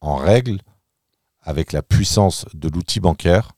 en 0.00 0.16
règle 0.16 0.60
avec 1.40 1.72
la 1.72 1.82
puissance 1.82 2.46
de 2.54 2.68
l'outil 2.68 3.00
bancaire 3.00 3.52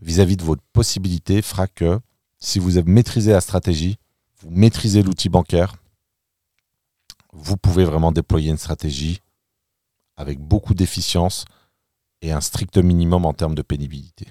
vis-à-vis 0.00 0.36
de 0.36 0.42
votre 0.42 0.62
possibilité 0.72 1.42
fera 1.42 1.66
que 1.66 2.00
si 2.38 2.58
vous 2.58 2.76
avez 2.76 2.90
maîtrisé 2.90 3.32
la 3.32 3.40
stratégie, 3.40 3.98
vous 4.40 4.50
maîtrisez 4.50 5.02
l'outil 5.02 5.28
bancaire, 5.28 5.76
vous 7.32 7.56
pouvez 7.56 7.84
vraiment 7.84 8.12
déployer 8.12 8.50
une 8.50 8.58
stratégie 8.58 9.20
avec 10.16 10.40
beaucoup 10.40 10.74
d'efficience 10.74 11.44
et 12.20 12.32
un 12.32 12.40
strict 12.40 12.76
minimum 12.78 13.24
en 13.24 13.32
termes 13.32 13.54
de 13.54 13.62
pénibilité. 13.62 14.26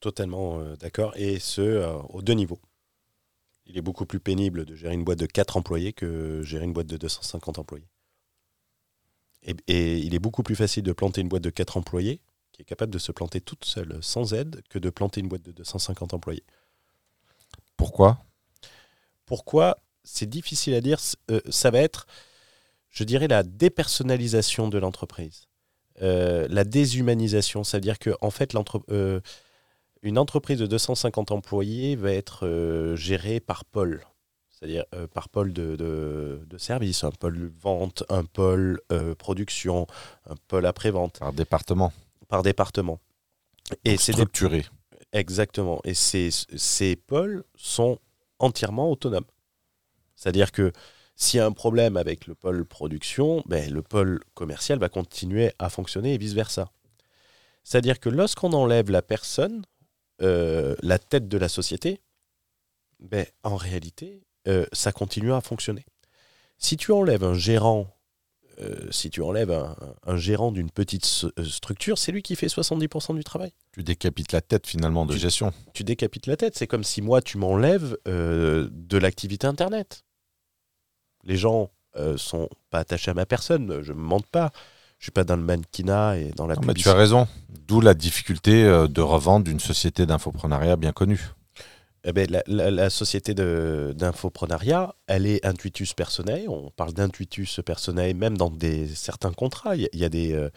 Totalement 0.00 0.58
euh, 0.58 0.76
d'accord. 0.76 1.12
Et 1.16 1.38
ce, 1.38 1.60
euh, 1.60 1.92
aux 2.10 2.22
deux 2.22 2.32
niveaux. 2.32 2.60
Il 3.72 3.78
est 3.78 3.82
beaucoup 3.82 4.04
plus 4.04 4.20
pénible 4.20 4.66
de 4.66 4.74
gérer 4.76 4.92
une 4.92 5.02
boîte 5.02 5.18
de 5.18 5.24
4 5.24 5.56
employés 5.56 5.94
que 5.94 6.42
gérer 6.42 6.64
une 6.66 6.74
boîte 6.74 6.88
de 6.88 6.98
250 6.98 7.58
employés. 7.58 7.88
Et, 9.42 9.56
et 9.66 9.96
il 9.96 10.14
est 10.14 10.18
beaucoup 10.18 10.42
plus 10.42 10.54
facile 10.54 10.82
de 10.82 10.92
planter 10.92 11.22
une 11.22 11.28
boîte 11.28 11.42
de 11.42 11.48
4 11.48 11.78
employés, 11.78 12.20
qui 12.52 12.60
est 12.60 12.66
capable 12.66 12.92
de 12.92 12.98
se 12.98 13.12
planter 13.12 13.40
toute 13.40 13.64
seule 13.64 13.98
sans 14.02 14.34
aide, 14.34 14.60
que 14.68 14.78
de 14.78 14.90
planter 14.90 15.20
une 15.20 15.28
boîte 15.28 15.42
de 15.42 15.52
250 15.52 16.12
employés. 16.12 16.44
Pourquoi? 17.76 18.18
Pourquoi? 19.26 19.78
C'est 20.04 20.28
difficile 20.28 20.74
à 20.74 20.80
dire. 20.80 20.98
euh, 21.30 21.40
ça 21.48 21.70
va 21.70 21.78
être, 21.78 22.06
je 22.90 23.04
dirais, 23.04 23.28
la 23.28 23.42
dépersonnalisation 23.42 24.68
de 24.68 24.78
l'entreprise. 24.78 25.46
Euh, 26.02 26.48
la 26.50 26.64
déshumanisation, 26.64 27.64
c'est-à-dire 27.64 27.98
que 27.98 28.10
en 28.20 28.30
fait, 28.30 28.52
l'entre- 28.54 28.82
euh, 28.90 29.20
une 30.02 30.18
entreprise 30.18 30.58
de 30.58 30.66
250 30.66 31.30
employés 31.30 31.96
va 31.96 32.12
être 32.12 32.46
euh, 32.46 32.96
gérée 32.96 33.40
par 33.40 33.64
pôle, 33.64 34.04
c'est-à-dire 34.50 34.84
euh, 34.94 35.06
par 35.06 35.28
pôle 35.28 35.52
de, 35.52 35.76
de, 35.76 36.42
de 36.46 36.58
service, 36.58 37.04
un 37.04 37.10
pôle 37.10 37.52
vente, 37.60 38.02
un 38.08 38.24
pôle 38.24 38.80
euh, 38.90 39.14
production, 39.14 39.86
un 40.28 40.34
pôle 40.48 40.66
après-vente, 40.66 41.20
Par 41.20 41.32
département. 41.32 41.92
par 42.28 42.42
département. 42.42 42.98
Et 43.84 43.96
c'est 43.96 44.12
des 44.12 44.16
structuré. 44.22 44.64
Exactement. 45.12 45.80
Et 45.84 45.94
ces, 45.94 46.30
ces 46.30 46.96
pôles 46.96 47.44
sont 47.54 47.98
entièrement 48.38 48.90
autonomes. 48.90 49.24
C'est-à-dire 50.16 50.50
que 50.50 50.72
s'il 51.14 51.38
y 51.38 51.40
a 51.40 51.46
un 51.46 51.52
problème 51.52 51.96
avec 51.96 52.26
le 52.26 52.34
pôle 52.34 52.64
production, 52.64 53.42
ben, 53.46 53.72
le 53.72 53.82
pôle 53.82 54.20
commercial 54.34 54.78
va 54.78 54.88
continuer 54.88 55.52
à 55.58 55.68
fonctionner 55.68 56.14
et 56.14 56.18
vice-versa. 56.18 56.70
C'est-à-dire 57.62 58.00
que 58.00 58.08
lorsqu'on 58.08 58.52
enlève 58.52 58.90
la 58.90 59.02
personne, 59.02 59.62
euh, 60.22 60.74
la 60.82 60.98
tête 60.98 61.28
de 61.28 61.38
la 61.38 61.48
société, 61.48 62.00
ben, 63.00 63.26
en 63.42 63.56
réalité, 63.56 64.22
euh, 64.48 64.66
ça 64.72 64.92
continue 64.92 65.32
à 65.32 65.40
fonctionner. 65.40 65.84
Si 66.58 66.76
tu 66.76 66.92
enlèves 66.92 67.24
un 67.24 67.34
gérant, 67.34 67.88
euh, 68.60 68.90
si 68.90 69.10
tu 69.10 69.20
enlèves 69.22 69.50
un, 69.50 69.76
un 70.04 70.16
gérant 70.16 70.52
d'une 70.52 70.70
petite 70.70 71.04
structure, 71.04 71.98
c'est 71.98 72.12
lui 72.12 72.22
qui 72.22 72.36
fait 72.36 72.46
70% 72.46 73.14
du 73.16 73.24
travail 73.24 73.52
Tu 73.72 73.82
décapites 73.82 74.30
la 74.32 74.40
tête 74.40 74.66
finalement 74.66 75.04
de 75.06 75.12
Tu- 75.14 75.18
gestion. 75.18 75.52
tu 75.74 75.82
décapites 75.84 76.26
la 76.26 76.36
tête. 76.36 76.56
C'est 76.56 76.66
comme 76.68 76.84
si 76.84 77.02
moi, 77.02 77.20
tu 77.22 77.38
m'enlèves 77.38 77.96
de 78.04 78.98
l'activité 78.98 79.46
Internet. 79.46 80.04
Les 81.24 81.36
gens 81.36 81.70
sont 82.16 82.48
pas 82.70 82.78
attachés 82.80 83.10
à 83.10 83.14
ma 83.14 83.26
personne, 83.26 83.82
je 83.82 83.92
ne 83.92 83.98
me 83.98 84.02
mente 84.04 84.26
pas. 84.26 84.52
Je 85.02 85.06
suis 85.06 85.10
pas 85.10 85.24
dans 85.24 85.34
le 85.34 85.42
mannequinat 85.42 86.16
et 86.16 86.30
dans 86.36 86.46
la 86.46 86.54
Non, 86.54 86.60
mais 86.64 86.74
tu 86.74 86.88
as 86.88 86.94
raison. 86.94 87.26
D'où 87.66 87.80
la 87.80 87.92
difficulté 87.92 88.62
euh, 88.62 88.86
de 88.86 89.00
revente 89.00 89.42
d'une 89.42 89.58
société 89.58 90.06
d'infoprenariat 90.06 90.76
bien 90.76 90.92
connue. 90.92 91.20
Eh 92.04 92.12
ben, 92.12 92.30
la, 92.30 92.44
la- 92.46 92.70
la 92.70 92.88
société 92.88 93.34
d'infoprenariat, 93.34 94.94
elle 95.08 95.26
est 95.26 95.44
intuitus 95.44 95.92
personae. 95.94 96.46
On 96.46 96.70
parle 96.70 96.92
d'intuitus 96.92 97.58
personae 97.66 98.14
même 98.14 98.36
dans 98.38 98.48
des, 98.48 98.86
certains 98.86 99.32
contrats. 99.32 99.74
Il 99.74 99.82
y 99.82 99.86
a, 99.86 99.88
il 99.92 99.98
y 99.98 100.04
a 100.04 100.08
des, 100.08 100.34
euh, 100.34 100.50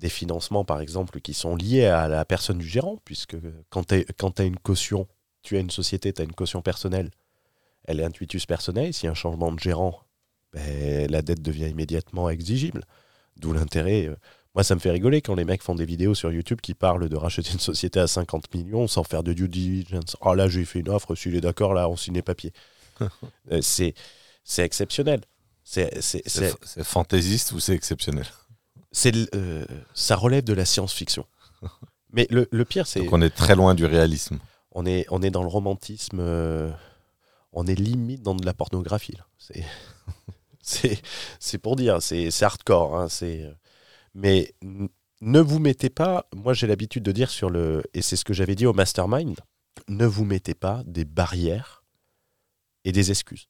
des 0.00 0.08
financements, 0.08 0.64
par 0.64 0.80
exemple, 0.80 1.20
qui 1.20 1.32
sont 1.32 1.54
liés 1.54 1.86
à 1.86 2.08
la 2.08 2.24
personne 2.24 2.58
du 2.58 2.66
gérant, 2.66 2.98
puisque 3.04 3.36
quand 3.70 3.84
tu 3.94 4.04
as 4.42 4.44
une 4.44 4.58
caution, 4.58 5.06
tu 5.44 5.56
as 5.56 5.60
une 5.60 5.70
société, 5.70 6.12
tu 6.12 6.20
as 6.20 6.24
une 6.24 6.32
caution 6.32 6.62
personnelle, 6.62 7.10
elle 7.84 8.00
est 8.00 8.04
intuitus 8.04 8.44
personae. 8.44 8.90
S'il 8.92 9.04
y 9.04 9.08
a 9.08 9.12
un 9.12 9.14
changement 9.14 9.52
de 9.52 9.60
gérant, 9.60 10.00
ben, 10.52 11.08
la 11.08 11.22
dette 11.22 11.42
devient 11.42 11.68
immédiatement 11.68 12.28
exigible. 12.28 12.82
D'où 13.36 13.52
l'intérêt. 13.52 14.06
euh, 14.06 14.16
moi, 14.54 14.62
ça 14.62 14.74
me 14.76 14.80
fait 14.80 14.90
rigoler 14.92 15.20
quand 15.20 15.34
les 15.34 15.44
mecs 15.44 15.62
font 15.62 15.74
des 15.74 15.84
vidéos 15.84 16.14
sur 16.14 16.30
YouTube 16.30 16.60
qui 16.60 16.74
parlent 16.74 17.08
de 17.08 17.16
racheter 17.16 17.50
une 17.52 17.58
société 17.58 17.98
à 17.98 18.06
50 18.06 18.54
millions 18.54 18.86
sans 18.86 19.02
faire 19.02 19.24
de 19.24 19.32
due 19.32 19.48
diligence. 19.48 20.16
Oh 20.20 20.34
là, 20.34 20.48
j'ai 20.48 20.64
fait 20.64 20.78
une 20.78 20.88
offre, 20.90 21.14
s'il 21.16 21.34
est 21.34 21.40
d'accord, 21.40 21.74
là, 21.74 21.88
on 21.88 21.96
signe 21.96 22.14
les 22.14 22.22
papiers. 22.22 22.52
Euh, 23.50 23.60
c'est, 23.60 23.94
c'est 24.44 24.62
exceptionnel. 24.62 25.20
C'est, 25.64 26.00
c'est, 26.00 26.22
C'est 26.28 26.84
fantaisiste 26.84 27.50
ou 27.52 27.58
c'est 27.58 27.74
exceptionnel? 27.74 28.26
C'est 28.92 29.12
euh, 29.34 29.66
ça 29.94 30.14
relève 30.14 30.44
de 30.44 30.52
la 30.52 30.64
science-fiction. 30.64 31.26
Mais 32.12 32.28
le, 32.30 32.46
le 32.52 32.64
pire, 32.64 32.86
c'est 32.86 33.00
Donc 33.00 33.12
on 33.12 33.20
est 33.20 33.34
très 33.34 33.56
loin 33.56 33.74
du 33.74 33.84
réalisme. 33.84 34.38
on 34.70 34.86
est, 34.86 35.04
on 35.10 35.20
est 35.22 35.30
dans 35.30 35.42
le 35.42 35.48
romantisme, 35.48 36.18
euh, 36.20 36.70
on 37.52 37.66
est 37.66 37.74
limite 37.74 38.22
dans 38.22 38.36
de 38.36 38.46
la 38.46 38.54
pornographie. 38.54 39.16
là. 39.16 39.26
C'est, 39.38 39.64
c'est, 40.64 41.58
pour 41.58 41.76
dire, 41.76 42.00
c'est, 42.00 42.42
hardcore. 42.42 42.96
hein, 42.96 43.08
mais 44.14 44.54
ne 45.20 45.40
vous 45.40 45.58
mettez 45.58 45.90
pas, 45.90 46.26
moi 46.34 46.54
j'ai 46.54 46.66
l'habitude 46.66 47.02
de 47.02 47.12
dire 47.12 47.30
sur 47.30 47.50
le, 47.50 47.82
et 47.94 48.02
c'est 48.02 48.16
ce 48.16 48.24
que 48.24 48.34
j'avais 48.34 48.54
dit 48.54 48.66
au 48.66 48.72
mastermind, 48.72 49.36
ne 49.88 50.06
vous 50.06 50.24
mettez 50.24 50.54
pas 50.54 50.82
des 50.86 51.04
barrières 51.04 51.84
et 52.84 52.92
des 52.92 53.10
excuses. 53.10 53.48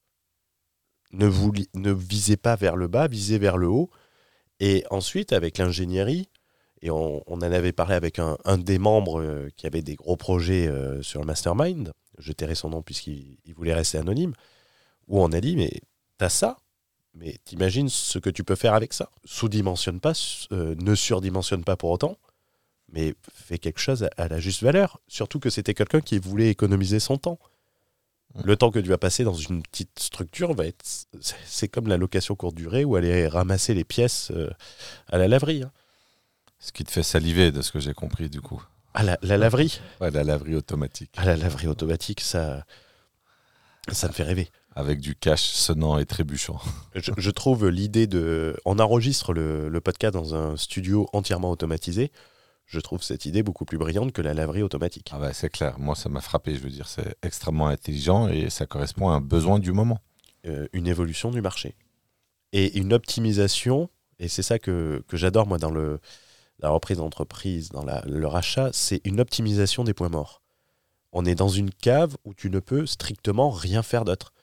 Ne, 1.13 1.27
vous, 1.27 1.53
ne 1.75 1.93
visez 1.93 2.37
pas 2.37 2.57
vers 2.57 2.77
le 2.77 2.89
bas, 2.89 3.07
visez 3.07 3.39
vers 3.39 3.57
le 3.57 3.69
haut. 3.69 3.91
Et 4.59 4.85
ensuite, 4.91 5.33
avec 5.33 5.59
l'ingénierie, 5.59 6.29
et 6.83 6.91
on, 6.91 7.23
en 7.31 7.41
avait 7.41 7.73
parlé 7.73 7.95
avec 7.95 8.19
un, 8.19 8.37
un 8.45 8.59
des 8.59 8.79
membres 8.79 9.21
euh, 9.21 9.49
qui 9.57 9.67
avait 9.67 9.83
des 9.83 9.95
gros 9.95 10.17
projets 10.17 10.67
euh, 10.67 11.03
sur 11.03 11.21
le 11.21 11.27
mastermind, 11.27 11.93
je 12.19 12.33
tairai 12.33 12.55
son 12.55 12.71
nom 12.71 12.83
puisqu'il 12.83 13.39
il 13.45 13.55
voulait 13.55 13.75
rester 13.75 13.99
anonyme, 13.99 14.33
où 15.09 15.21
on 15.21 15.33
a 15.33 15.41
dit, 15.41 15.57
mais 15.57 15.71
t'as 16.19 16.29
ça, 16.29 16.57
mais 17.15 17.37
t'imagines 17.45 17.89
ce 17.89 18.19
que 18.19 18.31
tu 18.31 18.45
peux 18.45 18.57
faire 18.57 18.75
avec 18.75 18.93
ça? 18.93 19.11
Sous-dimensionne 19.25 20.01
pas, 20.01 20.13
euh, 20.53 20.75
ne 20.79 20.95
surdimensionne 20.95 21.65
pas 21.65 21.77
pour 21.77 21.91
autant, 21.91 22.19
mais 22.93 23.15
fais 23.33 23.59
quelque 23.59 23.81
chose 23.81 24.05
à, 24.05 24.11
à 24.17 24.29
la 24.29 24.41
juste 24.41 24.63
valeur. 24.63 25.01
Surtout 25.09 25.41
que 25.41 25.51
c'était 25.51 25.75
quelqu'un 25.75 26.01
qui 26.01 26.19
voulait 26.19 26.49
économiser 26.51 27.01
son 27.01 27.19
temps. 27.19 27.39
Le 28.43 28.57
temps 28.57 28.73
que 28.73 28.81
tu 28.81 28.89
vas 28.89 28.99
passer 28.99 29.23
dans 29.23 29.35
une 29.35 29.63
petite 29.63 29.97
structure 29.99 30.55
va 30.55 30.67
être, 30.67 30.85
c'est- 31.47 31.69
comme 31.69 31.87
la 31.87 31.97
location 31.97 32.35
courte 32.35 32.57
durée 32.57 32.85
ou 32.85 32.97
aller 32.97 33.29
ramasser 33.29 33.75
les 33.75 33.85
pièces 33.85 34.33
euh, 34.33 34.51
à 35.09 35.19
la 35.19 35.29
laverie. 35.29 35.63
hein. 35.63 35.71
Ce 36.59 36.73
qui 36.73 36.83
te 36.83 36.91
fait 36.91 37.03
saliver 37.05 37.53
de 37.53 37.63
ce 37.63 37.71
que 37.71 37.79
j'ai 37.79 37.95
compris 37.95 38.29
du 38.29 38.41
coup. 38.41 38.61
À 38.95 39.03
la, 39.05 39.19
la 39.23 39.37
laverie? 39.37 39.81
Ouais, 40.01 40.11
la 40.11 40.25
laverie 40.25 40.57
automatique. 40.57 41.11
À 41.17 41.25
la 41.27 41.37
laverie 41.37 41.67
automatique, 41.69 42.21
ça, 42.21 42.65
ça 43.93 44.09
me 44.09 44.13
fait 44.13 44.23
rêver. 44.23 44.51
Avec 44.77 45.01
du 45.01 45.15
cash 45.15 45.43
sonnant 45.43 45.99
et 45.99 46.05
trébuchant. 46.07 46.61
Je, 46.95 47.13
je 47.17 47.31
trouve 47.31 47.69
l'idée 47.69 48.07
de. 48.07 48.57
On 48.65 48.79
enregistre 48.79 49.33
le, 49.33 49.69
le 49.69 49.81
podcast 49.81 50.15
dans 50.15 50.35
un 50.35 50.57
studio 50.57 51.09
entièrement 51.13 51.51
automatisé. 51.51 52.11
Je 52.67 52.81
trouve 52.81 53.03
cette 53.03 53.25
idée 53.27 53.43
beaucoup 53.43 53.65
plus 53.67 53.79
brillante 53.79 54.13
que 54.13 54.23
la 54.23 54.35
laverie 54.35 54.63
automatique. 54.63 55.11
Ah 55.13 55.19
bah, 55.19 55.33
c'est 55.33 55.51
clair. 55.51 55.79
Moi, 55.79 55.95
ça 55.95 56.09
m'a 56.09 56.21
frappé. 56.21 56.55
Je 56.55 56.61
veux 56.61 56.71
dire, 56.71 56.89
c'est 56.89 57.15
extrêmement 57.23 57.69
intelligent 57.69 58.27
et 58.29 58.51
ça 58.51 58.67
correspond 58.67 59.11
à 59.11 59.13
un 59.15 59.21
besoin 59.21 59.59
du 59.59 59.73
moment. 59.73 60.01
Euh, 60.47 60.67
une 60.73 60.87
évolution 60.89 61.31
du 61.31 61.41
marché. 61.41 61.77
Et 62.53 62.77
une 62.79 62.93
optimisation, 62.93 63.89
et 64.19 64.29
c'est 64.29 64.43
ça 64.43 64.59
que, 64.59 65.03
que 65.09 65.17
j'adore 65.17 65.47
moi 65.47 65.59
dans 65.59 65.71
le, 65.71 66.01
la 66.59 66.69
reprise 66.71 66.99
d'entreprise, 66.99 67.71
dans 67.71 67.85
la- 67.85 68.03
le 68.07 68.27
rachat, 68.27 68.71
c'est 68.73 69.01
une 69.05 69.21
optimisation 69.21 69.85
des 69.85 69.95
points 69.95 70.09
morts. 70.11 70.43
On 71.13 71.25
est 71.25 71.35
dans 71.35 71.49
une 71.49 71.71
cave 71.71 72.17
où 72.25 72.35
tu 72.35 72.51
ne 72.51 72.59
peux 72.61 72.87
strictement 72.87 73.51
rien 73.51 73.83
faire 73.83 74.05
d'autre. 74.05 74.34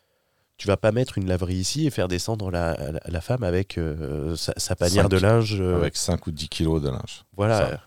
Tu 0.61 0.67
vas 0.67 0.77
pas 0.77 0.91
mettre 0.91 1.17
une 1.17 1.27
laverie 1.27 1.55
ici 1.55 1.87
et 1.87 1.89
faire 1.89 2.07
descendre 2.07 2.51
la, 2.51 2.77
la, 3.03 3.21
femme 3.21 3.41
avec 3.41 3.79
sa, 4.35 4.53
sa, 4.57 4.75
panière 4.75 5.09
de 5.09 5.17
linge. 5.17 5.59
Avec 5.59 5.97
5 5.97 6.27
ou 6.27 6.31
10 6.31 6.49
kilos 6.49 6.79
de 6.83 6.89
linge. 6.89 7.25
Voilà. 7.35 7.81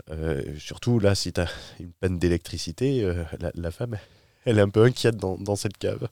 surtout 0.59 0.99
là, 0.99 1.15
si 1.15 1.33
tu 1.33 1.41
as 1.41 1.49
une 1.79 1.93
panne 1.93 2.19
d'électricité, 2.19 3.09
la, 3.39 3.53
la, 3.55 3.71
femme, 3.71 3.97
elle 4.45 4.59
est 4.59 4.63
un 4.63 4.69
peu 4.69 4.83
inquiète 4.83 5.17
dans, 5.17 5.39
dans 5.39 5.55
cette 5.55 5.79
cave. 5.79 6.09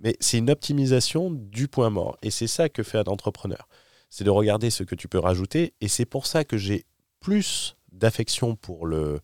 Mais 0.00 0.16
c'est 0.20 0.38
une 0.38 0.50
optimisation 0.50 1.32
du 1.32 1.66
point 1.66 1.90
mort. 1.90 2.16
Et 2.22 2.30
c'est 2.30 2.46
ça 2.46 2.68
que 2.68 2.84
fait 2.84 2.98
un 2.98 3.10
entrepreneur. 3.10 3.66
C'est 4.08 4.22
de 4.22 4.30
regarder 4.30 4.70
ce 4.70 4.84
que 4.84 4.94
tu 4.94 5.08
peux 5.08 5.18
rajouter. 5.18 5.74
Et 5.80 5.88
c'est 5.88 6.06
pour 6.06 6.26
ça 6.26 6.44
que 6.44 6.56
j'ai 6.56 6.84
plus 7.18 7.76
d'affection 7.90 8.54
pour 8.54 8.86
le. 8.86 9.18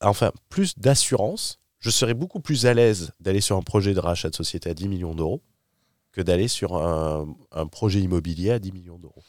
Enfin, 0.00 0.32
plus 0.48 0.78
d'assurance. 0.78 1.58
Je 1.80 1.90
serais 1.90 2.14
beaucoup 2.14 2.40
plus 2.40 2.64
à 2.64 2.72
l'aise 2.72 3.12
d'aller 3.20 3.42
sur 3.42 3.58
un 3.58 3.62
projet 3.62 3.92
de 3.92 4.00
rachat 4.00 4.30
de 4.30 4.36
société 4.36 4.70
à 4.70 4.74
10 4.74 4.88
millions 4.88 5.14
d'euros 5.14 5.42
que 6.12 6.20
d'aller 6.20 6.48
sur 6.48 6.76
un, 6.76 7.26
projet 7.70 8.00
immobilier 8.00 8.50
à 8.50 8.58
10 8.58 8.72
millions 8.72 8.98
d'euros. 8.98 9.22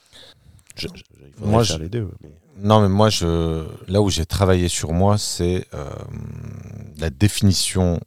moi, 1.40 1.64
faire 1.64 1.80
les 1.80 1.90
deux. 1.90 2.10
Non, 2.58 2.82
mais 2.82 2.90
moi, 2.90 3.10
je... 3.10 3.68
là 3.88 4.02
où 4.02 4.10
j'ai 4.10 4.26
travaillé 4.26 4.68
sur 4.68 4.92
moi, 4.94 5.18
c'est 5.18 5.66
euh, 5.74 5.90
la 6.98 7.10
définition 7.10 8.00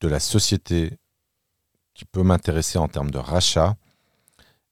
de 0.00 0.08
la 0.08 0.20
société 0.20 0.92
qui 1.94 2.04
peut 2.04 2.22
m'intéresser 2.22 2.78
en 2.78 2.88
termes 2.88 3.10
de 3.10 3.18
rachat. 3.18 3.76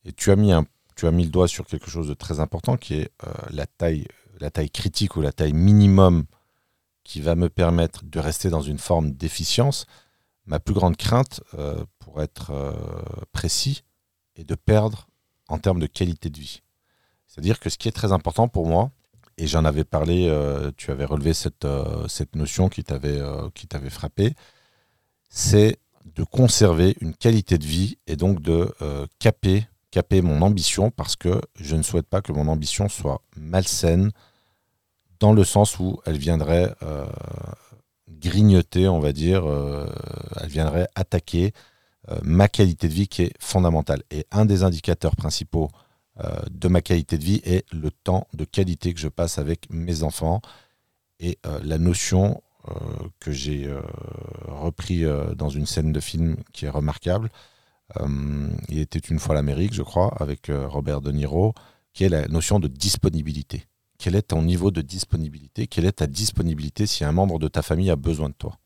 Et 0.04 0.12
tu 0.12 0.30
as 0.30 0.36
mis 0.36 0.52
un 0.52 0.64
tu 0.96 1.06
as 1.06 1.10
mis 1.10 1.24
le 1.24 1.30
doigt 1.30 1.46
sur 1.46 1.66
quelque 1.66 1.90
chose 1.90 2.08
de 2.08 2.14
très 2.14 2.40
important 2.40 2.76
qui 2.76 2.94
est 2.94 3.12
euh, 3.24 3.32
la, 3.50 3.66
taille, 3.66 4.06
la 4.40 4.50
taille 4.50 4.70
critique 4.70 5.16
ou 5.16 5.20
la 5.20 5.30
taille 5.30 5.52
minimum 5.52 6.24
qui 7.04 7.20
va 7.20 7.36
me 7.36 7.48
permettre 7.48 8.04
de 8.04 8.18
rester 8.18 8.48
dans 8.48 8.62
une 8.62 8.78
forme 8.78 9.12
d'efficience. 9.12 9.86
Ma 10.46 10.60
plus 10.60 10.74
grande 10.74 10.96
crainte, 10.96 11.40
euh, 11.58 11.84
pour 11.98 12.22
être 12.22 12.50
euh, 12.50 12.72
précis, 13.32 13.82
est 14.36 14.44
de 14.44 14.54
perdre 14.54 15.08
en 15.48 15.58
termes 15.58 15.80
de 15.80 15.86
qualité 15.86 16.30
de 16.30 16.38
vie. 16.38 16.62
C'est-à-dire 17.26 17.60
que 17.60 17.70
ce 17.70 17.78
qui 17.78 17.88
est 17.88 17.92
très 17.92 18.12
important 18.12 18.48
pour 18.48 18.66
moi, 18.66 18.90
et 19.38 19.46
j'en 19.46 19.64
avais 19.64 19.84
parlé, 19.84 20.34
tu 20.78 20.90
avais 20.90 21.04
relevé 21.04 21.34
cette, 21.34 21.66
cette 22.08 22.34
notion 22.36 22.70
qui 22.70 22.82
t'avait 22.84 23.20
frappé, 23.90 24.34
c'est 25.28 25.78
de 26.14 26.24
conserver 26.24 26.96
une 27.02 27.14
qualité 27.14 27.58
de 27.58 27.66
vie 27.66 27.98
et 28.06 28.16
donc 28.16 28.40
de 28.40 28.74
caper 29.18 29.66
caper 29.96 30.20
mon 30.20 30.42
ambition 30.42 30.90
parce 30.90 31.16
que 31.16 31.40
je 31.58 31.74
ne 31.74 31.80
souhaite 31.80 32.06
pas 32.06 32.20
que 32.20 32.30
mon 32.30 32.48
ambition 32.48 32.86
soit 32.86 33.22
malsaine 33.34 34.10
dans 35.20 35.32
le 35.32 35.42
sens 35.42 35.78
où 35.78 36.00
elle 36.04 36.18
viendrait 36.18 36.74
euh, 36.82 37.06
grignoter, 38.28 38.88
on 38.88 39.00
va 39.00 39.12
dire, 39.12 39.44
euh, 39.46 39.86
elle 40.40 40.48
viendrait 40.48 40.88
attaquer 40.94 41.52
euh, 42.10 42.18
ma 42.22 42.48
qualité 42.48 42.88
de 42.88 42.92
vie 42.92 43.08
qui 43.08 43.22
est 43.22 43.32
fondamentale. 43.40 44.02
Et 44.10 44.26
un 44.30 44.44
des 44.44 44.62
indicateurs 44.62 45.16
principaux 45.16 45.68
de 46.50 46.68
ma 46.68 46.80
qualité 46.80 47.18
de 47.18 47.24
vie 47.24 47.42
est 47.44 47.70
le 47.74 47.90
temps 47.90 48.26
de 48.32 48.46
qualité 48.46 48.94
que 48.94 49.00
je 49.00 49.08
passe 49.08 49.36
avec 49.36 49.68
mes 49.68 50.02
enfants 50.02 50.40
et 51.20 51.38
la 51.62 51.76
notion 51.76 52.40
que 53.20 53.32
j'ai 53.32 53.70
repris 54.48 55.04
dans 55.36 55.50
une 55.50 55.66
scène 55.66 55.92
de 55.92 56.00
film 56.00 56.36
qui 56.54 56.64
est 56.64 56.70
remarquable, 56.70 57.28
euh, 58.00 58.48
il 58.68 58.78
était 58.78 58.98
une 58.98 59.18
fois 59.18 59.34
l'Amérique, 59.34 59.74
je 59.74 59.82
crois, 59.82 60.14
avec 60.18 60.48
euh, 60.48 60.66
Robert 60.66 61.00
De 61.00 61.12
Niro, 61.12 61.54
qui 61.92 62.04
est 62.04 62.08
la 62.08 62.26
notion 62.28 62.58
de 62.58 62.68
disponibilité. 62.68 63.66
Quel 63.98 64.14
est 64.14 64.22
ton 64.22 64.42
niveau 64.42 64.70
de 64.70 64.82
disponibilité 64.82 65.66
Quelle 65.66 65.86
est 65.86 65.92
ta 65.92 66.06
disponibilité 66.06 66.86
si 66.86 67.04
un 67.04 67.12
membre 67.12 67.38
de 67.38 67.48
ta 67.48 67.62
famille 67.62 67.90
a 67.90 67.96
besoin 67.96 68.28
de 68.28 68.34
toi? 68.34 68.58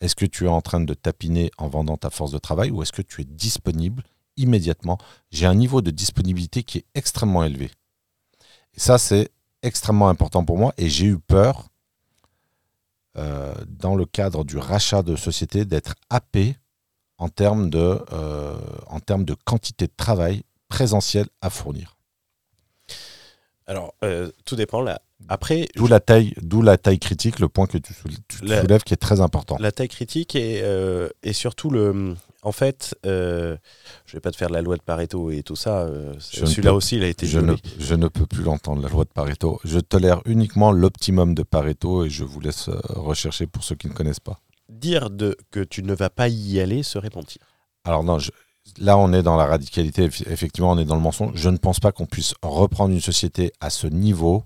Est-ce 0.00 0.14
que 0.14 0.26
tu 0.26 0.44
es 0.44 0.48
en 0.48 0.60
train 0.60 0.80
de 0.80 0.94
tapiner 0.94 1.50
en 1.58 1.68
vendant 1.68 1.96
ta 1.96 2.10
force 2.10 2.30
de 2.30 2.38
travail 2.38 2.70
ou 2.70 2.82
est-ce 2.82 2.92
que 2.92 3.02
tu 3.02 3.20
es 3.20 3.24
disponible 3.24 4.02
immédiatement? 4.36 4.98
J'ai 5.30 5.46
un 5.46 5.54
niveau 5.54 5.80
de 5.80 5.90
disponibilité 5.90 6.62
qui 6.62 6.78
est 6.78 6.84
extrêmement 6.94 7.44
élevé. 7.44 7.70
Et 8.74 8.80
ça, 8.80 8.98
c'est 8.98 9.30
extrêmement 9.62 10.08
important 10.08 10.44
pour 10.44 10.58
moi 10.58 10.74
et 10.76 10.88
j'ai 10.88 11.06
eu 11.06 11.18
peur, 11.18 11.68
euh, 13.16 13.54
dans 13.68 13.94
le 13.94 14.04
cadre 14.06 14.44
du 14.44 14.58
rachat 14.58 15.02
de 15.02 15.16
société, 15.16 15.64
d'être 15.64 15.94
happé 16.10 16.56
en 17.18 17.28
termes 17.28 17.70
de, 17.70 18.04
euh, 18.12 18.58
en 18.88 19.00
termes 19.00 19.24
de 19.24 19.34
quantité 19.34 19.86
de 19.86 19.92
travail 19.96 20.42
présentiel 20.68 21.26
à 21.40 21.50
fournir 21.50 21.93
Alors, 23.66 23.94
euh, 24.04 24.30
tout 24.44 24.56
dépend. 24.56 24.80
Là. 24.80 25.00
Après, 25.28 25.68
d'où 25.76 25.86
la 25.86 26.00
taille, 26.00 26.34
d'où 26.42 26.60
la 26.60 26.76
taille 26.76 26.98
critique, 26.98 27.38
le 27.38 27.48
point 27.48 27.66
que 27.66 27.78
tu, 27.78 27.94
soulèves, 27.94 28.82
qui 28.82 28.92
est 28.92 28.98
très 28.98 29.20
important. 29.20 29.56
La 29.58 29.72
taille 29.72 29.88
critique 29.88 30.36
et, 30.36 30.60
euh, 30.62 31.08
et 31.22 31.32
surtout 31.32 31.70
le, 31.70 32.14
en 32.42 32.52
fait, 32.52 32.94
je 33.04 33.56
vais 34.12 34.20
pas 34.20 34.30
te 34.30 34.36
faire 34.36 34.50
la 34.50 34.60
loi 34.60 34.76
de 34.76 34.82
Pareto 34.82 35.30
et 35.30 35.42
tout 35.42 35.56
ça. 35.56 35.88
Celui-là 36.18 36.74
aussi, 36.74 36.96
il 36.96 37.04
a 37.04 37.08
été 37.08 37.26
je 37.26 37.40
ne, 37.40 37.54
je 37.78 37.94
ne, 37.94 38.08
peux 38.08 38.26
plus 38.26 38.42
l'entendre, 38.42 38.82
la 38.82 38.88
loi 38.88 39.04
de 39.04 39.10
Pareto. 39.10 39.60
Je 39.64 39.78
tolère 39.78 40.20
uniquement 40.26 40.70
l'optimum 40.70 41.34
de 41.34 41.42
Pareto 41.42 42.04
et 42.04 42.10
je 42.10 42.24
vous 42.24 42.40
laisse 42.40 42.68
rechercher 42.88 43.46
pour 43.46 43.64
ceux 43.64 43.76
qui 43.76 43.88
ne 43.88 43.94
connaissent 43.94 44.20
pas 44.20 44.40
dire 44.68 45.10
de, 45.10 45.36
que 45.50 45.60
tu 45.60 45.82
ne 45.82 45.94
vas 45.94 46.10
pas 46.10 46.28
y 46.28 46.60
aller 46.60 46.82
serait 46.82 47.10
mentir. 47.14 47.42
Alors 47.84 48.04
non, 48.04 48.18
là 48.78 48.98
on 48.98 49.12
est 49.12 49.22
dans 49.22 49.36
la 49.36 49.46
radicalité, 49.46 50.04
effectivement 50.04 50.72
on 50.72 50.78
est 50.78 50.84
dans 50.84 50.94
le 50.96 51.00
mensonge. 51.00 51.32
Je 51.34 51.48
ne 51.48 51.56
pense 51.56 51.80
pas 51.80 51.92
qu'on 51.92 52.06
puisse 52.06 52.34
reprendre 52.42 52.92
une 52.92 53.00
société 53.00 53.52
à 53.60 53.70
ce 53.70 53.86
niveau 53.86 54.44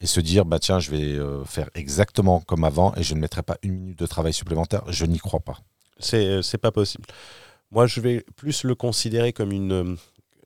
et 0.00 0.06
se 0.06 0.20
dire 0.20 0.44
bah 0.44 0.58
tiens 0.58 0.80
je 0.80 0.90
vais 0.90 1.14
euh, 1.14 1.44
faire 1.44 1.68
exactement 1.74 2.40
comme 2.40 2.64
avant 2.64 2.94
et 2.96 3.02
je 3.02 3.14
ne 3.14 3.20
mettrai 3.20 3.42
pas 3.42 3.58
une 3.62 3.74
minute 3.74 3.98
de 3.98 4.06
travail 4.06 4.32
supplémentaire. 4.32 4.82
Je 4.88 5.04
n'y 5.04 5.18
crois 5.18 5.40
pas. 5.40 5.58
C'est 5.98 6.26
euh, 6.26 6.42
c'est 6.42 6.58
pas 6.58 6.72
possible. 6.72 7.04
Moi 7.70 7.86
je 7.86 8.00
vais 8.00 8.24
plus 8.36 8.64
le 8.64 8.74
considérer 8.74 9.32
comme 9.32 9.52
une 9.52 9.96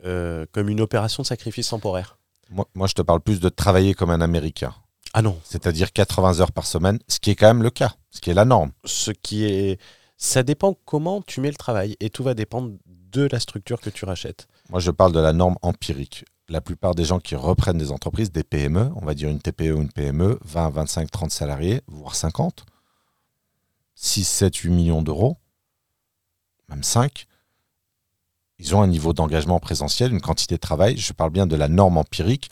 euh, 0.05 0.47
comme 0.53 0.69
une 0.69 0.81
opération 0.81 1.23
de 1.23 1.27
sacrifice 1.27 1.69
temporaire. 1.69 2.19
Moi, 2.51 2.67
moi 2.75 2.87
je 2.87 2.95
te 2.95 3.03
parle 3.03 3.21
plus 3.21 3.41
de 3.41 3.49
travailler 3.49 3.95
comme 3.95 4.11
un 4.11 4.21
Américain. 4.21 4.75
Ah 5.15 5.23
non. 5.23 5.39
C'est-à-dire 5.45 5.93
80 5.93 6.41
heures 6.41 6.53
par 6.53 6.67
semaine, 6.67 6.99
ce 7.07 7.21
qui 7.21 7.31
est 7.31 7.37
quand 7.37 7.47
même 7.47 7.63
le 7.63 7.71
cas, 7.71 7.95
ce 8.11 8.21
qui 8.21 8.31
est 8.31 8.35
la 8.35 8.45
norme. 8.45 8.73
Ce 8.85 9.13
qui 9.13 9.45
est. 9.45 9.81
Ça 10.25 10.43
dépend 10.43 10.75
comment 10.87 11.21
tu 11.21 11.43
mets 11.43 11.51
le 11.51 11.55
travail 11.55 11.99
et 12.01 12.09
tout 12.09 12.25
va 12.25 12.33
dépendre 12.33 12.73
de 12.87 13.29
la 13.31 13.39
structure 13.39 13.79
que 13.79 13.91
tu 13.91 14.07
rachètes. 14.07 14.49
Moi, 14.71 14.81
je 14.81 14.91
parle 14.91 15.13
de 15.13 15.21
la 15.21 15.35
norme 15.35 15.57
empirique. 15.61 16.25
La 16.49 16.63
plupart 16.63 16.95
des 16.95 17.05
gens 17.05 17.21
qui 17.21 17.37
reprennent 17.37 17.77
des 17.77 17.93
entreprises, 17.93 18.33
des 18.33 18.43
PME, 18.43 18.91
on 18.97 19.05
va 19.05 19.13
dire 19.13 19.29
une 19.29 19.39
TPE 19.39 19.75
ou 19.75 19.83
une 19.83 19.93
PME, 19.93 20.39
20, 20.43 20.71
25, 20.71 21.11
30 21.11 21.31
salariés, 21.31 21.83
voire 21.89 22.15
50, 22.15 22.65
6, 23.97 24.25
7, 24.25 24.57
8 24.57 24.71
millions 24.71 25.03
d'euros, 25.03 25.37
même 26.71 26.83
5, 26.83 27.27
ils 28.59 28.75
ont 28.75 28.81
un 28.81 28.87
niveau 28.87 29.13
d'engagement 29.13 29.61
présentiel, 29.61 30.11
une 30.11 30.23
quantité 30.23 30.55
de 30.55 30.61
travail. 30.61 30.97
Je 30.97 31.13
parle 31.13 31.33
bien 31.33 31.47
de 31.47 31.55
la 31.55 31.69
norme 31.69 31.99
empirique 31.99 32.49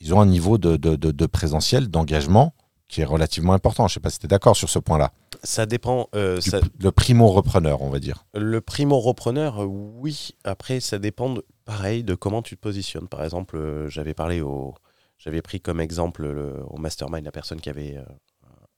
ils 0.00 0.12
ont 0.12 0.20
un 0.20 0.26
niveau 0.26 0.58
de, 0.58 1.26
présentiel, 1.26 1.88
d'engagement 1.88 2.54
qui 2.94 3.00
est 3.00 3.04
relativement 3.04 3.54
important. 3.54 3.88
Je 3.88 3.92
ne 3.92 3.94
sais 3.94 4.00
pas 4.00 4.10
si 4.10 4.20
tu 4.20 4.26
es 4.26 4.28
d'accord 4.28 4.54
sur 4.54 4.70
ce 4.70 4.78
point-là. 4.78 5.10
Ça 5.42 5.66
dépend. 5.66 6.08
Euh, 6.14 6.40
le 6.78 6.92
primo-repreneur, 6.92 7.82
on 7.82 7.90
va 7.90 7.98
dire. 7.98 8.24
Le 8.34 8.60
primo-repreneur, 8.60 9.68
oui. 9.68 10.30
Après, 10.44 10.78
ça 10.78 11.00
dépend, 11.00 11.34
pareil, 11.64 12.04
de 12.04 12.14
comment 12.14 12.40
tu 12.40 12.54
te 12.54 12.60
positionnes. 12.60 13.08
Par 13.08 13.24
exemple, 13.24 13.56
euh, 13.56 13.88
j'avais 13.88 14.14
parlé 14.14 14.42
au. 14.42 14.74
J'avais 15.18 15.42
pris 15.42 15.60
comme 15.60 15.80
exemple 15.80 16.24
au 16.68 16.76
mastermind 16.76 17.24
la 17.24 17.32
personne 17.32 17.60
qui 17.60 17.68
avait. 17.68 17.98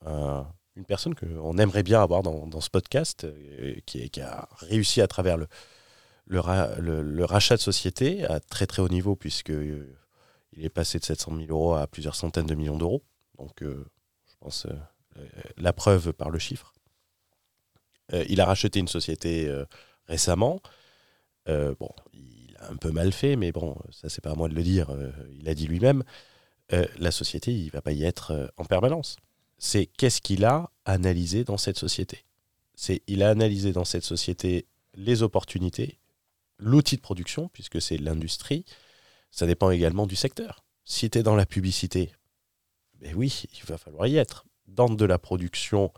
Euh, 0.06 0.42
une 0.76 0.84
personne 0.86 1.14
qu'on 1.14 1.58
aimerait 1.58 1.82
bien 1.82 2.02
avoir 2.02 2.22
dans, 2.22 2.60
ce 2.60 2.70
podcast, 2.70 3.26
qui, 3.86 4.08
qui, 4.10 4.20
a 4.20 4.48
réussi 4.58 5.00
à 5.00 5.06
travers 5.08 5.36
le, 5.38 5.46
le, 6.26 7.02
le, 7.02 7.24
rachat 7.24 7.56
de 7.56 7.62
société 7.62 8.24
à 8.26 8.40
très 8.40 8.66
très 8.66 8.82
haut 8.82 8.88
niveau, 8.90 9.16
puisque 9.16 9.48
il 10.52 10.64
est 10.64 10.68
passé 10.68 10.98
de 10.98 11.04
700 11.04 11.34
000 11.36 11.46
euros 11.50 11.74
à 11.74 11.86
plusieurs 11.86 12.14
centaines 12.14 12.46
de 12.46 12.54
millions 12.54 12.76
d'euros. 12.76 13.02
Donc, 13.38 13.62
euh, 13.62 13.86
euh, 14.66 15.24
la 15.56 15.72
preuve 15.72 16.12
par 16.12 16.30
le 16.30 16.38
chiffre. 16.38 16.74
Euh, 18.12 18.24
il 18.28 18.40
a 18.40 18.44
racheté 18.44 18.78
une 18.78 18.88
société 18.88 19.52
récemment. 20.06 20.60
bon, 21.46 21.90
il 22.12 22.56
a 22.60 22.70
un 22.70 22.76
peu 22.76 22.90
mal 22.90 23.12
fait, 23.12 23.36
mais 23.36 23.52
bon, 23.52 23.76
ça 23.90 24.08
c'est 24.08 24.20
pas 24.20 24.30
à 24.30 24.34
moi 24.34 24.48
de 24.48 24.54
le 24.54 24.62
dire. 24.62 24.90
il 25.38 25.48
a 25.48 25.54
dit 25.54 25.66
lui-même. 25.66 26.04
la 26.70 27.10
société, 27.10 27.52
il 27.52 27.70
va 27.70 27.82
pas 27.82 27.92
y 27.92 28.04
être 28.04 28.52
en 28.56 28.64
permanence. 28.64 29.16
C'est 29.58 29.86
qu'est-ce 29.86 30.20
qu'il 30.20 30.44
a 30.44 30.70
analysé 30.84 31.44
dans 31.44 31.56
cette 31.56 31.78
société? 31.78 32.24
C'est 32.74 33.02
il 33.06 33.22
a 33.22 33.30
analysé 33.30 33.72
dans 33.72 33.86
cette 33.86 34.04
société 34.04 34.66
les 34.94 35.22
opportunités, 35.22 35.98
l'outil 36.58 36.96
de 36.96 37.00
production, 37.00 37.48
puisque 37.48 37.80
c'est 37.80 37.96
l'industrie, 37.96 38.64
ça 39.30 39.46
dépend 39.46 39.70
également 39.70 40.06
du 40.06 40.16
secteur. 40.16 40.64
Si 40.84 41.10
tu 41.10 41.18
es 41.18 41.22
dans 41.22 41.36
la 41.36 41.46
publicité, 41.46 42.12
ben 43.00 43.14
oui, 43.14 43.44
il 43.52 43.64
va 43.66 43.78
falloir 43.78 44.06
y 44.06 44.16
être. 44.16 44.46
Dans 44.66 44.88
de 44.88 45.04
la 45.04 45.18
production, 45.18 45.92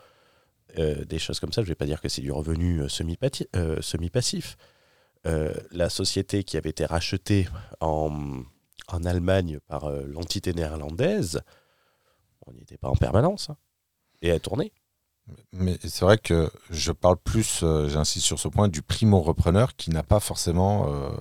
euh, 0.78 1.04
des 1.04 1.18
choses 1.18 1.40
comme 1.40 1.52
ça, 1.52 1.62
je 1.62 1.66
ne 1.66 1.70
vais 1.70 1.74
pas 1.74 1.86
dire 1.86 2.00
que 2.00 2.08
c'est 2.08 2.20
du 2.20 2.32
revenu 2.32 2.82
euh, 2.82 2.88
euh, 3.56 3.80
semi-passif. 3.80 4.56
la 5.24 5.88
société 5.88 6.44
qui 6.44 6.56
avait 6.56 6.70
été 6.70 6.84
rachetée 6.84 7.48
en, 7.80 8.42
en 8.88 9.04
Allemagne 9.04 9.58
par 9.66 9.90
l'entité 9.90 10.52
néerlandaise, 10.52 11.40
on 12.46 12.52
n'y 12.52 12.60
était 12.60 12.78
pas 12.78 12.88
en 12.88 12.96
permanence. 12.96 13.50
Hein. 13.50 13.56
Et 14.22 14.28
elle 14.28 14.40
tournait. 14.40 14.72
Mais 15.52 15.76
c'est 15.82 16.04
vrai 16.04 16.16
que 16.16 16.50
je 16.70 16.92
parle 16.92 17.18
plus, 17.18 17.60
j'insiste 17.60 18.24
sur 18.24 18.38
ce 18.38 18.48
point, 18.48 18.68
du 18.68 18.80
primo-repreneur 18.80 19.76
qui 19.76 19.90
n'a 19.90 20.02
pas 20.02 20.20
forcément 20.20 21.12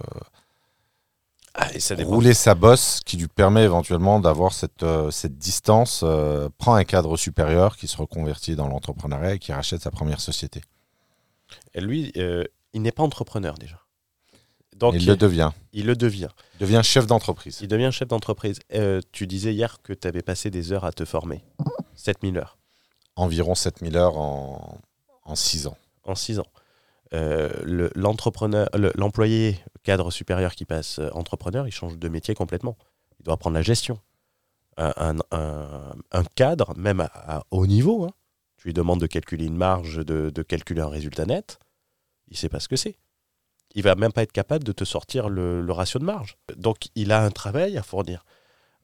Ah, 1.57 1.73
et 1.73 1.79
ça 1.79 1.95
dépend. 1.95 2.11
roulé 2.11 2.33
sa 2.35 2.53
bosse, 2.53 2.99
qui 3.03 3.17
lui 3.17 3.27
permet 3.27 3.63
éventuellement 3.63 4.19
d'avoir 4.19 4.53
cette, 4.53 4.83
euh, 4.83 5.09
cette 5.09 5.37
distance, 5.37 6.01
euh, 6.03 6.49
prend 6.59 6.75
un 6.75 6.83
cadre 6.83 7.17
supérieur 7.17 7.77
qui 7.77 7.87
se 7.87 7.97
reconvertit 7.97 8.55
dans 8.55 8.67
l'entrepreneuriat 8.67 9.33
et 9.33 9.39
qui 9.39 9.51
rachète 9.51 9.81
sa 9.81 9.89
première 9.89 10.21
société. 10.21 10.61
Et 11.73 11.81
lui, 11.81 12.11
euh, 12.17 12.43
il 12.73 12.83
n'est 12.83 12.91
pas 12.91 13.01
entrepreneur 13.03 13.55
déjà. 13.55 13.79
Donc, 14.75 14.93
il 14.93 15.07
le 15.07 15.15
devient. 15.15 15.49
il 15.73 15.87
le 15.87 15.95
devient. 15.95 16.29
Il 16.55 16.59
devient 16.59 16.81
chef 16.83 17.07
d'entreprise. 17.07 17.57
Il 17.61 17.67
devient 17.67 17.89
chef 17.91 18.07
d'entreprise. 18.07 18.59
Tu 19.11 19.25
disais 19.25 19.51
hier 19.51 19.81
que 19.81 19.93
tu 19.93 20.07
avais 20.07 20.21
passé 20.21 20.51
des 20.51 20.71
heures 20.71 20.85
à 20.85 20.91
te 20.91 21.03
former. 21.03 21.43
7000 21.95 22.37
heures 22.37 22.59
Environ 23.15 23.55
7000 23.55 23.97
heures 23.97 24.17
en, 24.19 24.79
en 25.25 25.35
6 25.35 25.65
ans. 25.65 25.77
en 26.03 26.13
6 26.13 26.37
ans. 26.37 26.45
Euh, 27.13 27.89
l'employé 27.95 29.59
cadre 29.83 30.11
supérieur 30.11 30.55
qui 30.55 30.65
passe 30.65 30.99
euh, 30.99 31.09
entrepreneur, 31.13 31.67
il 31.67 31.71
change 31.71 31.97
de 31.97 32.09
métier 32.09 32.35
complètement. 32.35 32.77
Il 33.19 33.23
doit 33.23 33.35
apprendre 33.35 33.55
la 33.55 33.61
gestion. 33.61 33.99
Un, 34.79 35.15
cadre, 36.35 36.77
même 36.77 36.99
à, 36.99 37.43
haut 37.49 37.65
niveau, 37.65 38.03
hein, 38.03 38.11
tu 38.57 38.67
lui 38.67 38.73
demandes 38.73 38.99
de 38.99 39.07
calculer 39.07 39.45
une 39.45 39.57
marge, 39.57 40.05
de, 40.05 40.41
calculer 40.43 40.81
un 40.81 40.89
résultat 40.89 41.25
net, 41.25 41.57
il 42.27 42.33
ne 42.33 42.37
sait 42.37 42.49
pas 42.49 42.59
ce 42.59 42.67
que 42.67 42.75
c'est. 42.75 42.97
Il 43.73 43.81
va 43.81 43.95
même 43.95 44.11
pas 44.11 44.21
être 44.21 44.31
capable 44.31 44.63
de 44.63 44.71
te 44.71 44.83
sortir 44.83 45.29
le, 45.29 45.65
ratio 45.71 45.99
de 45.99 46.05
marge. 46.05 46.37
Donc 46.55 46.89
il 46.93 47.11
a 47.11 47.23
un 47.23 47.31
travail 47.31 47.75
à 47.77 47.81
fournir. 47.81 48.23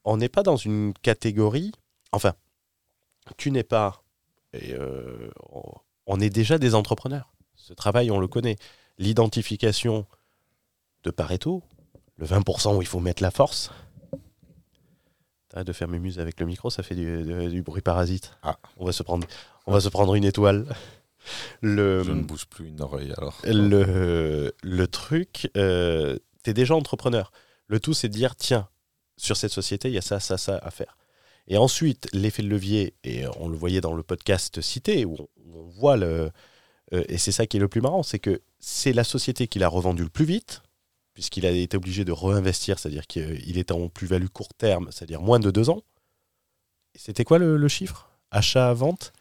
On 0.04 0.18
n'est 0.18 0.30
pas 0.30 0.42
dans 0.42 0.58
une 0.58 0.94
catégorie. 1.04 1.72
Enfin, 2.12 2.34
tu 3.38 3.52
n'es 3.52 3.64
pas. 3.64 4.04
euh, 4.56 5.30
on 6.08 6.20
est 6.20 6.30
déjà 6.32 6.58
des 6.58 6.74
entrepreneurs. 6.74 7.34
Ce 7.56 7.74
travail, 7.74 8.12
on 8.12 8.20
le 8.20 8.28
connaît. 8.28 8.58
L'identification 8.98 10.06
de 11.04 11.12
Pareto, 11.12 11.64
le 12.18 12.26
20% 12.26 12.76
où 12.78 12.82
il 12.82 12.88
faut 12.88 13.00
mettre 13.00 13.24
la 13.24 13.32
force. 13.32 13.72
T'arrêtes 15.50 15.68
de 15.68 15.74
faire 15.74 15.88
mes 15.88 16.00
muses 16.00 16.20
avec 16.20 16.40
le 16.40 16.46
micro, 16.46 16.70
ça 16.70 16.84
fait 16.84 16.96
du, 16.96 17.24
du- 17.24 17.50
du 17.50 17.62
bruit 17.62 17.82
parasite. 17.82 18.36
Ah. 18.44 18.58
On 18.78 18.86
va 18.86 18.92
se 18.92 19.04
prendre, 19.04 19.28
on 19.68 19.72
va 19.72 19.80
se 19.80 19.90
prendre 19.90 20.16
une 20.16 20.24
étoile. 20.26 20.66
Le, 21.62 22.04
Je 22.04 22.12
ne 22.12 22.22
bouge 22.24 22.46
plus 22.48 22.68
une 22.68 22.82
oreille 22.82 23.14
alors. 23.18 23.40
le, 23.46 24.54
le 24.62 24.88
truc, 24.88 25.50
euh, 25.56 26.18
tu 26.44 26.50
es 26.50 26.54
déjà 26.54 26.76
entrepreneur. 26.76 27.32
Le 27.68 27.80
tout, 27.80 27.94
c'est 27.94 28.10
de 28.10 28.14
dire, 28.14 28.36
tiens, 28.36 28.68
sur 29.16 29.38
cette 29.38 29.52
société, 29.52 29.88
il 29.90 29.94
y 29.94 29.98
a 29.98 30.02
ça, 30.02 30.20
ça, 30.20 30.38
ça 30.38 30.58
à 30.58 30.70
faire. 30.72 30.98
Et 31.48 31.58
ensuite, 31.58 32.10
l'effet 32.14 32.42
de 32.44 32.50
levier, 32.50 32.96
et 33.04 33.26
on 33.40 33.48
le 33.48 33.56
voyait 33.58 33.80
dans 33.82 33.94
le 33.94 34.04
podcast 34.04 34.60
cité, 34.62 35.06
où 35.06 35.16
on 35.54 35.62
voit 35.64 35.98
le... 35.98 36.32
euh, 36.94 37.04
et 37.10 37.18
c'est 37.18 37.32
ça 37.32 37.46
qui 37.48 37.58
est 37.58 37.60
le 37.60 37.68
plus 37.68 37.82
marrant, 37.82 38.04
c'est 38.04 38.20
que 38.20 38.42
c'est 38.60 38.94
la 38.94 39.04
société 39.04 39.48
qui 39.48 39.60
l'a 39.60 39.68
revendu 39.68 40.04
le 40.04 40.10
plus 40.10 40.26
vite, 40.26 40.62
puisqu'il 41.14 41.46
a 41.46 41.52
été 41.52 41.78
obligé 41.78 42.06
de 42.06 42.12
réinvestir, 42.12 42.80
c'est-à-dire 42.80 43.08
qu'il 43.08 43.58
est 43.58 43.72
en 43.72 43.90
plus-value 43.90 44.28
court 44.28 44.54
terme, 44.58 44.90
c'est-à-dire 44.92 45.22
moins 45.22 45.40
de 45.40 45.52
deux 45.52 45.70
ans. 45.70 45.82
C'était 46.96 47.24
quoi 47.24 47.40
le, 47.40 47.58
le 47.58 47.68
chiffre? 47.68 48.10
Achat-vente 48.32 49.14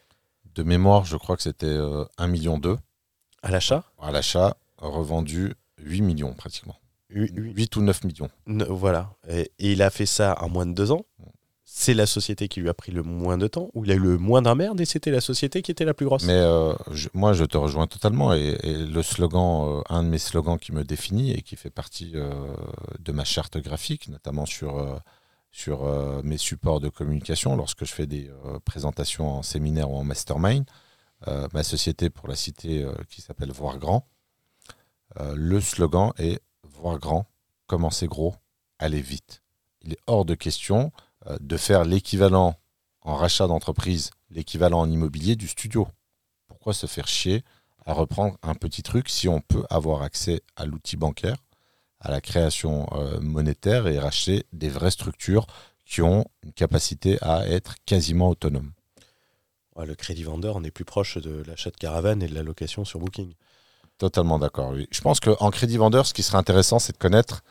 De 0.55 0.63
mémoire, 0.63 1.05
je 1.05 1.17
crois 1.17 1.37
que 1.37 1.43
c'était 1.43 1.67
euh, 1.67 2.05
1 2.19 2.27
million 2.29 2.59
2 2.59 2.77
À 3.43 3.51
l'achat? 3.51 3.85
À 3.99 4.11
l'achat, 4.11 4.57
revendu 4.79 5.55
8 5.81 6.03
millions 6.03 6.35
pratiquement. 6.35 6.77
Hu- 7.11 7.31
hu- 7.35 7.53
8 7.55 7.77
ou 7.77 7.83
9 7.83 8.05
millions. 8.05 8.31
Ne- 8.47 8.65
Voilà. 8.65 9.15
Et, 9.29 9.51
et 9.59 9.73
il 9.73 9.83
a 9.83 9.91
fait 9.91 10.07
ça 10.07 10.37
en 10.43 10.49
moins 10.49 10.67
de 10.67 10.73
deux 10.75 10.93
ans. 10.93 11.05
C'est 11.75 11.95
la 11.95 12.05
société 12.05 12.49
qui 12.49 12.61
lui 12.61 12.69
a 12.69 12.75
pris 12.75 12.93
le 12.93 13.03
moins 13.03 13.39
de 13.39 13.49
temps, 13.49 13.71
où 13.73 13.87
il 13.87 13.91
a 13.91 13.95
eu 13.95 13.99
le 13.99 14.19
moins 14.19 14.43
d'emmerde, 14.43 14.79
et 14.83 14.85
c'était 14.85 15.11
la 15.11 15.23
société 15.23 15.63
qui 15.63 15.71
était 15.71 15.87
la 15.87 15.95
plus 15.95 16.05
grosse. 16.05 16.25
Mais 16.25 16.35
euh, 16.35 16.75
moi, 17.15 17.33
je 17.33 17.45
te 17.45 17.57
rejoins 17.57 17.87
totalement. 17.87 18.35
Et, 18.35 18.59
le 18.63 19.03
slogan, 19.03 19.79
euh, 19.79 19.83
un 19.89 20.05
de 20.05 20.09
mes 20.09 20.19
slogans 20.19 20.59
qui 20.59 20.73
me 20.73 20.85
définit 20.85 21.33
et 21.33 21.41
qui 21.41 21.57
fait 21.57 21.71
partie 21.71 22.13
euh, 22.15 22.31
de 22.99 23.11
ma 23.13 23.25
charte 23.25 23.57
graphique, 23.57 24.09
notamment 24.09 24.45
sur, 24.45 25.03
sur 25.51 25.91
mes 26.23 26.37
supports 26.37 26.79
de 26.79 26.91
communication, 26.91 27.57
lorsque 27.57 27.87
je 27.87 27.93
fais 27.93 28.07
des 28.07 28.31
présentations 28.67 29.39
en 29.39 29.43
séminaire 29.43 29.91
ou 29.91 29.97
en 29.97 30.05
mastermind, 30.05 30.67
ma 31.27 31.63
société, 31.63 32.11
pour 32.11 32.29
la 32.29 32.35
euh, 32.67 32.95
qui 33.09 33.23
s'appelle 33.23 33.51
Voir 33.51 33.79
Grand, 33.79 34.07
le 35.35 35.59
slogan 35.61 36.13
est 36.19 36.41
Voir 36.65 36.99
Grand, 36.99 37.27
commencer 37.67 38.07
gros, 38.07 38.35
aller 38.79 39.01
vite. 39.01 39.43
Il 39.81 39.95
est 39.95 40.01
hors 40.07 40.27
de 40.27 40.35
question 40.35 40.93
de 41.41 41.57
faire 41.57 41.85
l'équivalent 41.85 42.57
en 43.03 43.17
rachat 43.17 43.47
d'entreprise, 43.47 44.11
l'équivalent 44.31 44.81
en 44.81 44.91
immobilier 44.91 45.37
du 45.37 45.49
studio. 45.49 45.89
Pourquoi 46.47 46.73
se 46.73 46.87
faire 46.87 47.09
chier 47.09 47.45
à 47.85 47.93
reprendre 47.93 48.37
un 48.43 48.55
petit 48.55 48.83
truc 48.83 49.09
si 49.09 49.29
on 49.29 49.41
peut 49.41 49.65
avoir 49.71 50.03
accès 50.03 50.43
à 50.57 50.67
l'outil 50.67 50.97
bancaire, 50.97 51.37
à 52.01 52.11
la 52.11 52.21
création 52.21 52.89
euh, 52.93 53.21
monétaire 53.21 53.87
et 53.87 53.99
racheter 53.99 54.47
des 54.53 54.69
vraies 54.69 54.91
structures 54.91 55.47
qui 55.85 56.03
ont 56.03 56.25
une 56.43 56.53
capacité 56.53 57.19
à 57.23 57.47
être 57.49 57.75
quasiment 57.87 58.29
autonomes? 58.29 58.73
Ouais, 59.75 59.87
le 59.87 59.95
crédit 59.95 60.23
vendeur, 60.23 60.57
on 60.57 60.65
est 60.65 60.71
plus 60.71 60.85
proche 60.85 61.19
de 61.19 61.43
l'achat 61.47 61.71
de 61.71 61.77
caravane 61.77 62.23
et 62.23 62.29
de 62.29 62.35
la 62.35 62.43
location 62.43 62.85
sur 62.85 63.01
Booking. 63.01 63.33
Totalement 63.99 64.39
d'accord. 64.39 64.71
Oui. 64.71 64.87
Je 64.91 65.01
pense 65.01 65.21
qu'en 65.21 65.51
crédit 65.51 65.77
vendeur, 65.77 66.07
ce 66.07 66.15
qui 66.15 66.23
serait 66.23 66.39
intéressant, 66.39 66.79
c'est 66.79 66.93
de 66.93 66.99
connaître 66.99 67.43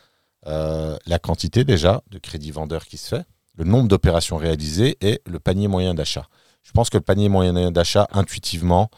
euh, 0.48 0.98
la 1.06 1.20
quantité 1.20 1.64
déjà 1.64 2.04
de 2.10 2.20
crédit 2.20 2.52
vendeur 2.52 2.86
qui 2.86 2.98
se 2.98 3.16
fait, 3.16 3.26
le 3.56 3.64
nombre 3.64 3.88
d'opérations 3.88 4.38
réalisées 4.38 4.98
et 5.02 5.22
le 5.26 5.40
panier 5.40 5.68
moyen 5.68 5.94
d'achat. 5.94 6.28
Je 6.64 6.72
pense 6.72 6.90
que 6.90 6.98
le 6.98 7.04
panier 7.04 7.30
moyen 7.30 7.72
d'achat, 7.72 8.08
intuitivement, 8.12 8.90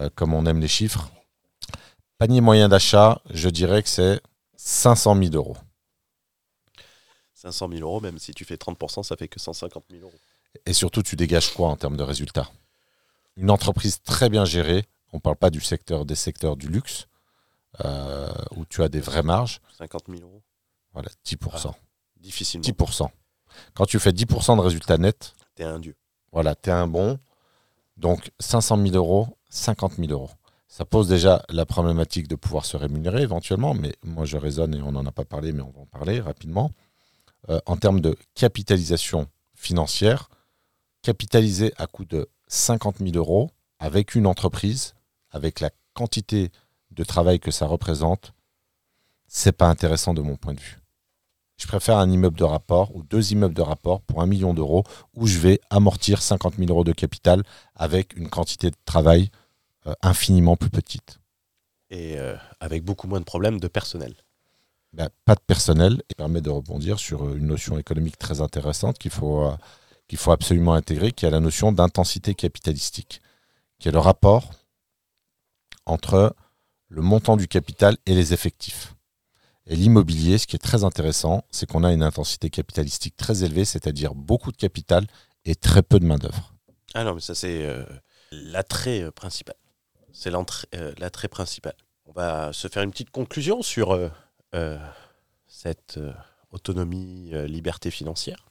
euh, 0.00 0.08
comme 0.14 0.34
on 0.34 0.46
aime 0.46 0.60
les 0.60 0.68
chiffres, 0.68 1.10
panier 2.18 2.40
moyen 2.40 2.68
d'achat, 2.68 3.20
je 3.30 3.48
dirais 3.48 3.82
que 3.82 3.88
c'est 3.88 4.20
500 4.56 5.16
000 5.22 5.34
euros. 5.34 5.56
500 7.34 7.68
000 7.72 7.80
euros, 7.80 8.00
même 8.00 8.18
si 8.18 8.34
tu 8.34 8.44
fais 8.44 8.56
30%, 8.56 9.02
ça 9.02 9.16
fait 9.16 9.28
que 9.28 9.40
150 9.40 9.84
000 9.90 10.02
euros. 10.02 10.12
Et 10.66 10.72
surtout, 10.72 11.02
tu 11.02 11.16
dégages 11.16 11.52
quoi 11.54 11.68
en 11.68 11.76
termes 11.76 11.96
de 11.96 12.02
résultats? 12.02 12.50
Une 13.36 13.50
entreprise 13.50 14.02
très 14.02 14.28
bien 14.28 14.44
gérée, 14.44 14.84
on 15.12 15.16
ne 15.16 15.20
parle 15.20 15.36
pas 15.36 15.50
du 15.50 15.60
secteur 15.60 16.04
des 16.04 16.14
secteurs 16.14 16.56
du 16.56 16.68
luxe, 16.68 17.06
euh, 17.84 18.28
où 18.56 18.66
tu 18.66 18.82
as 18.82 18.88
des 18.88 19.00
vraies 19.00 19.22
marges, 19.22 19.60
50 19.78 20.02
000 20.08 20.20
euros, 20.22 20.42
voilà, 20.92 21.08
10%. 21.24 21.72
difficilement. 22.18 22.64
10%. 22.64 23.08
Quand 23.74 23.86
tu 23.86 23.98
fais 23.98 24.12
10% 24.12 24.56
de 24.56 24.60
résultats 24.62 24.98
nets, 24.98 25.34
T'es 25.54 25.64
un 25.64 25.78
dieu. 25.78 25.96
voilà, 26.32 26.54
tu 26.54 26.70
es 26.70 26.72
un 26.72 26.86
bon. 26.86 27.18
Donc 27.96 28.30
500 28.38 28.82
000 28.82 28.96
euros, 28.96 29.28
50 29.50 29.94
000 29.96 30.10
euros. 30.12 30.30
Ça 30.68 30.84
pose 30.84 31.08
déjà 31.08 31.44
la 31.48 31.66
problématique 31.66 32.28
de 32.28 32.36
pouvoir 32.36 32.64
se 32.64 32.76
rémunérer 32.76 33.22
éventuellement, 33.22 33.74
mais 33.74 33.94
moi 34.04 34.24
je 34.24 34.36
raisonne 34.36 34.74
et 34.74 34.80
on 34.82 34.92
n'en 34.92 35.04
a 35.04 35.12
pas 35.12 35.24
parlé, 35.24 35.52
mais 35.52 35.62
on 35.62 35.70
va 35.70 35.80
en 35.80 35.86
parler 35.86 36.20
rapidement. 36.20 36.70
Euh, 37.48 37.58
en 37.66 37.76
termes 37.76 38.00
de 38.00 38.16
capitalisation 38.34 39.26
financière, 39.54 40.30
capitaliser 41.02 41.72
à 41.76 41.86
coût 41.86 42.04
de 42.04 42.28
50 42.48 42.98
000 42.98 43.16
euros 43.16 43.50
avec 43.78 44.14
une 44.14 44.26
entreprise, 44.26 44.94
avec 45.30 45.60
la 45.60 45.70
quantité 45.94 46.50
de 46.92 47.04
travail 47.04 47.40
que 47.40 47.50
ça 47.50 47.66
représente, 47.66 48.32
c'est 49.26 49.52
pas 49.52 49.68
intéressant 49.68 50.14
de 50.14 50.20
mon 50.22 50.36
point 50.36 50.54
de 50.54 50.60
vue. 50.60 50.79
Je 51.60 51.66
préfère 51.66 51.98
un 51.98 52.10
immeuble 52.10 52.38
de 52.38 52.44
rapport 52.44 52.94
ou 52.96 53.02
deux 53.02 53.32
immeubles 53.32 53.54
de 53.54 53.62
rapport 53.62 54.00
pour 54.00 54.22
un 54.22 54.26
million 54.26 54.54
d'euros 54.54 54.84
où 55.14 55.26
je 55.26 55.38
vais 55.38 55.60
amortir 55.68 56.22
50 56.22 56.54
000 56.56 56.70
euros 56.70 56.84
de 56.84 56.92
capital 56.92 57.42
avec 57.74 58.16
une 58.16 58.30
quantité 58.30 58.70
de 58.70 58.76
travail 58.86 59.30
euh, 59.86 59.92
infiniment 60.02 60.56
plus 60.56 60.70
petite. 60.70 61.20
Et 61.90 62.18
euh, 62.18 62.34
avec 62.60 62.82
beaucoup 62.82 63.08
moins 63.08 63.20
de 63.20 63.24
problèmes 63.24 63.60
de 63.60 63.68
personnel. 63.68 64.14
Ben, 64.92 65.08
pas 65.24 65.34
de 65.34 65.40
personnel 65.40 66.02
et 66.08 66.14
permet 66.14 66.40
de 66.40 66.50
rebondir 66.50 66.98
sur 66.98 67.24
euh, 67.24 67.36
une 67.36 67.46
notion 67.46 67.78
économique 67.78 68.18
très 68.18 68.40
intéressante 68.40 68.98
qu'il 68.98 69.12
faut, 69.12 69.44
euh, 69.44 69.56
qu'il 70.08 70.18
faut 70.18 70.32
absolument 70.32 70.74
intégrer, 70.74 71.12
qui 71.12 71.26
est 71.26 71.30
la 71.30 71.40
notion 71.40 71.70
d'intensité 71.72 72.34
capitalistique, 72.34 73.20
qui 73.78 73.88
est 73.88 73.92
le 73.92 74.00
rapport 74.00 74.50
entre 75.86 76.34
le 76.88 77.02
montant 77.02 77.36
du 77.36 77.46
capital 77.46 77.96
et 78.06 78.14
les 78.14 78.32
effectifs. 78.32 78.94
Et 79.70 79.76
l'immobilier, 79.76 80.36
ce 80.36 80.48
qui 80.48 80.56
est 80.56 80.58
très 80.58 80.82
intéressant, 80.82 81.44
c'est 81.52 81.64
qu'on 81.64 81.84
a 81.84 81.92
une 81.92 82.02
intensité 82.02 82.50
capitalistique 82.50 83.16
très 83.16 83.44
élevée, 83.44 83.64
c'est-à-dire 83.64 84.16
beaucoup 84.16 84.50
de 84.50 84.56
capital 84.56 85.06
et 85.44 85.54
très 85.54 85.84
peu 85.84 86.00
de 86.00 86.04
main-d'œuvre. 86.04 86.52
Ah 86.92 87.04
non, 87.04 87.14
mais 87.14 87.20
ça, 87.20 87.36
c'est 87.36 87.64
euh, 87.64 87.84
l'attrait 88.32 89.00
euh, 89.00 89.12
principal. 89.12 89.54
C'est 90.12 90.32
euh, 90.34 90.92
l'attrait 90.98 91.28
principal. 91.28 91.74
On 92.04 92.10
va 92.10 92.52
se 92.52 92.66
faire 92.66 92.82
une 92.82 92.90
petite 92.90 93.10
conclusion 93.10 93.62
sur 93.62 93.96
cette 95.46 96.00
autonomie, 96.50 97.30
liberté 97.46 97.92
financière. 97.92 98.48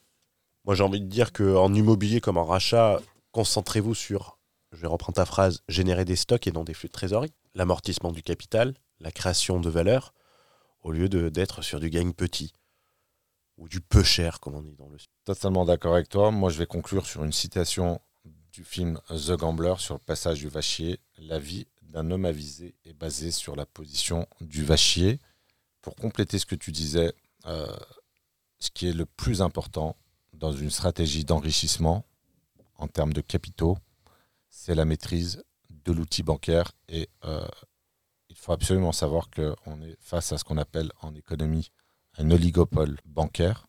Moi, 0.64 0.76
j'ai 0.76 0.84
envie 0.84 1.02
de 1.02 1.08
dire 1.08 1.34
qu'en 1.34 1.74
immobilier 1.74 2.22
comme 2.22 2.38
en 2.38 2.46
rachat, 2.46 3.02
concentrez-vous 3.34 3.94
sur, 3.94 4.40
je 4.72 4.78
vais 4.78 4.88
reprendre 4.88 5.18
ta 5.18 5.26
phrase, 5.26 5.64
générer 5.68 6.06
des 6.06 6.16
stocks 6.16 6.48
et 6.48 6.54
non 6.54 6.64
des 6.64 6.74
flux 6.74 6.88
de 6.88 6.94
trésorerie, 6.94 7.34
l'amortissement 7.54 8.14
du 8.14 8.24
capital, 8.24 8.74
la 9.02 9.12
création 9.12 9.60
de 9.60 9.70
valeur, 9.70 10.14
au 10.82 10.92
lieu 10.92 11.10
d'être 11.10 11.62
sur 11.62 11.80
du 11.80 11.90
gain 11.90 12.12
petit 12.12 12.54
ou 13.58 13.68
du 13.68 13.82
peu 13.82 14.04
cher, 14.04 14.40
comme 14.40 14.56
on 14.56 14.62
dit 14.62 14.76
dans 14.76 14.88
le 14.88 14.98
Totalement 15.26 15.66
d'accord 15.66 15.96
avec 15.96 16.10
toi. 16.10 16.32
Moi, 16.32 16.50
je 16.50 16.58
vais 16.58 16.66
conclure 16.66 17.06
sur 17.06 17.24
une 17.24 17.34
citation 17.34 18.00
du 18.52 18.64
film 18.64 19.00
The 19.10 19.32
Gambler 19.32 19.76
sur 19.78 19.96
le 19.96 20.00
passage 20.00 20.40
du 20.40 20.48
vachier, 20.48 21.00
la 21.18 21.40
vie 21.40 21.68
d'un 21.82 22.10
homme 22.12 22.26
avisé 22.26 22.76
est 22.86 22.94
basée 22.94 23.32
sur 23.32 23.56
la 23.56 23.66
position 23.66 24.28
du 24.42 24.64
vachier. 24.64 25.20
Pour 25.82 25.96
compléter 25.96 26.40
ce 26.40 26.46
que 26.46 26.56
tu 26.56 26.72
disais, 26.72 27.14
euh, 27.46 27.76
ce 28.60 28.70
qui 28.72 28.88
est 28.88 28.94
le 28.94 29.06
plus 29.06 29.42
important 29.42 29.96
dans 30.34 30.52
une 30.52 30.70
stratégie 30.70 31.26
d'enrichissement 31.26 32.06
en 32.76 32.88
termes 32.88 33.14
de 33.14 33.22
capitaux, 33.22 33.78
c'est 34.50 34.76
la 34.76 34.86
maîtrise 34.86 35.44
de 35.70 35.92
l'outil 35.92 36.24
bancaire. 36.24 36.72
Et 36.88 37.10
euh, 37.26 37.48
faut 38.40 38.54
absolument 38.54 38.92
savoir 38.92 39.30
qu'on 39.30 39.82
est 39.82 39.98
face 40.00 40.32
à 40.32 40.38
ce 40.38 40.44
qu'on 40.44 40.58
appelle 40.58 40.92
en 41.02 41.14
économie 41.14 41.72
un 42.18 42.32
oligopole 42.32 42.98
bancaire. 43.06 43.68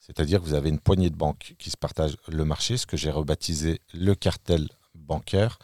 C'est-à-dire 0.00 0.40
que 0.40 0.44
vous 0.44 0.54
avez 0.54 0.68
une 0.68 0.80
poignée 0.80 1.10
de 1.10 1.16
banques 1.16 1.54
qui 1.58 1.70
se 1.70 1.76
partagent 1.76 2.16
le 2.26 2.44
marché, 2.44 2.76
ce 2.76 2.86
que 2.86 2.96
j'ai 2.96 3.10
rebaptisé 3.10 3.80
le 3.94 4.14
cartel 4.14 4.68
bancaire. 4.94 5.58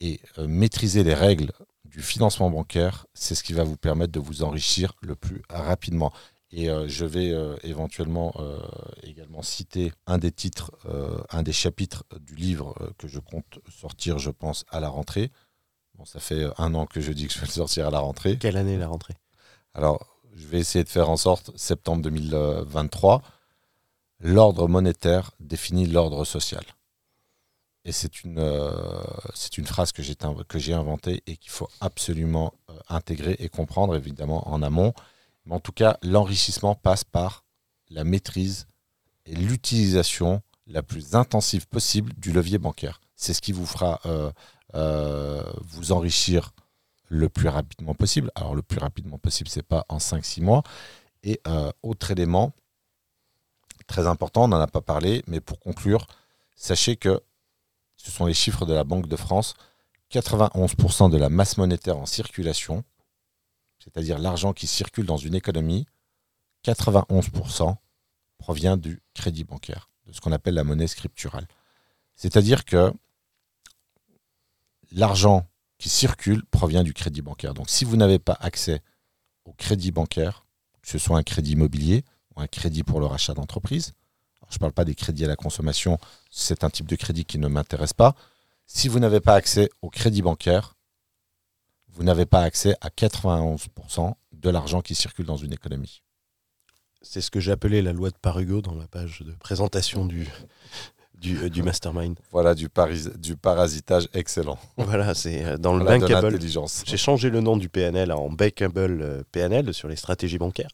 Et 0.00 0.20
euh, 0.38 0.46
maîtriser 0.46 1.02
les 1.02 1.14
règles 1.14 1.52
du 1.84 2.00
financement 2.00 2.48
bancaire, 2.48 3.06
c'est 3.12 3.34
ce 3.34 3.42
qui 3.42 3.52
va 3.52 3.64
vous 3.64 3.76
permettre 3.76 4.12
de 4.12 4.20
vous 4.20 4.42
enrichir 4.42 4.94
le 5.02 5.16
plus 5.16 5.42
rapidement. 5.50 6.12
Et 6.52 6.70
euh, 6.70 6.86
je 6.88 7.04
vais 7.04 7.32
euh, 7.32 7.56
éventuellement 7.64 8.32
également 9.02 9.42
citer 9.42 9.92
un 10.06 10.18
des 10.18 10.30
titres, 10.30 10.70
un 11.30 11.42
des 11.42 11.52
chapitres 11.52 12.04
du 12.20 12.36
livre 12.36 12.74
que 12.96 13.08
je 13.08 13.18
compte 13.18 13.58
sortir, 13.68 14.18
je 14.18 14.30
pense, 14.30 14.64
à 14.70 14.80
la 14.80 14.88
rentrée. 14.88 15.30
Bon, 15.96 16.04
ça 16.04 16.20
fait 16.20 16.46
un 16.58 16.74
an 16.74 16.86
que 16.86 17.00
je 17.00 17.12
dis 17.12 17.26
que 17.28 17.32
je 17.32 17.40
vais 17.40 17.46
le 17.46 17.52
sortir 17.52 17.88
à 17.88 17.90
la 17.90 18.00
rentrée. 18.00 18.36
Quelle 18.38 18.56
année 18.56 18.76
la 18.76 18.88
rentrée? 18.88 19.14
Alors, 19.74 20.06
je 20.34 20.46
vais 20.46 20.58
essayer 20.58 20.84
de 20.84 20.88
faire 20.88 21.08
en 21.08 21.16
sorte, 21.16 21.56
septembre 21.56 22.02
2023, 22.02 23.22
l'ordre 24.20 24.68
monétaire 24.68 25.32
définit 25.40 25.86
l'ordre 25.86 26.24
social. 26.24 26.64
Et 27.84 27.92
c'est 27.92 28.24
une, 28.24 28.38
euh, 28.38 29.02
c'est 29.34 29.58
une 29.58 29.66
phrase 29.66 29.92
que 29.92 30.02
j'ai, 30.02 30.16
que 30.48 30.58
j'ai 30.58 30.72
inventée 30.72 31.22
et 31.26 31.36
qu'il 31.36 31.50
faut 31.50 31.68
absolument 31.80 32.54
euh, 32.70 32.78
intégrer 32.88 33.36
et 33.38 33.48
comprendre, 33.48 33.94
évidemment, 33.94 34.48
en 34.48 34.62
amont. 34.62 34.94
Mais 35.44 35.54
en 35.54 35.60
tout 35.60 35.72
cas, 35.72 35.98
l'enrichissement 36.02 36.74
passe 36.74 37.04
par 37.04 37.44
la 37.90 38.04
maîtrise 38.04 38.66
et 39.26 39.34
l'utilisation 39.34 40.42
la 40.66 40.82
plus 40.82 41.14
intensive 41.14 41.68
possible 41.68 42.14
du 42.14 42.32
levier 42.32 42.58
bancaire. 42.58 43.00
C'est 43.16 43.34
ce 43.34 43.42
qui 43.42 43.52
vous 43.52 43.66
fera 43.66 44.00
euh, 44.06 44.32
vous 44.74 45.92
enrichir 45.92 46.52
le 47.08 47.28
plus 47.28 47.48
rapidement 47.48 47.94
possible. 47.94 48.30
Alors, 48.34 48.54
le 48.54 48.62
plus 48.62 48.78
rapidement 48.78 49.18
possible, 49.18 49.48
c'est 49.48 49.62
pas 49.62 49.84
en 49.88 49.98
5-6 49.98 50.42
mois. 50.42 50.62
Et 51.22 51.40
autre 51.82 52.10
élément 52.10 52.52
très 53.86 54.06
important, 54.06 54.44
on 54.44 54.48
n'en 54.48 54.60
a 54.60 54.66
pas 54.66 54.80
parlé, 54.80 55.22
mais 55.26 55.40
pour 55.40 55.60
conclure, 55.60 56.06
sachez 56.56 56.96
que 56.96 57.22
ce 57.96 58.10
sont 58.10 58.26
les 58.26 58.34
chiffres 58.34 58.66
de 58.66 58.72
la 58.72 58.84
Banque 58.84 59.06
de 59.08 59.16
France, 59.16 59.54
91% 60.10 61.10
de 61.10 61.16
la 61.16 61.28
masse 61.28 61.56
monétaire 61.56 61.98
en 61.98 62.06
circulation, 62.06 62.84
c'est-à-dire 63.78 64.18
l'argent 64.18 64.52
qui 64.52 64.66
circule 64.66 65.06
dans 65.06 65.16
une 65.16 65.34
économie, 65.34 65.86
91% 66.64 67.76
provient 68.38 68.76
du 68.76 69.02
crédit 69.12 69.44
bancaire, 69.44 69.90
de 70.06 70.12
ce 70.12 70.20
qu'on 70.20 70.32
appelle 70.32 70.54
la 70.54 70.64
monnaie 70.64 70.86
scripturale. 70.86 71.46
C'est-à-dire 72.16 72.64
que 72.64 72.92
l'argent 74.94 75.46
qui 75.78 75.88
circule 75.88 76.44
provient 76.46 76.82
du 76.82 76.94
crédit 76.94 77.22
bancaire. 77.22 77.54
Donc 77.54 77.68
si 77.68 77.84
vous 77.84 77.96
n'avez 77.96 78.18
pas 78.18 78.36
accès 78.40 78.80
au 79.44 79.52
crédit 79.52 79.90
bancaire, 79.90 80.46
que 80.82 80.88
ce 80.88 80.98
soit 80.98 81.18
un 81.18 81.22
crédit 81.22 81.52
immobilier 81.52 82.04
ou 82.34 82.40
un 82.40 82.46
crédit 82.46 82.82
pour 82.82 83.00
le 83.00 83.06
rachat 83.06 83.34
d'entreprise, 83.34 83.92
je 84.50 84.56
ne 84.56 84.60
parle 84.60 84.72
pas 84.72 84.84
des 84.84 84.94
crédits 84.94 85.24
à 85.24 85.28
la 85.28 85.36
consommation, 85.36 85.98
c'est 86.30 86.64
un 86.64 86.70
type 86.70 86.86
de 86.86 86.96
crédit 86.96 87.24
qui 87.24 87.38
ne 87.38 87.48
m'intéresse 87.48 87.92
pas. 87.92 88.14
Si 88.66 88.88
vous 88.88 88.98
n'avez 88.98 89.20
pas 89.20 89.34
accès 89.34 89.68
au 89.82 89.90
crédit 89.90 90.22
bancaire, 90.22 90.76
vous 91.88 92.04
n'avez 92.04 92.26
pas 92.26 92.42
accès 92.42 92.76
à 92.80 92.88
91% 92.88 94.14
de 94.32 94.50
l'argent 94.50 94.80
qui 94.80 94.94
circule 94.94 95.26
dans 95.26 95.36
une 95.36 95.52
économie. 95.52 96.02
C'est 97.02 97.20
ce 97.20 97.30
que 97.30 97.50
appelé 97.50 97.82
la 97.82 97.92
loi 97.92 98.10
de 98.10 98.16
Parugo 98.16 98.62
dans 98.62 98.74
la 98.74 98.88
page 98.88 99.20
de 99.20 99.32
présentation 99.32 100.06
du, 100.06 100.26
du, 101.24 101.60
euh, 101.60 101.64
mastermind. 101.64 102.18
Voilà, 102.30 102.54
du, 102.54 102.68
du 103.16 103.36
parasitage 103.36 104.08
excellent. 104.12 104.58
Voilà, 104.76 105.14
c'est 105.14 105.44
euh, 105.44 105.56
dans 105.56 105.74
le 105.74 105.84
bankable. 105.84 106.38
J'ai 106.84 106.96
changé 106.96 107.30
le 107.30 107.40
nom 107.40 107.56
du 107.56 107.68
PNL 107.68 108.12
en 108.12 108.30
bankable 108.30 109.00
euh, 109.02 109.22
PNL 109.32 109.72
sur 109.72 109.88
les 109.88 109.96
stratégies 109.96 110.38
bancaires 110.38 110.70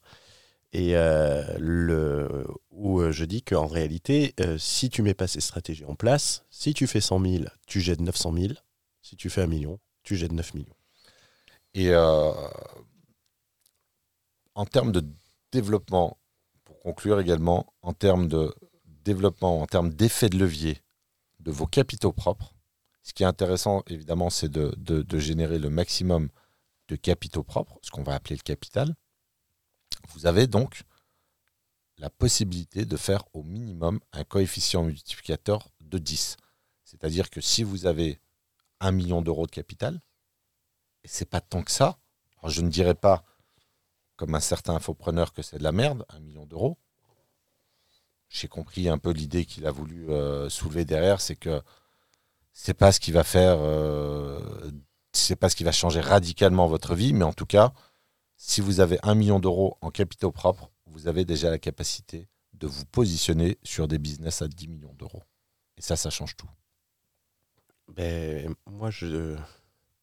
et 0.72 0.96
euh, 0.96 1.42
le, 1.58 2.46
où 2.70 3.02
je 3.10 3.24
dis 3.24 3.42
qu'en 3.42 3.66
réalité, 3.66 4.34
euh, 4.40 4.56
si 4.58 4.88
tu 4.88 5.02
mets 5.02 5.14
pas 5.14 5.26
ces 5.26 5.40
stratégies 5.40 5.84
en 5.84 5.94
place, 5.94 6.44
si 6.50 6.74
tu 6.74 6.86
fais 6.86 7.00
100 7.00 7.20
000, 7.20 7.44
tu 7.66 7.80
jettes 7.80 8.00
900 8.00 8.34
000. 8.36 8.52
Si 9.02 9.16
tu 9.16 9.30
fais 9.30 9.42
un 9.42 9.46
million, 9.46 9.80
tu 10.02 10.16
jettes 10.16 10.32
9 10.32 10.54
millions. 10.54 10.76
Et 11.74 11.94
en 14.54 14.64
termes 14.66 14.92
de 14.92 15.04
développement, 15.52 16.18
pour 16.64 16.80
conclure 16.80 17.20
également, 17.20 17.72
en 17.82 17.92
termes 17.92 18.28
de 18.28 18.52
développement, 19.04 19.60
en 19.60 19.66
termes 19.66 19.92
d'effet 19.92 20.28
de 20.28 20.38
levier 20.38 20.80
de 21.40 21.50
vos 21.50 21.66
capitaux 21.66 22.12
propres, 22.12 22.54
ce 23.02 23.12
qui 23.12 23.22
est 23.22 23.26
intéressant, 23.26 23.82
évidemment, 23.86 24.30
c'est 24.30 24.50
de, 24.50 24.74
de 24.76 25.18
générer 25.18 25.58
le 25.58 25.70
maximum 25.70 26.28
de 26.88 26.96
capitaux 26.96 27.42
propres, 27.42 27.78
ce 27.82 27.90
qu'on 27.90 28.02
va 28.02 28.14
appeler 28.14 28.36
le 28.36 28.42
capital. 28.42 28.94
Vous 30.08 30.26
avez 30.26 30.46
donc 30.46 30.82
la 31.98 32.10
possibilité 32.10 32.84
de 32.84 32.96
faire 32.96 33.24
au 33.32 33.42
minimum 33.42 34.00
un 34.12 34.24
coefficient 34.24 34.82
multiplicateur 34.82 35.70
de 35.80 35.98
10. 35.98 36.36
C'est-à-dire 36.84 37.30
que 37.30 37.40
si 37.40 37.62
vous 37.62 37.86
avez 37.86 38.20
un 38.80 38.90
million 38.90 39.22
d'euros 39.22 39.46
de 39.46 39.50
capital, 39.50 40.00
et 41.04 41.08
c'est 41.08 41.28
pas 41.28 41.40
tant 41.40 41.62
que 41.62 41.70
ça, 41.70 41.98
je 42.44 42.62
ne 42.62 42.70
dirais 42.70 42.94
pas, 42.94 43.24
comme 44.16 44.34
un 44.34 44.40
certain 44.40 44.74
infopreneur, 44.74 45.32
que 45.32 45.42
c'est 45.42 45.58
de 45.58 45.62
la 45.62 45.72
merde, 45.72 46.04
un 46.08 46.20
million 46.20 46.46
d'euros. 46.46 46.78
J'ai 48.30 48.48
compris 48.48 48.88
un 48.88 48.96
peu 48.96 49.10
l'idée 49.10 49.44
qu'il 49.44 49.66
a 49.66 49.70
voulu 49.70 50.08
euh, 50.08 50.48
soulever 50.48 50.84
derrière, 50.84 51.20
c'est 51.20 51.36
que 51.36 51.60
c'est 52.52 52.74
pas 52.74 52.92
ce 52.92 53.00
qui 53.00 53.12
va 53.12 53.24
faire, 53.24 53.58
euh, 53.60 54.40
c'est 55.12 55.36
pas 55.36 55.48
ce 55.48 55.56
qui 55.56 55.64
va 55.64 55.72
changer 55.72 56.00
radicalement 56.00 56.66
votre 56.68 56.94
vie, 56.94 57.12
mais 57.12 57.24
en 57.24 57.32
tout 57.32 57.46
cas, 57.46 57.72
si 58.36 58.60
vous 58.60 58.80
avez 58.80 58.98
un 59.02 59.14
million 59.14 59.40
d'euros 59.40 59.76
en 59.80 59.90
capitaux 59.90 60.30
propres, 60.30 60.70
vous 60.86 61.08
avez 61.08 61.24
déjà 61.24 61.50
la 61.50 61.58
capacité 61.58 62.28
de 62.54 62.66
vous 62.66 62.84
positionner 62.84 63.58
sur 63.64 63.88
des 63.88 63.98
business 63.98 64.42
à 64.42 64.48
10 64.48 64.68
millions 64.68 64.94
d'euros. 64.94 65.22
Et 65.76 65.82
ça, 65.82 65.96
ça 65.96 66.10
change 66.10 66.36
tout. 66.36 66.48
Ben, 67.88 68.54
moi, 68.66 68.90
je. 68.90 69.36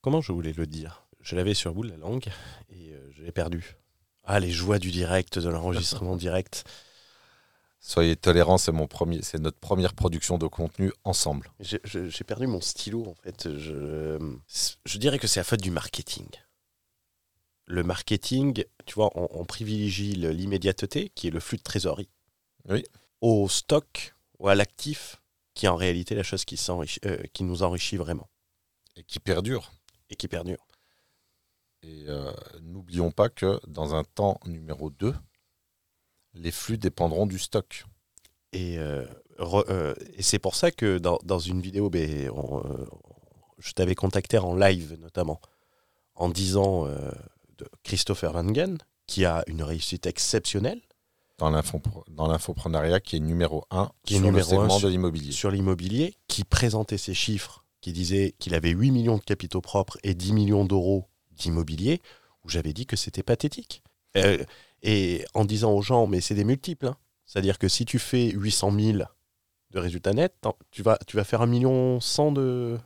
Comment 0.02 0.22
je 0.22 0.32
voulais 0.32 0.54
le 0.54 0.68
dire? 0.68 1.08
Je 1.22 1.36
l'avais 1.36 1.54
sur 1.54 1.74
bout 1.74 1.84
de 1.86 1.92
la 1.92 1.98
langue 1.98 2.28
et 2.70 2.94
euh, 2.94 3.12
je 3.12 3.24
l'ai 3.24 3.32
perdu. 3.32 3.76
Ah, 4.24 4.40
les 4.40 4.52
joies 4.52 4.80
du 4.80 4.92
direct, 4.92 5.40
de 5.40 5.50
l'enregistrement 5.50 6.16
direct. 6.28 6.66
Soyez 7.80 8.16
tolérants, 8.16 8.58
c'est 8.58 8.72
mon 8.72 8.88
premier, 8.88 9.22
c'est 9.22 9.40
notre 9.40 9.60
première 9.60 9.94
production 9.94 10.38
de 10.38 10.48
contenu 10.48 10.92
ensemble. 11.04 11.52
J'ai 11.60 12.24
perdu 12.26 12.48
mon 12.48 12.62
stylo 12.62 13.06
en 13.08 13.16
fait. 13.16 13.50
Je, 13.58 14.18
je 14.86 14.98
dirais 14.98 15.20
que 15.20 15.28
c'est 15.28 15.40
la 15.40 15.46
faute 15.46 15.62
du 15.62 15.72
marketing 15.72 16.28
le 17.68 17.84
marketing, 17.84 18.64
tu 18.86 18.96
vois, 18.96 19.12
on, 19.14 19.46
privilégie 19.46 20.16
l'immédiateté, 20.16 21.10
qui 21.10 21.28
est 21.28 21.32
le 21.32 21.42
flux 21.42 21.58
de 21.58 21.64
trésorerie, 21.64 22.10
oui. 22.70 22.84
au 23.22 23.48
stock 23.50 24.16
ou 24.40 24.48
à 24.48 24.56
l'actif, 24.56 25.22
qui 25.54 25.66
est 25.66 25.70
en 25.70 25.76
réalité 25.76 26.16
la 26.16 26.24
chose 26.24 26.46
qui, 26.46 26.60
euh, 27.06 27.18
qui 27.34 27.44
nous 27.44 27.64
enrichit 27.64 27.98
vraiment. 27.98 28.30
Et 28.96 29.04
qui 29.04 29.20
perdure. 29.20 29.72
Et 30.10 30.16
qui 30.16 30.28
perdure. 30.28 30.66
Et 31.84 32.06
euh, 32.08 32.32
n'oublions 32.62 33.12
pas 33.12 33.30
que 33.30 33.60
dans 33.68 33.94
un 33.94 34.04
temps 34.04 34.40
numéro 34.46 34.90
2, 34.90 35.14
les 36.40 36.52
flux 36.52 36.78
dépendront 36.78 37.26
du 37.26 37.40
stock. 37.40 37.86
Et, 38.54 38.78
euh, 38.78 39.06
et 40.16 40.24
c'est 40.24 40.40
pour 40.40 40.56
ça 40.56 40.72
que 40.72 40.98
dans, 40.98 41.20
dans 41.24 41.40
une 41.40 41.62
vidéo, 41.62 41.90
ben, 41.90 42.32
je 43.60 43.72
t'avais 43.74 43.96
contacté 43.96 44.38
en 44.38 44.56
live 44.56 44.98
notamment, 45.00 45.42
en 46.16 46.30
disant 46.30 46.86
de 46.86 47.68
Christopher 47.84 48.34
Langen, 48.34 48.78
qui 49.06 49.26
a 49.26 49.44
une 49.48 49.64
réussite 49.64 50.06
exceptionnelle. 50.06 50.82
Dans 52.10 52.28
l'infoprenariat, 52.28 53.00
qui 53.00 53.18
est 53.18 53.20
numéro 53.20 53.66
un 53.70 53.92
qui 54.04 54.16
sur 54.16 54.24
est 54.24 54.26
numéro 54.26 54.52
le 54.52 54.70
segment 54.70 54.80
de 54.80 54.88
l'immobilier. 54.88 55.32
Sur 55.32 55.52
l'immobilier, 55.52 56.16
qui 56.28 56.44
présentait 56.44 56.98
ses 56.98 57.14
chiffres, 57.14 57.64
qui 57.82 57.94
disait 57.94 58.34
qu'il 58.40 58.56
avait 58.56 58.72
8 58.72 58.92
millions 58.92 59.18
de 59.18 59.24
capitaux 59.24 59.62
propres 59.62 59.98
et 60.04 60.16
10 60.16 60.34
millions 60.34 60.66
d'euros 60.66 61.06
d'immobilier, 61.32 62.02
où 62.44 62.50
j'avais 62.50 62.74
dit 62.74 62.88
que 62.88 62.96
c'était 62.96 63.24
pathétique. 63.24 63.84
Et 64.84 65.26
en 65.34 65.46
disant 65.46 65.74
aux 65.74 65.82
gens, 65.82 66.08
mais 66.08 66.22
c'est 66.22 66.36
des 66.36 66.44
multiples. 66.44 66.88
Hein. 66.88 66.98
C'est-à-dire 67.26 67.60
que 67.60 67.68
si 67.68 67.86
tu 67.86 68.00
fais 68.00 68.30
800 68.30 68.72
000 68.80 68.98
de 69.72 69.80
résultats 69.80 70.14
nets, 70.14 70.34
tu 70.72 70.82
vas, 70.82 70.98
tu 71.08 71.18
vas 71.18 71.24
faire 71.24 71.42
1 71.42 71.48
million 71.48 72.00
100 72.00 72.32
de, 72.32 72.78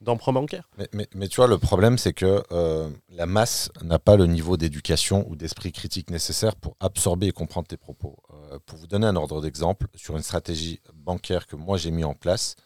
d'emprunt 0.00 0.32
bancaire. 0.32 0.68
Mais, 0.92 1.08
mais, 1.14 1.28
tu 1.28 1.36
vois, 1.36 1.46
le 1.46 1.58
problème, 1.58 1.98
c'est 1.98 2.12
que 2.12 2.42
euh, 2.52 2.90
la 3.10 3.26
masse 3.26 3.70
n'a 3.82 3.98
pas 3.98 4.16
le 4.16 4.26
niveau 4.26 4.56
d'éducation 4.56 5.28
ou 5.28 5.36
d'esprit 5.36 5.72
critique 5.72 6.10
nécessaire 6.10 6.56
pour 6.56 6.76
absorber 6.80 7.28
et 7.28 7.32
comprendre 7.32 7.68
tes 7.68 7.76
propos. 7.76 8.16
Euh, 8.32 8.58
pour 8.66 8.78
vous 8.78 8.86
donner 8.86 9.06
un 9.06 9.16
ordre 9.16 9.40
d'exemple, 9.40 9.86
sur 9.94 10.16
une 10.16 10.22
stratégie 10.22 10.80
bancaire 10.94 11.46
que 11.46 11.56
moi 11.56 11.76
j'ai 11.76 11.90
mis 11.90 12.04
en 12.04 12.14
place, 12.14 12.56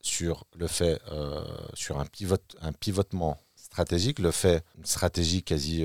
sur 0.00 0.44
le 0.56 0.66
fait, 0.66 1.00
euh, 1.12 1.44
sur 1.74 2.00
un, 2.00 2.06
pivot, 2.06 2.36
un 2.60 2.72
pivotement 2.72 3.38
stratégique, 3.54 4.18
le 4.18 4.30
fait, 4.30 4.64
une 4.76 4.84
stratégie 4.84 5.42
quasi, 5.42 5.84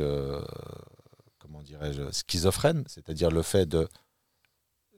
schizophrène, 2.11 2.83
c'est-à-dire 2.87 3.31
le 3.31 3.41
fait 3.41 3.65
de 3.65 3.87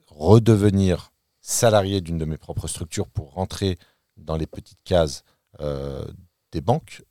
redevenir 0.06 1.12
salarié 1.40 2.00
d'une 2.00 2.18
de 2.18 2.24
mes 2.24 2.36
propres 2.36 2.68
structures 2.68 3.08
pour 3.08 3.32
rentrer 3.32 3.78
dans 4.16 4.36
les 4.36 4.46
petites 4.46 4.82
cases 4.84 5.24
euh, 5.60 6.06
des 6.52 6.60
banques 6.60 7.02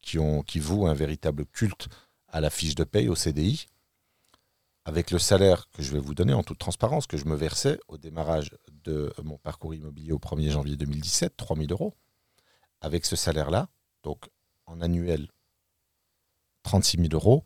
qui, 0.00 0.18
ont, 0.18 0.42
qui 0.42 0.58
vouent 0.58 0.86
un 0.86 0.94
véritable 0.94 1.46
culte 1.46 1.88
à 2.28 2.40
la 2.40 2.50
fiche 2.50 2.74
de 2.74 2.84
paye, 2.84 3.08
au 3.08 3.14
CDI, 3.14 3.66
avec 4.84 5.10
le 5.10 5.18
salaire 5.18 5.68
que 5.70 5.82
je 5.82 5.92
vais 5.92 5.98
vous 5.98 6.14
donner 6.14 6.32
en 6.32 6.42
toute 6.42 6.58
transparence, 6.58 7.06
que 7.06 7.16
je 7.16 7.24
me 7.24 7.34
versais 7.34 7.78
au 7.88 7.98
démarrage 7.98 8.50
de 8.84 9.12
mon 9.22 9.36
parcours 9.38 9.74
immobilier 9.74 10.12
au 10.12 10.18
1er 10.18 10.50
janvier 10.50 10.76
2017, 10.76 11.36
3 11.36 11.56
000 11.56 11.68
euros. 11.70 11.94
Avec 12.80 13.04
ce 13.04 13.16
salaire-là, 13.16 13.68
donc 14.02 14.28
en 14.66 14.80
annuel 14.80 15.28
36 16.62 16.98
000 16.98 17.08
euros, 17.12 17.44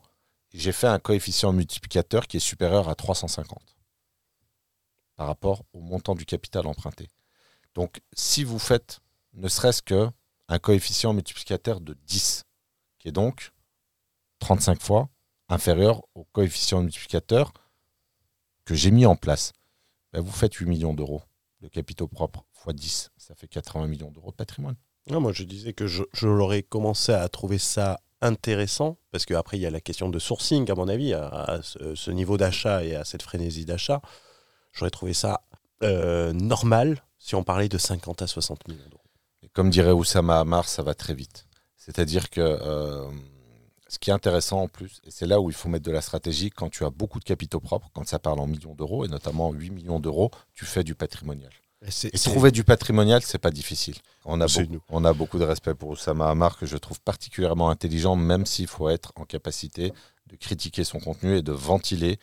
j'ai 0.53 0.73
fait 0.73 0.87
un 0.87 0.99
coefficient 0.99 1.53
multiplicateur 1.53 2.27
qui 2.27 2.39
est 2.39 2.41
supérieur 2.41 2.89
à 2.89 2.95
350 2.95 3.77
par 5.17 5.27
rapport 5.27 5.65
au 5.73 5.81
montant 5.81 6.15
du 6.15 6.25
capital 6.25 6.67
emprunté. 6.67 7.09
Donc, 7.75 8.01
si 8.15 8.43
vous 8.43 8.59
faites 8.59 9.01
ne 9.35 9.49
serait-ce 9.49 9.83
qu'un 9.83 10.59
coefficient 10.59 11.13
multiplicateur 11.13 11.81
de 11.81 11.95
10, 12.07 12.45
qui 12.99 13.09
est 13.09 13.13
donc 13.13 13.53
35 14.41 14.81
fois 14.81 15.09
inférieur 15.49 16.03
au 16.15 16.25
coefficient 16.25 16.83
multiplicateur 16.83 17.53
que 18.65 18.75
j'ai 18.75 18.91
mis 18.91 19.07
en 19.07 19.17
place, 19.17 19.53
ben, 20.13 20.21
vous 20.21 20.33
faites 20.33 20.55
8 20.55 20.67
millions 20.67 20.95
d'euros 20.95 21.23
de 21.61 21.69
capitaux 21.69 22.09
propres 22.09 22.45
fois 22.53 22.73
10, 22.73 23.11
ça 23.17 23.35
fait 23.35 23.49
80 23.49 23.87
millions 23.87 24.11
d'euros 24.11 24.31
de 24.31 24.37
patrimoine. 24.37 24.77
Moi, 25.09 25.33
je 25.33 25.45
disais 25.45 25.73
que 25.73 25.87
je 25.87 26.05
l'aurais 26.27 26.63
commencé 26.63 27.13
à 27.13 27.29
trouver 27.29 27.59
ça 27.59 28.01
intéressant, 28.23 28.99
parce 29.13 29.25
qu'après, 29.25 29.57
il 29.57 29.61
y 29.61 29.67
a 29.67 29.71
la 29.71 29.81
question 29.81 30.09
de 30.09 30.19
sourcing, 30.19 30.71
à 30.71 30.75
mon 30.75 30.89
avis, 30.89 31.15
à, 31.15 31.61
ce, 31.63 32.11
niveau 32.11 32.37
d'achat 32.37 32.85
et 32.85 32.95
à 32.95 33.05
cette 33.05 33.23
frénésie 33.23 33.65
d'achat. 33.65 34.01
J'aurais 34.73 34.91
trouvé 34.91 35.15
ça 35.15 35.43
euh, 35.83 36.33
normal 36.33 37.03
si 37.19 37.35
on 37.35 37.43
parlait 37.43 37.69
de 37.69 37.79
50 37.79 38.23
à 38.23 38.27
60 38.27 38.69
millions 38.69 38.89
d'euros. 38.89 39.03
Comme 39.53 39.71
dirait 39.71 39.93
Oussama 39.93 40.41
Hamar, 40.41 40.69
ça 40.69 40.83
va 40.83 40.95
très 40.95 41.15
vite. 41.15 41.47
C'est-à-dire 41.77 42.31
que 42.31 42.41
euh, 42.41 43.11
ce 43.89 43.99
qui 43.99 44.11
est 44.11 44.13
intéressant 44.13 44.63
en 44.63 44.69
plus, 44.69 45.01
et 45.05 45.11
c'est 45.11 45.27
là 45.27 45.41
où 45.41 45.51
il 45.51 45.57
faut 45.57 45.69
mettre 45.69 45.85
de 45.85 45.91
la 45.91 46.01
stratégie, 46.01 46.51
quand 46.51 46.71
tu 46.71 46.85
as 46.85 46.91
beaucoup 46.91 47.19
de 47.19 47.25
capitaux 47.25 47.61
propres, 47.61 47.91
quand 47.93 48.07
ça 48.07 48.19
parle 48.19 48.39
en 48.39 48.47
millions 48.47 48.75
d'euros, 48.75 49.05
et 49.05 49.09
notamment 49.09 49.51
8 49.51 49.71
millions 49.71 49.99
d'euros, 49.99 50.31
tu 50.55 50.65
fais 50.65 50.85
du 50.85 50.95
patrimonial. 50.95 51.51
Et, 51.87 52.19
trouver 52.19 52.51
du 52.51 52.63
patrimonial, 52.63 53.23
c'est 53.23 53.39
pas 53.39 53.51
difficile. 53.51 53.97
On 54.27 54.41
a, 54.41 54.47
beaucoup, 54.47 54.85
on 54.91 55.05
a 55.05 55.13
beaucoup 55.15 55.39
de 55.39 55.45
respect 55.45 55.75
pour 55.75 55.91
Oussama 55.91 56.29
Hamar, 56.29 56.59
que 56.59 56.67
je 56.67 56.77
trouve 56.77 57.01
particulièrement 57.01 57.71
intelligent, 57.71 58.17
même 58.17 58.45
s'il 58.45 58.67
faut 58.67 58.91
être 58.91 59.13
en 59.17 59.25
capacité 59.25 59.93
de 60.27 60.37
critiquer 60.37 60.85
son 60.85 61.01
contenu 61.01 61.39
et 61.39 61.43
de 61.43 61.53
ventiler 61.53 62.19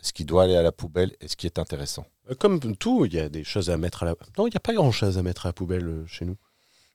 ce 0.00 0.12
qui 0.12 0.24
doit 0.24 0.44
aller 0.44 0.56
à 0.56 0.62
la 0.62 0.72
poubelle 0.72 1.16
et 1.20 1.28
ce 1.28 1.36
qui 1.36 1.46
est 1.46 1.58
intéressant. 1.58 2.06
Euh, 2.30 2.34
comme 2.36 2.60
tout, 2.76 3.04
il 3.04 3.14
y 3.14 3.18
a 3.18 3.28
des 3.28 3.44
choses 3.44 3.70
à 3.70 3.76
mettre 3.76 4.04
à 4.04 4.06
la... 4.06 4.14
Non, 4.38 4.46
il 4.46 4.50
n'y 4.50 4.56
a 4.56 4.60
pas 4.60 4.74
grand-chose 4.74 5.18
à 5.18 5.22
mettre 5.22 5.46
à 5.46 5.48
la 5.48 5.52
poubelle 5.52 5.86
euh, 5.86 6.06
chez 6.06 6.24
nous. 6.24 6.36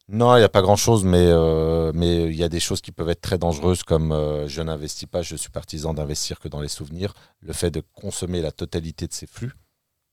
Non, 0.09 0.33
il 0.37 0.39
n'y 0.39 0.45
a 0.45 0.49
pas 0.49 0.61
grand-chose, 0.61 1.03
mais 1.03 1.25
euh, 1.27 1.91
mais 1.93 2.27
il 2.27 2.35
y 2.35 2.43
a 2.43 2.47
des 2.47 2.61
choses 2.61 2.79
qui 2.79 2.93
peuvent 2.93 3.09
être 3.09 3.19
très 3.19 3.37
dangereuses, 3.37 3.83
comme 3.83 4.13
euh, 4.13 4.47
je 4.47 4.61
n'investis 4.61 5.05
pas, 5.05 5.21
je 5.21 5.35
suis 5.35 5.49
partisan 5.49 5.93
d'investir 5.93 6.39
que 6.39 6.47
dans 6.47 6.61
les 6.61 6.69
souvenirs. 6.69 7.13
Le 7.41 7.51
fait 7.51 7.71
de 7.71 7.81
consommer 7.93 8.41
la 8.41 8.53
totalité 8.53 9.05
de 9.07 9.13
ses 9.13 9.27
flux, 9.27 9.51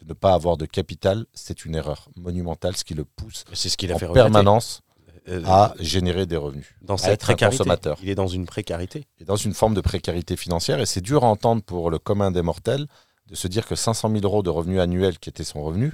ne 0.06 0.12
pas 0.14 0.34
avoir 0.34 0.56
de 0.56 0.66
capital, 0.66 1.26
c'est 1.32 1.64
une 1.64 1.74
erreur 1.74 2.08
monumentale, 2.16 2.76
ce 2.76 2.84
qui 2.84 2.94
le 2.94 3.04
pousse 3.04 3.44
C'est 3.52 3.68
ce 3.68 3.76
qu'il 3.76 3.90
a 3.92 3.96
en 3.96 3.98
fait 3.98 4.12
permanence 4.12 4.82
Euh, 5.26 5.42
à 5.46 5.74
générer 5.80 6.26
des 6.26 6.36
revenus. 6.36 6.74
dans 6.82 6.98
cette 6.98 7.20
précarité. 7.20 7.56
consommateur. 7.56 7.98
Il 8.02 8.10
est 8.10 8.14
dans 8.14 8.26
une 8.28 8.44
précarité. 8.44 9.06
et 9.18 9.24
dans 9.24 9.36
une 9.36 9.54
forme 9.54 9.72
de 9.72 9.80
précarité 9.80 10.36
financière. 10.36 10.80
Et 10.80 10.86
c'est 10.86 11.00
dur 11.00 11.24
à 11.24 11.28
entendre 11.28 11.62
pour 11.62 11.90
le 11.90 11.98
commun 11.98 12.30
des 12.30 12.42
mortels 12.42 12.86
de 13.28 13.34
se 13.34 13.48
dire 13.48 13.66
que 13.66 13.74
500 13.74 14.10
000 14.10 14.22
euros 14.24 14.42
de 14.42 14.50
revenus 14.50 14.80
annuels, 14.80 15.18
qui 15.18 15.30
était 15.30 15.44
son 15.44 15.62
revenu, 15.64 15.92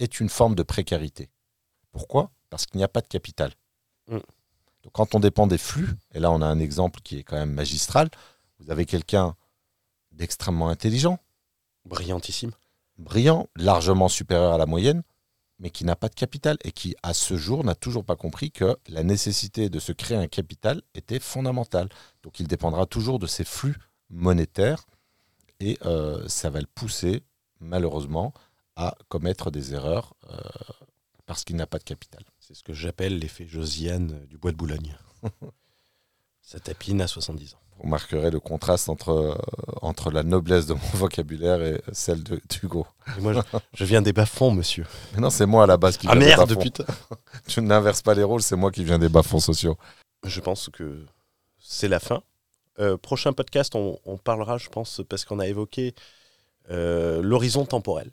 est 0.00 0.18
une 0.18 0.28
forme 0.28 0.56
de 0.56 0.64
précarité. 0.64 1.30
Pourquoi? 1.92 2.32
Parce 2.50 2.66
qu'il 2.66 2.78
n'y 2.78 2.84
a 2.84 2.88
pas 2.88 3.02
de 3.02 3.06
capital. 3.06 3.52
Mm. 4.08 4.14
Donc 4.82 4.92
quand 4.92 5.14
on 5.14 5.20
dépend 5.20 5.46
des 5.46 5.58
flux, 5.58 5.90
et 6.12 6.18
là 6.18 6.32
on 6.32 6.42
a 6.42 6.46
un 6.46 6.58
exemple 6.58 7.00
qui 7.04 7.18
est 7.18 7.22
quand 7.22 7.36
même 7.36 7.52
magistral, 7.52 8.10
vous 8.58 8.72
avez 8.72 8.84
quelqu'un 8.84 9.36
d'extrêmement 10.10 10.68
intelligent, 10.68 11.20
Brillantissime. 11.84 12.52
Brillant, 12.98 13.48
largement 13.56 14.08
supérieur 14.08 14.52
à 14.52 14.58
la 14.58 14.66
moyenne, 14.66 15.02
mais 15.58 15.70
qui 15.70 15.84
n'a 15.84 15.96
pas 15.96 16.08
de 16.08 16.14
capital 16.14 16.56
et 16.64 16.72
qui, 16.72 16.96
à 17.02 17.14
ce 17.14 17.36
jour, 17.36 17.64
n'a 17.64 17.74
toujours 17.74 18.04
pas 18.04 18.16
compris 18.16 18.50
que 18.50 18.76
la 18.88 19.02
nécessité 19.02 19.68
de 19.68 19.78
se 19.78 19.92
créer 19.92 20.16
un 20.16 20.26
capital 20.26 20.82
était 20.94 21.20
fondamentale. 21.20 21.88
Donc 22.22 22.40
il 22.40 22.48
dépendra 22.48 22.86
toujours 22.86 23.18
de 23.18 23.26
ces 23.26 23.44
flux 23.44 23.76
monétaires 24.10 24.84
et 25.60 25.78
euh, 25.84 26.26
ça 26.26 26.50
va 26.50 26.60
le 26.60 26.66
pousser, 26.66 27.22
malheureusement, 27.60 28.34
à 28.74 28.96
commettre 29.08 29.50
des 29.50 29.74
erreurs 29.74 30.14
euh, 30.30 30.36
parce 31.26 31.44
qu'il 31.44 31.56
n'a 31.56 31.66
pas 31.66 31.78
de 31.78 31.84
capital. 31.84 32.24
C'est 32.40 32.54
ce 32.54 32.64
que 32.64 32.72
j'appelle 32.72 33.18
l'effet 33.18 33.46
Josiane 33.46 34.26
du 34.26 34.38
bois 34.38 34.50
de 34.50 34.56
Boulogne. 34.56 34.96
Ça 36.42 36.58
tapine 36.58 37.00
à 37.00 37.06
70 37.06 37.54
ans. 37.54 37.61
Vous 37.76 37.84
remarquerez 37.84 38.30
le 38.30 38.38
contraste 38.40 38.88
entre, 38.88 39.10
euh, 39.10 39.34
entre 39.80 40.10
la 40.10 40.22
noblesse 40.22 40.66
de 40.66 40.74
mon 40.74 40.80
vocabulaire 40.94 41.60
et 41.62 41.80
celle 41.92 42.22
de 42.22 42.40
d'Hugo. 42.48 42.86
Et 43.18 43.20
moi, 43.20 43.32
je, 43.32 43.40
je 43.74 43.84
viens 43.84 44.02
des 44.02 44.12
bas-fonds, 44.12 44.52
monsieur. 44.52 44.86
Mais 45.14 45.20
non, 45.20 45.30
c'est 45.30 45.46
moi 45.46 45.64
à 45.64 45.66
la 45.66 45.76
base 45.76 45.96
qui 45.96 46.06
Ah 46.08 46.12
viens 46.12 46.20
des 46.20 46.26
merde, 46.26 46.48
bas-fonds. 46.50 46.60
putain. 46.60 46.84
Tu 47.48 47.60
n'inverses 47.62 48.02
pas 48.02 48.14
les 48.14 48.22
rôles, 48.22 48.42
c'est 48.42 48.56
moi 48.56 48.70
qui 48.70 48.84
viens 48.84 48.98
des 48.98 49.08
bas-fonds 49.08 49.40
sociaux. 49.40 49.76
Je 50.24 50.40
pense 50.40 50.68
que 50.68 51.04
c'est 51.58 51.88
la 51.88 51.98
fin. 51.98 52.22
Euh, 52.78 52.96
prochain 52.96 53.32
podcast, 53.32 53.74
on, 53.74 53.98
on 54.04 54.16
parlera, 54.16 54.58
je 54.58 54.68
pense, 54.68 55.00
parce 55.08 55.24
qu'on 55.24 55.40
a 55.40 55.46
évoqué 55.48 55.94
euh, 56.70 57.20
l'horizon 57.22 57.64
temporel. 57.66 58.10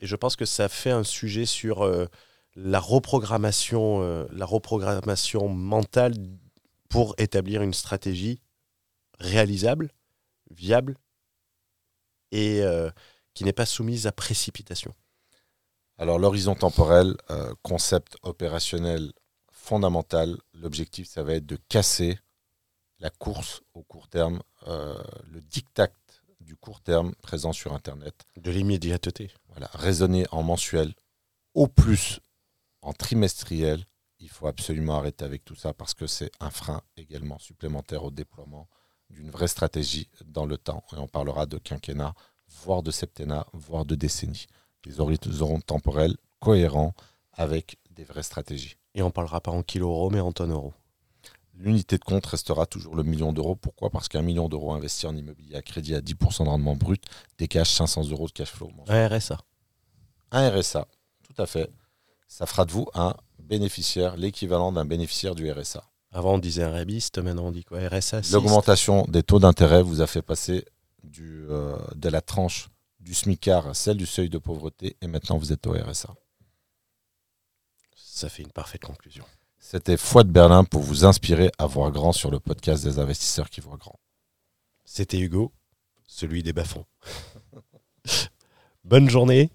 Et 0.00 0.06
je 0.06 0.14
pense 0.16 0.36
que 0.36 0.44
ça 0.44 0.68
fait 0.68 0.90
un 0.90 1.02
sujet 1.04 1.46
sur 1.46 1.82
euh, 1.84 2.06
la 2.54 2.78
reprogrammation, 2.80 4.26
la 4.32 4.44
reprogrammation 4.46 5.48
mentale 5.48 6.14
pour 6.88 7.14
établir 7.18 7.62
une 7.62 7.74
stratégie 7.74 8.40
réalisable, 9.18 9.92
viable 10.50 10.96
et 12.30 12.62
euh, 12.62 12.90
qui 13.34 13.44
n'est 13.44 13.52
pas 13.52 13.66
soumise 13.66 14.06
à 14.06 14.12
précipitation. 14.12 14.94
Alors 15.96 16.18
l'horizon 16.18 16.54
temporel, 16.54 17.16
euh, 17.30 17.54
concept 17.62 18.16
opérationnel 18.22 19.12
fondamental, 19.50 20.38
l'objectif 20.54 21.08
ça 21.08 21.22
va 21.22 21.34
être 21.34 21.46
de 21.46 21.58
casser 21.68 22.18
la 23.00 23.10
course 23.10 23.62
au 23.74 23.82
court 23.82 24.08
terme, 24.08 24.42
euh, 24.66 25.02
le 25.30 25.40
diktat 25.40 25.88
du 26.40 26.56
court 26.56 26.80
terme 26.80 27.14
présent 27.16 27.52
sur 27.52 27.74
Internet. 27.74 28.26
De 28.36 28.50
l'immédiateté. 28.50 29.30
Voilà, 29.48 29.68
raisonner 29.74 30.26
en 30.30 30.42
mensuel, 30.42 30.94
au 31.54 31.66
plus 31.66 32.20
en 32.82 32.92
trimestriel. 32.92 33.84
Il 34.20 34.28
faut 34.28 34.46
absolument 34.46 34.96
arrêter 34.96 35.24
avec 35.24 35.44
tout 35.44 35.54
ça 35.54 35.72
parce 35.74 35.94
que 35.94 36.06
c'est 36.06 36.30
un 36.40 36.50
frein 36.50 36.82
également 36.96 37.38
supplémentaire 37.38 38.04
au 38.04 38.10
déploiement 38.10 38.68
d'une 39.10 39.30
vraie 39.30 39.48
stratégie 39.48 40.08
dans 40.26 40.46
le 40.46 40.58
temps. 40.58 40.84
Et 40.92 40.96
on 40.96 41.08
parlera 41.08 41.46
de 41.46 41.58
quinquennat, 41.58 42.14
voire 42.64 42.82
de 42.82 42.90
septennat, 42.90 43.46
voire 43.52 43.84
de 43.84 43.94
décennie. 43.94 44.46
Des 44.84 45.00
horizons 45.00 45.60
temporels 45.60 46.16
cohérents 46.40 46.94
avec 47.32 47.78
des 47.90 48.04
vraies 48.04 48.22
stratégies. 48.22 48.76
Et 48.94 49.02
on 49.02 49.10
parlera 49.10 49.40
pas 49.40 49.50
en 49.50 49.62
kilo 49.62 49.88
euros, 49.88 50.10
mais 50.10 50.20
en 50.20 50.32
tonnes 50.32 50.52
euros. 50.52 50.74
L'unité 51.54 51.98
de 51.98 52.04
compte 52.04 52.24
restera 52.26 52.66
toujours 52.66 52.94
le 52.94 53.02
million 53.02 53.32
d'euros. 53.32 53.56
Pourquoi? 53.56 53.90
Parce 53.90 54.08
qu'un 54.08 54.22
million 54.22 54.48
d'euros 54.48 54.72
investi 54.72 55.06
en 55.06 55.16
immobilier 55.16 55.56
à 55.56 55.62
crédit 55.62 55.94
à 55.96 56.00
10% 56.00 56.44
de 56.44 56.48
rendement 56.48 56.76
brut 56.76 57.04
dégage 57.36 57.70
500 57.70 58.10
euros 58.10 58.28
de 58.28 58.32
cash 58.32 58.50
flow. 58.50 58.70
Un 58.86 59.08
RSA. 59.08 59.38
Un 60.30 60.50
RSA, 60.50 60.86
tout 61.24 61.42
à 61.42 61.46
fait. 61.46 61.68
Ça 62.28 62.46
fera 62.46 62.64
de 62.64 62.70
vous 62.70 62.86
un 62.94 63.14
bénéficiaire, 63.40 64.16
l'équivalent 64.16 64.70
d'un 64.70 64.84
bénéficiaire 64.84 65.34
du 65.34 65.50
RSA. 65.50 65.87
Avant, 66.10 66.34
on 66.34 66.38
disait 66.38 66.62
un 66.62 66.70
rébiste, 66.70 67.18
maintenant 67.18 67.46
on 67.46 67.52
dit 67.52 67.64
quoi 67.64 67.80
RSA. 67.86 68.22
L'augmentation 68.32 69.04
des 69.08 69.22
taux 69.22 69.38
d'intérêt 69.38 69.82
vous 69.82 70.00
a 70.00 70.06
fait 70.06 70.22
passer 70.22 70.64
du, 71.02 71.44
euh, 71.50 71.76
de 71.94 72.08
la 72.08 72.22
tranche 72.22 72.68
du 73.00 73.14
SMICAR 73.14 73.66
à 73.68 73.74
celle 73.74 73.98
du 73.98 74.06
seuil 74.06 74.30
de 74.30 74.38
pauvreté 74.38 74.96
et 75.02 75.06
maintenant 75.06 75.36
vous 75.36 75.52
êtes 75.52 75.66
au 75.66 75.72
RSA. 75.72 76.14
Ça 77.94 78.28
fait 78.28 78.42
une 78.42 78.52
parfaite 78.52 78.82
conclusion. 78.82 79.24
C'était 79.58 79.96
Foi 79.96 80.24
de 80.24 80.30
Berlin 80.30 80.64
pour 80.64 80.82
vous 80.82 81.04
inspirer 81.04 81.52
à 81.58 81.66
voir 81.66 81.90
grand 81.90 82.12
sur 82.12 82.30
le 82.30 82.40
podcast 82.40 82.82
des 82.84 82.98
investisseurs 82.98 83.50
qui 83.50 83.60
voient 83.60 83.76
grand. 83.76 83.98
C'était 84.84 85.18
Hugo, 85.18 85.52
celui 86.06 86.42
des 86.42 86.54
bas-fonds. 86.54 86.86
Bonne 88.84 89.10
journée. 89.10 89.50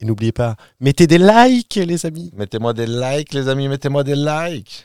Et 0.00 0.04
n'oubliez 0.04 0.32
pas, 0.32 0.56
mettez 0.80 1.06
des 1.06 1.18
likes, 1.18 1.76
les 1.76 2.04
amis. 2.04 2.30
Mettez-moi 2.34 2.74
des 2.74 2.86
likes 2.86 3.32
les 3.32 3.48
amis, 3.48 3.68
mettez-moi 3.68 4.04
des 4.04 4.16
likes 4.16 4.84